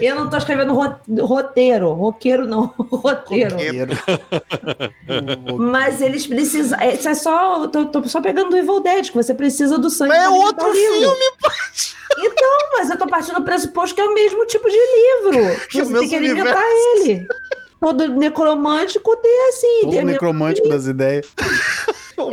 Eu 0.00 0.14
não 0.14 0.30
tô 0.30 0.36
escrevendo 0.36 0.72
ro- 0.74 0.94
roteiro, 1.26 1.92
roqueiro 1.92 2.46
não, 2.46 2.66
roteiro. 2.78 3.56
Mas 5.58 6.00
eles 6.00 6.26
precisam. 6.26 6.78
é, 6.80 6.94
Isso 6.94 7.08
é 7.08 7.14
só. 7.14 7.66
Tô, 7.68 7.86
tô 7.86 8.08
só 8.08 8.20
pegando 8.20 8.50
do 8.50 8.56
Evil 8.56 8.80
Dead, 8.80 9.08
que 9.10 9.14
você 9.16 9.34
precisa 9.34 9.78
do 9.78 9.90
sangue. 9.90 10.10
Mas 10.10 10.24
é 10.24 10.28
outro 10.28 10.68
o 10.68 10.72
livro. 10.72 10.94
filme, 11.00 11.24
Então, 12.18 12.58
mas 12.76 12.90
eu 12.90 12.96
tô 12.98 13.06
partindo 13.06 13.36
do 13.36 13.42
pressuposto 13.44 13.94
que 13.94 14.00
é 14.00 14.04
o 14.04 14.14
mesmo 14.14 14.46
tipo 14.46 14.68
de 14.68 14.76
livro. 14.76 15.58
Que 15.68 15.80
é 15.80 15.82
o 15.82 15.86
você 15.86 15.98
tem 15.98 16.08
que 16.08 16.16
alimentar 16.16 16.56
universo. 16.56 17.10
ele. 17.10 17.26
Todo 17.80 18.08
necromântico 18.08 19.16
tem 19.16 19.48
assim. 19.48 19.80
Todo 19.82 20.02
necromântico 20.06 20.68
das 20.68 20.86
ideias. 20.86 21.26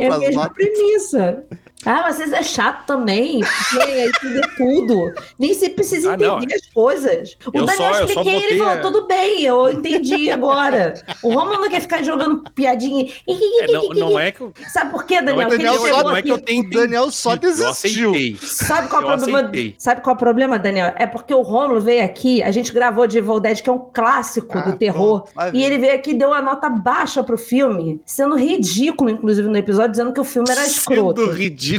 É 0.00 0.08
a 0.08 0.18
mesma 0.18 0.42
notas. 0.42 0.52
premissa. 0.56 1.44
Ah, 1.86 2.12
vocês 2.12 2.32
é 2.32 2.42
chato 2.42 2.84
também, 2.86 3.40
porque 3.40 3.90
aí 3.90 4.10
tudo 4.20 4.38
é 4.38 4.48
tudo. 4.56 5.12
Nem 5.38 5.54
se 5.54 5.70
precisa 5.70 6.10
Ah, 6.10 6.14
entender 6.14 6.28
não. 6.28 6.38
as 6.38 6.66
coisas. 6.74 7.36
O 7.46 7.56
Eu 7.56 7.64
Daniel 7.64 7.76
só- 7.76 7.92
só 7.98 8.04
expliquei, 8.04 8.34
ele 8.44 8.58
falou, 8.58 8.72
a- 8.72 8.76
tudo 8.78 9.06
bem, 9.06 9.42
eu 9.42 9.70
entendi 9.70 10.30
agora. 10.30 10.94
O 11.22 11.32
Romulo 11.32 11.60
não 11.60 11.68
quer 11.70 11.80
ficar 11.80 12.02
jogando 12.02 12.42
piadinha. 12.54 13.06
É, 13.28 13.66
não, 13.72 13.88
não 13.90 14.18
é 14.18 14.32
que 14.32 14.40
eu, 14.40 14.52
Sabe 14.72 14.90
por 14.90 15.04
quê, 15.04 15.20
não 15.20 15.26
Daniel? 15.36 15.42
é 15.42 15.46
Que 15.50 15.54
ele 15.54 15.62
Daniel 15.64 15.82
chegou 15.82 16.04
não 16.04 16.16
é 16.16 16.22
que 16.22 16.30
eu 16.32 16.38
tenho 16.38 16.64
O 16.66 16.70
Daniel 16.70 17.10
só 17.10 17.36
desistiu. 17.36 18.12
Sabe 18.42 18.88
qual, 18.88 19.02
é 19.02 19.04
o 19.04 19.08
Eu 19.12 19.16
problema, 19.18 19.38
aceitei. 19.40 19.74
sabe 19.78 20.00
qual 20.00 20.14
é 20.14 20.16
o 20.16 20.18
problema, 20.18 20.58
Daniel? 20.58 20.92
É 20.96 21.06
porque 21.06 21.32
o 21.32 21.42
Romulo 21.42 21.80
veio 21.80 22.04
aqui, 22.04 22.42
a 22.42 22.50
gente 22.50 22.72
gravou 22.72 23.06
de 23.06 23.18
Evil 23.18 23.38
Dead, 23.40 23.60
que 23.62 23.70
é 23.70 23.72
um 23.72 23.78
clássico 23.92 24.58
Ah, 24.58 24.62
do 24.62 24.76
terror, 24.76 25.28
vai 25.34 25.50
e 25.52 25.62
ele 25.64 25.78
veio 25.78 25.94
aqui 25.94 26.10
e 26.10 26.14
deu 26.14 26.28
uma 26.28 26.42
nota 26.42 26.68
baixa 26.68 27.22
pro 27.22 27.38
filme, 27.38 28.00
sendo 28.04 28.36
ridículo, 28.36 29.10
inclusive, 29.10 29.48
no 29.48 29.56
episódio, 29.56 29.90
dizendo 29.92 30.12
que 30.12 30.20
o 30.20 30.24
filme 30.24 30.50
era 30.50 30.66
escroto. 30.66 31.20
Sendo 31.20 31.32
ridículo. 31.32 31.75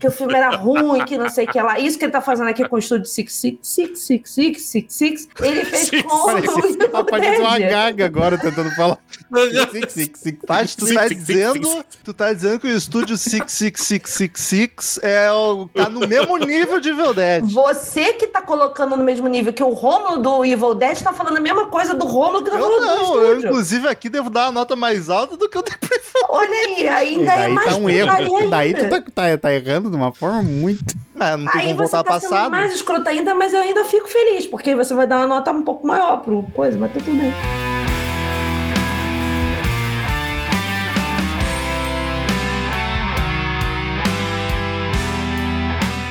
Que 0.00 0.06
o 0.06 0.12
filme 0.12 0.32
era 0.34 0.50
ruim, 0.54 1.04
que 1.04 1.18
não 1.18 1.28
sei 1.28 1.44
o 1.44 1.48
que 1.50 1.60
lá. 1.60 1.76
Isso 1.78 1.98
que 1.98 2.04
ele 2.04 2.12
tá 2.12 2.20
fazendo 2.20 2.48
aqui 2.48 2.66
com 2.68 2.76
o 2.76 2.78
estúdio 2.78 3.04
Six 3.06 3.32
Six 3.32 3.58
Six 3.62 4.00
Six 4.00 4.30
Six 4.30 4.62
Six 4.62 4.94
Six, 4.94 5.28
ele 5.40 5.64
fez 5.64 5.88
Six, 5.88 6.02
com 6.02 6.14
o 6.14 6.24
Parece, 6.26 6.78
apareceu 6.94 7.40
uma 7.44 7.58
gaga 7.58 8.06
agora 8.06 8.38
tentando 8.38 8.70
falar. 8.76 8.98
Six, 9.72 9.92
six, 9.92 10.20
six, 10.20 10.38
Paty, 10.46 10.76
tu 10.76 10.86
Six, 10.86 10.96
tá 10.96 11.08
six, 11.08 11.16
six, 11.18 11.26
dizendo, 11.26 11.68
six. 11.68 11.84
tu 12.04 12.14
tá 12.14 12.32
dizendo 12.32 12.60
que 12.60 12.68
o 12.68 12.76
estúdio 12.76 13.16
66666 13.18 15.00
é 15.02 15.30
o, 15.32 15.68
tá 15.68 15.88
no 15.88 16.06
mesmo 16.06 16.36
nível 16.38 16.80
de 16.80 16.90
Evil 16.90 17.12
Dead. 17.14 17.44
Você 17.50 18.12
que 18.14 18.26
tá 18.28 18.40
colocando 18.40 18.96
no 18.96 19.02
mesmo 19.04 19.26
nível 19.28 19.52
que 19.52 19.62
o 19.62 19.70
Romulo 19.72 20.22
do 20.22 20.44
Evil 20.44 20.74
Dead 20.74 21.00
tá 21.02 21.12
falando 21.12 21.36
a 21.36 21.40
mesma 21.40 21.66
coisa 21.66 21.94
do 21.94 22.06
Romulo 22.06 22.44
que 22.44 22.50
tá 22.50 22.56
Eu 22.58 22.62
falando 22.62 22.86
não, 22.86 22.96
do 23.12 23.18
eu 23.18 23.28
estúdio. 23.32 23.48
inclusive 23.50 23.88
aqui 23.88 24.08
devo 24.08 24.30
dar 24.30 24.46
uma 24.46 24.52
nota 24.52 24.76
mais 24.76 25.10
alta 25.10 25.36
do 25.36 25.48
que 25.48 25.58
eu 25.58 25.62
dei 25.62 25.74
pra 25.80 25.98
Olha 26.30 26.50
aí, 26.50 26.88
ainda 26.88 27.32
é 27.32 27.36
daí 27.38 27.52
mais 27.52 27.68
tá 27.70 27.76
um 27.76 27.88
erro. 27.88 28.48
Daí 28.50 28.74
tu 28.74 28.80
ainda. 28.82 29.02
tá, 29.14 29.27
tá, 29.36 29.48
tá 29.48 29.54
errando 29.54 29.90
de 29.90 29.96
uma 29.96 30.12
forma 30.12 30.42
muito. 30.42 30.96
Ah, 31.20 31.36
não 31.36 31.50
tem 31.50 31.62
Aí 31.62 31.66
como 31.66 31.78
voltar 31.78 32.04
tá 32.04 32.12
passado. 32.12 32.52
mais 32.52 32.72
escroto 32.72 33.08
ainda, 33.08 33.34
mas 33.34 33.52
eu 33.52 33.60
ainda 33.60 33.84
fico 33.84 34.06
feliz, 34.06 34.46
porque 34.46 34.76
você 34.76 34.94
vai 34.94 35.04
dar 35.04 35.16
uma 35.16 35.26
nota 35.26 35.50
um 35.50 35.62
pouco 35.62 35.84
maior 35.84 36.18
pro 36.18 36.44
coisa, 36.54 36.78
mas 36.78 36.92
tá 36.92 37.00
tudo 37.00 37.18
bem. 37.18 37.67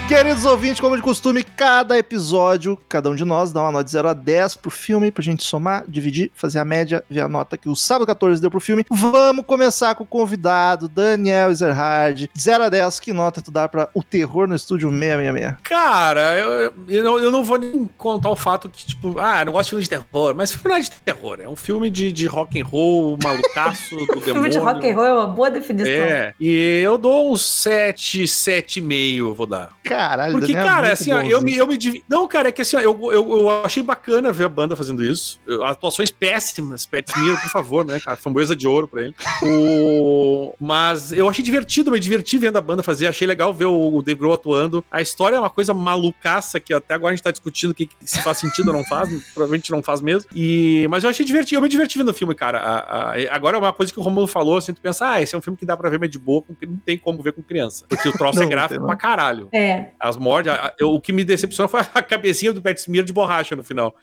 Queridos 0.08 0.45
ouvintes, 0.45 0.80
como 0.80 0.95
de 0.95 1.01
costume, 1.01 1.43
cada 1.43 1.97
episódio, 1.97 2.80
cada 2.88 3.10
um 3.10 3.16
de 3.16 3.26
nós 3.26 3.51
dá 3.51 3.62
uma 3.62 3.74
nota 3.74 3.84
de 3.84 3.91
0 3.91 4.08
a 4.08 4.14
10 4.14 4.55
pro 4.55 4.72
filme, 4.72 5.12
pra 5.12 5.22
gente 5.22 5.43
somar, 5.43 5.84
dividir, 5.86 6.32
fazer 6.34 6.60
a 6.60 6.66
média, 6.66 7.03
ver 7.10 7.20
a 7.20 7.28
nota 7.28 7.58
que 7.58 7.68
o 7.68 7.76
Sábado 7.76 8.08
14 8.08 8.41
deu 8.41 8.49
pro 8.49 8.62
filme. 8.62 8.86
Vamos 8.89 9.45
começar 9.45 9.95
com 9.95 10.05
o 10.05 10.08
convidado, 10.08 10.88
Daniel 10.88 11.51
Ezerhard. 11.51 12.30
0 12.39 12.64
a 12.64 12.70
10, 12.70 13.01
que 13.01 13.12
nota 13.12 13.41
tu 13.41 13.51
dá 13.51 13.68
pra 13.68 13.89
O 13.93 14.01
Terror 14.01 14.47
no 14.47 14.55
Estúdio 14.55 14.89
666? 14.89 15.55
Cara, 15.64 16.39
eu, 16.39 16.74
eu, 16.88 17.03
não, 17.03 17.20
eu 17.20 17.30
não 17.30 17.43
vou 17.43 17.60
nem 17.60 17.89
contar 17.97 18.30
o 18.30 18.36
fato 18.38 18.70
que, 18.70 18.86
tipo, 18.86 19.20
ah, 19.20 19.41
eu 19.41 19.47
não 19.47 19.51
gosto 19.51 19.66
de 19.66 19.70
filme 19.72 19.84
de 19.84 19.89
terror, 19.89 20.34
mas 20.34 20.53
filme 20.53 20.70
não 20.70 20.78
é 20.78 20.80
de 20.80 20.91
terror, 20.91 21.38
é 21.41 21.49
um 21.49 21.55
filme 21.58 21.89
de, 21.89 22.14
de 22.14 22.28
rock 22.28 22.62
and 22.62 22.66
roll, 22.66 23.20
malucaço 23.22 23.97
do 23.97 24.05
demônio. 24.24 24.34
Filme 24.34 24.49
de 24.51 24.58
rock 24.58 24.89
and 24.89 24.95
roll 24.95 25.05
é 25.05 25.14
uma 25.14 25.28
boa 25.28 25.51
definição. 25.51 25.91
É, 25.91 26.34
e 26.39 26.80
eu 26.82 26.97
dou 26.97 27.34
uns 27.34 27.45
7, 27.45 28.24
7,5, 28.24 29.36
vou 29.36 29.45
dar. 29.45 29.72
Caralho, 29.98 30.32
Porque, 30.34 30.48
Daniel 30.54 30.64
é 30.66 30.68
cara, 30.70 30.82
muito 30.88 30.93
assim, 30.93 31.12
ó, 31.12 31.22
eu 31.22 31.41
me, 31.41 31.56
eu 31.56 31.68
me 31.68 32.04
Não, 32.08 32.28
cara, 32.28 32.50
é 32.50 32.52
que 32.52 32.62
assim, 32.62 32.78
ó, 32.78 32.80
eu, 32.80 32.98
eu, 33.12 33.39
eu 33.39 33.50
achei 33.66 33.82
bacana 33.82 34.32
ver 34.32 34.45
a 34.45 34.50
banda 34.50 34.76
fazendo 34.76 35.04
isso. 35.04 35.39
Eu- 35.45 35.64
Atuações 35.66 36.12
péssimas, 36.12 36.86
Pat 36.86 37.08
Smear, 37.10 37.41
por 37.41 37.50
favor, 37.50 37.86
né, 37.86 38.00
cara? 38.00 38.16
Framboesa 38.18 38.56
de 38.56 38.68
ouro 38.68 38.88
pra 38.88 39.02
ele. 39.04 39.16
O... 39.43 40.54
Mas 40.60 41.12
eu 41.12 41.28
achei 41.30 41.43
divertido, 41.43 41.91
me 41.91 42.00
diverti 42.00 42.38
vendo 42.38 42.58
a 42.58 42.62
banda 42.62 42.84
fazer. 42.84 43.08
Achei 43.08 43.28
legal 43.28 43.54
ver 43.54 43.66
o, 43.66 43.95
o 43.95 44.02
Dave 44.02 44.20
Grohl 44.20 44.34
atuando. 44.34 44.84
A 44.91 45.02
história 45.02 45.36
é 45.36 45.39
uma 45.39 45.50
coisa 45.50 45.74
malucaça 45.74 46.60
que 46.60 46.74
até 46.74 46.93
agora 46.93 47.14
a 47.14 47.16
gente 47.16 47.24
tá 47.24 47.32
discutindo 47.32 47.74
que, 47.74 47.89
se 48.04 48.22
faz 48.22 48.38
sentido 48.38 48.68
ou 48.70 48.74
não 48.74 48.84
faz. 48.84 49.10
Provavelmente 49.34 49.72
não 49.72 49.82
faz 49.82 50.02
mesmo. 50.02 50.30
E... 50.36 50.88
Mas 50.89 51.04
eu 51.04 51.10
achei 51.10 51.26
divertido, 51.26 51.58
eu 51.58 51.62
me 51.64 51.70
diverti 51.70 51.98
vendo 51.98 52.10
o 52.10 52.14
filme, 52.14 52.36
cara. 52.36 52.60
A- 52.60 53.12
a- 53.14 53.36
agora 53.36 53.58
é 53.58 53.60
uma 53.60 53.74
coisa 53.74 53.91
que 53.91 54.00
o 54.00 54.04
Romulo 54.04 54.28
falou, 54.28 54.58
assim, 54.58 54.74
tu 54.74 54.82
pensa, 54.82 55.10
ah, 55.10 55.22
esse 55.22 55.34
é 55.36 55.38
um 55.38 55.41
filme 55.41 55.58
que 55.58 55.66
dá 55.66 55.76
pra 55.76 55.89
ver, 55.89 56.00
mas 56.00 56.10
de 56.10 56.20
boa, 56.20 56.41
porque 56.41 56.66
não 56.66 56.78
tem 56.78 56.98
como 56.98 57.22
ver 57.22 57.34
com 57.34 57.41
criança. 57.41 57.86
Porque 57.88 58.08
o 58.10 58.14
troço 58.14 58.36
Não, 58.36 58.43
é 58.43 58.45
não 58.45 58.50
gráfico 58.52 58.74
tem, 58.74 58.80
não. 58.80 58.88
pra 58.88 58.95
caralho. 58.95 59.48
É. 59.52 59.87
As 60.00 60.18
mortes, 60.18 60.52
a- 60.52 60.56
a- 60.68 60.74
eu- 60.80 60.92
o 60.92 61.02
que 61.02 61.12
me 61.14 61.24
decepcionou 61.24 61.70
foi 61.70 61.82
a 61.94 62.02
cabecinha 62.02 62.52
do 62.54 62.62
Pat 62.62 62.78
Smear 62.78 63.04
de 63.06 63.14
borracha 63.14 63.56
no 63.56 63.64
final. 63.64 63.94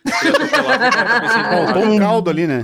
Faltou 1.64 1.82
um 1.84 1.98
caldo 1.98 2.30
ali, 2.30 2.46
né? 2.46 2.62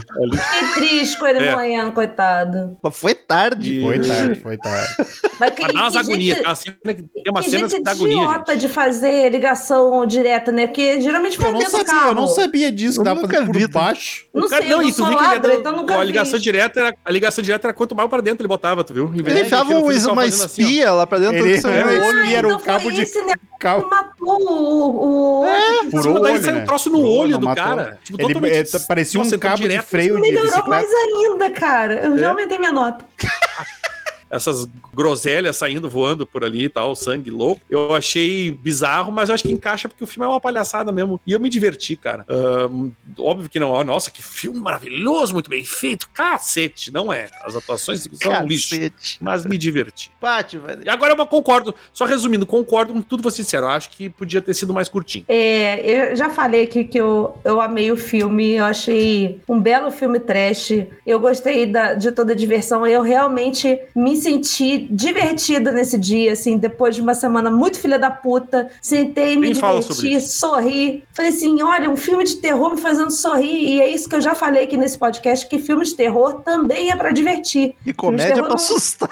Que 0.58 0.74
triste 0.74 1.18
com 1.18 1.26
ele 1.26 1.44
É. 1.46 1.52
morrendo, 1.52 1.92
coitado. 1.92 2.76
Foi 2.92 3.14
tarde. 3.14 3.80
Foi 3.82 3.98
tarde, 3.98 4.40
foi 4.40 4.56
tarde. 4.56 4.94
Mas 5.38 5.54
que, 5.54 5.62
Mas 5.62 5.72
dá 5.74 5.80
umas 5.80 5.92
que 5.92 5.98
agonias, 5.98 6.36
gente- 6.38 6.44
tem 6.64 6.74
uma 6.84 6.94
que- 6.94 7.02
tem 7.02 7.32
uma 7.32 7.42
que 7.42 7.50
cena 7.50 7.68
gente 7.68 7.76
que 7.78 7.82
dá 7.82 7.90
agonia. 7.92 8.16
idiota 8.16 8.56
de 8.56 8.68
fazer 8.68 9.30
ligação 9.30 10.04
direta, 10.06 10.52
né? 10.52 10.66
Porque 10.66 11.00
geralmente 11.00 11.38
não 11.40 11.58
dentro 11.58 11.78
do 11.78 11.84
carro. 11.84 12.08
eu 12.10 12.14
não 12.14 12.26
sabia 12.28 12.70
disso, 12.70 12.94
que 12.94 13.00
Eu 13.00 13.04
dava 13.04 13.26
vi, 13.26 13.66
por 13.66 13.68
baixo. 13.68 14.26
Não 14.34 14.48
cara- 14.48 14.62
sei, 14.62 14.72
eu 14.72 14.78
não 14.78 14.82
e 14.88 14.90
viu 14.92 15.04
que 15.06 15.10
ele 15.12 15.14
ladra, 15.20 15.52
ia 15.54 15.58
então 15.60 15.76
nunca 15.76 15.98
a 15.98 16.04
ligação 16.04 16.38
vi. 16.38 16.42
direta 16.44 16.80
era 16.80 16.94
a 17.04 17.10
ligação 17.12 17.42
direta 17.42 17.68
era 17.68 17.74
quanto 17.74 17.94
mais 17.94 18.08
pra 18.08 18.20
dentro 18.20 18.42
ele 18.42 18.48
botava, 18.48 18.84
tu 18.84 18.92
viu? 18.92 19.10
Ele 19.14 19.22
de 19.22 19.40
enfiava 19.42 19.64
mexer 19.64 19.74
no 19.80 19.86
filme, 19.86 20.00
só 20.00 20.12
uma 20.12 20.22
fazendo 20.22 20.44
assim, 20.44 20.62
espia 20.62 20.92
lá 20.92 21.06
pra 21.06 21.18
dentro 21.18 21.36
Ele- 21.36 21.56
do 21.56 21.60
seu 21.60 21.70
é, 21.70 21.84
olho. 21.84 22.20
ele- 22.20 22.34
era 22.34 22.46
o 22.46 22.50
então 22.50 22.58
foi 22.60 22.66
cabo 22.66 22.90
de- 22.90 23.02
esse, 23.10 23.22
né, 23.26 23.34
Cal- 23.58 23.88
matou 23.88 24.40
o... 24.40 25.42
o... 25.42 25.90
Furou 25.90 26.16
o 26.16 26.20
daí 26.20 26.32
olho, 26.34 26.42
saiu 26.42 26.54
né? 26.56 26.62
um 26.62 26.64
troço 26.66 26.90
no 26.90 26.96
Furou, 26.98 27.18
olho 27.18 27.38
do 27.38 27.46
matou. 27.46 27.64
cara. 27.64 27.98
Tipo, 28.02 28.20
Ele 28.20 28.28
totalmente- 28.34 28.56
é, 28.56 28.64
tá- 28.64 28.80
parecia 28.86 29.20
um 29.20 29.30
cabo 29.38 29.56
de 29.56 29.62
direto, 29.62 29.86
freio 29.86 30.14
de 30.16 30.20
Melhorou 30.22 30.48
bicicleta. 30.50 30.68
mais 30.70 30.88
ainda, 30.92 31.50
cara. 31.50 31.94
Eu 32.04 32.16
já 32.18 32.26
É. 32.26 32.28
aumentei 32.30 32.58
minha 32.58 32.72
nota. 32.72 33.04
essas 34.30 34.68
groselhas 34.94 35.56
saindo 35.56 35.88
voando 35.90 36.26
por 36.26 36.44
ali 36.44 36.64
e 36.64 36.68
tal, 36.68 36.94
sangue 36.94 37.30
louco. 37.30 37.60
Eu 37.68 37.94
achei 37.94 38.50
bizarro, 38.50 39.10
mas 39.10 39.28
eu 39.28 39.34
acho 39.34 39.44
que 39.44 39.52
encaixa 39.52 39.88
porque 39.88 40.04
o 40.04 40.06
filme 40.06 40.26
é 40.26 40.28
uma 40.30 40.40
palhaçada 40.40 40.92
mesmo. 40.92 41.20
E 41.26 41.32
eu 41.32 41.40
me 41.40 41.48
diverti, 41.48 41.96
cara. 41.96 42.24
Ahn, 42.28 42.90
óbvio 43.18 43.48
que 43.48 43.58
não. 43.58 43.70
ó, 43.70 43.82
Nossa, 43.84 44.10
que 44.10 44.22
filme 44.22 44.58
maravilhoso, 44.60 45.32
muito 45.32 45.50
bem 45.50 45.64
feito. 45.64 46.08
Cacete, 46.14 46.92
não 46.92 47.12
é. 47.12 47.28
As 47.42 47.56
atuações 47.56 48.08
são 48.22 48.32
um 48.42 48.46
lixo. 48.46 48.70
Cacete. 48.70 49.18
Mas 49.20 49.44
me 49.44 49.58
diverti. 49.58 50.10
Pátio, 50.20 50.60
velho. 50.60 50.82
E 50.84 50.88
agora 50.88 51.12
eu 51.14 51.26
concordo, 51.26 51.74
só 51.92 52.04
resumindo, 52.04 52.46
concordo 52.46 52.92
com 52.92 53.02
tudo 53.02 53.20
que 53.22 53.30
vocês 53.30 53.46
disseram. 53.46 53.66
Eu 53.68 53.72
acho 53.74 53.90
que 53.90 54.08
podia 54.08 54.40
ter 54.40 54.54
sido 54.54 54.72
mais 54.72 54.88
curtinho. 54.88 55.24
É, 55.28 56.12
eu 56.12 56.16
já 56.16 56.30
falei 56.30 56.62
aqui 56.64 56.84
que 56.84 56.98
eu, 56.98 57.36
eu 57.44 57.60
amei 57.60 57.90
o 57.90 57.96
filme, 57.96 58.52
eu 58.52 58.64
achei 58.64 59.40
um 59.48 59.58
belo 59.60 59.90
filme 59.90 60.20
trash. 60.20 60.72
Eu 61.06 61.18
gostei 61.20 61.66
da- 61.66 61.94
de 61.94 62.12
toda 62.12 62.32
a 62.32 62.36
diversão. 62.36 62.86
Eu 62.86 63.02
realmente 63.02 63.78
me 63.94 64.12
senti 64.20 64.86
divertida 64.90 65.72
nesse 65.72 65.98
dia, 65.98 66.32
assim, 66.32 66.56
depois 66.56 66.94
de 66.94 67.00
uma 67.02 67.14
semana 67.14 67.50
muito 67.50 67.78
filha 67.80 67.98
da 67.98 68.10
puta. 68.10 68.70
Sentei, 68.80 69.36
me 69.36 69.48
diverti, 69.52 70.20
sorri. 70.20 71.04
Falei 71.12 71.30
assim: 71.30 71.62
olha, 71.62 71.90
um 71.90 71.96
filme 71.96 72.24
de 72.24 72.36
terror 72.36 72.74
me 72.74 72.80
fazendo 72.80 73.10
sorrir. 73.10 73.68
E 73.76 73.80
é 73.80 73.88
isso 73.88 74.08
que 74.08 74.14
eu 74.14 74.20
já 74.20 74.34
falei 74.34 74.64
aqui 74.64 74.76
nesse 74.76 74.98
podcast: 74.98 75.46
que 75.48 75.58
filme 75.58 75.84
de 75.84 75.94
terror 75.94 76.40
também 76.42 76.90
é 76.90 76.96
pra 76.96 77.10
divertir. 77.10 77.74
E 77.84 77.92
comédia 77.92 78.34
terror 78.34 78.40
pra 78.48 78.48
não- 78.50 78.54
assustar. 78.56 79.08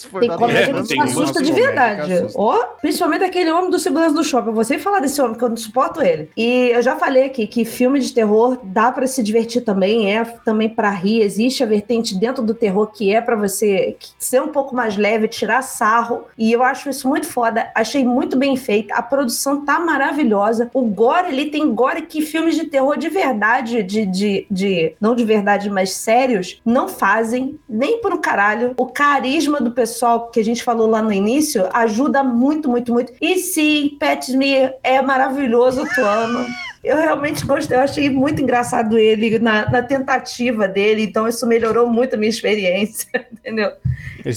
Se 0.00 0.06
for 0.06 0.20
Tem 0.20 0.30
comédia 0.30 0.60
É, 0.60 0.82
que 0.82 0.88
tem 0.88 0.96
te 0.96 1.02
assusta 1.02 1.42
de 1.42 1.52
verdade. 1.52 2.26
Ó, 2.34 2.56
principalmente 2.80 3.22
aquele 3.22 3.52
homem 3.52 3.70
do 3.70 3.78
segurança 3.78 4.14
do 4.14 4.24
shopping. 4.24 4.48
Eu 4.48 4.54
vou 4.54 4.64
sempre 4.64 4.82
falar 4.82 5.00
desse 5.00 5.20
homem, 5.20 5.36
que 5.36 5.44
eu 5.44 5.48
não 5.50 5.56
suporto 5.58 6.00
ele. 6.00 6.30
E 6.34 6.70
eu 6.72 6.80
já 6.80 6.96
falei 6.96 7.24
aqui 7.24 7.46
que 7.46 7.66
filme 7.66 8.00
de 8.00 8.10
terror 8.12 8.58
dá 8.62 8.90
pra 8.90 9.06
se 9.06 9.22
divertir 9.22 9.62
também, 9.62 10.10
é 10.16 10.24
também 10.24 10.70
pra 10.70 10.88
rir. 10.90 11.20
Existe 11.20 11.62
a 11.62 11.66
vertente 11.66 12.18
dentro 12.18 12.42
do 12.42 12.54
terror 12.54 12.86
que 12.86 13.14
é 13.14 13.20
pra 13.20 13.36
você 13.36 13.96
ser 14.18 14.40
um 14.40 14.48
pouco 14.48 14.74
mais 14.74 14.96
leve, 14.96 15.28
tirar 15.28 15.60
sarro. 15.60 16.24
E 16.38 16.50
eu 16.50 16.62
acho 16.62 16.88
isso 16.88 17.06
muito 17.06 17.26
foda. 17.26 17.70
Achei 17.74 18.02
muito 18.02 18.38
bem 18.38 18.56
feito. 18.56 18.92
A 18.94 19.02
produção 19.02 19.66
tá 19.66 19.78
maravilhosa. 19.78 20.70
O 20.72 20.82
gore, 20.82 21.28
ele 21.28 21.50
tem 21.50 21.74
gore 21.74 22.02
que 22.02 22.22
filmes 22.22 22.54
de 22.54 22.64
terror 22.64 22.96
de 22.96 23.10
verdade, 23.10 23.82
de, 23.82 24.06
de, 24.06 24.46
de 24.50 24.94
não 24.98 25.14
de 25.14 25.24
verdade, 25.24 25.68
mas 25.68 25.92
sérios, 25.92 26.58
não 26.64 26.88
fazem 26.88 27.58
nem 27.68 28.00
por 28.00 28.14
um 28.14 28.18
caralho. 28.18 28.72
O 28.78 28.86
carisma 28.86 29.60
do 29.60 29.70
pessoal 29.70 29.89
que 30.32 30.40
a 30.40 30.44
gente 30.44 30.62
falou 30.62 30.88
lá 30.88 31.02
no 31.02 31.12
início 31.12 31.68
ajuda 31.72 32.22
muito, 32.22 32.68
muito, 32.68 32.92
muito. 32.92 33.12
E 33.20 33.38
sim, 33.38 33.96
Pat 33.98 34.28
Smith 34.28 34.72
é 34.82 35.02
maravilhoso 35.02 35.82
atuando. 35.82 36.46
Eu 36.82 36.96
realmente 36.96 37.44
gostei, 37.44 37.76
eu 37.76 37.82
achei 37.82 38.08
muito 38.08 38.40
engraçado 38.40 38.96
ele 38.96 39.38
na, 39.38 39.70
na 39.70 39.82
tentativa 39.82 40.66
dele, 40.66 41.02
então 41.02 41.28
isso 41.28 41.46
melhorou 41.46 41.86
muito 41.86 42.14
a 42.14 42.16
minha 42.16 42.30
experiência, 42.30 43.06
entendeu? 43.30 43.70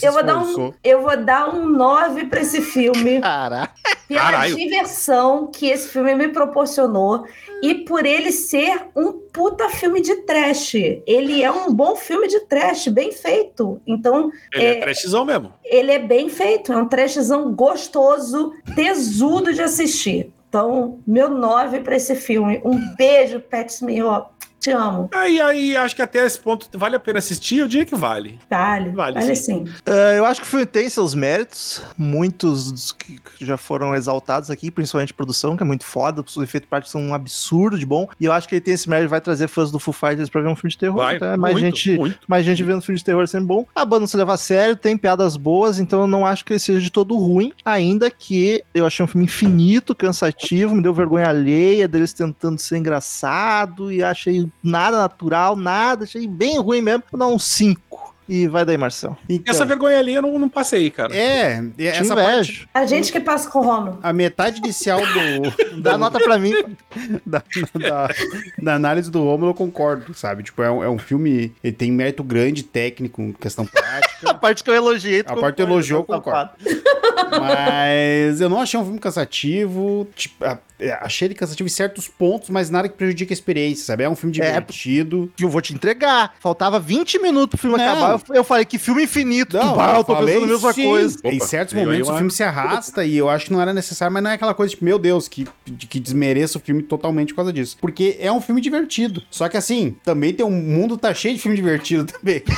Eu 0.01 0.11
vou, 0.11 0.23
dar 0.23 0.37
um, 0.41 0.73
eu 0.83 1.01
vou 1.01 1.17
dar 1.17 1.53
um 1.53 1.65
9 1.67 2.25
pra 2.25 2.41
esse 2.41 2.61
filme 2.61 3.19
Caraca. 3.21 3.73
pela 4.07 4.21
Caralho. 4.21 4.55
diversão 4.57 5.47
que 5.47 5.67
esse 5.69 5.87
filme 5.89 6.15
me 6.15 6.29
proporcionou 6.29 7.25
e 7.61 7.75
por 7.75 8.05
ele 8.05 8.31
ser 8.31 8.87
um 8.95 9.11
puta 9.13 9.69
filme 9.69 10.01
de 10.01 10.15
trash. 10.23 10.75
Ele 11.07 11.41
é 11.43 11.51
um 11.51 11.73
bom 11.73 11.95
filme 11.95 12.27
de 12.27 12.41
trash, 12.41 12.87
bem 12.89 13.11
feito. 13.11 13.81
Então, 13.87 14.29
Ele 14.53 14.65
é, 14.65 14.77
É. 14.77 14.81
trashzão 14.81 15.23
mesmo. 15.25 15.53
ele 15.63 15.91
é 15.91 15.99
bem 15.99 16.29
feito, 16.29 16.71
é 16.73 16.77
um 16.77 16.87
trashzão 16.87 17.53
gostoso, 17.53 18.53
tesudo 18.75 19.53
de 19.53 19.61
assistir. 19.61 20.31
Então, 20.53 21.01
meu 21.07 21.29
9 21.31 21.79
pra 21.79 21.95
esse 21.95 22.13
filme. 22.15 22.61
Um 22.63 22.77
beijo, 22.95 23.39
Pat 23.39 23.67
Smith. 23.71 24.03
Te 24.63 24.71
amo. 24.71 25.09
Aí, 25.13 25.41
aí, 25.41 25.75
acho 25.75 25.93
que 25.93 26.01
até 26.01 26.25
esse 26.25 26.39
ponto 26.39 26.69
vale 26.77 26.95
a 26.95 26.99
pena 26.99 27.19
assistir, 27.19 27.57
eu 27.57 27.67
diria 27.67 27.85
que 27.85 27.95
vale. 27.95 28.39
Vale. 28.49 28.91
Vale, 28.91 29.19
Vale, 29.19 29.35
sim. 29.35 29.65
sim. 29.65 29.73
É, 29.85 30.17
eu 30.17 30.25
acho 30.25 30.39
que 30.39 30.47
o 30.47 30.49
filme 30.49 30.65
tem 30.65 30.87
seus 30.87 31.13
méritos, 31.13 31.81
muitos 31.97 32.71
dos 32.71 32.91
que 32.93 33.19
já 33.41 33.57
foram 33.57 33.93
exaltados 33.93 34.49
aqui, 34.49 34.71
principalmente 34.71 35.11
a 35.11 35.15
produção, 35.15 35.57
que 35.57 35.63
é 35.63 35.65
muito 35.65 35.83
foda, 35.83 36.21
os 36.21 36.37
efeitos 36.37 36.69
práticos 36.69 36.91
são 36.93 37.01
um 37.01 37.13
absurdo 37.13 37.77
de 37.77 37.85
bom, 37.85 38.07
e 38.17 38.23
eu 38.23 38.31
acho 38.31 38.47
que 38.47 38.55
ele 38.55 38.61
tem 38.61 38.73
esse 38.73 38.89
mérito, 38.89 39.09
vai 39.09 39.19
trazer 39.19 39.49
fãs 39.49 39.69
do 39.69 39.79
Foo 39.79 39.93
Fighters 39.93 40.29
pra 40.29 40.39
ver 40.39 40.47
um 40.47 40.55
filme 40.55 40.71
de 40.71 40.77
terror, 40.77 40.95
Vai, 40.95 41.17
então 41.17 41.27
é 41.27 41.35
mais 41.35 41.59
muito, 41.59 41.75
gente... 41.75 41.97
muito. 41.97 42.19
Mais 42.25 42.45
gente 42.45 42.63
vendo 42.63 42.81
filme 42.81 42.97
de 42.97 43.03
terror 43.03 43.27
sempre 43.27 43.47
bom. 43.47 43.65
A 43.75 43.83
banda 43.83 44.01
não 44.01 44.07
se 44.07 44.15
leva 44.15 44.33
a 44.33 44.37
sério, 44.37 44.77
tem 44.77 44.97
piadas 44.97 45.35
boas, 45.35 45.77
então 45.77 46.01
eu 46.01 46.07
não 46.07 46.25
acho 46.25 46.45
que 46.45 46.53
ele 46.53 46.59
seja 46.59 46.79
de 46.79 46.89
todo 46.89 47.17
ruim. 47.17 47.51
Ainda 47.65 48.09
que 48.09 48.63
eu 48.73 48.85
achei 48.85 49.03
um 49.03 49.07
filme 49.07 49.25
infinito, 49.25 49.93
cansativo, 49.93 50.73
me 50.73 50.81
deu 50.81 50.93
vergonha 50.93 51.27
alheia 51.27 51.85
deles 51.85 52.13
tentando 52.13 52.57
ser 52.59 52.77
engraçado 52.77 53.91
e 53.91 54.01
achei 54.01 54.49
nada 54.61 54.97
natural, 54.97 55.55
nada, 55.55 56.03
achei 56.03 56.27
bem 56.27 56.59
ruim 56.59 56.81
mesmo. 56.81 57.03
Vou 57.11 57.19
dar 57.19 57.27
um 57.27 57.39
5. 57.39 58.12
E 58.27 58.47
vai 58.47 58.63
daí, 58.63 58.77
Marcel. 58.77 59.17
Então, 59.27 59.53
Essa 59.53 59.65
vergonha 59.65 59.99
ali 59.99 60.13
eu 60.13 60.21
não, 60.21 60.39
não 60.39 60.47
passei, 60.49 60.89
cara. 60.89 61.13
É, 61.15 61.61
Te 61.61 61.87
essa 61.87 62.15
parte. 62.15 62.67
A 62.73 62.85
gente 62.85 63.11
que 63.11 63.19
passa 63.19 63.49
com 63.49 63.59
o 63.59 63.63
Rono. 63.63 63.99
a 64.01 64.13
metade 64.13 64.59
inicial 64.59 64.99
do, 65.01 65.53
Dá 65.81 65.97
nota 65.97 66.19
pra 66.19 66.37
mim. 66.39 66.53
da, 67.25 67.43
da, 67.77 68.09
da 68.61 68.75
análise 68.75 69.11
do 69.11 69.23
Romulo 69.23 69.51
eu 69.51 69.55
concordo, 69.55 70.13
sabe? 70.13 70.43
Tipo, 70.43 70.61
é 70.63 70.71
um, 70.71 70.83
é 70.83 70.89
um 70.89 70.97
filme, 70.97 71.53
ele 71.63 71.73
tem 71.73 71.91
mérito 71.91 72.23
grande 72.23 72.63
técnico, 72.63 73.33
questão 73.39 73.65
A 73.75 73.81
prática, 73.81 74.33
parte 74.35 74.63
que 74.63 74.69
eu 74.69 74.75
elogiei, 74.75 75.21
tu 75.23 75.33
A 75.33 75.35
parte 75.37 75.55
que 75.57 75.61
eu 75.61 75.67
elogiou, 75.67 75.99
eu 75.99 76.05
concordo. 76.05 76.51
mas 77.39 78.39
eu 78.41 78.49
não 78.49 78.59
achei 78.61 78.79
um 78.79 78.83
filme 78.83 78.99
cansativo, 78.99 80.07
tipo, 80.15 80.43
a- 80.45 80.57
é, 80.79 80.91
achei 81.01 81.27
ele 81.27 81.35
cansativo 81.35 81.67
em 81.67 81.71
certos 81.71 82.07
pontos, 82.09 82.49
mas 82.49 82.69
nada 82.69 82.89
que 82.89 82.95
prejudique 82.97 83.31
a 83.31 83.35
experiência, 83.35 83.85
sabe? 83.85 84.03
É 84.03 84.09
um 84.09 84.15
filme 84.15 84.37
É, 84.39 84.45
divertido. 84.47 85.31
Que 85.35 85.45
eu 85.45 85.49
vou 85.49 85.61
te 85.61 85.73
entregar. 85.73 86.33
Faltava 86.41 86.77
20 86.79 87.19
minutos 87.19 87.51
pro 87.51 87.57
filme 87.57 87.77
Não. 87.77 87.85
acabar. 87.89 88.12
Eu, 88.13 88.35
eu 88.35 88.43
falei 88.43 88.65
que 88.65 88.77
filme 88.77 89.03
infinito. 89.03 89.57
Não, 89.57 89.75
bah, 89.75 89.95
eu 89.97 90.03
tô 90.03 90.15
falei 90.15 90.35
pensando 90.35 90.49
a 90.49 90.53
mesma 90.53 90.73
sim. 90.73 90.83
coisa. 90.85 91.17
Em 91.23 91.35
Opa, 91.37 91.45
certos 91.45 91.73
veio 91.73 91.85
aí 91.85 91.91
momentos 91.91 92.07
uma- 92.09 92.13
o 92.15 92.17
filme 92.17 92.31
se 92.31 92.43
arrasta 92.43 93.05
e 93.05 93.17
eu 93.17 93.29
acho 93.29 93.45
que 93.45 93.53
não 93.53 93.61
era 93.61 93.73
necessário, 93.73 94.13
mas 94.13 94.23
não 94.23 94.31
é 94.31 94.33
aquela 94.35 94.53
coisa 94.53 94.71
tipo, 94.71 94.85
meu 94.85 94.97
Deus, 94.99 95.27
que, 95.27 95.47
que 95.89 95.99
desmereça 95.99 96.57
o 96.57 96.61
filme 96.61 96.83
totalmente 96.83 97.29
por 97.29 97.37
causa 97.37 97.53
disso. 97.53 97.77
Porque 97.79 98.17
é 98.19 98.31
um 98.31 98.41
filme 98.41 98.61
divertido. 98.61 99.21
Só 99.31 99.47
que 99.49 99.57
assim, 99.57 99.95
também 100.03 100.33
tem 100.33 100.45
um 100.45 100.51
mundo 100.51 100.97
tá 100.97 101.13
cheio 101.13 101.35
de 101.35 101.41
filme 101.41 101.55
divertido 101.55 102.05
também. 102.05 102.43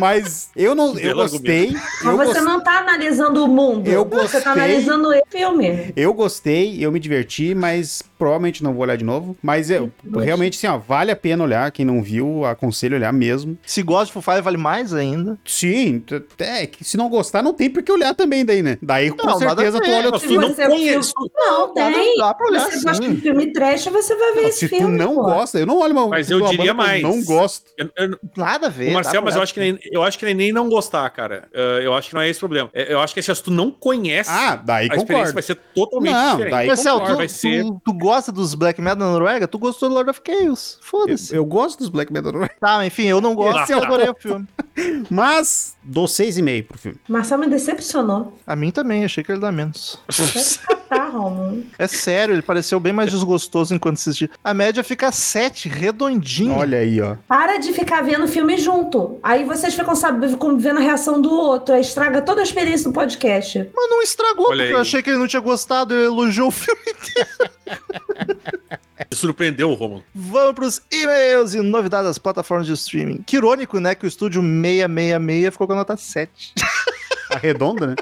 Mas 0.00 0.48
eu 0.56 0.74
não, 0.74 0.98
eu 0.98 1.14
gostei. 1.14 1.70
Mas 1.72 2.04
Eu, 2.04 2.16
você 2.16 2.24
gostei 2.24 2.42
não 2.42 2.60
tá 2.60 2.78
analisando 2.78 3.44
o 3.44 3.48
mundo. 3.48 3.86
Eu 3.88 4.04
Você 4.04 4.16
gostei. 4.16 4.40
tá 4.40 4.52
analisando 4.52 5.08
o 5.10 5.22
filme. 5.30 5.92
eu 5.94 6.12
gostei, 6.14 6.78
eu 6.84 6.90
me 6.90 6.98
diverti, 6.98 7.54
mas 7.54 8.02
provavelmente 8.24 8.64
não 8.64 8.72
vou 8.72 8.82
olhar 8.82 8.96
de 8.96 9.04
novo. 9.04 9.36
Mas 9.42 9.68
eu, 9.70 9.92
realmente, 10.22 10.56
assim, 10.56 10.66
ó, 10.66 10.78
vale 10.78 11.10
a 11.10 11.16
pena 11.16 11.44
olhar. 11.44 11.70
Quem 11.70 11.84
não 11.84 12.02
viu, 12.02 12.44
aconselho 12.46 12.96
olhar 12.96 13.12
mesmo. 13.12 13.58
Se 13.66 13.82
gosta 13.82 14.06
de 14.06 14.12
Foo 14.12 14.22
Fighters, 14.22 14.44
vale 14.44 14.56
mais 14.56 14.94
ainda. 14.94 15.36
Sim, 15.44 16.02
é 16.38 16.66
que 16.66 16.82
se 16.82 16.96
não 16.96 17.10
gostar, 17.10 17.42
não 17.42 17.52
tem 17.52 17.68
por 17.68 17.82
que 17.82 17.92
olhar 17.92 18.14
também 18.14 18.44
daí, 18.44 18.62
né? 18.62 18.78
Daí 18.80 19.10
com 19.10 19.26
Não, 19.26 19.38
certeza 19.38 19.78
tu 19.80 19.90
olha 19.90 20.18
Se 20.18 20.26
tu 20.26 20.40
não 20.40 20.54
conhece. 20.54 21.12
Não, 21.36 21.74
tem. 21.74 22.16
dá 22.16 22.32
pra 22.32 22.46
olhar 22.48 22.60
você 22.70 22.80
gosta 22.82 23.02
sim. 23.04 23.14
de 23.14 23.20
filme 23.20 23.52
trash, 23.52 23.84
você 23.88 24.16
vai 24.16 24.32
ver 24.34 24.40
Não, 24.42 24.48
esse 24.48 24.58
se 24.60 24.68
filme. 24.68 24.84
tu 24.86 24.88
não 25.04 25.14
pô. 25.16 25.22
gosta, 25.24 25.58
eu 25.58 25.66
não 25.66 25.78
olho 25.80 25.92
uma 25.92 26.08
Mas 26.08 26.30
eu 26.30 26.40
diria 26.40 26.56
banda 26.56 26.62
que 26.62 26.70
eu 26.70 26.74
mais. 26.74 27.02
não 27.02 27.22
gosto. 27.24 27.64
Eu- 27.76 27.90
eu- 27.98 28.18
Nada 28.36 28.68
a 28.68 28.70
ver. 28.70 28.84
O 28.84 28.88
dá 28.88 28.94
Marcel, 28.94 29.12
pra 29.14 29.22
mas 29.22 29.36
eu 29.36 29.42
acho, 29.42 29.52
que 29.52 29.60
nem, 29.60 29.78
eu 29.92 30.02
acho 30.02 30.18
que 30.18 30.24
nem, 30.24 30.34
nem 30.34 30.52
não 30.52 30.68
gostar, 30.70 31.08
cara. 31.10 31.46
Uh, 31.54 31.80
eu 31.82 31.92
acho 31.94 32.08
que 32.08 32.14
não 32.14 32.22
é 32.22 32.28
esse 32.30 32.38
o 32.38 32.40
problema. 32.40 32.70
É, 32.72 32.92
Eu 32.94 33.00
acho 33.00 33.12
que 33.14 33.20
se 33.22 33.34
tu 33.42 33.50
não 33.50 33.70
conhece, 33.70 34.30
Ah, 34.30 34.56
daí 34.56 34.84
a 34.90 34.96
experiência 34.96 35.06
concordo. 35.06 35.32
vai 35.34 35.42
ser 35.42 35.54
totalmente 35.74 36.12
Não, 36.12 36.30
diferente. 36.32 36.50
daí 36.52 36.66
Marcel, 36.68 36.92
concordo, 36.94 37.14
tu, 37.14 37.18
vai 37.18 37.28
ser- 37.28 37.62
tu, 37.64 37.80
tu 37.84 37.92
gosta 37.92 38.13
dos 38.32 38.54
Black 38.54 38.80
Metal 38.80 38.96
da 38.98 39.06
Noruega? 39.12 39.46
Tu 39.48 39.58
gostou 39.58 39.88
do 39.88 39.94
Lord 39.94 40.10
of 40.10 40.20
Chaos. 40.26 40.78
Eu, 40.80 40.86
Foda-se. 40.86 41.34
eu 41.34 41.44
gosto 41.44 41.78
dos 41.78 41.88
Black 41.88 42.12
Metal, 42.12 42.32
Tá, 42.60 42.84
enfim, 42.86 43.04
eu 43.04 43.20
não 43.20 43.34
gosto, 43.34 43.62
Esse 43.62 43.72
eu 43.72 43.78
é 43.78 43.80
o 43.80 43.84
adorei 43.84 44.08
o 44.08 44.14
filme. 44.14 44.46
mas 45.10 45.76
dou 45.82 46.06
6,5 46.06 46.66
pro 46.66 46.78
filme. 46.78 46.98
Marcel 47.08 47.38
me 47.38 47.46
decepcionou. 47.48 48.36
A 48.46 48.56
mim 48.56 48.70
também, 48.70 49.04
achei 49.04 49.22
que 49.22 49.32
ele 49.32 49.40
dá 49.40 49.52
menos. 49.52 49.98
Tá, 50.88 51.08
Romulo. 51.08 51.64
É 51.78 51.86
sério, 51.86 52.34
ele 52.34 52.42
pareceu 52.42 52.78
bem 52.78 52.92
mais 52.92 53.10
desgostoso 53.10 53.74
enquanto 53.74 53.96
assistia. 53.96 54.30
A 54.42 54.52
média 54.54 54.84
fica 54.84 55.10
7, 55.10 55.68
redondinho. 55.68 56.56
Olha 56.56 56.78
aí, 56.78 57.00
ó. 57.00 57.16
Para 57.26 57.58
de 57.58 57.72
ficar 57.72 58.02
vendo 58.02 58.28
filme 58.28 58.56
junto. 58.58 59.18
Aí 59.22 59.44
vocês 59.44 59.74
ficam 59.74 59.94
sabendo, 59.96 60.38
vendo 60.58 60.78
a 60.78 60.82
reação 60.82 61.20
do 61.20 61.30
outro. 61.32 61.74
Aí 61.74 61.80
estraga 61.80 62.22
toda 62.22 62.40
a 62.40 62.44
experiência 62.44 62.88
do 62.88 62.92
podcast. 62.92 63.70
Mas 63.74 63.90
não 63.90 64.02
estragou, 64.02 64.46
Olha 64.48 64.56
porque 64.58 64.62
aí. 64.62 64.72
eu 64.72 64.78
achei 64.80 65.02
que 65.02 65.10
ele 65.10 65.18
não 65.18 65.26
tinha 65.26 65.40
gostado, 65.40 65.94
ele 65.94 66.04
elogiou 66.06 66.48
o 66.48 66.52
filme. 66.52 66.80
Me 69.10 69.16
surpreendeu 69.16 69.70
o 69.70 69.74
Romulo. 69.74 70.04
Vamos 70.14 70.54
pros 70.54 70.82
e-mails 70.90 71.54
e 71.54 71.60
novidades 71.60 72.06
das 72.06 72.18
plataformas 72.18 72.66
de 72.66 72.72
streaming. 72.72 73.22
Que 73.22 73.36
irônico, 73.36 73.78
né, 73.80 73.94
que 73.94 74.04
o 74.04 74.08
estúdio 74.08 74.40
666 74.42 75.52
ficou 75.52 75.66
com 75.66 75.72
a 75.72 75.76
nota 75.76 75.96
7. 75.96 76.54
Arredonda, 77.30 77.88
né? 77.88 77.94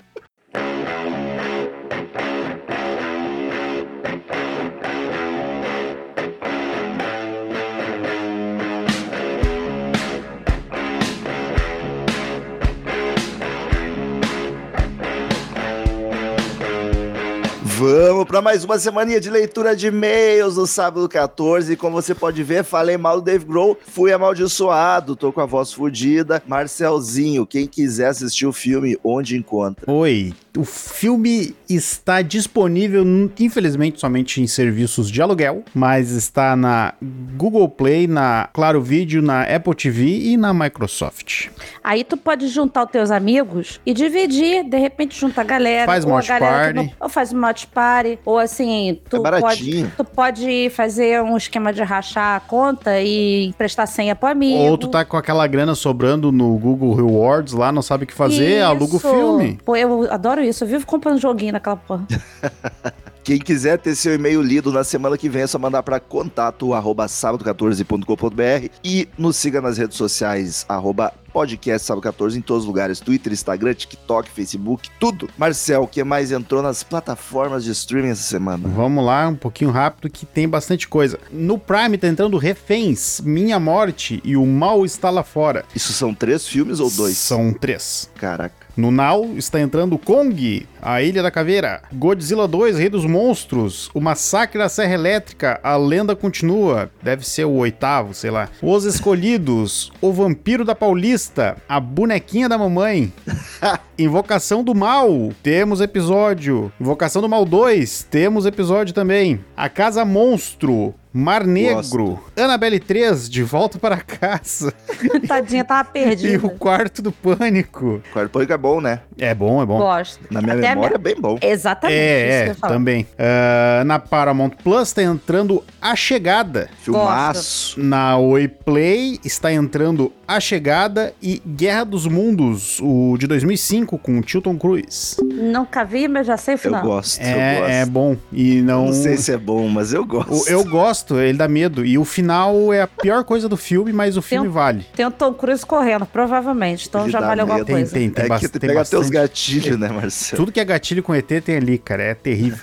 Vamos 17.83 18.27
para 18.27 18.41
mais 18.41 18.63
uma 18.63 18.79
semaninha 18.79 19.21
de 19.21 19.29
leitura 19.29 19.75
de 19.75 19.89
e-mails 19.89 20.55
no 20.55 20.69
sábado 20.69 21.09
14. 21.09 21.75
Como 21.75 22.01
você 22.01 22.15
pode 22.15 22.41
ver, 22.45 22.63
falei 22.63 22.97
mal 22.97 23.17
do 23.17 23.25
Dave 23.25 23.45
Grohl, 23.45 23.77
fui 23.89 24.13
amaldiçoado, 24.13 25.17
tô 25.17 25.33
com 25.33 25.41
a 25.41 25.47
voz 25.47 25.73
fodida. 25.73 26.41
Marcelzinho, 26.47 27.45
quem 27.45 27.67
quiser 27.67 28.07
assistir 28.07 28.47
o 28.47 28.53
filme, 28.53 28.97
onde 29.03 29.37
encontra? 29.37 29.91
Oi, 29.91 30.33
o 30.57 30.65
filme 30.65 31.55
está 31.69 32.21
disponível, 32.21 33.05
infelizmente, 33.39 33.99
somente 34.01 34.41
em 34.43 34.47
serviços 34.47 35.11
de 35.11 35.23
aluguel, 35.23 35.63
mas 35.75 36.11
está 36.11 36.55
na 36.55 36.93
Google 37.37 37.69
Play, 37.69 38.07
na 38.07 38.49
Claro 38.53 38.81
Vídeo, 38.83 39.23
na 39.23 39.43
Apple 39.45 39.75
TV 39.75 40.05
e 40.05 40.37
na 40.37 40.53
Microsoft. 40.53 41.49
Aí 41.83 42.05
tu 42.05 42.17
pode 42.17 42.49
juntar 42.49 42.85
os 42.85 42.91
teus 42.91 43.11
amigos 43.11 43.81
e 43.87 43.95
dividir, 43.95 44.65
de 44.65 44.77
repente 44.79 45.19
junta 45.19 45.41
a 45.41 45.45
galera. 45.45 45.87
Faz 45.87 46.05
ou 46.05 46.11
a 46.11 46.15
watch 46.17 46.29
galera 46.29 46.73
não- 46.75 46.91
ou 47.01 47.09
faz 47.09 47.33
uma 47.33 47.49
watch 47.49 47.67
party. 47.69 48.19
Ou 48.25 48.39
assim, 48.39 49.01
tu, 49.09 49.17
É 49.17 49.21
pode, 49.21 49.31
baratinho. 49.43 49.93
tu 49.97 50.05
pode 50.05 50.71
fazer 50.75 51.23
um 51.23 51.37
esquema 51.37 51.73
de 51.73 51.83
rachar 51.83 52.37
a 52.37 52.41
conta 52.41 53.01
e 53.01 53.47
emprestar 53.47 53.87
senha 53.87 54.15
pro 54.15 54.29
amigo. 54.29 54.59
Ou 54.59 54.77
tu 54.77 54.89
tá 54.89 55.05
com 55.05 55.17
aquela 55.17 55.47
grana 55.47 55.75
sobrando 55.75 56.31
no 56.31 56.57
Google 56.59 56.95
Rewards 56.95 57.55
lá, 57.55 57.73
não 57.73 57.83
sabe 57.83 58.05
o 58.05 58.07
que 58.07 58.13
fazer, 58.15 58.61
aluga 58.63 58.95
o 58.95 58.97
Isso. 58.99 59.11
filme. 59.11 59.59
Pô, 59.65 59.75
eu 59.77 60.11
adoro 60.13 60.42
isso. 60.43 60.65
Eu 60.65 60.69
vivo 60.69 60.87
comprando 60.87 61.21
joguinho 61.21 61.53
naquela 61.53 61.77
porra. 61.77 62.07
Quem 63.25 63.39
quiser 63.39 63.79
ter 63.79 63.95
seu 63.95 64.15
e-mail 64.15 64.43
lido 64.43 64.73
na 64.73 64.83
semana 64.83 65.17
que 65.17 65.29
vem, 65.29 65.43
é 65.43 65.47
só 65.47 65.57
mandar 65.57 65.85
para 65.85 66.01
contato 66.01 66.75
arroba 66.75 67.07
sábado14.com.br 67.07 68.69
e 68.83 69.09
nos 69.17 69.37
siga 69.37 69.61
nas 69.61 69.79
redes 69.79 69.97
sociais 69.97 70.67
arroba 70.69 71.13
podcast 71.33 71.87
Sábado 71.87 72.03
14 72.03 72.39
em 72.39 72.43
todos 72.43 72.65
os 72.65 72.67
lugares: 72.67 72.99
Twitter, 72.99 73.33
Instagram, 73.33 73.75
TikTok, 73.75 74.29
Facebook, 74.29 74.91
tudo. 74.99 75.29
Marcel, 75.39 75.85
o 75.85 75.87
que 75.87 76.03
mais 76.03 76.33
entrou 76.33 76.63
nas 76.63 76.83
plataformas 76.83 77.63
de 77.63 77.71
streaming 77.71 78.11
essa 78.11 78.23
semana? 78.23 78.69
Vamos 78.69 79.05
lá, 79.05 79.29
um 79.29 79.37
pouquinho 79.37 79.71
rápido 79.71 80.11
que 80.11 80.27
tem 80.27 80.49
bastante 80.49 80.89
coisa. 80.89 81.19
No 81.31 81.59
Prime 81.59 81.97
tá 81.97 82.09
entrando 82.09 82.37
Reféns, 82.37 83.21
Minha 83.21 83.61
Morte 83.61 84.21
e 84.25 84.37
O 84.37 84.45
Mal 84.45 84.85
Está 84.85 85.11
Lá 85.11 85.23
Fora. 85.23 85.65
Isso 85.75 85.93
são 85.93 86.13
três 86.13 86.47
filmes 86.47 86.81
ou 86.81 86.91
dois? 86.91 87.17
São 87.17 87.53
três. 87.53 88.11
Caraca. 88.17 88.63
No 88.77 88.91
Now 88.91 89.35
está 89.37 89.61
entrando 89.61 89.99
Kong, 89.99 90.67
A 90.81 91.03
Ilha 91.03 91.23
da 91.23 91.31
Caveira, 91.31 91.83
Godzilla 91.93 92.49
2, 92.49 92.79
Rei 92.79 92.89
dos 92.89 93.05
Monstros, 93.05 93.91
O 93.93 94.01
Massacre 94.01 94.59
da 94.59 94.69
Serra 94.69 94.95
Elétrica, 94.95 95.61
A 95.63 95.77
Lenda 95.77 96.17
Continua, 96.17 96.91
deve 97.03 97.27
ser 97.27 97.45
o 97.45 97.53
oitavo, 97.53 98.15
sei 98.15 98.31
lá. 98.31 98.49
Os 98.63 98.85
Escolhidos, 98.85 99.93
O 100.01 100.13
Vampiro 100.13 100.65
da 100.65 100.75
Paulista, 100.75 101.57
A 101.69 101.79
Bonequinha 101.79 102.49
da 102.49 102.57
Mamãe, 102.57 103.13
Invocação 103.99 104.65
do 104.65 104.75
Mal, 104.75 105.33
temos 105.43 105.81
episódio. 105.81 106.73
Invocação 106.81 107.21
do 107.21 107.29
Mal 107.29 107.45
2, 107.45 108.07
temos 108.11 108.47
episódio 108.47 108.95
também. 108.95 109.45
A 109.57 109.69
Casa 109.69 110.05
Monstro, 110.05 110.95
Mar 111.13 111.45
Negro, 111.47 112.19
Annabelle 112.37 112.81
3, 112.81 113.29
De 113.29 113.43
Volta 113.43 113.79
para 113.79 113.99
Casa 113.99 114.73
Tadinha, 115.29 115.63
tava 115.65 115.89
e 115.91 115.93
perdida. 115.93 116.47
O 116.47 116.51
Quarto 116.51 117.03
do 117.03 117.13
Pânico. 117.13 118.01
Quarto 118.13 118.31
Pânico 118.31 118.53
é 118.53 118.57
bom, 118.57 118.81
né? 118.81 119.01
É 119.19 119.35
bom, 119.35 119.63
é 119.63 119.67
bom. 119.67 119.79
Gosto. 119.79 120.21
Na 120.31 120.41
minha 120.41 120.55
Até 120.55 120.71
memória 120.71 120.95
é 120.95 120.99
bem 120.99 121.15
bom. 121.19 121.39
Exatamente. 121.43 121.99
isso 121.99 122.45
que 122.61 122.65
eu 122.65 122.69
É, 122.69 122.69
é, 122.69 122.75
também. 122.75 123.07
Ah, 123.19 123.83
na 123.85 123.99
Paramount 123.99 124.51
Plus 124.65 124.93
tá 124.93 125.03
entrando 125.03 125.63
A 125.81 125.95
Chegada. 125.95 126.71
Filmaço. 126.81 127.79
Na 127.81 128.17
Oi 128.17 128.49
Play 128.49 129.19
está 129.25 129.53
entrando 129.53 130.13
A 130.27 130.41
Chegada 130.41 131.13
e 131.23 131.43
Guerra 131.47 131.85
dos 131.85 132.07
Mundos, 132.07 132.79
o 132.81 133.17
de 133.19 133.27
2005, 133.27 133.99
com 133.99 134.19
o 134.19 134.23
Tilton 134.23 134.57
Cruz. 134.57 135.17
Nunca 135.23 135.85
vi, 135.85 136.09
mas 136.09 136.27
já 136.27 136.37
sei 136.37 136.55
o 136.55 136.57
Eu 136.57 136.59
final. 136.59 136.83
gosto, 136.83 137.21
eu 137.21 137.27
É, 137.27 137.57
gosto. 137.59 137.71
é 137.71 137.87
bom. 137.87 138.17
E 138.33 138.63
não. 138.63 138.87
Não 138.87 138.93
sei 138.93 139.17
se 139.17 139.33
é 139.33 139.37
bom, 139.37 139.69
mas 139.69 139.93
eu 139.93 140.05
gosto. 140.07 140.33
O- 140.33 140.49
Eu 140.49 140.65
gosto, 140.65 141.02
ele 141.21 141.37
dá 141.39 141.49
medo. 141.49 141.85
E 141.85 141.97
o 141.99 142.05
final 142.05 142.73
é 142.73 142.83
a 142.83 142.87
pior 142.87 143.25
coisa 143.25 143.49
do 143.49 143.57
filme, 143.57 143.93
mas 143.93 144.17
o 144.17 144.23
filme 144.23 144.49
um- 144.49 144.53
vale. 144.53 144.87
Tem 144.95 145.05
o 145.07 145.11
Tom 145.11 145.33
Cruise 145.35 145.65
correndo, 145.65 146.07
provavelmente. 146.07 146.89
Então 146.89 147.03
Ele 147.03 147.11
já 147.13 147.21
vale 147.21 147.41
alguma. 147.41 147.65
Tem, 147.65 147.75
coisa. 147.77 147.93
tem, 147.93 148.11
tem, 148.11 148.25
é 148.25 148.29
bas- 148.29 148.41
que 148.41 148.49
tem 148.49 148.61
pega 148.61 148.75
bastante. 148.81 149.11
gatilhos, 149.11 149.79
né, 149.79 149.89
Marcelo? 149.89 150.43
Tudo 150.43 150.53
que 150.53 150.61
é 150.61 150.65
gatilho 150.65 151.03
com 151.03 151.15
ET 151.15 151.41
tem 151.41 151.57
ali, 151.57 151.79
cara. 151.79 152.03
É 152.03 152.15
terrível. 152.15 152.59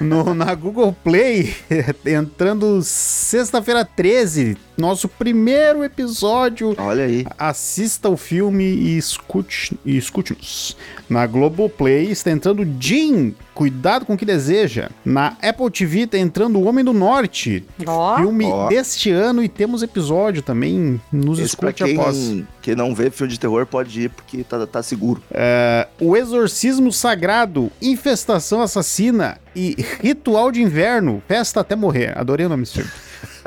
No- 0.00 0.34
na 0.34 0.54
Google 0.54 0.92
Play, 1.04 1.54
entrando 2.06 2.80
sexta-feira 2.82 3.84
13, 3.84 4.56
nosso 4.76 5.08
primeiro 5.08 5.82
episódio. 5.84 6.74
Olha 6.78 7.04
aí. 7.04 7.26
Assista 7.38 8.08
o 8.08 8.16
filme 8.16 8.64
e 8.64 8.96
escute 8.98 9.78
e 9.84 9.96
escute-nos. 9.96 10.76
Na 11.08 11.26
Globoplay 11.26 12.10
está 12.10 12.30
entrando 12.30 12.66
Jim, 12.78 13.34
Cuidado 13.54 14.06
com 14.06 14.14
o 14.14 14.16
que 14.16 14.24
deseja. 14.24 14.88
Na 15.04 15.36
Apple 15.42 15.68
TV 15.68 16.00
está 16.02 16.16
entrando 16.16 16.60
O 16.60 16.64
Homem 16.68 16.84
do 16.84 16.92
Norte, 16.92 17.64
Ó, 17.86 18.16
filme 18.16 18.46
Ó. 18.46 18.68
deste 18.68 19.10
ano 19.10 19.42
e 19.42 19.48
temos 19.48 19.82
episódio 19.82 20.42
também. 20.42 21.00
Nos 21.12 21.38
Esse 21.38 21.48
escute 21.48 21.84
quem, 21.84 21.98
após. 21.98 22.42
quem 22.62 22.74
não 22.74 22.94
vê 22.94 23.10
filme 23.10 23.32
de 23.32 23.38
terror 23.38 23.66
pode 23.66 24.02
ir, 24.02 24.10
porque 24.10 24.42
tá, 24.44 24.66
tá 24.66 24.82
seguro. 24.82 25.22
É, 25.30 25.86
o 26.00 26.16
Exorcismo 26.16 26.92
Sagrado, 26.92 27.70
Infestação 27.80 28.60
Assassina 28.62 29.38
e 29.54 29.76
Ritual 30.00 30.50
de 30.50 30.62
Inverno, 30.62 31.22
Festa 31.26 31.60
até 31.60 31.76
morrer. 31.76 32.16
Adorei 32.16 32.46
o 32.46 32.48
nome 32.48 32.62
desse 32.62 32.74
filme. 32.74 32.90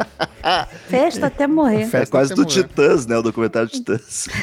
festa 0.90 1.28
até 1.28 1.48
morrer. 1.48 1.86
Festa 1.86 1.98
é 1.98 2.06
quase 2.06 2.34
do 2.34 2.42
morrer. 2.44 2.64
Titãs, 2.64 3.06
né? 3.06 3.18
O 3.18 3.22
documentário 3.22 3.70
Titãs. 3.70 4.28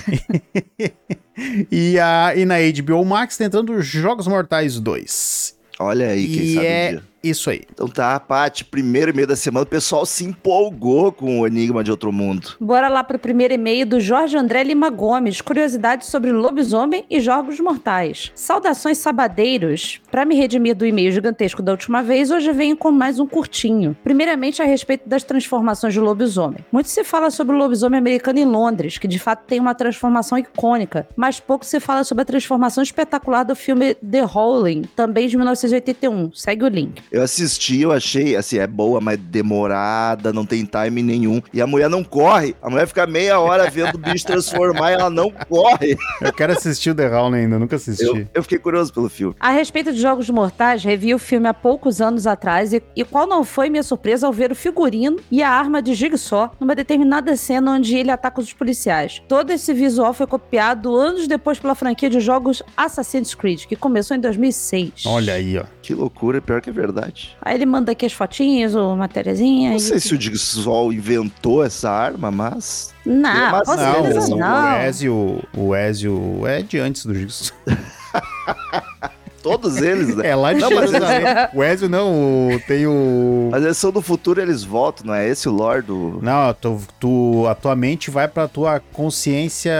E, 1.70 1.98
a, 2.00 2.34
e 2.34 2.44
na 2.44 2.56
HBO 2.82 3.04
Max 3.04 3.36
tá 3.36 3.44
entrando 3.44 3.80
Jogos 3.80 4.26
Mortais 4.26 4.80
2. 4.80 5.56
Olha 5.78 6.08
aí, 6.08 6.26
quem 6.26 6.42
e 6.42 6.54
sabe 6.54 6.66
um 6.66 6.70
é 6.70 6.90
dia. 6.90 7.02
Isso 7.22 7.50
aí. 7.50 7.62
Então 7.72 7.88
tá, 7.88 8.18
Paty, 8.20 8.64
primeiro 8.64 9.10
e-mail 9.10 9.26
da 9.26 9.36
semana, 9.36 9.64
o 9.64 9.66
pessoal 9.66 10.06
se 10.06 10.24
empolgou 10.24 11.12
com 11.12 11.40
o 11.40 11.46
Enigma 11.46 11.82
de 11.82 11.90
Outro 11.90 12.12
Mundo. 12.12 12.56
Bora 12.60 12.88
lá 12.88 13.02
pro 13.02 13.18
primeiro 13.18 13.54
e-mail 13.54 13.86
do 13.86 14.00
Jorge 14.00 14.36
André 14.36 14.62
Lima 14.62 14.90
Gomes. 14.90 15.40
Curiosidades 15.40 16.08
sobre 16.08 16.32
lobisomem 16.32 17.04
e 17.10 17.20
jogos 17.20 17.58
mortais. 17.60 18.30
Saudações 18.34 18.98
sabadeiros. 18.98 20.00
Para 20.10 20.24
me 20.24 20.34
redimir 20.34 20.76
do 20.76 20.86
e-mail 20.86 21.10
gigantesco 21.10 21.62
da 21.62 21.72
última 21.72 22.02
vez, 22.02 22.30
hoje 22.30 22.52
venho 22.52 22.76
com 22.76 22.90
mais 22.90 23.18
um 23.18 23.26
curtinho. 23.26 23.96
Primeiramente, 24.02 24.62
a 24.62 24.64
respeito 24.64 25.08
das 25.08 25.24
transformações 25.24 25.94
do 25.94 26.00
lobisomem. 26.00 26.64
Muito 26.72 26.88
se 26.88 27.04
fala 27.04 27.30
sobre 27.30 27.54
o 27.54 27.58
lobisomem 27.58 27.98
americano 27.98 28.38
em 28.38 28.44
Londres, 28.44 28.98
que 28.98 29.08
de 29.08 29.18
fato 29.18 29.44
tem 29.46 29.60
uma 29.60 29.74
transformação 29.74 30.38
icônica, 30.38 31.08
mas 31.16 31.40
pouco 31.40 31.64
se 31.64 31.80
fala 31.80 32.04
sobre 32.04 32.22
a 32.22 32.24
transformação 32.24 32.82
espetacular 32.82 33.44
do 33.44 33.56
filme 33.56 33.94
The 33.94 34.24
Howling, 34.24 34.82
também 34.94 35.28
de 35.28 35.36
1981. 35.36 36.32
Segue 36.32 36.64
o 36.64 36.68
link. 36.68 37.02
Eu 37.10 37.17
assisti, 37.22 37.80
eu 37.80 37.92
achei, 37.92 38.36
assim, 38.36 38.58
é 38.58 38.66
boa, 38.66 39.00
mas 39.00 39.18
demorada, 39.18 40.32
não 40.32 40.44
tem 40.44 40.64
time 40.64 41.02
nenhum. 41.02 41.40
E 41.52 41.60
a 41.60 41.66
mulher 41.66 41.88
não 41.88 42.04
corre. 42.04 42.54
A 42.62 42.70
mulher 42.70 42.86
fica 42.86 43.06
meia 43.06 43.38
hora 43.38 43.70
vendo 43.70 43.94
o 43.94 43.98
bicho 43.98 44.26
transformar 44.26 44.90
e 44.90 44.94
ela 44.94 45.10
não 45.10 45.30
corre. 45.30 45.96
Eu 46.20 46.32
quero 46.32 46.52
assistir 46.52 46.90
o 46.90 46.94
The 46.94 47.08
Howling 47.08 47.38
ainda, 47.38 47.58
nunca 47.58 47.76
assisti. 47.76 48.04
Eu, 48.04 48.26
eu 48.34 48.42
fiquei 48.42 48.58
curioso 48.58 48.92
pelo 48.92 49.08
filme. 49.08 49.34
A 49.40 49.50
respeito 49.50 49.92
de 49.92 50.00
Jogos 50.00 50.28
Mortais, 50.30 50.84
revi 50.84 51.14
o 51.14 51.18
filme 51.18 51.48
há 51.48 51.54
poucos 51.54 52.00
anos 52.00 52.26
atrás 52.26 52.72
e, 52.72 52.82
e 52.94 53.04
qual 53.04 53.26
não 53.26 53.44
foi 53.44 53.68
minha 53.70 53.82
surpresa 53.82 54.26
ao 54.26 54.32
ver 54.32 54.52
o 54.52 54.54
figurino 54.54 55.18
e 55.30 55.42
a 55.42 55.50
arma 55.50 55.80
de 55.82 55.94
Jigsaw 55.94 56.52
numa 56.60 56.74
determinada 56.74 57.36
cena 57.36 57.72
onde 57.72 57.96
ele 57.96 58.10
ataca 58.10 58.40
os 58.40 58.52
policiais. 58.52 59.22
Todo 59.28 59.50
esse 59.50 59.72
visual 59.72 60.12
foi 60.12 60.26
copiado 60.26 60.94
anos 60.94 61.26
depois 61.26 61.58
pela 61.58 61.74
franquia 61.74 62.10
de 62.10 62.20
jogos 62.20 62.62
Assassin's 62.76 63.34
Creed, 63.34 63.66
que 63.66 63.76
começou 63.76 64.16
em 64.16 64.20
2006. 64.20 65.06
Olha 65.06 65.34
aí, 65.34 65.58
ó. 65.58 65.64
Que 65.88 65.94
loucura, 65.94 66.38
pior 66.42 66.60
que 66.60 66.68
é 66.68 66.72
verdade. 66.72 67.34
Aí 67.40 67.54
ele 67.54 67.64
manda 67.64 67.92
aqui 67.92 68.04
as 68.04 68.12
fotinhas, 68.12 68.74
ou 68.74 68.94
matériazinha. 68.94 69.70
Não 69.70 69.76
e- 69.78 69.80
sei 69.80 69.98
se 69.98 70.14
o 70.14 70.18
Dixol 70.18 70.92
inventou 70.92 71.64
essa 71.64 71.90
arma, 71.90 72.30
mas. 72.30 72.94
Não, 73.06 73.52
Mas 73.52 73.66
não, 73.68 74.36
não. 74.36 74.74
o 74.74 74.82
Ezio, 74.82 75.42
o 75.56 75.74
Ezio 75.74 76.46
é 76.46 76.60
de 76.60 76.78
antes 76.78 77.06
do 77.06 77.14
Jigsaw. 77.14 77.56
Todos 79.42 79.76
eles, 79.78 80.14
né? 80.16 80.28
É 80.28 80.34
lá 80.34 80.52
de 80.52 80.60
Não, 80.60 80.70
mas- 80.70 80.90
Jerusalém. 80.90 81.24
O 81.54 81.62
Ezio 81.62 81.88
não, 81.88 82.12
o- 82.54 82.60
tem 82.66 82.86
o... 82.86 83.48
Mas 83.50 83.64
eles 83.64 83.76
são 83.76 83.90
do 83.92 84.00
futuro, 84.02 84.40
eles 84.40 84.62
voltam, 84.64 85.06
não 85.06 85.14
é 85.14 85.28
esse 85.28 85.48
o 85.48 85.52
lore 85.52 85.82
do. 85.82 86.18
Não, 86.22 86.52
tu, 86.54 86.80
tu, 86.98 87.46
a 87.48 87.54
tua 87.54 87.74
mente 87.76 88.10
vai 88.10 88.26
pra 88.28 88.46
tua 88.48 88.80
consciência 88.92 89.72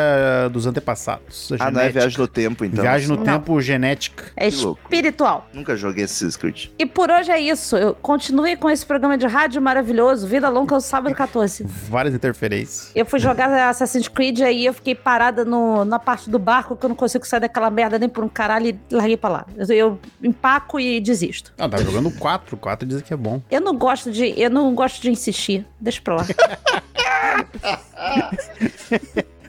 dos 0.52 0.66
antepassados. 0.66 1.50
a 1.58 1.66
Ah, 1.66 1.70
não 1.70 1.80
é 1.80 1.88
viagem 1.88 2.18
no 2.18 2.28
tempo, 2.28 2.64
então. 2.64 2.82
Viagem 2.82 3.08
no 3.08 3.16
Não. 3.16 3.24
tempo 3.24 3.60
genética. 3.60 4.24
É 4.36 4.48
espiritual. 4.48 5.46
Nunca 5.52 5.76
joguei 5.76 6.04
Assassin's 6.04 6.36
Creed. 6.36 6.66
E 6.78 6.86
por 6.86 7.10
hoje 7.10 7.30
é 7.30 7.40
isso. 7.40 7.76
Eu 7.76 7.94
continue 7.94 8.56
com 8.56 8.68
esse 8.70 8.84
programa 8.84 9.16
de 9.18 9.26
rádio 9.26 9.60
maravilhoso. 9.60 10.26
Vida 10.26 10.48
longa 10.48 10.74
ao 10.74 10.80
sábado 10.80 11.14
14. 11.14 11.64
Várias 11.64 12.14
interferências. 12.14 12.90
Eu 12.94 13.04
fui 13.06 13.18
jogar 13.18 13.68
Assassin's 13.68 14.08
Creed 14.08 14.40
aí 14.40 14.66
eu 14.66 14.72
fiquei 14.74 14.94
parada 14.94 15.44
no, 15.44 15.84
na 15.84 15.98
parte 15.98 16.30
do 16.30 16.38
barco 16.38 16.76
que 16.76 16.84
eu 16.84 16.88
não 16.88 16.96
consigo 16.96 17.26
sair 17.26 17.40
daquela 17.40 17.70
merda 17.70 17.98
nem 17.98 18.08
por 18.08 18.22
um 18.24 18.28
caralho 18.28 18.68
e 18.68 18.94
larguei 18.94 19.16
pra 19.16 19.30
lá. 19.30 19.46
Eu, 19.68 19.98
empaco 20.22 20.80
e 20.80 21.00
desisto. 21.00 21.52
Ah, 21.58 21.68
tá 21.68 21.76
jogando 21.78 22.10
4. 22.10 22.56
4 22.56 22.88
dizem 22.88 23.04
que 23.04 23.12
é 23.12 23.16
bom. 23.16 23.42
Eu 23.50 23.60
não 23.60 23.76
gosto 23.76 24.10
de. 24.10 24.32
Eu 24.40 24.48
não 24.50 24.74
gosto 24.74 25.02
de 25.02 25.10
insistir. 25.10 25.66
Deixa 25.80 26.00
pra 26.00 26.16
lá. 26.16 26.26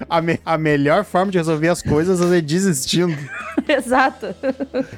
A, 0.10 0.22
me- 0.22 0.40
a 0.46 0.58
melhor 0.58 1.04
forma 1.04 1.32
de 1.32 1.38
resolver 1.38 1.68
as 1.68 1.82
coisas 1.82 2.22
é 2.32 2.40
desistindo. 2.40 3.16
Exato. 3.68 4.28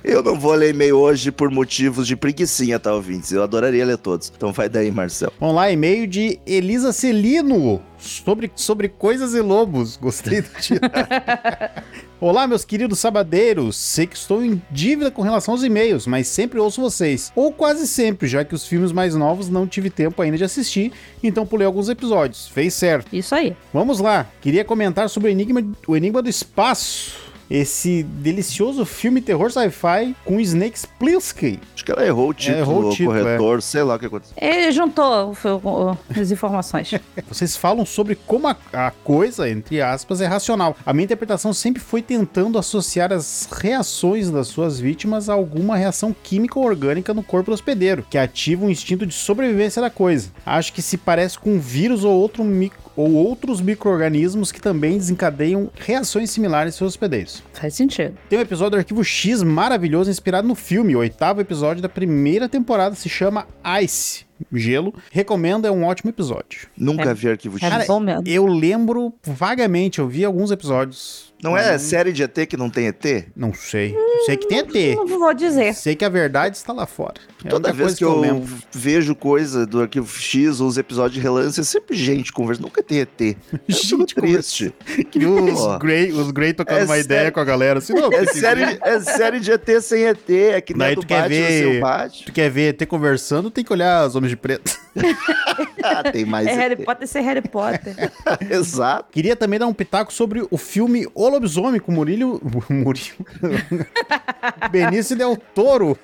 Eu 0.03 0.21
não 0.21 0.39
vou 0.39 0.53
ler 0.53 0.69
e-mail 0.73 0.95
hoje 0.95 1.31
por 1.31 1.49
motivos 1.49 2.05
de 2.07 2.15
preguiçinha, 2.15 2.79
tá, 2.79 2.93
ouvintes? 2.93 3.31
Eu 3.31 3.41
adoraria 3.41 3.83
ler 3.83 3.97
todos. 3.97 4.31
Então 4.35 4.53
vai 4.53 4.69
daí, 4.69 4.91
Marcel. 4.91 5.33
Vamos 5.39 5.55
lá, 5.55 5.71
e-mail 5.71 6.05
de 6.05 6.39
Elisa 6.45 6.93
Celino. 6.93 7.81
Sobre, 8.01 8.51
sobre 8.55 8.89
coisas 8.89 9.35
e 9.35 9.41
lobos. 9.41 9.95
Gostei 9.95 10.41
do 10.41 10.49
título. 10.59 10.91
Olá, 12.19 12.47
meus 12.47 12.65
queridos 12.65 12.97
sabadeiros. 12.97 13.77
Sei 13.77 14.07
que 14.07 14.15
estou 14.15 14.43
em 14.43 14.61
dívida 14.71 15.11
com 15.11 15.21
relação 15.21 15.53
aos 15.53 15.63
e-mails, 15.63 16.07
mas 16.07 16.27
sempre 16.27 16.59
ouço 16.59 16.81
vocês. 16.81 17.31
Ou 17.35 17.51
quase 17.51 17.87
sempre, 17.87 18.27
já 18.27 18.43
que 18.43 18.55
os 18.55 18.65
filmes 18.65 18.91
mais 18.91 19.13
novos 19.13 19.49
não 19.49 19.67
tive 19.67 19.91
tempo 19.91 20.19
ainda 20.21 20.37
de 20.37 20.43
assistir, 20.43 20.91
então 21.23 21.45
pulei 21.45 21.65
alguns 21.65 21.89
episódios. 21.89 22.47
Fez 22.47 22.73
certo. 22.73 23.15
Isso 23.15 23.35
aí. 23.35 23.55
Vamos 23.71 23.99
lá. 23.99 24.27
Queria 24.41 24.65
comentar 24.65 25.07
sobre 25.07 25.29
o 25.29 25.31
Enigma, 25.31 25.63
o 25.87 25.95
Enigma 25.95 26.23
do 26.23 26.29
Espaço. 26.29 27.30
Esse 27.51 28.01
delicioso 28.03 28.85
filme 28.85 29.19
terror 29.19 29.51
sci-fi 29.51 30.15
com 30.23 30.39
Snake 30.39 30.79
Plissken. 30.97 31.59
Acho 31.75 31.83
que 31.83 31.91
ela 31.91 32.05
errou 32.05 32.29
o 32.29 32.33
título, 32.33 32.57
errou 32.59 32.85
o 32.85 32.89
título, 32.91 33.09
corretor, 33.17 33.61
sei 33.61 33.83
lá 33.83 33.95
o 33.95 33.99
que 33.99 34.05
aconteceu. 34.05 34.33
Ele 34.39 34.71
juntou 34.71 35.35
as 36.17 36.31
informações. 36.31 36.91
Vocês 37.27 37.57
falam 37.57 37.85
sobre 37.85 38.15
como 38.15 38.47
a, 38.47 38.55
a 38.71 38.91
coisa, 38.91 39.49
entre 39.49 39.81
aspas, 39.81 40.21
é 40.21 40.25
racional. 40.27 40.77
A 40.85 40.93
minha 40.93 41.03
interpretação 41.03 41.51
sempre 41.51 41.81
foi 41.81 42.01
tentando 42.01 42.57
associar 42.57 43.11
as 43.11 43.49
reações 43.51 44.29
das 44.31 44.47
suas 44.47 44.79
vítimas 44.79 45.27
a 45.27 45.33
alguma 45.33 45.75
reação 45.75 46.15
química 46.23 46.57
ou 46.57 46.65
orgânica 46.65 47.13
no 47.13 47.21
corpo 47.21 47.51
do 47.51 47.53
hospedeiro, 47.53 48.05
que 48.09 48.17
ativa 48.17 48.65
o 48.65 48.69
instinto 48.71 49.05
de 49.05 49.13
sobrevivência 49.13 49.81
da 49.81 49.89
coisa. 49.89 50.29
Acho 50.45 50.71
que 50.71 50.81
se 50.81 50.95
parece 50.97 51.37
com 51.37 51.55
um 51.55 51.59
vírus 51.59 52.05
ou 52.05 52.13
outro, 52.17 52.45
mic- 52.45 52.79
ou 52.95 53.13
outros 53.13 53.61
micro-organismos 53.61 54.51
que 54.51 54.61
também 54.61 54.97
desencadeiam 54.97 55.69
reações 55.75 56.31
similares 56.31 56.75
em 56.75 56.77
seus 56.77 56.93
hospedeiros. 56.93 57.43
Faz 57.53 57.73
sentido. 57.73 58.17
Tem 58.29 58.39
um 58.39 58.41
episódio 58.41 58.71
do 58.71 58.77
Arquivo 58.77 59.03
X 59.03 59.43
maravilhoso 59.43 60.09
inspirado 60.09 60.47
no 60.47 60.55
filme, 60.55 60.95
o 60.95 60.99
oitavo 60.99 61.41
episódio 61.41 61.81
da 61.81 61.89
primeira 61.89 62.49
temporada, 62.49 62.95
se 62.95 63.09
chama 63.09 63.47
Ice. 63.83 64.30
Gelo. 64.53 64.93
Recomendo, 65.11 65.65
é 65.67 65.71
um 65.71 65.83
ótimo 65.83 66.09
episódio. 66.09 66.67
Nunca 66.77 67.09
É- 67.11 67.13
vi 67.13 67.29
Arquivo 67.29 67.57
X. 67.57 67.67
É 67.67 67.69
Cara, 67.69 67.85
bom 67.85 67.99
mesmo. 67.99 68.23
Eu 68.25 68.45
lembro 68.45 69.13
vagamente, 69.23 69.99
eu 69.99 70.07
vi 70.07 70.23
alguns 70.25 70.51
episódios. 70.51 71.31
Não 71.43 71.57
é 71.57 71.75
série 71.79 72.13
de 72.13 72.21
ET 72.21 72.45
que 72.45 72.55
não 72.55 72.69
tem 72.69 72.85
ET? 72.85 73.25
Não 73.35 73.51
sei. 73.51 73.95
Sei 74.27 74.37
que 74.37 74.47
tem 74.47 74.59
ET. 74.59 74.95
Não 74.95 75.07
vou 75.07 75.33
dizer. 75.33 75.73
Sei 75.73 75.95
que 75.95 76.05
a 76.05 76.09
verdade 76.09 76.55
está 76.55 76.71
lá 76.71 76.85
fora. 76.85 77.15
É 77.43 77.49
Toda 77.49 77.69
vez 77.73 77.79
coisa 77.79 77.97
que 77.97 78.03
eu, 78.03 78.19
lembro. 78.19 78.47
vejo 78.71 79.15
coisa 79.15 79.65
do 79.65 79.81
Arquivo 79.81 80.07
X 80.07 80.61
ou 80.61 80.67
os 80.67 80.77
episódios 80.77 81.15
de 81.15 81.19
relance, 81.19 81.59
é 81.59 81.63
sempre 81.63 81.97
gente 81.97 82.31
conversando. 82.31 82.65
Nunca 82.65 82.83
tem 82.83 82.99
ET. 82.99 83.19
Eu 83.19 83.59
fico 83.75 83.97
Gente 84.01 84.13
triste. 84.13 84.71
Que 85.09 85.25
os. 85.25 85.77
Grey, 85.79 86.11
os 86.11 86.29
Grey 86.29 86.53
tocando 86.53 86.77
É 86.81 86.85
uma 86.85 86.99
ideia 86.99 87.31
com 87.31 87.39
a 87.39 87.43
galera. 87.43 87.79
Assim, 87.79 87.93
não, 87.93 88.13
É 88.13 88.23
série, 88.27 88.77
é 88.79 88.99
série 88.99 89.39
de 89.39 89.51
ET 89.51 89.81
sem 89.81 90.03
ET. 90.05 90.29
É 90.29 90.61
que 90.61 90.73
nem 90.73 90.79
Daí 90.89 90.95
tu 90.95 91.07
quer 91.07 91.21
Batman 91.23 91.29
ver- 91.37 91.47
sem 91.63 91.77
o 91.77 91.81
Batman. 91.81 92.25
Tu 92.27 92.31
quer 92.33 92.49
ver 92.51 92.75
ET 92.79 92.85
conversando, 92.87 93.49
tem 93.49 93.63
que 93.63 93.73
olhar 93.73 94.05
os 94.05 94.15
Homens 94.15 94.30
de 94.31 94.37
Preto. 94.37 94.77
Ah, 95.83 96.03
tem 96.11 96.25
mais 96.25 96.47
É 96.47 96.53
Harry 96.53 96.73
ET. 96.73 96.85
Potter 96.85 97.07
ser 97.07 97.21
Harry 97.21 97.41
Potter. 97.41 97.95
Exato. 98.49 99.11
Queria 99.11 99.35
também 99.35 99.59
dar 99.59 99.67
um 99.67 99.73
pitaco 99.73 100.11
sobre 100.11 100.45
o 100.49 100.57
filme 100.57 101.07
O 101.13 101.29
Lobisomem 101.29 101.79
com 101.79 101.91
Murilo. 101.91 102.41
Murilo. 102.69 103.25
Benício 104.71 105.15
Del 105.15 105.37
Toro. 105.37 105.97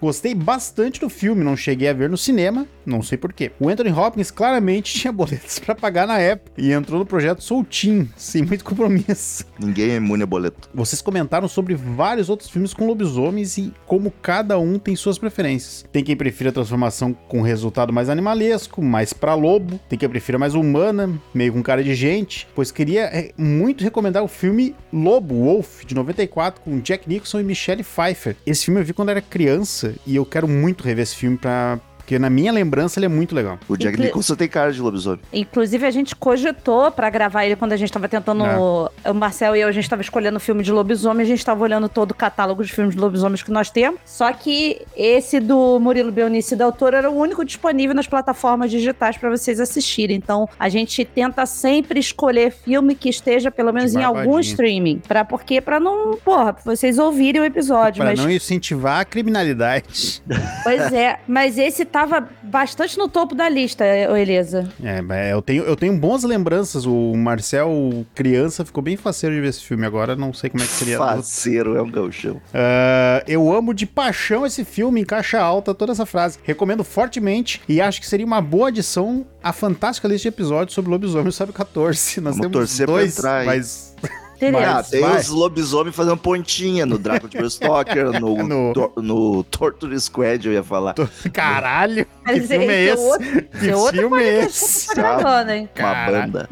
Gostei 0.00 0.34
bastante 0.34 1.00
do 1.00 1.08
filme, 1.08 1.44
não 1.44 1.56
cheguei 1.56 1.88
a 1.88 1.92
ver 1.92 2.08
no 2.08 2.16
cinema, 2.16 2.66
não 2.84 3.02
sei 3.02 3.18
porquê. 3.18 3.50
O 3.58 3.68
Anthony 3.68 3.90
Hopkins 3.90 4.30
claramente 4.30 4.92
tinha 4.98 5.12
boletos 5.12 5.58
pra 5.58 5.74
pagar 5.74 6.06
na 6.06 6.18
época 6.18 6.52
e 6.56 6.72
entrou 6.72 6.98
no 6.98 7.06
projeto 7.06 7.42
soltinho, 7.42 8.08
sem 8.16 8.42
muito 8.42 8.64
compromisso. 8.64 9.44
Ninguém 9.58 9.90
é 9.90 9.96
imune 9.96 10.22
a 10.22 10.26
boleto. 10.26 10.68
Vocês 10.74 11.00
comentaram 11.02 11.48
sobre 11.48 11.74
vários 11.74 12.28
outros 12.28 12.50
filmes 12.50 12.74
com 12.74 12.86
lobisomens 12.86 13.58
e 13.58 13.72
como 13.86 14.10
cada 14.10 14.58
um 14.58 14.78
tem 14.78 14.96
suas 14.96 15.18
preferências. 15.18 15.84
Tem 15.92 16.04
quem 16.04 16.16
prefira 16.16 16.50
a 16.50 16.52
transformação 16.52 17.12
com 17.12 17.42
resultado 17.42 17.92
mais 17.92 18.08
animalesco, 18.08 18.82
mais 18.82 19.12
pra 19.12 19.34
lobo. 19.34 19.80
Tem 19.88 19.98
quem 19.98 20.08
prefira 20.08 20.38
mais 20.38 20.54
humana, 20.54 21.10
meio 21.34 21.52
com 21.52 21.62
cara 21.62 21.82
de 21.82 21.94
gente. 21.94 22.48
Pois 22.54 22.70
queria 22.70 23.04
é, 23.04 23.32
muito 23.36 23.84
recomendar 23.84 24.22
o 24.22 24.28
filme 24.28 24.74
Lobo, 24.92 25.34
Wolf, 25.34 25.84
de 25.84 25.94
94, 25.94 26.60
com 26.60 26.80
Jack 26.80 27.08
Nicholson 27.08 27.40
e 27.40 27.44
Michelle 27.44 27.82
Pfeiffer. 27.84 28.36
Esse 28.46 28.66
filme 28.66 28.80
eu 28.80 28.84
vi 28.84 28.92
quando 28.92 29.10
era 29.10 29.20
criança 29.20 29.94
e 30.06 30.16
eu 30.16 30.24
quero 30.24 30.48
muito 30.48 30.84
rever 30.84 31.02
esse 31.02 31.16
filme 31.16 31.36
pra... 31.36 31.78
Porque 32.02 32.18
na 32.18 32.28
minha 32.28 32.52
lembrança 32.52 32.98
ele 32.98 33.06
é 33.06 33.08
muito 33.08 33.34
legal. 33.34 33.58
O 33.68 33.76
Jack 33.76 33.94
Inclu- 33.94 34.04
Nicholson 34.06 34.34
tem 34.34 34.48
cara 34.48 34.72
de 34.72 34.80
lobisomem. 34.80 35.20
Inclusive, 35.32 35.86
a 35.86 35.90
gente 35.90 36.14
cogitou 36.16 36.90
pra 36.90 37.08
gravar 37.08 37.44
ele 37.46 37.56
quando 37.56 37.72
a 37.72 37.76
gente 37.76 37.92
tava 37.92 38.08
tentando. 38.08 38.42
O 38.44 39.14
Marcel 39.14 39.54
e 39.56 39.60
eu, 39.60 39.68
a 39.68 39.72
gente 39.72 39.88
tava 39.88 40.02
escolhendo 40.02 40.38
filme 40.40 40.62
de 40.62 40.72
lobisomem, 40.72 41.22
a 41.24 41.26
gente 41.28 41.44
tava 41.44 41.62
olhando 41.62 41.88
todo 41.88 42.10
o 42.10 42.14
catálogo 42.14 42.64
de 42.64 42.72
filmes 42.72 42.94
de 42.94 43.00
lobisomens 43.00 43.42
que 43.42 43.50
nós 43.50 43.70
temos. 43.70 44.00
Só 44.04 44.32
que 44.32 44.82
esse 44.96 45.38
do 45.40 45.78
Murilo 45.80 46.10
Beonice 46.12 46.56
da 46.56 46.64
autora 46.64 46.98
era 46.98 47.10
o 47.10 47.16
único 47.16 47.44
disponível 47.44 47.94
nas 47.94 48.06
plataformas 48.06 48.70
digitais 48.70 49.16
pra 49.16 49.30
vocês 49.30 49.60
assistirem. 49.60 50.16
Então, 50.16 50.48
a 50.58 50.68
gente 50.68 51.04
tenta 51.04 51.46
sempre 51.46 52.00
escolher 52.00 52.50
filme 52.52 52.94
que 52.94 53.08
esteja 53.08 53.50
pelo 53.50 53.72
menos 53.72 53.94
em 53.94 54.02
algum 54.02 54.38
streaming. 54.40 54.98
Pra, 55.06 55.24
porque 55.24 55.60
pra 55.60 55.78
não. 55.78 56.16
Porra, 56.16 56.52
pra 56.52 56.62
vocês 56.64 56.98
ouvirem 56.98 57.40
o 57.40 57.44
episódio. 57.44 57.98
Para 58.02 58.10
mas 58.10 58.18
não 58.20 58.30
incentivar 58.30 59.00
a 59.00 59.04
criminalidade. 59.04 60.22
Pois 60.62 60.92
é, 60.92 61.18
mas 61.26 61.58
esse 61.58 61.84
tava 62.06 62.28
bastante 62.42 62.98
no 62.98 63.08
topo 63.08 63.34
da 63.34 63.48
lista, 63.48 63.84
ô 64.10 64.16
Elisa. 64.16 64.68
É, 64.82 65.00
mas 65.00 65.30
eu 65.30 65.40
tenho, 65.40 65.62
eu 65.64 65.76
tenho 65.76 65.96
boas 65.96 66.24
lembranças. 66.24 66.84
O 66.84 67.14
Marcel, 67.14 68.04
criança, 68.14 68.64
ficou 68.64 68.82
bem 68.82 68.96
faceiro 68.96 69.34
de 69.34 69.40
ver 69.40 69.48
esse 69.48 69.62
filme. 69.62 69.86
Agora 69.86 70.16
não 70.16 70.32
sei 70.32 70.50
como 70.50 70.62
é 70.62 70.66
que 70.66 70.72
seria. 70.72 70.98
Faceiro, 70.98 71.76
é 71.76 71.82
um 71.82 71.90
gauchão. 71.90 72.40
Ah, 72.52 73.22
eu 73.26 73.52
amo 73.52 73.72
de 73.72 73.86
paixão 73.86 74.44
esse 74.44 74.64
filme, 74.64 75.00
em 75.00 75.04
caixa 75.04 75.40
alta, 75.40 75.74
toda 75.74 75.92
essa 75.92 76.04
frase. 76.06 76.38
Recomendo 76.42 76.82
fortemente 76.82 77.62
e 77.68 77.80
acho 77.80 78.00
que 78.00 78.06
seria 78.06 78.26
uma 78.26 78.40
boa 78.40 78.68
adição 78.68 79.24
à 79.42 79.52
fantástica 79.52 80.08
lista 80.08 80.22
de 80.22 80.28
episódios 80.28 80.74
sobre 80.74 80.90
lobisomem 80.90 81.26
do 81.26 81.32
Sábio 81.32 81.54
14. 81.54 82.20
Nós 82.20 82.36
Vamos 82.36 82.40
temos 82.40 82.52
torcer 82.52 82.86
pra 82.86 82.94
dois, 82.94 83.18
entrar, 83.18 83.40
hein? 83.42 83.46
mas 83.46 83.94
Ah, 84.48 84.82
tem 84.82 85.00
vai. 85.00 85.20
os 85.20 85.28
lobisomens 85.28 85.94
fazendo 85.94 86.16
pontinha 86.16 86.84
no 86.86 86.98
Drácula 86.98 87.28
de 87.30 87.50
Stoker, 87.50 88.12
no, 88.20 88.36
No- 88.42 88.72
tor- 88.72 88.92
no 88.96 89.44
Torture 89.44 90.00
Squad, 90.00 90.46
eu 90.46 90.52
ia 90.52 90.62
falar. 90.64 90.94
caralho, 91.32 92.04
que 92.04 92.10
Mas 92.24 92.46
filme 92.48 92.66
é 92.66 92.84
esse 92.84 92.90
é 92.90 92.92
esse? 92.92 93.02
outro- 93.02 93.42
Que 93.60 93.68
é 93.70 93.76
outro 93.76 94.00
filme 94.00 94.22
é 94.22 94.44
esse? 94.44 94.86
tá 94.88 94.94
gravando, 94.94 95.50
hein? 95.52 95.68
Uma 95.78 95.82
Caralho. 95.92 96.32
banda. 96.32 96.48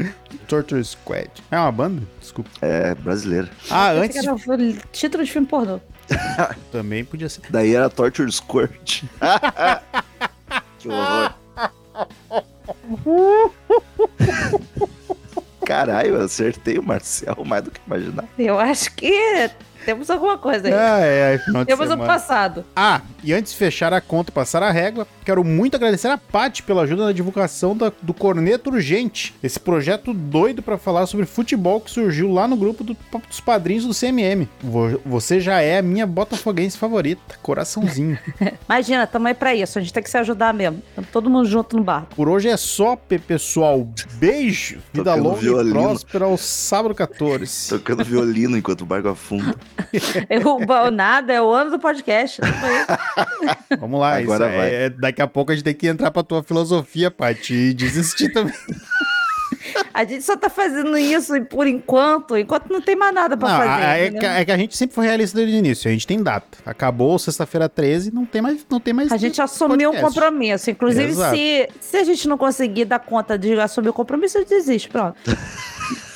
Torture 0.47 0.85
Squad. 0.85 1.31
É 1.51 1.59
uma 1.59 1.73
banda? 1.73 2.03
Desculpa. 2.21 2.51
É, 2.63 2.95
brasileira. 2.95 3.49
Ah, 3.71 3.95
Esse 4.05 4.19
antes 4.19 4.45
de... 4.59 4.79
título 4.93 5.25
de 5.25 5.31
filme 5.33 5.47
pornô. 5.47 5.81
também 6.73 7.05
podia 7.05 7.29
ser. 7.29 7.43
Daí 7.51 7.75
era 7.75 7.89
Torture 7.89 8.31
Squirt. 8.33 9.05
que 10.79 10.89
horror. 10.89 11.35
Caralho, 15.71 16.17
eu 16.17 16.23
acertei 16.23 16.79
o 16.79 16.83
Marcel 16.83 17.45
mais 17.47 17.63
do 17.63 17.71
que 17.71 17.81
imaginar. 17.87 18.25
Eu 18.37 18.59
acho 18.59 18.93
que 18.93 19.49
temos 19.85 20.11
alguma 20.11 20.37
coisa 20.37 20.67
aí. 20.67 20.75
Ah, 20.75 20.99
é, 21.01 21.35
é, 21.35 21.65
temos 21.65 21.87
o 21.87 21.91
semana. 21.91 22.07
passado. 22.07 22.65
Ah, 22.75 23.03
e 23.23 23.33
antes 23.33 23.53
de 23.53 23.59
fechar 23.59 23.93
a 23.93 24.01
conta 24.01 24.31
e 24.31 24.35
passar 24.35 24.63
a 24.63 24.71
régua, 24.71 25.07
quero 25.25 25.43
muito 25.45 25.75
agradecer 25.77 26.09
a 26.09 26.19
Paty 26.19 26.63
pela 26.63 26.83
ajuda 26.83 27.05
na 27.07 27.13
divulgação 27.13 27.77
da- 27.77 27.93
do 28.03 28.13
Corneto 28.15 28.71
Urgente, 28.71 29.35
esse 29.43 29.59
projeto 29.59 30.13
doido 30.13 30.63
pra 30.63 30.79
falar 30.79 31.07
sobre 31.07 31.27
futebol 31.27 31.81
que 31.81 31.91
surgiu 31.91 32.31
lá 32.33 32.47
no 32.49 32.57
grupo 32.57 32.83
do- 32.85 32.97
dos 33.29 33.41
padrinhos 33.41 33.85
do 33.87 33.95
CMM. 33.95 34.49
Vo- 34.63 35.01
Você 35.07 35.41
já 35.41 35.61
é 35.61 35.79
a 35.79 35.83
minha 35.83 36.07
botafoguense 36.07 36.77
favorita, 36.79 37.37
coraçãozinho. 37.43 38.19
Imagina, 38.69 39.07
tamo 39.07 39.29
aí 39.29 39.35
pra 39.35 39.55
isso. 39.55 39.79
A 39.79 39.83
gente 39.83 39.93
tem 39.93 40.03
que 40.03 40.11
se 40.11 40.19
ajudar 40.19 40.53
mesmo. 40.55 40.83
Tamo 40.95 41.07
todo 41.13 41.31
mundo 41.31 41.49
junto 41.49 41.77
no 41.77 41.83
barco. 41.85 42.15
Por 42.15 42.29
hoje 42.29 42.49
é 42.49 42.57
só, 42.57 42.97
pe- 42.97 43.19
pessoal. 43.19 43.89
Beijo, 44.15 44.79
vida 44.93 45.11
Tocando 45.11 45.23
longa 45.25 45.41
violino. 45.41 45.71
e 45.81 45.83
próspera 45.83 46.25
ao 46.25 46.37
sábado 46.37 46.95
14. 46.95 47.69
Tocando 47.71 48.05
violino 48.05 48.57
enquanto 48.57 48.83
o 48.83 48.87
barco 48.87 49.09
afunda. 49.09 49.55
Eu, 50.29 50.91
nada, 50.91 51.33
é 51.33 51.41
o 51.43 51.51
ano 51.51 51.71
do 51.73 51.79
podcast. 51.79 52.41
Vamos 53.79 54.01
lá, 54.01 54.17
Agora 54.17 54.47
isso 54.49 54.57
vai. 54.57 54.75
é- 54.75 54.91
daqui 54.91 55.23
a 55.23 55.27
pouco 55.27 55.53
a 55.53 55.55
gente 55.55 55.65
tem 55.65 55.75
que 55.75 55.87
entrar 55.87 56.11
pra 56.11 56.23
tua 56.23 56.43
filosofia, 56.43 57.11
Paty, 57.11 57.55
e 57.55 57.75
desistir 57.75 58.31
também. 58.33 58.55
A 59.93 60.05
gente 60.05 60.23
só 60.25 60.37
tá 60.37 60.49
fazendo 60.49 60.97
isso 60.97 61.33
por 61.47 61.67
enquanto, 61.67 62.37
enquanto 62.37 62.71
não 62.71 62.81
tem 62.81 62.97
mais 62.97 63.15
nada 63.15 63.37
pra 63.37 63.49
Não, 63.49 63.57
fazer. 63.59 63.85
a- 63.85 63.97
é, 63.99 64.11
que, 64.11 64.27
é 64.27 64.45
que 64.45 64.53
a 64.53 64.57
gente 64.57 64.77
sempre 64.77 64.95
foi 64.95 65.07
realista 65.07 65.37
desde 65.39 65.55
o 65.55 65.59
início. 65.59 65.89
A 65.89 65.93
gente 65.93 66.07
tem 66.07 66.23
data. 66.23 66.59
Acabou 66.65 67.19
sexta-feira 67.19 67.69
13, 67.69 68.13
não 68.13 68.25
tem 68.25 68.41
mais. 68.41 68.65
Não 68.71 68.81
tem 68.81 68.95
mais 68.95 69.13
A 69.13 69.17
gente 69.17 69.41
assumiu 69.43 69.91
um 69.91 69.93
podcast. 69.93 70.15
compromisso. 70.21 70.71
Inclusive, 70.71 71.11
Exato. 71.11 71.37
se, 71.37 71.69
se 71.81 71.97
a 71.97 72.05
gente 72.05 72.27
não 72.29 72.39
conseguir 72.39 72.85
dar 72.87 72.99
conta 73.01 73.39
de 73.39 73.59
assumir 73.61 73.89
o 73.89 73.93
compromisso, 73.93 74.39
a 74.39 74.41
gente 74.41 74.51
desiste. 74.51 74.89
Pronto. 74.89 75.17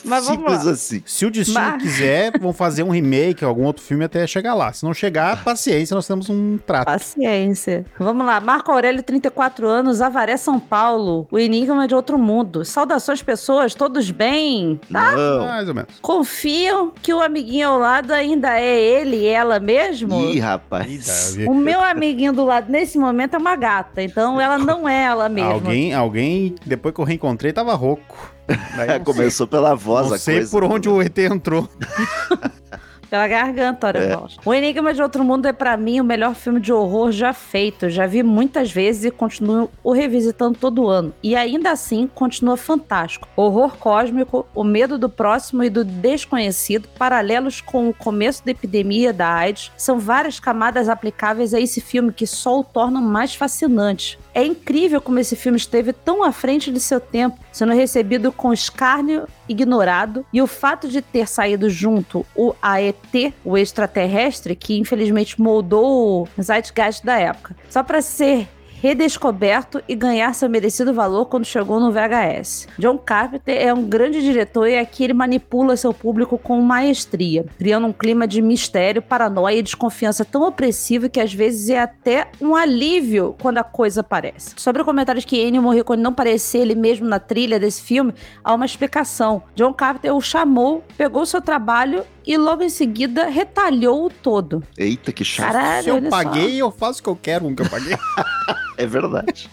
Mas 0.06 0.26
vamos 0.26 0.42
Simples 0.42 0.64
lá. 0.66 0.72
assim. 0.72 1.02
Se 1.06 1.24
o 1.24 1.30
destino 1.30 1.58
Mas- 1.60 1.82
quiser, 1.82 2.38
vão 2.38 2.52
fazer 2.52 2.82
um 2.82 2.90
remake, 2.90 3.42
algum 3.42 3.64
outro 3.64 3.82
filme 3.82 4.04
até 4.04 4.26
chegar 4.26 4.52
lá. 4.52 4.70
Se 4.70 4.84
não 4.84 4.92
chegar, 4.92 5.42
paciência, 5.42 5.94
nós 5.94 6.06
temos 6.06 6.28
um 6.28 6.58
trato. 6.58 6.84
Paciência. 6.84 7.86
Vamos 7.98 8.26
lá. 8.26 8.38
Marco 8.38 8.70
Aurélio, 8.70 9.02
34 9.02 9.66
anos, 9.66 10.02
Avaré, 10.02 10.36
São 10.36 10.60
Paulo. 10.60 11.26
O 11.30 11.38
Enigma 11.38 11.88
de 11.88 11.94
Outro 11.94 12.18
Mundo. 12.18 12.66
Saudações, 12.66 13.22
pessoas. 13.34 13.74
Todos 13.74 14.10
bem? 14.10 14.80
Não. 14.88 15.46
Mais 15.46 15.68
ou 15.68 15.74
menos. 15.74 15.90
Confiam 16.00 16.92
que 17.02 17.12
o 17.12 17.20
amiguinho 17.20 17.68
ao 17.68 17.78
lado 17.78 18.12
ainda 18.12 18.58
é 18.58 18.80
ele 18.80 19.16
e 19.16 19.26
ela 19.26 19.58
mesmo? 19.58 20.20
Ih, 20.30 20.38
rapaz. 20.38 21.36
O 21.46 21.54
meu 21.54 21.80
amiguinho 21.80 22.32
do 22.32 22.44
lado, 22.44 22.70
nesse 22.70 22.98
momento, 22.98 23.34
é 23.34 23.38
uma 23.38 23.56
gata. 23.56 24.02
Então, 24.02 24.40
ela 24.40 24.58
não 24.58 24.88
é 24.88 25.04
ela 25.04 25.28
mesma. 25.28 25.52
Alguém, 25.52 25.92
alguém, 25.94 26.54
depois 26.64 26.94
que 26.94 27.00
eu 27.00 27.04
reencontrei, 27.04 27.52
tava 27.52 27.74
rouco. 27.74 28.32
Começou 29.04 29.46
pela 29.46 29.74
voz 29.74 30.08
não 30.08 30.14
a 30.14 30.18
sei 30.18 30.36
coisa. 30.36 30.50
por 30.50 30.64
onde 30.64 30.88
o 30.88 31.00
ET 31.02 31.16
entrou. 31.18 31.68
Pela 33.08 33.28
garganta, 33.28 33.86
olha, 33.88 33.98
É. 33.98 34.14
O 34.44 34.54
Enigma 34.54 34.92
de 34.92 35.02
Outro 35.02 35.24
Mundo 35.24 35.46
é, 35.46 35.52
pra 35.52 35.76
mim, 35.76 36.00
o 36.00 36.04
melhor 36.04 36.34
filme 36.34 36.60
de 36.60 36.72
horror 36.72 37.12
já 37.12 37.32
feito. 37.32 37.88
Já 37.88 38.06
vi 38.06 38.22
muitas 38.22 38.70
vezes 38.70 39.04
e 39.04 39.10
continuo 39.10 39.70
o 39.82 39.92
revisitando 39.92 40.58
todo 40.58 40.88
ano. 40.88 41.12
E 41.22 41.36
ainda 41.36 41.70
assim, 41.70 42.08
continua 42.14 42.56
fantástico. 42.56 43.28
Horror 43.36 43.76
cósmico, 43.76 44.46
o 44.54 44.64
medo 44.64 44.98
do 44.98 45.08
próximo 45.08 45.62
e 45.62 45.70
do 45.70 45.84
desconhecido, 45.84 46.88
paralelos 46.98 47.60
com 47.60 47.88
o 47.88 47.94
começo 47.94 48.44
da 48.44 48.50
epidemia 48.50 49.12
da 49.12 49.28
AIDS, 49.28 49.70
são 49.76 49.98
várias 49.98 50.40
camadas 50.40 50.88
aplicáveis 50.88 51.54
a 51.54 51.60
esse 51.60 51.80
filme 51.80 52.12
que 52.12 52.26
só 52.26 52.60
o 52.60 52.64
tornam 52.64 53.02
mais 53.02 53.34
fascinante. 53.34 54.18
É 54.34 54.44
incrível 54.44 55.00
como 55.00 55.20
esse 55.20 55.36
filme 55.36 55.56
esteve 55.56 55.92
tão 55.92 56.24
à 56.24 56.32
frente 56.32 56.72
de 56.72 56.80
seu 56.80 56.98
tempo, 56.98 57.38
sendo 57.52 57.72
recebido 57.72 58.32
com 58.32 58.52
escárnio 58.52 59.28
ignorado, 59.48 60.26
e 60.32 60.42
o 60.42 60.46
fato 60.46 60.88
de 60.88 61.00
ter 61.00 61.28
saído 61.28 61.70
junto 61.70 62.26
o 62.34 62.52
AET, 62.60 63.32
o 63.44 63.56
extraterrestre, 63.56 64.56
que 64.56 64.76
infelizmente 64.76 65.40
moldou 65.40 66.28
o 66.36 66.42
zeitgeist 66.42 67.04
da 67.04 67.16
época. 67.16 67.56
Só 67.70 67.84
para 67.84 68.02
ser 68.02 68.48
redescoberto 68.84 69.82
e 69.88 69.94
ganhar 69.94 70.34
seu 70.34 70.46
merecido 70.46 70.92
valor 70.92 71.24
quando 71.24 71.46
chegou 71.46 71.80
no 71.80 71.90
VHS. 71.90 72.68
John 72.78 72.98
Carpenter 72.98 73.56
é 73.56 73.72
um 73.72 73.82
grande 73.82 74.20
diretor 74.20 74.68
e 74.68 74.76
aqui 74.76 75.04
ele 75.04 75.14
manipula 75.14 75.74
seu 75.74 75.94
público 75.94 76.36
com 76.36 76.60
maestria, 76.60 77.46
criando 77.56 77.86
um 77.86 77.94
clima 77.94 78.28
de 78.28 78.42
mistério, 78.42 79.00
paranoia 79.00 79.56
e 79.56 79.62
desconfiança 79.62 80.22
tão 80.22 80.46
opressivo 80.46 81.08
que 81.08 81.18
às 81.18 81.32
vezes 81.32 81.70
é 81.70 81.80
até 81.80 82.28
um 82.38 82.54
alívio 82.54 83.34
quando 83.40 83.56
a 83.56 83.64
coisa 83.64 84.02
aparece. 84.02 84.52
Sobre 84.58 84.82
o 84.82 84.84
comentário 84.84 85.18
de 85.18 85.26
que 85.26 85.40
Ennio 85.40 85.62
Morricone 85.62 86.02
não 86.02 86.12
parecia 86.12 86.60
ele 86.60 86.74
mesmo 86.74 87.08
na 87.08 87.18
trilha 87.18 87.58
desse 87.58 87.80
filme, 87.80 88.12
há 88.44 88.52
uma 88.52 88.66
explicação. 88.66 89.44
John 89.54 89.72
Carpenter 89.72 90.14
o 90.14 90.20
chamou, 90.20 90.84
pegou 90.98 91.24
seu 91.24 91.40
trabalho 91.40 92.04
e 92.26 92.36
logo 92.36 92.62
em 92.62 92.68
seguida 92.68 93.26
retalhou 93.26 94.06
o 94.06 94.10
todo. 94.10 94.62
Eita, 94.76 95.12
que 95.12 95.24
chato. 95.24 95.52
Caralho, 95.52 95.82
Se 95.84 95.88
eu 95.90 95.94
olha 95.96 96.10
só. 96.10 96.16
paguei, 96.16 96.56
eu 96.56 96.70
faço 96.70 97.00
o 97.00 97.02
que 97.02 97.08
eu 97.08 97.18
quero, 97.20 97.46
um 97.46 97.54
que 97.54 97.62
eu 97.62 97.68
paguei. 97.68 97.96
É 98.76 98.86
verdade. 98.86 99.48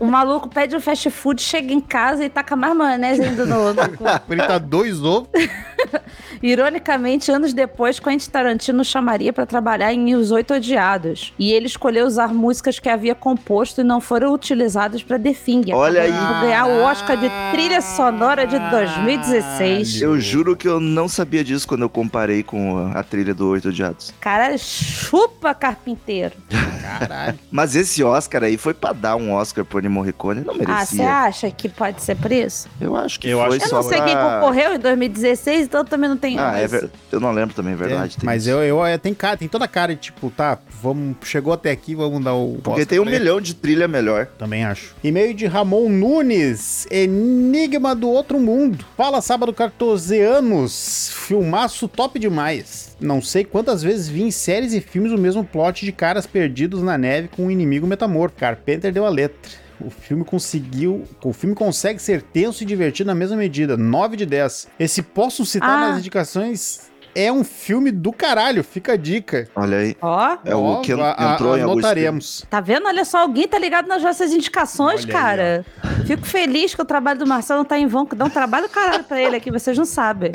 O 0.00 0.06
maluco 0.06 0.48
pede 0.48 0.74
um 0.74 0.80
fast 0.80 1.10
food, 1.10 1.42
chega 1.42 1.74
em 1.74 1.80
casa 1.80 2.24
e 2.24 2.30
taca 2.30 2.56
mais 2.56 2.74
maionese 2.74 3.20
ainda 3.22 3.44
no, 3.44 3.74
cu. 3.98 4.04
Fritar 4.26 4.58
dois 4.64 5.02
ovos. 5.04 5.28
Ironicamente, 6.42 7.30
anos 7.30 7.52
depois, 7.52 8.00
Quentin 8.00 8.30
Tarantino 8.30 8.84
chamaria 8.84 9.32
para 9.32 9.46
trabalhar 9.46 9.92
em 9.92 10.14
Os 10.14 10.30
Oito 10.30 10.54
Odiados. 10.54 11.32
E 11.38 11.52
ele 11.52 11.66
escolheu 11.66 12.06
usar 12.06 12.32
músicas 12.32 12.78
que 12.78 12.88
havia 12.88 13.14
composto 13.14 13.80
e 13.82 13.84
não 13.84 14.00
foram 14.00 14.32
utilizadas 14.32 15.02
para 15.02 15.18
The 15.18 15.34
Thing. 15.34 15.64
Olha 15.72 16.02
acabando 16.02 16.34
aí. 16.34 16.40
ganhar 16.42 16.66
o 16.66 16.82
Oscar 16.82 17.16
de 17.16 17.28
trilha 17.52 17.80
sonora 17.80 18.46
de 18.46 18.58
2016. 18.58 20.00
Eu 20.02 20.18
juro 20.18 20.56
que 20.56 20.66
eu 20.66 20.80
não 20.80 21.08
sabia 21.08 21.44
disso 21.44 21.68
quando 21.68 21.82
eu 21.82 21.90
comparei 22.12 22.42
com 22.42 22.92
a, 22.94 23.02
trilha 23.02 23.32
do 23.32 23.48
Oito 23.48 23.70
Odiados. 23.70 24.12
Cara, 24.20 24.56
chupa 24.58 25.54
carpinteiro. 25.54 26.34
Caralho. 26.82 27.38
Mas 27.50 27.74
esse 27.74 28.04
Oscar 28.04 28.44
aí 28.44 28.58
foi 28.58 28.74
pra 28.74 28.92
dar 28.92 29.16
um 29.16 29.32
Oscar 29.32 29.64
pro 29.64 29.78
Ennio 29.78 29.90
Morricone, 29.90 30.42
não 30.42 30.52
Ah, 30.52 30.84
você 30.84 30.96
merecia. 30.96 31.10
acha 31.10 31.50
que 31.50 31.70
pode 31.70 32.02
ser 32.02 32.16
por 32.16 32.30
isso? 32.30 32.68
eu 32.78 32.94
acho 32.94 33.18
que 33.18 33.28
Eu 33.28 33.38
foi 33.38 33.56
acho 33.56 33.66
Eu 33.66 33.72
não 33.72 33.82
sei 33.82 33.96
pra... 33.96 34.06
quem 34.06 34.14
concorreu 34.14 34.74
em 34.74 34.78
2016, 34.78 35.64
então 35.64 35.84
também 35.86 36.10
não 36.10 36.18
tenho. 36.18 36.38
Ah, 36.38 36.58
é 36.58 36.66
verdade. 36.66 36.92
Eu 37.10 37.18
não 37.18 37.32
lembro 37.32 37.54
também, 37.54 37.72
é 37.72 37.76
verdade. 37.76 38.16
É, 38.18 38.20
tem 38.20 38.26
mas 38.26 38.42
isso. 38.42 38.50
eu, 38.50 38.62
eu, 38.62 38.84
é, 38.84 38.98
tem 38.98 39.14
cara, 39.14 39.38
tem 39.38 39.48
toda 39.48 39.64
a 39.64 39.68
cara 39.68 39.94
de 39.94 40.02
tipo, 40.02 40.30
tá, 40.30 40.58
vamos, 40.82 41.16
chegou 41.24 41.54
até 41.54 41.70
aqui, 41.70 41.94
vamos 41.94 42.22
dar 42.22 42.34
o. 42.34 42.58
Porque 42.62 42.70
Oscar 42.82 42.86
tem 42.86 43.00
um 43.00 43.06
milhão 43.06 43.40
de 43.40 43.54
trilha 43.54 43.88
melhor. 43.88 44.26
Também 44.38 44.64
acho. 44.64 44.94
E-mail 45.02 45.32
de 45.32 45.46
Ramon 45.46 45.88
Nunes, 45.88 46.86
Enigma 46.90 47.94
do 47.94 48.08
Outro 48.10 48.38
Mundo. 48.38 48.84
Fala, 48.98 49.22
sábado 49.22 49.52
14 49.52 50.20
anos, 50.20 51.10
filmaço 51.14 51.88
top 51.88 52.01
demais. 52.18 52.96
Não 53.00 53.20
sei 53.22 53.44
quantas 53.44 53.82
vezes 53.82 54.08
vi 54.08 54.22
em 54.22 54.30
séries 54.30 54.72
e 54.72 54.80
filmes 54.80 55.12
o 55.12 55.18
mesmo 55.18 55.44
plot 55.44 55.84
de 55.84 55.92
caras 55.92 56.26
perdidos 56.26 56.82
na 56.82 56.96
neve 56.98 57.28
com 57.28 57.46
um 57.46 57.50
inimigo 57.50 57.86
metamorfo. 57.86 58.36
Carpenter 58.36 58.92
deu 58.92 59.04
a 59.06 59.10
letra. 59.10 59.36
O 59.80 59.90
filme 59.90 60.24
conseguiu. 60.24 61.02
O 61.24 61.32
filme 61.32 61.54
consegue 61.56 62.00
ser 62.00 62.22
tenso 62.22 62.62
e 62.62 62.66
divertido 62.66 63.08
na 63.08 63.14
mesma 63.14 63.36
medida. 63.36 63.76
9 63.76 64.16
de 64.16 64.24
10. 64.26 64.68
Esse 64.78 65.02
posso 65.02 65.44
citar 65.44 65.70
Ah. 65.70 65.88
nas 65.90 65.98
indicações. 65.98 66.91
É 67.14 67.30
um 67.30 67.44
filme 67.44 67.90
do 67.90 68.12
caralho, 68.12 68.64
fica 68.64 68.92
a 68.94 68.96
dica. 68.96 69.48
Olha 69.54 69.78
aí. 69.78 69.96
Ó, 70.00 70.36
É 70.44 70.54
o 70.54 70.80
que 70.80 70.92
a- 70.92 71.14
a- 71.18 71.34
entrou 71.34 71.56
em 71.58 71.62
Anotaremos. 71.62 72.44
tá 72.48 72.60
vendo? 72.60 72.86
Olha 72.86 73.04
só, 73.04 73.18
alguém 73.18 73.46
tá 73.46 73.58
ligado 73.58 73.86
nas 73.86 74.02
nossas 74.02 74.32
indicações, 74.32 75.04
Olha 75.04 75.06
aí, 75.06 75.12
cara. 75.12 75.66
Fico 76.06 76.26
feliz 76.26 76.74
que 76.74 76.80
o 76.82 76.84
trabalho 76.84 77.18
do 77.18 77.26
Marcelo 77.26 77.58
não 77.58 77.64
tá 77.64 77.78
em 77.78 77.86
vão, 77.86 78.06
que 78.06 78.14
dá 78.16 78.24
um 78.24 78.30
trabalho 78.30 78.66
do 78.66 78.70
caralho 78.72 79.04
pra 79.04 79.20
ele 79.20 79.36
aqui, 79.36 79.50
vocês 79.50 79.76
não 79.76 79.84
sabem. 79.84 80.32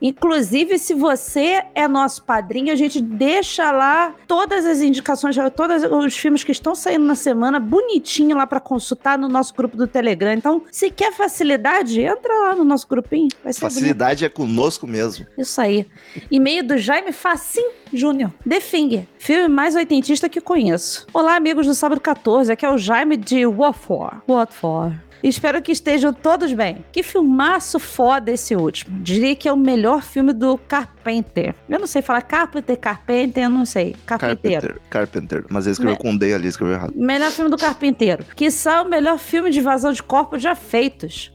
Inclusive, 0.00 0.78
se 0.78 0.94
você 0.94 1.62
é 1.74 1.86
nosso 1.86 2.22
padrinho, 2.22 2.72
a 2.72 2.76
gente 2.76 3.00
deixa 3.00 3.70
lá 3.70 4.14
todas 4.26 4.64
as 4.64 4.80
indicações, 4.80 5.36
todos 5.54 5.82
os 5.84 6.16
filmes 6.16 6.42
que 6.42 6.52
estão 6.52 6.74
saindo 6.74 7.04
na 7.04 7.14
semana, 7.14 7.60
bonitinho 7.60 8.36
lá 8.36 8.46
pra 8.46 8.60
consultar 8.60 9.18
no 9.18 9.28
nosso 9.28 9.54
grupo 9.54 9.76
do 9.76 9.86
Telegram. 9.86 10.32
Então, 10.32 10.62
se 10.70 10.90
quer 10.90 11.12
facilidade, 11.12 12.00
entra 12.00 12.32
lá 12.46 12.54
no 12.54 12.64
nosso 12.64 12.88
grupinho. 12.88 13.28
Vai 13.44 13.52
ser 13.52 13.60
bonito. 13.60 13.74
Facilidade 13.74 14.24
é 14.24 14.28
conosco 14.28 14.86
mesmo. 14.86 15.26
Isso 15.36 15.60
aí. 15.60 15.86
E-mail 16.30 16.64
do 16.64 16.78
Jaime 16.78 17.12
Facim 17.12 17.70
Júnior. 17.92 18.32
The 18.48 18.60
Finger. 18.60 19.06
Filme 19.18 19.48
mais 19.48 19.74
oitentista 19.74 20.28
que 20.28 20.40
conheço. 20.40 21.06
Olá, 21.12 21.36
amigos 21.36 21.66
do 21.66 21.74
Sábado 21.74 22.00
14. 22.00 22.52
Aqui 22.52 22.64
é 22.64 22.70
o 22.70 22.78
Jaime 22.78 23.16
de 23.16 23.46
Watford. 23.46 24.22
Watford. 24.28 25.00
Espero 25.22 25.60
que 25.62 25.72
estejam 25.72 26.12
todos 26.12 26.52
bem. 26.52 26.84
Que 26.92 27.02
filmaço 27.02 27.78
foda 27.78 28.30
esse 28.30 28.54
último. 28.56 28.98
Diria 29.02 29.34
que 29.36 29.48
é 29.48 29.52
o 29.52 29.56
melhor 29.56 30.02
filme 30.02 30.32
do 30.32 30.56
Carpenter. 30.58 31.54
Eu 31.68 31.78
não 31.78 31.86
sei 31.86 32.02
falar 32.02 32.22
Carpenter, 32.22 32.78
Carpenter, 32.78 33.44
eu 33.44 33.50
não 33.50 33.64
sei. 33.64 33.94
Carpinteiro. 34.06 34.60
Carpenter. 34.60 34.80
Carpenter. 34.90 35.44
Mas 35.48 35.66
ele 35.66 35.72
escreveu 35.72 35.94
Né? 35.94 35.98
com 36.00 36.16
D 36.16 36.34
ali, 36.34 36.48
escreveu 36.48 36.74
errado. 36.74 36.92
Melhor 36.96 37.30
filme 37.30 37.50
do 37.50 37.56
Carpinteiro. 37.56 38.24
Que 38.34 38.50
o 38.82 38.88
melhor 38.88 39.18
filme 39.18 39.50
de 39.50 39.58
invasão 39.58 39.92
de 39.92 40.02
corpos 40.02 40.42
já 40.42 40.54
feitos. 40.54 41.32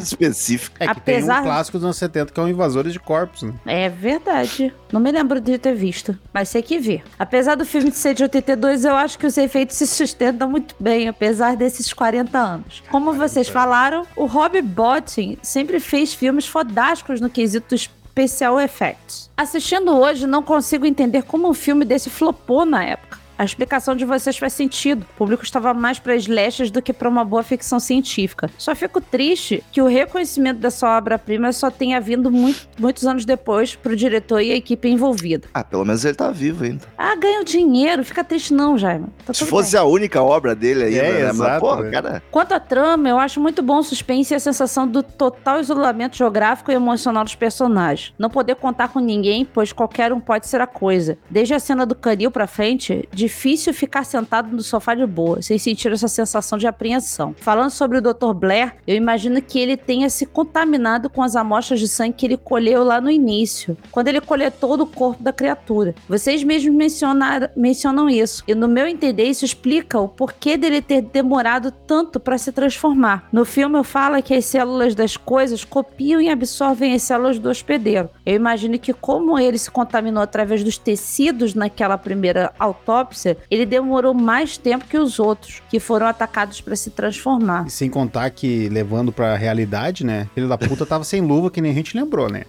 Específico. 0.00 0.76
É 0.80 0.88
que 0.94 1.00
tem 1.00 1.16
Apesar- 1.16 1.40
um 1.40 1.44
clássico 1.44 1.78
dos 1.78 1.84
anos 1.84 1.96
70 1.96 2.32
que 2.32 2.40
é 2.40 2.42
o 2.42 2.48
Invasores 2.48 2.92
de 2.92 3.00
Corpos, 3.00 3.42
né? 3.42 3.52
É 3.66 3.88
verdade. 3.88 4.72
Não 4.92 5.00
me 5.00 5.10
lembro 5.10 5.40
de 5.40 5.56
ter 5.58 5.74
visto, 5.74 6.18
mas 6.32 6.48
sei 6.48 6.62
que 6.62 6.78
vi. 6.78 7.02
Apesar 7.18 7.54
do 7.54 7.64
filme 7.64 7.90
de 7.90 7.96
ser 7.96 8.14
de 8.14 8.22
82, 8.22 8.84
eu 8.84 8.94
acho 8.94 9.18
que 9.18 9.26
os 9.26 9.36
efeitos 9.38 9.76
se 9.76 9.86
sustentam 9.86 10.50
muito 10.50 10.74
bem, 10.78 11.08
apesar 11.08 11.56
desses 11.56 11.92
40 11.92 12.38
anos. 12.38 12.82
Como 12.90 13.12
vocês 13.28 13.48
falaram, 13.48 14.04
o 14.16 14.26
Rob 14.26 14.60
Bottin 14.62 15.38
sempre 15.40 15.78
fez 15.78 16.12
filmes 16.12 16.44
fodásticos 16.44 17.20
no 17.20 17.30
quesito 17.30 17.76
special 17.78 18.60
effects. 18.60 19.30
Assistindo 19.36 19.96
hoje, 19.96 20.26
não 20.26 20.42
consigo 20.42 20.84
entender 20.84 21.22
como 21.22 21.48
um 21.48 21.54
filme 21.54 21.84
desse 21.84 22.10
flopou 22.10 22.66
na 22.66 22.84
época. 22.84 23.21
A 23.42 23.44
explicação 23.44 23.96
de 23.96 24.04
vocês 24.04 24.38
faz 24.38 24.52
sentido. 24.52 25.02
O 25.02 25.16
público 25.18 25.42
estava 25.42 25.74
mais 25.74 25.98
para 25.98 26.14
slashes 26.14 26.70
do 26.70 26.80
que 26.80 26.92
para 26.92 27.08
uma 27.08 27.24
boa 27.24 27.42
ficção 27.42 27.80
científica. 27.80 28.48
Só 28.56 28.72
fico 28.72 29.00
triste 29.00 29.64
que 29.72 29.82
o 29.82 29.88
reconhecimento 29.88 30.60
dessa 30.60 30.88
obra-prima 30.96 31.52
só 31.52 31.68
tenha 31.68 32.00
vindo 32.00 32.30
muito- 32.30 32.68
muitos 32.78 33.04
anos 33.04 33.24
depois 33.24 33.74
pro 33.74 33.96
diretor 33.96 34.40
e 34.42 34.52
a 34.52 34.54
equipe 34.54 34.88
envolvida. 34.88 35.48
Ah, 35.52 35.64
pelo 35.64 35.84
menos 35.84 36.04
ele 36.04 36.14
tá 36.14 36.30
vivo 36.30 36.62
ainda. 36.62 36.86
Ah, 36.96 37.16
ganha 37.16 37.42
dinheiro. 37.42 38.04
Fica 38.04 38.22
triste 38.22 38.54
não, 38.54 38.78
Jaime. 38.78 39.06
Tá 39.26 39.34
Se 39.34 39.44
fosse 39.44 39.72
bem. 39.72 39.80
a 39.80 39.84
única 39.86 40.22
obra 40.22 40.54
dele 40.54 40.84
ainda, 40.84 40.96
É, 40.98 41.12
né? 41.12 41.26
Mas, 41.32 41.34
exato, 41.40 41.60
pô, 41.66 41.74
né? 41.82 41.90
cara, 41.90 42.22
Quanto 42.30 42.52
à 42.52 42.60
trama, 42.60 43.08
eu 43.08 43.18
acho 43.18 43.40
muito 43.40 43.60
bom 43.60 43.78
o 43.78 43.82
suspense 43.82 44.32
e 44.32 44.36
a 44.36 44.38
sensação 44.40 44.86
do 44.86 45.02
total 45.02 45.58
isolamento 45.60 46.16
geográfico 46.16 46.70
e 46.70 46.74
emocional 46.74 47.24
dos 47.24 47.34
personagens. 47.34 48.14
Não 48.16 48.30
poder 48.30 48.54
contar 48.54 48.86
com 48.90 49.00
ninguém, 49.00 49.44
pois 49.44 49.72
qualquer 49.72 50.12
um 50.12 50.20
pode 50.20 50.46
ser 50.46 50.60
a 50.60 50.66
coisa. 50.68 51.18
Desde 51.28 51.54
a 51.54 51.58
cena 51.58 51.84
do 51.84 51.96
canil 51.96 52.30
pra 52.30 52.46
frente, 52.46 53.08
difícil 53.32 53.72
ficar 53.72 54.04
sentado 54.04 54.54
no 54.54 54.62
sofá 54.62 54.94
de 54.94 55.06
boa, 55.06 55.40
sem 55.40 55.58
sentir 55.58 55.90
essa 55.90 56.06
sensação 56.06 56.58
de 56.58 56.66
apreensão. 56.66 57.34
Falando 57.40 57.70
sobre 57.70 57.96
o 57.96 58.02
Dr. 58.02 58.34
Blair, 58.34 58.74
eu 58.86 58.94
imagino 58.94 59.40
que 59.40 59.58
ele 59.58 59.76
tenha 59.76 60.10
se 60.10 60.26
contaminado 60.26 61.08
com 61.08 61.22
as 61.22 61.34
amostras 61.34 61.80
de 61.80 61.88
sangue 61.88 62.12
que 62.12 62.26
ele 62.26 62.36
colheu 62.36 62.84
lá 62.84 63.00
no 63.00 63.10
início, 63.10 63.76
quando 63.90 64.08
ele 64.08 64.20
coletou 64.20 64.76
do 64.76 64.86
corpo 64.86 65.22
da 65.22 65.32
criatura. 65.32 65.94
Vocês 66.06 66.44
mesmos 66.44 66.74
mencionaram, 66.74 67.48
mencionam 67.56 68.08
isso, 68.08 68.44
e 68.46 68.54
no 68.54 68.68
meu 68.68 68.86
entender, 68.86 69.24
isso 69.24 69.46
explica 69.46 69.98
o 69.98 70.08
porquê 70.08 70.58
dele 70.58 70.82
ter 70.82 71.00
demorado 71.00 71.70
tanto 71.70 72.20
para 72.20 72.36
se 72.36 72.52
transformar. 72.52 73.28
No 73.32 73.46
filme, 73.46 73.78
eu 73.78 73.84
falo 73.84 74.22
que 74.22 74.34
as 74.34 74.44
células 74.44 74.94
das 74.94 75.16
coisas 75.16 75.64
copiam 75.64 76.20
e 76.20 76.28
absorvem 76.28 76.94
as 76.94 77.02
células 77.02 77.38
do 77.38 77.48
hospedeiro. 77.48 78.10
Eu 78.26 78.34
imagino 78.34 78.78
que, 78.78 78.92
como 78.92 79.38
ele 79.38 79.56
se 79.56 79.70
contaminou 79.70 80.22
através 80.22 80.62
dos 80.62 80.76
tecidos 80.76 81.54
naquela 81.54 81.96
primeira 81.96 82.52
autópsia, 82.58 83.21
ele 83.50 83.66
demorou 83.66 84.14
mais 84.14 84.56
tempo 84.56 84.84
que 84.86 84.98
os 84.98 85.18
outros, 85.18 85.62
que 85.68 85.78
foram 85.80 86.06
atacados 86.06 86.60
para 86.60 86.76
se 86.76 86.90
transformar. 86.90 87.66
E 87.66 87.70
sem 87.70 87.88
contar 87.88 88.30
que, 88.30 88.68
levando 88.68 89.12
pra 89.12 89.36
realidade, 89.36 90.04
né? 90.04 90.28
Filho 90.34 90.48
da 90.48 90.58
puta 90.58 90.84
tava 90.86 91.04
sem 91.04 91.20
luva, 91.20 91.50
que 91.50 91.60
nem 91.60 91.72
a 91.72 91.74
gente 91.74 91.96
lembrou, 91.96 92.28
né? 92.28 92.44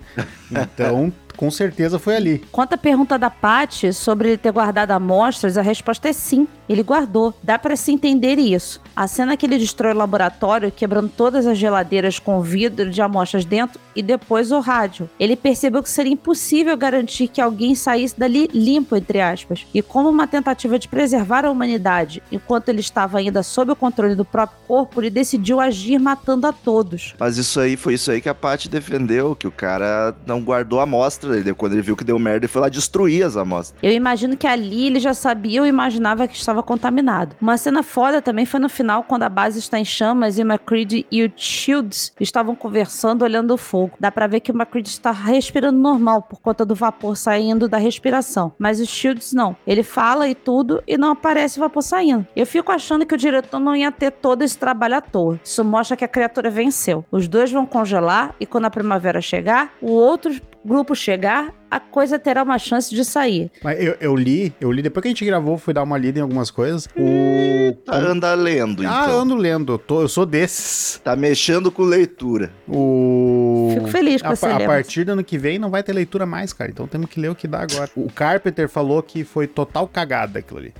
Então, 0.52 1.12
com 1.36 1.50
certeza 1.50 1.98
foi 1.98 2.16
ali. 2.16 2.44
Quanto 2.52 2.74
à 2.74 2.78
pergunta 2.78 3.18
da 3.18 3.30
Paty 3.30 3.91
sobre 3.91 4.30
ele 4.30 4.38
ter 4.38 4.52
guardado 4.52 4.91
amostras, 4.91 5.58
a 5.58 5.62
resposta 5.62 6.10
é 6.10 6.14
sim. 6.14 6.48
Ele 6.68 6.84
guardou. 6.84 7.34
Dá 7.41 7.57
pra 7.60 7.76
se 7.76 7.91
entender 7.91 8.38
isso. 8.40 8.81
A 8.95 9.07
cena 9.07 9.35
que 9.35 9.45
ele 9.45 9.57
destrói 9.57 9.94
o 9.94 9.98
laboratório, 9.98 10.72
quebrando 10.72 11.10
todas 11.10 11.45
as 11.45 11.57
geladeiras 11.57 12.19
com 12.19 12.41
vidro 12.41 12.90
de 12.90 13.02
amostras 13.02 13.45
dentro 13.45 13.80
e 13.95 14.02
depois 14.02 14.52
o 14.52 14.60
rádio. 14.60 15.10
Ele 15.19 15.35
percebeu 15.35 15.81
que 15.81 15.90
seria 15.90 16.14
impossível 16.14 16.76
garantir 16.77 17.27
que 17.27 17.41
alguém 17.41 17.76
saísse 17.76 18.19
dali 18.19 18.48
limpo, 18.53 18.95
entre 18.95 19.19
aspas. 19.22 19.65
E 19.73 19.81
como 19.81 20.10
uma 20.10 20.27
tentativa 20.27 20.77
de 20.77 20.88
preservar 20.88 21.45
a 21.45 21.52
humanidade, 21.52 22.22
enquanto 22.31 22.69
ele 22.69 22.80
estava 22.81 23.18
ainda 23.18 23.41
sob 23.41 23.72
o 23.72 23.76
controle 23.76 24.15
do 24.15 24.26
próprio 24.26 24.60
corpo, 24.68 25.02
ele 25.02 25.10
decidiu 25.10 25.60
agir 25.60 25.99
matando 25.99 26.45
a 26.45 26.53
todos. 26.53 27.15
mas 27.19 27.38
isso 27.38 27.60
aí 27.60 27.76
foi 27.76 27.95
isso 27.95 28.11
aí 28.11 28.22
que 28.22 28.30
a 28.30 28.35
Paty 28.35 28.69
defendeu, 28.69 29.35
que 29.35 29.48
o 29.48 29.52
cara 29.52 30.15
não 30.26 30.41
guardou 30.41 30.80
a 30.80 30.84
amostra. 30.84 31.38
Ele, 31.38 31.53
quando 31.53 31.73
ele 31.73 31.81
viu 31.81 31.95
que 31.95 32.03
deu 32.03 32.19
merda, 32.19 32.45
ele 32.45 32.48
foi 32.48 32.61
lá 32.61 32.69
destruir 32.69 33.23
as 33.23 33.35
amostras. 33.35 33.77
Eu 33.81 33.91
imagino 33.91 34.38
que 34.38 34.45
ali 34.45 34.88
ele 34.88 34.99
já 34.99 35.14
sabia 35.14 35.61
ou 35.61 35.68
imaginava 35.68 36.27
que 36.27 36.35
estava 36.35 36.53
estava 36.54 36.64
contaminado. 36.64 37.36
Uma 37.42 37.58
cena 37.58 37.82
foda 37.82 38.22
também 38.22 38.46
foi 38.46 38.60
no 38.60 38.70
final, 38.70 39.04
quando 39.04 39.24
a 39.24 39.30
base 39.30 39.60
está 39.60 39.80
em 39.80 39.86
chamas 39.86 40.38
e 40.38 40.42
McCready 40.42 41.06
e 41.12 41.24
o 41.24 41.32
Shields 41.36 42.14
estavam 42.20 42.56
conversando, 42.56 43.24
olhando 43.24 43.54
o 43.54 43.58
fogo. 43.58 43.98
Dá 44.00 44.12
pra 44.12 44.28
ver 44.28 44.40
que 44.40 44.52
o 44.52 44.56
McCready 44.56 44.90
está 44.90 45.12
respirando 45.12 45.80
normal 45.80 46.22
por 46.22 46.40
conta 46.40 46.64
do 46.64 46.76
vapor 46.76 47.18
saindo 47.18 47.68
da 47.68 47.78
respiração. 47.78 48.54
Mas 48.60 48.80
o 48.80 48.86
Shields 48.86 49.34
não. 49.34 49.56
Ele 49.66 49.84
fala 49.84 50.28
e 50.30 50.36
tudo 50.36 50.84
e 50.88 50.98
não 50.98 51.12
aparece 51.12 51.60
vapor 51.60 51.82
saindo. 51.82 52.28
Eu 52.36 52.46
fico 52.46 52.72
achando 52.72 53.06
que 53.06 53.16
o 53.16 53.18
diretor 53.18 53.60
não 53.60 53.76
ia 53.76 53.92
ter 53.92 54.12
todo 54.12 54.44
esse 54.44 54.58
trabalho 54.58 54.96
à 54.96 55.02
toa. 55.02 55.40
Isso 55.44 55.64
mostra 55.64 55.98
que 55.98 56.06
a 56.06 56.08
criatura 56.08 56.50
venceu. 56.50 57.04
Os 57.12 57.28
dois 57.28 57.52
vão 57.52 57.66
congelar 57.66 58.36
e 58.40 58.46
quando 58.46 58.66
a 58.66 58.70
primavera 58.70 59.22
chegar, 59.22 59.74
o 59.82 59.92
outro 59.92 60.34
grupo 60.64 60.96
chegar, 60.96 61.54
a 61.76 61.80
coisa 61.80 62.18
terá 62.20 62.44
uma 62.44 62.58
chance 62.58 62.94
de 62.94 63.04
sair. 63.06 63.52
Mas 63.64 63.82
eu, 63.84 63.95
eu 64.00 64.16
li, 64.16 64.54
eu 64.60 64.72
li, 64.72 64.82
depois 64.82 65.02
que 65.02 65.08
a 65.08 65.12
gente 65.12 65.26
gravou, 65.26 65.58
fui 65.58 65.74
dar 65.74 65.84
uma 65.84 65.98
lida 65.98 66.20
em 66.20 66.22
algumas 66.22 66.50
coisas. 66.52 66.88
O. 66.95 67.74
Tá, 67.86 67.95
anda 67.98 68.34
lendo, 68.34 68.84
então. 68.84 68.94
Ah, 68.94 69.10
ando 69.10 69.36
lendo. 69.36 69.74
Eu, 69.74 69.78
tô- 69.80 70.02
eu 70.02 70.08
sou 70.08 70.26
desses. 70.26 71.00
Tá 71.04 71.16
mexendo 71.16 71.72
com 71.72 71.84
leitura. 71.84 72.52
O. 72.68 73.72
Fico 73.74 73.88
feliz 73.88 74.22
com 74.22 74.30
a, 74.30 74.34
esse 74.34 74.41
pa- 74.45 74.56
a 74.56 74.60
partir 74.66 75.04
do 75.04 75.14
ano 75.14 75.24
que 75.24 75.38
vem 75.38 75.58
não 75.58 75.70
vai 75.70 75.82
ter 75.84 75.94
leitura 75.94 76.26
mais, 76.26 76.54
cara. 76.54 76.70
Então 76.72 76.88
temos 76.88 77.10
que 77.10 77.20
ler 77.20 77.30
o 77.30 77.36
que 77.36 77.48
dá 77.48 77.62
agora. 77.62 77.90
O 77.95 78.12
Carpenter 78.12 78.68
falou 78.70 79.02
que 79.02 79.24
foi 79.24 79.48
total 79.48 79.88
cagada 79.88 80.40
aquilo 80.40 80.60
ali. 80.60 80.74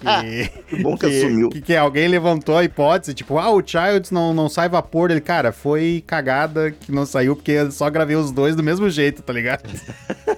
que, 0.00 0.48
Que 0.76 0.82
bom 0.82 0.96
que 0.96 1.06
assumiu. 1.06 1.48
que, 1.50 1.60
que 1.60 1.76
alguém 1.76 2.08
levantou 2.08 2.56
a 2.56 2.64
hipótese, 2.64 3.14
tipo, 3.14 3.38
ah, 3.38 3.50
o 3.50 3.62
Childs 3.64 4.10
não, 4.10 4.34
não 4.34 4.48
sai 4.48 4.68
vapor. 4.68 5.10
Ele, 5.10 5.20
cara, 5.20 5.52
foi 5.52 6.02
cagada 6.06 6.70
que 6.70 6.90
não 6.92 7.06
saiu, 7.06 7.34
porque 7.36 7.52
eu 7.52 7.70
só 7.70 7.88
gravei 7.90 8.16
os 8.16 8.30
dois 8.30 8.54
do 8.56 8.62
mesmo 8.62 8.88
jeito, 8.90 9.22
tá 9.22 9.32
ligado? 9.32 9.62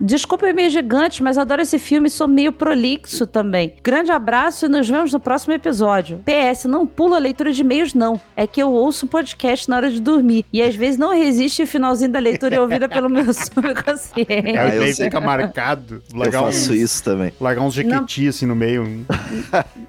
Desculpa 0.00 0.46
o 0.46 0.48
e-mail 0.48 0.70
gigante, 0.70 1.22
mas 1.22 1.36
adoro 1.36 1.60
esse 1.62 1.78
filme 1.78 2.08
e 2.08 2.10
sou 2.10 2.26
meio 2.26 2.52
prolixo 2.52 3.26
também. 3.26 3.74
Grande 3.82 4.10
abraço 4.10 4.66
e 4.66 4.68
nos 4.68 4.88
vemos 4.88 5.12
no 5.12 5.20
próximo 5.20 5.52
episódio. 5.52 6.20
PS, 6.24 6.64
não 6.64 6.86
pula 6.86 7.16
a 7.16 7.20
leitura 7.20 7.52
de 7.52 7.60
e-mails, 7.60 7.92
não. 7.92 8.20
É 8.36 8.46
que 8.46 8.62
eu 8.62 8.72
ouço 8.72 9.06
podcast 9.06 9.68
na 9.68 9.76
hora 9.76 9.90
de 9.90 10.00
dormir. 10.00 10.44
E 10.52 10.62
às 10.62 10.74
vezes 10.74 10.98
não 10.98 11.14
resiste 11.14 11.62
o 11.62 11.66
finalzinho 11.66 12.10
da 12.10 12.18
leitura 12.18 12.56
é 12.56 12.60
ouvida 12.60 12.88
pelo 12.88 13.08
meu 13.10 13.24
subconsciente. 13.34 14.56
Ah, 14.58 14.62
Aí 14.70 14.76
eu 14.76 14.94
sei. 14.94 15.04
fica 15.06 15.20
marcado. 15.20 16.02
Eu 16.12 16.18
Largar 16.18 16.42
faço 16.44 16.72
uns, 16.72 16.78
isso 16.78 17.04
também. 17.04 17.32
largar 17.40 17.62
uns 17.62 17.74
jequiti 17.74 18.28
assim 18.28 18.46
no 18.46 18.56
meio. 18.56 19.04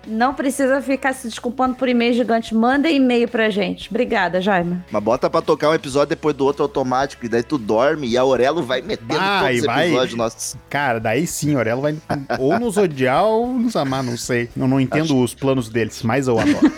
Não 0.06 0.34
precisa 0.34 0.82
ficar 0.82 1.14
se 1.14 1.28
desculpando 1.28 1.76
por 1.76 1.88
e-mail 1.88 2.14
gigante. 2.14 2.54
Manda 2.54 2.90
e-mail 2.90 3.28
pra 3.28 3.50
gente. 3.50 3.90
Obrigada, 3.90 4.42
Jaime. 4.42 4.82
Mas 4.92 5.04
bota 5.04 5.30
pra 5.30 5.42
tocar 5.42 5.70
um 5.70 5.74
episódio 5.74 6.10
depois 6.10 6.36
do 6.36 6.46
outro 6.46 6.64
automático, 6.64 7.26
e 7.26 7.30
daí 7.30 7.44
tu 7.44 7.58
dorme 7.58 8.08
e 8.10 8.18
a 8.18 8.22
Aurelo 8.22 8.62
vai 8.64 8.82
metendo 8.82 9.14
Vai, 9.18 9.54
todos 9.54 9.60
os 9.62 9.66
vai. 9.66 9.86
episódios 9.88 10.01
nossos. 10.14 10.56
Cara, 10.70 11.00
daí 11.00 11.26
sim, 11.28 11.56
Aurelo 11.56 11.82
vai 11.82 11.98
ou 12.40 12.60
nos 12.60 12.78
odiar 12.78 13.24
ou 13.24 13.54
nos 13.54 13.76
amar, 13.76 14.04
não 14.04 14.18
sei. 14.18 14.50
Eu 14.56 14.68
não 14.68 14.80
entendo 14.80 15.18
os 15.20 15.34
planos 15.34 15.70
deles, 15.70 16.02
mas 16.04 16.28
eu 16.28 16.40
adoro. 16.40 16.60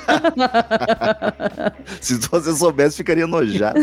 Se 1.99 2.15
você 2.15 2.53
soubesse, 2.55 2.97
ficaria 2.97 3.23
enojado. 3.23 3.79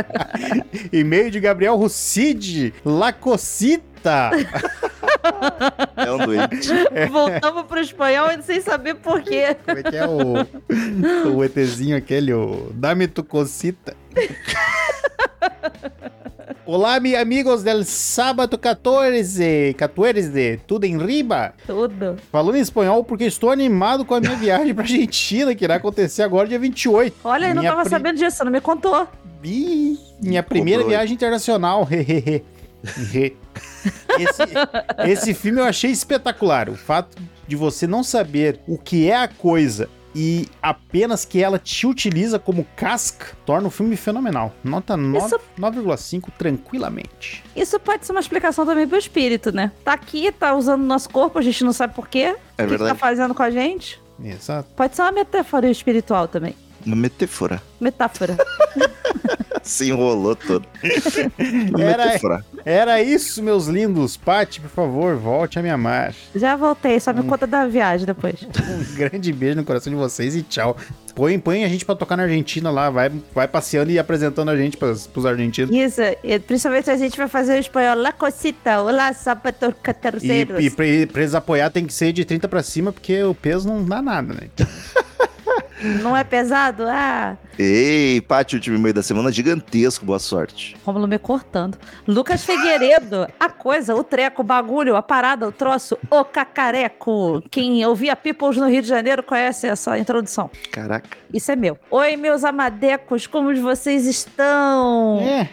E-mail 0.92 1.30
de 1.30 1.40
Gabriel 1.40 1.76
Rucide, 1.76 2.74
Lacocita. 2.84 4.30
É 5.96 6.10
um 6.10 6.18
doente. 6.18 6.68
Voltamos 7.10 7.64
pro 7.64 7.80
espanhol 7.80 8.28
sem 8.42 8.60
saber 8.60 8.94
por 8.94 9.22
quê. 9.22 9.54
Como 9.64 9.78
é 9.78 9.82
que 9.82 9.96
é 9.96 10.06
o, 10.06 11.36
o 11.36 11.44
ETzinho 11.44 11.96
aquele, 11.96 12.32
o 12.32 12.70
Dame 12.72 13.06
tu 13.06 13.22
cosita. 13.22 13.94
Olá, 16.66 17.00
meus 17.00 17.16
amigos 17.18 17.62
del 17.62 17.82
sábado 17.84 18.56
14, 18.58 19.74
14, 19.76 20.60
tudo 20.66 20.84
em 20.84 20.96
riba? 20.98 21.52
Tudo. 21.66 22.16
Falando 22.30 22.56
em 22.56 22.60
espanhol 22.60 23.02
porque 23.02 23.24
estou 23.24 23.50
animado 23.50 24.04
com 24.04 24.14
a 24.14 24.20
minha 24.20 24.36
viagem 24.36 24.72
pra 24.74 24.84
Argentina, 24.84 25.54
que 25.54 25.64
irá 25.64 25.76
acontecer 25.76 26.22
agora 26.22 26.46
dia 26.46 26.58
28. 26.58 27.16
Olha, 27.24 27.48
eu 27.48 27.54
não 27.54 27.62
tava 27.62 27.80
pri- 27.82 27.90
sabendo 27.90 28.18
disso, 28.18 28.44
não 28.44 28.52
me 28.52 28.60
contou. 28.60 29.08
Ih, 29.42 29.98
minha 30.22 30.42
primeira 30.42 30.84
viagem 30.84 31.14
internacional. 31.14 31.88
hehehe. 31.90 32.44
He. 33.14 33.32
esse, 34.18 34.42
esse 35.10 35.34
filme 35.34 35.60
eu 35.60 35.64
achei 35.64 35.90
espetacular. 35.90 36.68
O 36.68 36.76
fato 36.76 37.16
de 37.48 37.56
você 37.56 37.86
não 37.86 38.02
saber 38.04 38.60
o 38.68 38.78
que 38.78 39.10
é 39.10 39.16
a 39.16 39.28
coisa 39.28 39.88
e 40.14 40.48
apenas 40.62 41.24
que 41.24 41.42
ela 41.42 41.58
te 41.58 41.86
utiliza 41.86 42.38
como 42.38 42.66
casca 42.76 43.36
torna 43.46 43.68
o 43.68 43.70
filme 43.70 43.96
fenomenal. 43.96 44.52
Nota 44.64 44.96
nove- 44.96 45.26
Isso- 45.26 45.40
9,5 45.58 46.30
tranquilamente. 46.36 47.42
Isso 47.54 47.78
pode 47.80 48.06
ser 48.06 48.12
uma 48.12 48.20
explicação 48.20 48.64
também 48.66 48.86
pro 48.88 48.98
espírito, 48.98 49.52
né? 49.52 49.70
Tá 49.84 49.92
aqui, 49.92 50.30
tá 50.32 50.54
usando 50.54 50.82
nosso 50.82 51.08
corpo, 51.10 51.38
a 51.38 51.42
gente 51.42 51.62
não 51.64 51.72
sabe 51.72 51.94
por 51.94 52.08
quê. 52.08 52.18
É 52.18 52.32
o 52.32 52.34
que 52.34 52.40
que 52.56 52.66
verdade. 52.66 52.90
tá 52.90 52.94
fazendo 52.96 53.34
com 53.34 53.42
a 53.42 53.50
gente? 53.50 54.00
Exato. 54.22 54.68
Pode 54.76 54.94
ser 54.96 55.02
uma 55.02 55.12
metáfora 55.12 55.70
espiritual 55.70 56.28
também. 56.28 56.54
Uma 56.86 56.96
metáfora. 56.96 57.62
Metáfora. 57.80 58.36
Se 59.62 59.88
enrolou 59.90 60.34
todo. 60.34 60.64
Era- 61.78 62.04
metáfora. 62.06 62.44
Era 62.64 63.02
isso, 63.02 63.42
meus 63.42 63.66
lindos. 63.66 64.16
Pati, 64.16 64.60
por 64.60 64.70
favor, 64.70 65.16
volte 65.16 65.58
a 65.58 65.62
me 65.62 65.68
amar. 65.70 66.14
Já 66.34 66.56
voltei, 66.56 66.98
só 66.98 67.12
me 67.12 67.22
conta 67.22 67.46
da 67.46 67.66
viagem 67.66 68.06
depois. 68.06 68.34
Um 68.70 68.94
grande 68.94 69.32
beijo 69.32 69.56
no 69.56 69.64
coração 69.64 69.92
de 69.92 69.98
vocês 69.98 70.34
e 70.34 70.42
tchau. 70.42 70.76
Põe, 71.14 71.38
põe 71.38 71.64
a 71.64 71.68
gente 71.68 71.84
pra 71.84 71.94
tocar 71.94 72.16
na 72.16 72.22
Argentina 72.22 72.70
lá, 72.70 72.88
vai, 72.88 73.10
vai 73.34 73.46
passeando 73.46 73.90
e 73.90 73.98
apresentando 73.98 74.48
a 74.50 74.56
gente 74.56 74.76
pras, 74.76 75.06
pros 75.06 75.26
argentinos. 75.26 75.74
Isso, 75.74 76.00
e 76.24 76.38
principalmente 76.38 76.90
a 76.90 76.96
gente 76.96 77.16
vai 77.16 77.28
fazer 77.28 77.54
o 77.56 77.58
espanhol. 77.60 77.96
La 77.96 78.12
cosita, 78.12 78.80
olá, 78.80 79.12
sapatos 79.12 79.70
E, 79.70 79.72
caterceiros. 79.82 80.64
e 80.64 80.70
pra, 80.70 80.84
pra 81.12 81.22
eles 81.22 81.34
apoiar 81.34 81.68
tem 81.70 81.84
que 81.84 81.92
ser 81.92 82.12
de 82.12 82.24
30 82.24 82.48
pra 82.48 82.62
cima, 82.62 82.92
porque 82.92 83.22
o 83.22 83.34
peso 83.34 83.68
não 83.68 83.84
dá 83.84 84.00
nada, 84.00 84.32
né? 84.34 84.48
Não 85.82 86.16
é 86.16 86.22
pesado? 86.22 86.84
Ah, 86.86 87.36
Ei, 87.58 88.20
Paty, 88.20 88.56
último 88.56 88.76
e-mail 88.76 88.94
da 88.94 89.02
semana 89.02 89.30
gigantesco, 89.32 90.04
boa 90.04 90.18
sorte. 90.18 90.76
Rômulo 90.84 91.06
me 91.06 91.18
cortando. 91.18 91.78
Lucas 92.06 92.44
Figueiredo, 92.44 93.26
a 93.38 93.48
coisa, 93.48 93.94
o 93.94 94.02
treco, 94.04 94.42
o 94.42 94.44
bagulho, 94.44 94.96
a 94.96 95.02
parada, 95.02 95.46
o 95.46 95.52
troço, 95.52 95.98
o 96.10 96.24
cacareco. 96.24 97.42
Quem 97.50 97.84
ouvia 97.84 98.14
Peoples 98.16 98.56
no 98.56 98.68
Rio 98.68 98.82
de 98.82 98.88
Janeiro 98.88 99.22
conhece 99.22 99.66
essa 99.66 99.98
introdução. 99.98 100.50
Caraca. 100.70 101.16
Isso 101.32 101.50
é 101.52 101.56
meu. 101.56 101.78
Oi, 101.90 102.16
meus 102.16 102.44
amadecos, 102.44 103.26
como 103.26 103.54
vocês 103.60 104.06
estão? 104.06 105.20
É. 105.20 105.48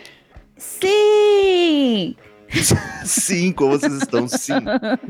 Sim! 0.58 2.16
Sim, 3.04 3.52
como 3.52 3.78
vocês 3.78 3.94
estão? 3.94 4.28
Sim. 4.28 4.54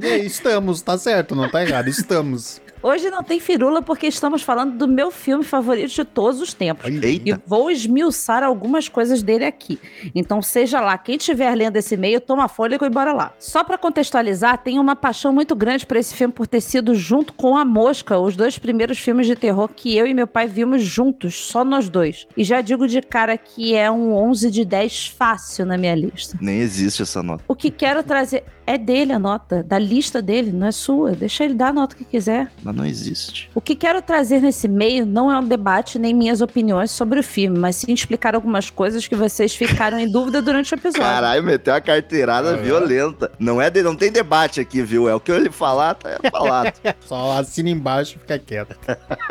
É, 0.01 0.17
estamos, 0.17 0.81
tá 0.81 0.97
certo, 0.97 1.35
não 1.35 1.49
tá 1.49 1.63
errado, 1.63 1.87
estamos. 1.87 2.61
Hoje 2.81 3.09
não 3.09 3.23
tem 3.23 3.39
firula 3.39 3.81
porque 3.81 4.07
estamos 4.07 4.41
falando 4.43 4.77
do 4.77 4.87
meu 4.87 5.09
filme 5.11 5.43
favorito 5.43 5.89
de 5.93 6.05
todos 6.05 6.39
os 6.39 6.53
tempos. 6.53 6.85
Olha, 6.85 7.05
E 7.07 7.09
Eita. 7.29 7.41
vou 7.45 7.71
esmiuçar 7.71 8.43
algumas 8.43 8.87
coisas 8.87 9.23
dele 9.23 9.45
aqui. 9.45 9.79
Então, 10.13 10.41
seja 10.41 10.79
lá, 10.79 10.97
quem 10.97 11.15
estiver 11.15 11.53
lendo 11.55 11.75
esse 11.77 11.95
e-mail, 11.95 12.21
toma 12.21 12.47
fôlego 12.47 12.85
e 12.85 12.89
bora 12.89 13.13
lá. 13.13 13.33
Só 13.39 13.63
pra 13.63 13.77
contextualizar, 13.77 14.59
tenho 14.59 14.81
uma 14.81 14.95
paixão 14.95 15.33
muito 15.33 15.55
grande 15.55 15.85
por 15.85 15.97
esse 15.97 16.13
filme 16.13 16.33
por 16.33 16.47
ter 16.47 16.61
sido 16.61 16.93
junto 16.93 17.33
com 17.33 17.57
A 17.57 17.65
Mosca, 17.65 18.19
os 18.19 18.35
dois 18.35 18.57
primeiros 18.59 18.99
filmes 18.99 19.25
de 19.27 19.35
terror 19.35 19.67
que 19.75 19.95
eu 19.97 20.05
e 20.05 20.13
meu 20.13 20.27
pai 20.27 20.47
vimos 20.47 20.83
juntos, 20.83 21.35
só 21.35 21.65
nós 21.65 21.89
dois. 21.89 22.27
E 22.37 22.43
já 22.43 22.61
digo 22.61 22.87
de 22.87 23.01
cara 23.01 23.37
que 23.37 23.75
é 23.75 23.89
um 23.89 24.13
11 24.13 24.51
de 24.51 24.63
10 24.63 25.07
fácil 25.07 25.65
na 25.65 25.77
minha 25.77 25.95
lista. 25.95 26.37
Nem 26.39 26.59
existe 26.59 27.01
essa 27.01 27.23
nota. 27.23 27.43
O 27.47 27.55
que 27.55 27.71
quero 27.71 28.03
trazer 28.03 28.43
é 28.67 28.77
dele 28.77 29.13
a 29.13 29.17
nota, 29.17 29.63
da 29.63 29.79
lista 29.79 30.21
dele, 30.21 30.51
não 30.51 30.67
é 30.67 30.71
sua. 30.73 31.13
Deixa 31.13 31.45
ele 31.45 31.53
dar 31.53 31.69
a 31.69 31.73
nota 31.73 31.95
que 31.95 32.03
quiser. 32.03 32.51
Mas 32.61 32.75
não 32.75 32.85
existe. 32.85 33.49
O 33.55 33.61
que 33.61 33.73
quero 33.75 34.01
trazer 34.01 34.41
nesse 34.41 34.67
meio 34.67 35.05
não 35.05 35.31
é 35.31 35.39
um 35.39 35.47
debate 35.47 35.97
nem 35.97 36.13
minhas 36.13 36.41
opiniões 36.41 36.91
sobre 36.91 37.21
o 37.21 37.23
filme, 37.23 37.57
mas 37.57 37.77
sim 37.77 37.93
explicar 37.93 38.35
algumas 38.35 38.69
coisas 38.69 39.07
que 39.07 39.15
vocês 39.15 39.55
ficaram 39.55 39.97
em 39.97 40.11
dúvida 40.11 40.41
durante 40.41 40.73
o 40.73 40.75
episódio. 40.75 41.01
Caralho, 41.01 41.41
meteu 41.43 41.73
uma 41.73 41.79
carteirada 41.79 42.49
é? 42.49 42.57
violenta. 42.57 43.31
Não 43.39 43.61
é 43.61 43.69
de, 43.69 43.81
não 43.81 43.95
tem 43.95 44.11
debate 44.11 44.59
aqui, 44.59 44.81
viu? 44.81 45.07
É 45.07 45.15
o 45.15 45.19
que 45.19 45.31
ele 45.31 45.49
falar, 45.49 45.95
tá 45.95 46.19
falado. 46.29 46.73
Só 46.99 47.39
assina 47.39 47.69
embaixo 47.69 48.17
e 48.17 48.19
fica 48.19 48.37
quieto. 48.37 48.75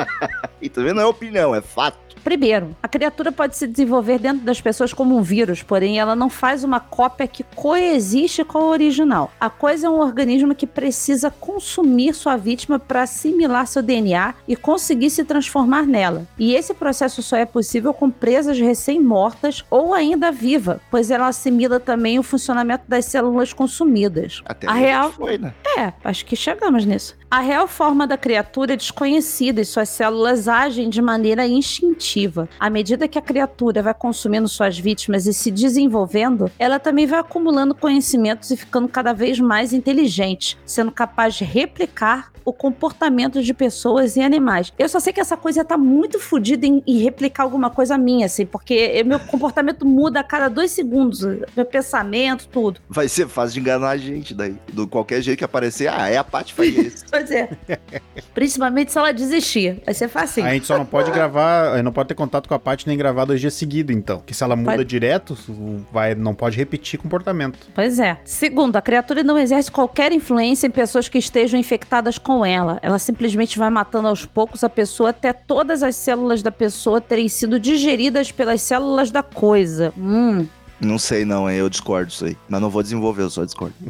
e 0.63 0.71
também 0.71 0.95
não 0.95 1.03
é 1.03 1.07
opinião, 1.07 1.55
é 1.55 1.61
fato. 1.61 2.07
Primeiro, 2.27 2.77
a 2.83 2.89
criatura 2.89 3.31
pode 3.31 3.57
se 3.57 3.69
desenvolver 3.69 4.19
dentro 4.19 4.45
das 4.45 4.61
pessoas 4.61 4.93
como 4.93 5.17
um 5.17 5.23
vírus, 5.23 5.63
porém 5.63 6.01
ela 6.01 6.17
não 6.17 6.29
faz 6.29 6.65
uma 6.65 6.81
cópia 6.81 7.29
que 7.29 7.45
coexiste 7.55 8.43
com 8.43 8.59
a 8.59 8.67
original. 8.67 9.26
A 9.41 9.49
coisa 9.51 9.87
é 9.87 9.91
um 9.91 9.99
organismo 10.01 10.55
que 10.55 10.67
precisa 10.67 11.31
consumir 11.31 12.15
sua 12.15 12.37
vítima 12.37 12.79
para 12.79 13.03
assimilar 13.03 13.67
seu 13.67 13.83
DNA 13.83 14.35
e 14.47 14.57
conseguir 14.57 15.11
se 15.11 15.25
transformar 15.25 15.87
nela. 15.87 16.27
E 16.39 16.55
esse 16.55 16.73
processo 16.75 17.23
só 17.23 17.37
é 17.37 17.45
possível 17.45 17.93
com 17.95 18.11
presas 18.11 18.59
recém-mortas 18.59 19.65
ou 19.71 19.95
ainda 19.95 20.31
viva, 20.33 20.81
pois 20.91 21.11
ela 21.11 21.29
assimila 21.29 21.79
também 21.81 22.19
o 22.19 22.23
funcionamento 22.23 22.85
das 22.89 23.05
células 23.07 23.53
consumidas. 23.53 24.43
Até 24.45 24.67
A 24.67 24.73
real- 24.73 25.13
foi, 25.13 25.39
né? 25.39 25.55
É, 25.79 25.93
acho 26.05 26.25
que 26.25 26.35
chegamos 26.37 26.85
nisso. 26.85 27.17
A 27.31 27.41
real 27.41 27.67
forma 27.67 28.07
da 28.07 28.17
criatura 28.17 28.75
é 28.75 28.77
desconhecida 28.77 29.61
e 29.61 29.65
suas 29.65 29.89
células 29.89 30.47
agem 30.49 30.89
de 30.89 31.03
maneira 31.03 31.47
instintiva. 31.47 32.49
À 32.59 32.71
medida 32.71 33.09
que 33.09 33.19
a 33.19 33.23
criatura 33.23 33.83
vai 33.83 33.93
consumindo 33.95 34.49
suas 34.49 34.79
vítimas 34.79 35.27
e 35.27 35.35
se 35.35 35.51
desenvolvendo, 35.51 36.51
ela 36.59 36.79
também 36.79 37.07
vai 37.07 37.19
acumulando 37.19 37.75
conhecimentos 37.75 38.51
e 38.51 38.57
ficando 38.57 38.89
cada 38.89 39.13
vez 39.17 39.41
mais 39.41 39.73
inteligente, 39.73 40.59
sendo 40.65 40.93
capaz 40.93 41.35
de 41.35 41.45
replicar 41.45 42.31
o 42.45 42.53
comportamento 42.53 43.43
de 43.43 43.53
pessoas 43.53 44.17
e 44.17 44.23
animais. 44.23 44.73
Eu 44.79 44.89
só 44.89 45.01
sei 45.01 45.13
que 45.13 45.21
essa 45.21 45.37
coisa 45.37 45.65
tá 45.65 45.77
muito 45.77 46.21
fodida 46.21 46.65
em, 46.65 46.81
em 46.87 46.99
replicar 46.99 47.43
alguma 47.43 47.71
coisa 47.71 47.99
minha, 47.99 48.27
assim, 48.27 48.47
porque 48.47 49.03
meu 49.05 49.19
comportamento 49.19 49.85
muda 49.85 50.21
a 50.21 50.23
cada 50.23 50.49
dois 50.49 50.71
segundos. 50.71 51.27
Meu 51.57 51.67
pensamento, 51.67 52.47
tudo. 52.47 52.81
Vai 52.89 53.09
ser 53.09 53.27
fácil 53.27 53.55
de 53.55 53.61
enganar 53.61 53.91
a 53.91 53.97
gente 53.97 54.33
daí. 54.33 54.57
Do 54.73 54.87
qualquer 54.87 55.21
jeito 55.23 55.39
que 55.39 55.45
aparecer, 55.45 55.89
ah, 55.89 56.09
é 56.09 56.17
a 56.17 56.23
Paty 56.23 56.55
faz 56.55 56.77
isso. 56.77 57.07
Pois 57.17 57.31
é. 57.31 57.49
Principalmente 58.35 58.93
se 58.93 58.99
ela 58.99 59.11
desistir. 59.11 59.81
Vai 59.85 59.95
ser 59.95 60.09
fácil. 60.09 60.45
A 60.45 60.53
gente 60.53 60.67
só 60.67 60.77
não 60.77 60.85
pode 60.85 61.11
gravar, 61.11 61.83
não 61.83 61.93
pode 61.93 62.09
ter 62.09 62.15
contato 62.15 62.47
com 62.47 62.55
a 62.55 62.59
Paty 62.59 62.87
nem 62.87 62.97
gravar 62.97 63.25
dois 63.25 63.41
dias 63.41 63.55
seguidos, 63.55 63.97
então. 63.97 64.19
Porque 64.19 64.35
se 64.35 64.45
ela 64.45 64.55
muda 64.55 64.73
Pode. 64.73 64.85
direto, 64.85 65.37
vai, 65.91 66.15
não 66.15 66.35
pode 66.35 66.57
repetir 66.57 66.99
comportamento. 66.99 67.59
Pois 67.75 67.99
é. 67.99 68.19
Segundo, 68.25 68.77
a 68.77 68.83
criatura 68.83 69.06
não 69.15 69.39
exerce 69.39 69.71
qualquer 69.71 70.13
influência 70.13 70.67
em 70.67 70.71
pessoas 70.71 71.09
que 71.09 71.19
estejam 71.19 71.59
infectadas 71.59 72.19
com 72.19 72.45
ela. 72.45 72.79
Ela 72.83 72.99
simplesmente 72.99 73.59
vai 73.59 73.71
matando 73.71 74.09
aos 74.09 74.25
poucos 74.25 74.65
a 74.65 74.69
pessoa 74.69 75.11
até 75.11 75.33
todas 75.33 75.83
as 75.83 75.97
células 75.97 76.43
da 76.43 76.51
pessoa 76.51 77.01
terem 77.01 77.29
sido 77.29 77.61
digeridas 77.61 78.33
pelas 78.33 78.63
células 78.63 79.11
da 79.11 79.23
coisa. 79.23 79.93
Hum. 79.97 80.47
Não 80.81 80.99
sei 80.99 81.25
não, 81.25 81.49
hein? 81.49 81.57
Eu 81.59 81.69
discordo 81.71 82.11
disso 82.11 82.25
aí. 82.27 82.37
Mas 82.49 82.61
não 82.61 82.69
vou 82.71 82.83
desenvolver, 82.83 83.23
eu 83.23 83.31
só 83.31 83.45
discordo. 83.45 83.75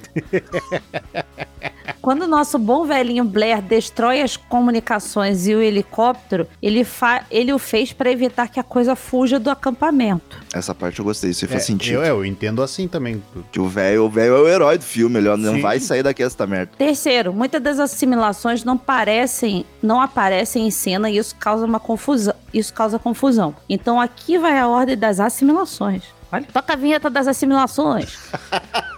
Quando 2.01 2.23
o 2.23 2.27
nosso 2.29 2.57
bom 2.59 2.85
velhinho 2.85 3.25
Blair 3.25 3.61
destrói 3.61 4.21
as 4.23 4.37
comunicações 4.37 5.49
e 5.49 5.55
o 5.57 5.61
helicóptero, 5.61 6.47
ele, 6.63 6.85
fa 6.85 7.25
ele 7.31 7.53
o 7.53 7.59
fez 7.59 7.93
para 7.93 8.11
evitar 8.13 8.49
que 8.49 8.61
a 8.61 8.63
coisa 8.63 8.95
fuja 8.95 9.41
do 9.41 9.51
acampamento. 9.51 10.41
Essa 10.55 10.73
parte 10.73 11.01
eu 11.01 11.05
gostei, 11.05 11.31
isso 11.31 11.45
aí 11.45 11.49
faz 11.51 11.65
É, 11.65 11.67
sentido. 11.67 11.95
Eu, 11.97 12.05
eu 12.05 12.25
entendo 12.25 12.63
assim 12.63 12.87
também. 12.87 13.21
Que 13.51 13.59
o 13.59 13.67
velho 13.69 14.05
o 14.05 14.09
velho 14.09 14.37
é 14.37 14.41
o 14.41 14.49
herói 14.49 14.79
do 14.79 14.85
filme, 14.85 15.19
ele 15.19 15.29
ó, 15.29 15.37
não 15.37 15.55
Sim. 15.55 15.61
vai 15.61 15.81
sair 15.81 16.05
daqui 16.05 16.23
essa 16.23 16.47
merda. 16.47 16.71
Terceiro, 16.79 17.33
muitas 17.33 17.61
das 17.61 17.81
assimilações 17.81 18.63
não 18.63 18.79
parecem, 18.79 19.65
não 19.83 20.01
aparecem 20.01 20.65
em 20.67 20.71
cena 20.71 21.11
e 21.11 21.17
isso 21.19 21.35
causa 21.35 21.67
uma 21.67 21.81
confusão. 21.81 22.35
Isso 22.55 22.73
causa 22.73 22.99
confusão. 23.01 23.55
Então 23.69 24.01
aqui 24.01 24.39
vai 24.39 24.57
a 24.59 24.69
ordem 24.69 24.97
das 24.97 25.19
assimilações. 25.19 26.05
Olha, 26.33 26.45
toca 26.53 26.73
a 26.73 26.77
vinheta 26.77 27.09
das 27.09 27.29
assimilações. 27.29 28.19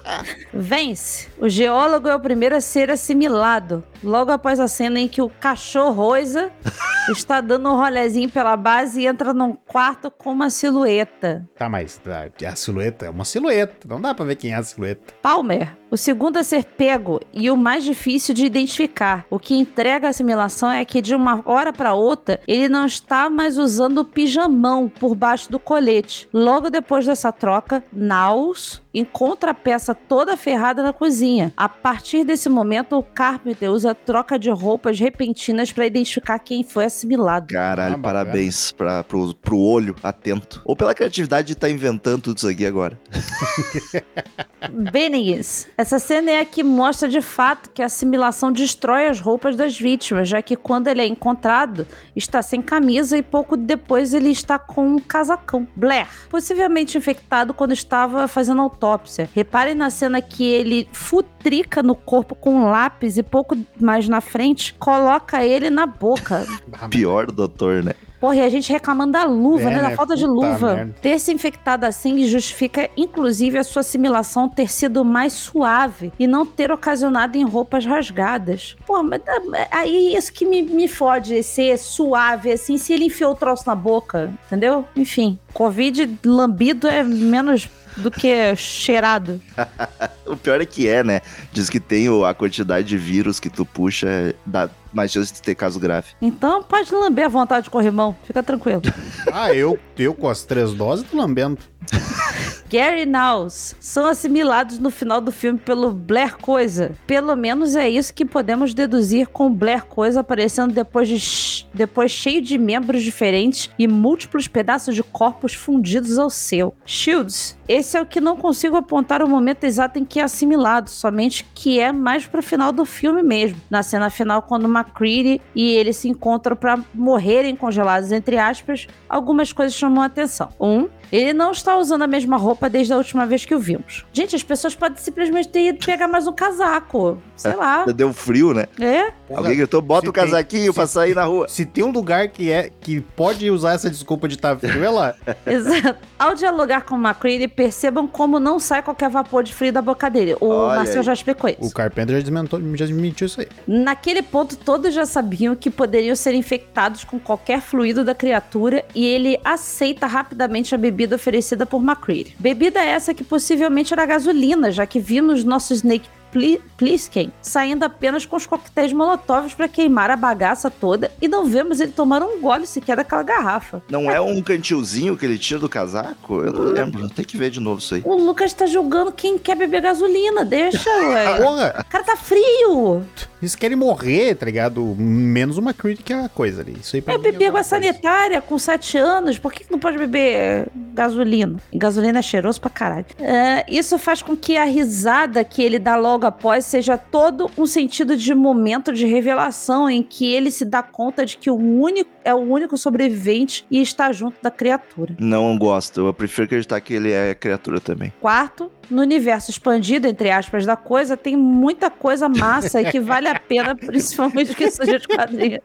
Vence. 0.53 1.29
O 1.39 1.49
geólogo 1.49 2.09
é 2.09 2.15
o 2.15 2.21
primeiro 2.21 2.57
a 2.57 2.61
ser 2.61 2.91
assimilado. 2.91 3.85
Logo 4.03 4.31
após 4.31 4.61
a 4.61 4.69
cena 4.69 5.01
em 5.01 5.09
que 5.09 5.21
o 5.21 5.29
cachorro 5.29 5.93
Roisa 5.93 6.51
está 7.11 7.41
dando 7.41 7.69
um 7.69 7.77
rolezinho 7.77 8.31
pela 8.31 8.57
base 8.57 9.01
e 9.01 9.07
entra 9.07 9.33
num 9.33 9.53
quarto 9.53 10.11
com 10.11 10.33
uma 10.33 10.51
silhueta. 10.51 11.49
Tá, 11.57 11.69
mas 11.69 12.01
a, 12.07 12.49
a 12.49 12.57
silhueta 12.57 13.07
é 13.07 13.11
uma 13.11 13.25
silhueta. 13.25 13.89
Não 13.89 14.01
dá 14.01 14.15
pra 14.15 14.25
ver 14.25 14.37
quem 14.37 14.53
é 14.53 14.57
a 14.57 14.63
silhueta. 14.63 15.15
Palmer, 15.21 15.77
o 15.91 15.97
segundo 15.97 16.37
a 16.37 16.45
ser 16.45 16.65
pego 16.65 17.21
e 17.33 17.51
o 17.51 17.57
mais 17.57 17.83
difícil 17.85 18.35
de 18.35 18.45
identificar. 18.45 19.27
O 19.31 19.39
que 19.39 19.55
entrega 19.55 20.07
a 20.07 20.11
assimilação 20.11 20.71
é 20.71 20.85
que 20.85 21.01
de 21.03 21.15
uma 21.15 21.43
hora 21.45 21.73
para 21.73 21.95
outra 21.95 22.41
ele 22.47 22.69
não 22.69 22.87
está 22.87 23.29
mais 23.31 23.59
usando 23.59 23.99
o 23.99 24.05
pijamão 24.05 24.89
por 24.89 25.15
baixo 25.15 25.51
do 25.51 25.59
colete. 25.59 26.29
Logo 26.33 26.71
depois 26.71 27.07
dessa 27.07 27.33
troca, 27.33 27.83
Naus 27.93 28.83
encontra 28.93 29.53
a 29.53 29.55
peça 29.55 29.95
toda 30.09 30.37
ferrada 30.37 30.83
na 30.83 30.93
cozinha. 30.93 31.53
A 31.57 31.69
partir 31.69 32.25
desse 32.25 32.49
momento, 32.49 32.97
o 32.97 33.03
Carpenter 33.03 33.71
usa 33.71 33.95
troca 33.95 34.39
de 34.39 34.51
roupas 34.51 34.99
repentinas 34.99 35.73
para 35.73 35.87
identificar 35.87 36.39
quem 36.39 36.63
foi 36.65 36.85
assimilado. 36.87 37.53
Caralho, 37.53 37.97
Ah, 37.97 37.99
parabéns 37.99 38.73
pra, 38.73 39.03
pro, 39.05 39.35
pro 39.35 39.59
olho 39.59 39.95
atento. 40.03 40.63
Ou 40.65 40.77
pela 40.77 40.95
criatividade 40.95 41.49
de 41.49 41.53
estar 41.55 41.69
inventando 41.69 42.23
tudo 42.23 42.39
isso 42.39 42.49
aqui 42.49 42.65
agora. 42.65 42.99
Bennings, 44.93 45.69
essa 45.77 45.99
cena 45.99 46.31
é 46.31 46.41
a 46.41 46.45
que 46.45 46.63
mostra 46.63 47.09
de 47.09 47.21
fato 47.21 47.71
que 47.71 47.83
a 47.83 47.87
assimilação 47.87 48.51
destrói 48.53 49.07
as 49.07 49.21
roupas 49.21 49.57
das 49.57 49.79
vítimas, 49.79 50.29
já 50.29 50.43
que 50.43 50.57
quando 50.57 50.89
ele 50.89 51.01
é 51.01 51.07
encontrado, 51.07 51.87
está 52.15 52.43
sem 52.43 52.61
camisa 52.61 53.17
e 53.17 53.23
pouco 53.23 53.57
depois 53.57 54.13
ele 54.15 54.31
está 54.31 54.59
com 54.59 54.87
um 54.87 54.99
casacão. 54.99 55.67
Blair, 55.77 56.07
possivelmente 56.29 56.99
infectado 56.99 57.55
quando 57.55 57.73
estava 57.73 58.27
fazendo 58.29 58.61
autópsia. 58.61 59.29
Reparem 59.35 59.75
na 59.75 59.88
cena 59.91 60.21
que 60.21 60.45
ele 60.45 60.89
futrica 60.93 61.83
no 61.83 61.95
corpo 61.95 62.35
com 62.35 62.55
um 62.55 62.71
lápis 62.71 63.19
e 63.19 63.23
pouco 63.23 63.57
mais 63.81 64.09
na 64.09 64.21
frente 64.21 64.75
coloca 64.75 65.45
ele 65.45 65.71
na 65.71 65.87
boca. 65.87 66.47
Pior 66.91 67.27
do 67.27 67.33
doutor, 67.33 67.83
né? 67.83 67.95
Porra, 68.21 68.35
e 68.37 68.41
a 68.41 68.49
gente 68.49 68.73
reclamando 68.73 69.13
da 69.13 69.25
luva, 69.25 69.71
É, 69.71 69.71
né? 69.71 69.81
Da 69.83 69.89
né? 69.91 69.97
falta 69.97 70.17
de 70.17 70.27
luva. 70.27 70.75
merda. 70.75 70.95
Ter 71.01 71.19
se 71.21 71.33
infectado 71.33 71.87
assim 71.87 72.27
justifica, 72.27 72.91
inclusive, 72.97 73.57
a 73.59 73.63
sua 73.63 73.81
assimilação 73.81 74.49
ter 74.49 74.71
sido 74.71 75.05
mais 75.05 75.33
suave 75.33 76.13
e 76.19 76.27
não 76.27 76.45
ter 76.45 76.73
ocasionado 76.73 77.39
em 77.39 77.45
roupas 77.45 77.87
rasgadas. 77.87 78.77
Pô, 78.85 79.03
mas 79.05 79.23
ah, 79.29 79.69
aí 79.71 80.17
isso 80.17 80.33
que 80.33 80.45
me, 80.45 80.63
me 80.63 80.89
fode, 80.89 81.43
ser 81.45 81.79
suave, 81.79 82.51
assim, 82.51 82.77
se 82.77 82.93
ele 82.93 83.05
enfiou 83.05 83.33
o 83.33 83.37
troço 83.37 83.63
na 83.67 83.75
boca, 83.77 84.33
entendeu? 84.47 84.85
Enfim, 84.97 85.39
Covid 85.53 86.19
lambido 86.25 86.89
é 86.89 87.05
menos 87.05 87.69
do 87.99 88.11
que 88.11 88.55
cheirado. 88.57 89.41
O 90.29 90.37
pior 90.37 90.61
é 90.61 90.67
que 90.67 90.87
é, 90.87 91.03
né? 91.03 91.23
Diz 91.55 91.71
que 91.71 91.81
tem 91.81 92.07
o- 92.11 92.23
a 92.23 92.35
quantidade 92.35 92.87
de 92.87 92.99
vírus 92.99 93.41
que 93.41 93.49
tu 93.49 93.65
puxa, 93.65 94.35
dá 94.45 94.69
mais 94.93 95.11
chance 95.11 95.33
de 95.33 95.41
ter 95.41 95.55
caso 95.55 95.81
grave. 95.81 96.09
Então 96.21 96.63
pode 96.63 96.93
lamber 96.95 97.25
à 97.25 97.29
vontade 97.31 97.65
de 97.65 97.71
corrimão, 97.71 98.15
fica 98.25 98.43
tranquilo. 98.43 98.83
Ah, 99.33 99.53
eu, 99.55 99.79
eu 99.99 100.15
com 100.15 100.29
as 100.29 100.43
três 100.45 100.73
doses 100.75 101.07
tô 101.11 101.17
lambendo. 101.17 101.59
Gary 102.71 103.03
e 103.03 103.07
Naus 103.07 103.75
são 103.81 104.07
assimilados 104.07 104.79
no 104.79 104.91
final 104.91 105.21
do 105.21 105.31
filme 105.33 105.59
pelo 105.59 105.91
Blair 105.91 106.37
Coisa. 106.37 106.93
Pelo 107.07 107.35
menos 107.35 107.75
é 107.77 107.89
isso 107.89 108.13
que 108.13 108.25
podemos 108.25 108.75
deduzir 108.75 109.27
com 109.29 109.47
o 109.47 109.51
Blair 109.51 109.85
Coisa 109.87 110.21
aparecendo 110.21 110.73
depois, 110.73 111.09
de 111.09 111.67
depois 111.75 112.11
cheio 112.11 112.41
de 112.43 112.57
membros 112.59 113.03
diferentes 113.03 113.71
e 113.79 113.87
múltiplos 113.89 114.47
pedaços 114.49 114.95
de 114.95 115.03
corpos 115.03 115.55
fundidos 115.55 116.19
ao 116.19 116.29
seu. 116.31 116.75
Shields, 116.87 117.58
esse 117.69 117.97
é 117.97 118.01
o 118.01 118.07
que 118.07 118.21
não 118.21 118.37
consigo 118.37 118.77
apontar 118.77 119.23
o 119.23 119.29
momento 119.29 119.65
exato 119.65 119.99
em 119.99 120.05
que 120.05 120.19
é 120.19 120.23
assimilado, 120.23 120.89
somente 120.89 121.47
que 121.55 121.79
é 121.79 121.93
mais 121.93 122.27
pro 122.27 122.43
final 122.43 122.73
do 122.73 122.85
filme 122.87 123.23
mesmo. 123.23 123.61
Na 123.69 123.83
cena 123.83 124.09
final, 124.09 124.43
quando 124.43 124.67
McCready 124.67 125.41
e 125.55 125.73
ele 125.73 125.93
se 125.93 126.09
encontram 126.09 126.57
para 126.57 126.79
morrerem 126.95 127.55
congelados, 127.55 128.11
entre 128.11 128.39
aspas, 128.39 128.87
algumas 129.09 129.53
coisas 129.53 129.75
chamam 129.75 130.03
a 130.03 130.07
atenção. 130.07 130.49
Um, 130.59 130.89
ele 131.11 131.33
não 131.33 131.53
está 131.53 131.77
usando 131.77 132.03
a 132.03 132.07
mesma 132.07 132.37
roupa 132.37 132.69
desde 132.69 132.93
a 132.93 132.97
última 132.97 133.27
vez 133.27 133.45
que 133.45 133.55
o 133.55 133.59
vimos. 133.59 134.05
Gente, 134.13 134.37
as 134.37 134.43
pessoas 134.43 134.75
podem 134.75 134.99
simplesmente 134.99 135.49
ter 135.49 135.69
ido 135.69 135.85
pegar 135.85 136.09
mais 136.09 136.27
um 136.27 136.33
casaco. 136.33 137.23
Sei 137.37 137.55
lá. 137.55 137.85
Deu 137.87 138.13
frio, 138.13 138.53
né? 138.53 138.67
É? 138.81 139.13
Alguém 139.35 139.57
gritou, 139.57 139.81
bota 139.81 140.07
se 140.07 140.11
o 140.11 140.13
casaquinho 140.13 140.65
tem- 140.65 140.73
pra 140.73 140.87
sair 140.87 141.15
na 141.15 141.25
rua. 141.25 141.47
Se 141.49 141.65
tem 141.65 141.85
um 141.85 141.91
lugar 141.91 142.29
que 142.29 142.51
é 142.51 142.71
que 142.81 143.01
pode 143.01 143.51
usar 143.51 143.73
essa 143.75 143.89
desculpa 143.91 144.27
de 144.29 144.35
estar 144.35 144.59
frio, 144.59 144.85
é 144.85 144.91
lá. 144.91 145.15
Exato. 145.47 145.99
Ao 146.19 146.35
dialogar 146.35 146.83
com 146.83 146.95
o 146.97 146.99
McCready, 146.99 147.49
percebam 147.49 148.07
como 148.07 148.39
não 148.41 148.59
sai 148.59 148.83
qualquer 148.83 149.09
vapor 149.09 149.43
de 149.43 149.55
frio 149.55 149.73
da 149.73 149.81
boca 149.83 150.09
dele. 150.11 150.37
O 150.41 150.47
Olha 150.49 150.79
Marcel 150.79 150.99
aí. 151.01 151.03
já 151.07 151.13
explicou 151.13 151.49
isso. 151.51 151.59
O 151.63 151.73
Carpenter 151.73 152.17
já 152.17 152.21
desmentou, 152.23 152.61
já 152.77 152.87
desmentiu 152.87 153.27
isso 153.27 153.41
aí. 153.41 153.49
Naquele 153.67 154.23
ponto, 154.23 154.57
todos 154.57 154.93
já 154.93 155.07
sabiam 155.07 155.55
que 155.55 155.71
poderiam 155.71 156.17
ser 156.17 156.35
infectados 156.35 157.05
com 157.05 157.19
qualquer 157.19 157.61
fluido 157.61 158.05
da 158.05 158.15
criatura 158.15 158.85
e 158.95 159.07
ele 159.07 159.39
aceita 159.45 160.07
rapidamente 160.07 160.75
a 160.75 160.79
bebida 160.79 160.98
oferecida 161.15 161.67
por 161.67 161.83
McCready. 161.83 162.35
Bebida 162.39 162.81
essa 162.81 163.15
que 163.15 163.25
possivelmente 163.25 163.93
era 163.93 164.07
gasolina, 164.07 164.71
já 164.71 164.87
que 164.87 165.01
vimos 165.01 165.45
nosso 165.45 165.73
Snake 165.75 166.09
Pli- 166.31 166.61
Plissken 166.77 167.33
saindo 167.43 167.85
apenas 167.85 168.25
com 168.27 168.37
os 168.37 168.47
coquetéis 168.47 168.93
molotovs 168.93 169.55
para 169.55 169.67
queimar 169.69 170.11
a 170.11 170.17
bagaça 170.17 170.71
toda 170.71 171.11
e 171.21 171.27
não 171.29 171.45
vemos 171.47 171.81
ele 171.81 171.93
tomar 171.93 172.23
um 172.23 172.41
gole 172.41 172.67
sequer 172.67 172.97
daquela 172.97 173.23
garrafa. 173.23 173.83
Não 173.91 174.11
é 174.11 174.21
um 174.21 174.41
cantilzinho 174.43 175.17
que 175.17 175.25
ele 175.27 175.39
tira 175.39 175.59
do 175.61 175.69
casaco? 175.69 176.41
Eu 176.43 176.53
não 176.53 176.63
lembro, 176.65 177.09
tem 177.09 177.25
que 177.25 177.37
ver 177.37 177.51
de 177.51 177.61
novo 177.61 177.81
isso 177.81 177.95
aí. 177.95 178.03
O 178.05 178.15
Lucas 178.17 178.53
tá 178.53 178.67
julgando 178.67 179.11
quem 179.13 179.39
quer 179.39 179.57
beber 179.57 179.81
gasolina, 179.83 180.45
deixa, 180.45 180.89
ué. 181.09 181.37
Porra, 181.43 181.75
O 181.81 181.91
cara 181.91 182.05
tá 182.05 182.17
frio. 182.17 183.03
eles 183.41 183.55
querem 183.57 183.77
morrer, 183.77 184.35
tá 184.35 184.47
ligado? 184.47 184.83
Menos 184.99 185.59
uma 185.59 185.73
crítica 185.75 186.25
a 186.27 186.29
coisa 186.29 186.63
ali. 186.63 186.77
Isso 186.81 186.95
aí 186.97 187.03
pra 187.03 187.15
Eu 187.15 187.19
mim 187.21 187.29
é 187.29 187.33
bebi 187.33 187.47
água 187.47 187.63
sanitária 187.63 188.41
com 188.41 188.59
7 188.59 188.99
anos, 188.99 189.39
por 189.39 189.53
que 189.53 189.65
não 189.71 189.79
pode 189.79 189.97
beber 189.99 190.69
gasolina? 190.95 191.57
Gasolina 191.73 192.19
é 192.19 192.23
cheiroso 192.23 192.61
pra 192.61 192.71
caralho. 192.71 193.07
É, 193.19 193.65
isso 193.69 193.99
faz 193.99 194.23
com 194.23 194.37
que 194.37 194.57
a 194.57 194.65
risada 194.65 195.43
que 195.45 195.63
ele 195.63 195.79
dá 195.79 195.97
logo 195.97 196.18
após 196.27 196.65
seja 196.65 196.97
todo 196.97 197.51
um 197.57 197.67
sentido 197.67 198.17
de 198.17 198.35
momento 198.35 198.93
de 198.93 199.07
revelação 199.07 199.89
em 199.89 200.03
que 200.03 200.33
ele 200.33 200.51
se 200.51 200.65
dá 200.65 200.83
conta 200.83 201.25
de 201.25 201.37
que 201.37 201.51
o 201.51 201.57
único 201.57 202.11
é 202.25 202.35
o 202.35 202.39
único 202.39 202.77
sobrevivente 202.77 203.65
e 203.71 203.81
está 203.81 204.13
junto 204.13 204.37
da 204.43 204.51
criatura. 204.51 205.17
Não 205.19 205.57
gosto, 205.57 206.07
eu 206.07 206.13
prefiro 206.13 206.45
acreditar 206.45 206.81
que 206.81 206.93
ele 206.93 207.11
é 207.11 207.35
criatura 207.35 207.81
também. 207.81 208.13
Quarto, 208.21 208.71
no 208.91 209.01
universo 209.01 209.51
expandido, 209.51 210.07
entre 210.07 210.31
aspas, 210.31 210.67
da 210.67 210.77
coisa, 210.77 211.17
tem 211.17 211.37
muita 211.37 211.91
coisa 211.91 212.29
massa 212.29 212.83
e 212.83 212.91
que 212.91 213.01
vale 213.01 213.29
a 213.29 213.39
pena, 213.39 213.75
principalmente 213.77 214.55
que 214.55 214.71
seja 214.71 214.99
de 214.99 215.09
quadrinho. 215.09 215.61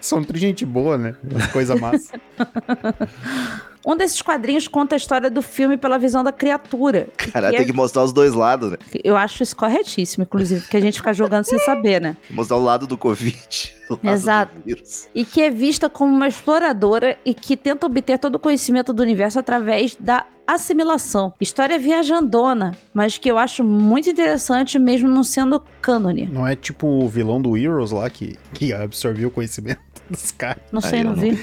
São 0.00 0.24
tudo 0.24 0.38
gente 0.38 0.64
boa, 0.64 0.96
né? 0.96 1.14
As 1.34 1.46
coisas 1.48 1.78
massas. 1.78 2.12
Um 3.86 3.96
desses 3.96 4.20
quadrinhos 4.20 4.66
conta 4.66 4.96
a 4.96 4.98
história 4.98 5.30
do 5.30 5.40
filme 5.40 5.76
pela 5.76 5.96
visão 5.96 6.24
da 6.24 6.32
criatura. 6.32 7.06
Cara, 7.16 7.50
que 7.50 7.56
tem 7.56 7.62
é- 7.64 7.66
que 7.68 7.72
mostrar 7.72 8.02
os 8.02 8.12
dois 8.12 8.34
lados, 8.34 8.72
né? 8.72 8.78
Eu 9.04 9.16
acho 9.16 9.44
isso 9.44 9.54
corretíssimo, 9.54 10.24
inclusive, 10.24 10.62
porque 10.62 10.76
a 10.76 10.80
gente 10.80 10.98
fica 10.98 11.14
jogando 11.14 11.44
sem 11.44 11.58
saber, 11.60 12.00
né? 12.00 12.16
Mostrar 12.28 12.56
o 12.56 12.64
lado 12.64 12.86
do 12.86 12.98
Covid. 12.98 13.74
Exato. 14.02 14.52
do. 14.66 14.76
E 15.14 15.24
que 15.24 15.40
é 15.40 15.50
vista 15.50 15.88
como 15.88 16.12
uma 16.12 16.26
exploradora 16.26 17.16
e 17.24 17.32
que 17.32 17.56
tenta 17.56 17.86
obter 17.86 18.18
todo 18.18 18.34
o 18.34 18.38
conhecimento 18.40 18.92
do 18.92 19.00
universo 19.02 19.38
através 19.38 19.94
da 20.00 20.26
assimilação. 20.44 21.32
História 21.40 21.78
viajandona, 21.78 22.76
mas 22.92 23.18
que 23.18 23.30
eu 23.30 23.38
acho 23.38 23.62
muito 23.62 24.10
interessante 24.10 24.78
mesmo 24.78 25.08
não 25.08 25.22
sendo 25.22 25.62
cânone. 25.80 26.26
Não 26.26 26.46
é 26.46 26.56
tipo 26.56 26.86
o 26.86 27.08
vilão 27.08 27.40
do 27.40 27.56
Heroes 27.56 27.90
lá 27.92 28.08
que, 28.10 28.36
que 28.52 28.72
absorveu 28.72 29.28
o 29.28 29.30
conhecimento 29.30 29.80
dos 30.10 30.32
caras. 30.32 30.62
Não 30.72 30.80
sei, 30.80 30.98
Aí 31.00 31.04
não 31.04 31.12
não- 31.14 31.20
vi. 31.20 31.38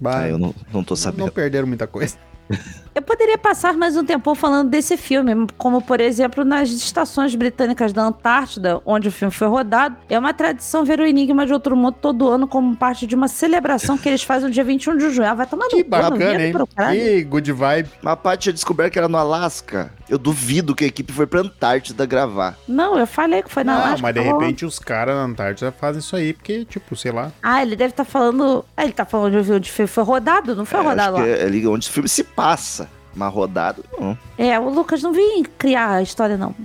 Bah, 0.00 0.20
Ah, 0.20 0.28
eu 0.28 0.38
não, 0.38 0.54
não 0.72 0.82
tô 0.84 0.92
não 0.92 0.96
sabendo. 0.96 1.32
perderam 1.32 1.66
muita 1.66 1.86
coisa. 1.86 2.16
Eu 2.94 3.02
poderia 3.02 3.36
passar 3.36 3.74
mais 3.74 3.96
um 3.96 4.04
tempo 4.04 4.32
falando 4.36 4.70
desse 4.70 4.96
filme, 4.96 5.48
como 5.58 5.82
por 5.82 6.00
exemplo 6.00 6.44
nas 6.44 6.68
estações 6.70 7.34
britânicas 7.34 7.92
da 7.92 8.02
Antártida, 8.02 8.80
onde 8.86 9.08
o 9.08 9.12
filme 9.12 9.34
foi 9.34 9.48
rodado. 9.48 9.96
É 10.08 10.16
uma 10.16 10.32
tradição 10.32 10.84
ver 10.84 11.00
o 11.00 11.04
Enigma 11.04 11.44
de 11.44 11.52
Outro 11.52 11.76
Mundo 11.76 11.96
todo 12.00 12.28
ano 12.28 12.46
como 12.46 12.76
parte 12.76 13.04
de 13.04 13.16
uma 13.16 13.26
celebração 13.26 13.98
que 13.98 14.08
eles 14.08 14.22
fazem 14.22 14.48
no 14.48 14.54
dia 14.54 14.62
21 14.62 14.96
de 14.96 15.10
junho. 15.10 15.28
Ah, 15.28 15.34
vai 15.34 15.44
tomar 15.44 15.64
no 15.64 15.70
Que 15.70 15.82
não 15.82 15.88
bacana, 15.90 16.40
hein? 16.46 16.54
Que 16.92 17.24
good 17.24 17.50
vibe. 17.52 17.88
Mas 18.00 18.12
a 18.12 18.16
Paty 18.16 18.42
tinha 18.44 18.52
descoberto 18.52 18.92
que 18.92 18.98
era 18.98 19.08
no 19.08 19.18
Alasca. 19.18 19.92
Eu 20.08 20.18
duvido 20.18 20.72
que 20.74 20.84
a 20.84 20.86
equipe 20.86 21.12
foi 21.12 21.26
pra 21.26 21.40
Antártida 21.40 22.06
gravar. 22.06 22.56
Não, 22.68 22.96
eu 22.96 23.06
falei 23.08 23.42
que 23.42 23.50
foi 23.50 23.64
na 23.64 23.74
Não, 23.74 23.82
Alasca, 23.86 24.02
mas 24.02 24.14
de 24.14 24.20
tá 24.22 24.30
bom. 24.30 24.38
repente 24.38 24.64
os 24.64 24.78
caras 24.78 25.16
na 25.16 25.22
Antártida 25.24 25.72
fazem 25.72 25.98
isso 25.98 26.14
aí, 26.14 26.32
porque, 26.32 26.64
tipo, 26.64 26.94
sei 26.94 27.10
lá. 27.10 27.32
Ah, 27.42 27.60
ele 27.60 27.74
deve 27.74 27.90
estar 27.90 28.04
falando. 28.04 28.64
Ah, 28.76 28.84
ele 28.84 28.92
tá 28.92 29.04
falando 29.04 29.42
de 29.42 29.52
onde 29.52 29.72
foi, 29.72 29.88
foi 29.88 30.04
rodado? 30.04 30.54
Não 30.54 30.64
foi 30.64 30.78
É, 30.78 30.82
rodado 30.82 31.16
acho 31.16 31.26
lá. 31.26 31.34
que 31.36 31.42
é 31.42 31.44
ali 31.44 31.66
onde 31.66 31.88
o 31.88 31.92
filme 31.92 32.08
se 32.08 32.22
passa. 32.22 32.83
Mas 33.14 33.32
rodado, 33.32 33.84
não. 33.98 34.18
É, 34.36 34.58
o 34.58 34.68
Lucas 34.68 35.02
não 35.02 35.12
vem 35.12 35.44
criar 35.58 35.92
a 35.92 36.02
história, 36.02 36.36
não. 36.36 36.54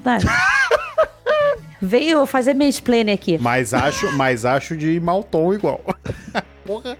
Veio 1.81 2.25
fazer 2.25 2.53
mansplaining 2.53 3.13
aqui. 3.13 3.37
Mas 3.37 3.73
acho, 3.73 4.11
mas 4.17 4.43
acho 4.43 4.75
de 4.75 4.99
mau 4.99 5.23
tom 5.23 5.53
igual. 5.53 5.79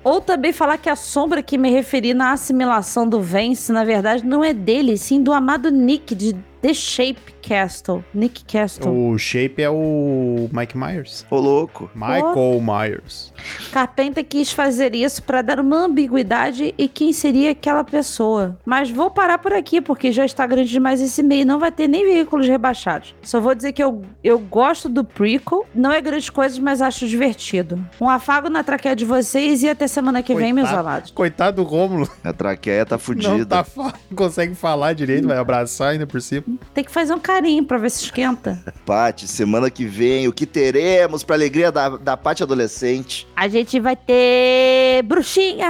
Ou 0.04 0.22
também 0.22 0.52
falar 0.52 0.78
que 0.78 0.90
a 0.90 0.96
sombra 0.96 1.44
que 1.44 1.58
me 1.58 1.70
referi 1.70 2.14
na 2.14 2.32
assimilação 2.32 3.08
do 3.08 3.22
Vance, 3.22 3.72
na 3.72 3.84
verdade, 3.84 4.26
não 4.26 4.44
é 4.44 4.54
dele, 4.54 4.98
sim 4.98 5.22
do 5.22 5.32
amado 5.32 5.70
Nick 5.70 6.16
de 6.16 6.36
The 6.62 6.74
Shape 6.74 7.20
Castle. 7.42 8.04
Nick 8.14 8.44
Castle. 8.44 8.90
O 8.92 9.18
Shape 9.18 9.62
é 9.64 9.70
o 9.70 10.50
Mike 10.52 10.78
Myers. 10.78 11.26
Ô, 11.32 11.38
louco. 11.38 11.90
Michael 11.96 12.60
Myers. 12.62 13.34
Carpenter 13.72 14.26
quis 14.26 14.52
fazer 14.52 14.94
isso 14.94 15.24
para 15.24 15.42
dar 15.42 15.60
uma 15.60 15.78
ambiguidade 15.86 16.74
e 16.78 16.88
quem 16.90 17.14
seria 17.14 17.52
aquela 17.52 17.84
pessoa. 17.84 18.58
Mas 18.66 18.90
vou 18.92 19.10
parar 19.10 19.38
por 19.38 19.54
aqui, 19.54 19.80
porque 19.80 20.12
já 20.12 20.26
está 20.26 20.46
grande 20.46 20.70
demais 20.70 21.02
esse 21.02 21.24
meio. 21.24 21.46
Não 21.46 21.60
vai 21.60 21.72
ter 21.72 21.88
nem 21.88 22.04
veículos 22.06 22.48
rebaixados. 22.48 23.16
Só 23.22 23.40
vou 23.40 23.56
dizer 23.56 23.72
que 23.72 23.82
eu, 23.84 24.02
eu 24.24 24.38
gosto 24.38 24.90
do 24.90 25.04
prequel. 25.04 25.66
Não 25.74 25.92
é 25.94 26.02
grandes 26.02 26.30
coisas, 26.30 26.60
mas 26.60 26.82
acho 26.82 27.08
divertido. 27.08 27.80
Um 28.02 28.10
afago 28.10 28.50
na 28.50 28.64
traqueia 28.64 28.96
de 28.96 29.06
vocês 29.06 29.64
e 29.64 29.70
até 29.70 29.88
semana 29.88 30.22
que 30.22 30.36
vem, 30.36 30.52
meus 30.52 30.68
Coitado. 30.68 30.88
amados. 30.88 31.12
Coitado 31.12 31.64
do 31.64 31.68
Rômulo. 31.70 32.10
A 32.24 32.34
traqueia 32.34 32.86
tá 32.86 32.96
Não, 32.96 33.00
fudida. 33.00 33.46
tá, 33.46 33.64
fa- 33.64 33.94
não 34.10 34.16
consegue 34.18 34.54
falar 34.56 34.92
direito, 34.94 35.26
vai 35.28 35.38
abraçar 35.38 35.92
ainda 35.92 36.06
por 36.06 36.22
cima. 36.22 36.44
Tem 36.74 36.84
que 36.84 36.92
fazer 36.92 37.14
um 37.14 37.20
carinho 37.20 37.64
pra 37.64 37.78
ver 37.78 37.90
se 37.92 38.06
esquenta. 38.06 38.62
Paty, 38.86 39.28
semana 39.28 39.70
que 39.70 39.86
vem, 39.86 40.28
o 40.28 40.34
que 40.34 40.46
teremos 40.46 41.24
pra 41.24 41.36
alegria 41.36 41.72
da, 41.72 41.90
da 41.90 42.18
Paty 42.18 42.44
adolescente? 42.44 43.28
A 43.36 43.48
gente 43.48 43.80
vai 43.80 43.96
ter 43.96 45.04
bruxinha 45.04 45.70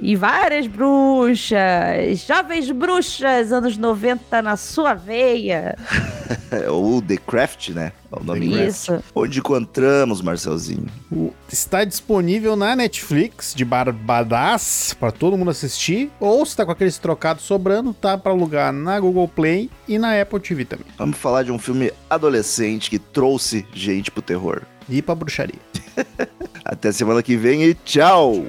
e 0.00 0.16
várias 0.16 0.66
bruxas, 0.66 2.20
jovens 2.26 2.70
bruxas, 2.70 3.52
anos 3.52 3.76
90 3.76 4.42
na 4.42 4.56
sua 4.56 4.94
veia. 4.94 5.76
É, 6.50 6.70
ou 6.70 7.02
The 7.02 7.16
Craft, 7.16 7.70
né? 7.70 7.92
É 8.10 8.18
o 8.20 8.24
nome 8.24 8.46
Isso. 8.66 9.02
Onde 9.14 9.38
encontramos, 9.38 10.22
Marcelzinho? 10.22 10.86
O- 11.12 11.32
Está 11.52 11.84
disponível 11.84 12.56
na 12.56 12.74
Netflix 12.74 13.52
de 13.54 13.64
Barbadas 13.64 14.94
pra 14.98 15.10
todo 15.10 15.36
mundo 15.36 15.50
assistir. 15.50 16.10
Ou 16.18 16.44
se 16.46 16.56
tá 16.56 16.64
com 16.64 16.72
aqueles 16.72 16.96
trocados 16.98 17.44
sobrando, 17.44 17.92
tá 17.92 18.16
pra 18.16 18.32
alugar 18.32 18.72
na 18.72 18.98
Google 18.98 19.28
Play 19.28 19.70
e 19.86 19.98
na 19.98 20.20
Apple 20.20 20.40
TV 20.40 20.64
também. 20.64 20.86
Vamos 20.96 21.18
falar 21.18 21.42
de 21.42 21.52
um 21.52 21.58
filme 21.58 21.92
adolescente 22.08 22.88
que 22.90 22.98
trouxe 22.98 23.66
gente 23.74 24.10
pro 24.10 24.22
terror. 24.22 24.62
E 24.88 25.02
pra 25.02 25.14
bruxaria. 25.14 25.58
Até 26.64 26.92
semana 26.92 27.22
que 27.22 27.36
vem 27.36 27.62
e 27.64 27.74
tchau. 27.74 28.44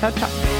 Tchau, 0.00 0.12
tchau. 0.12 0.59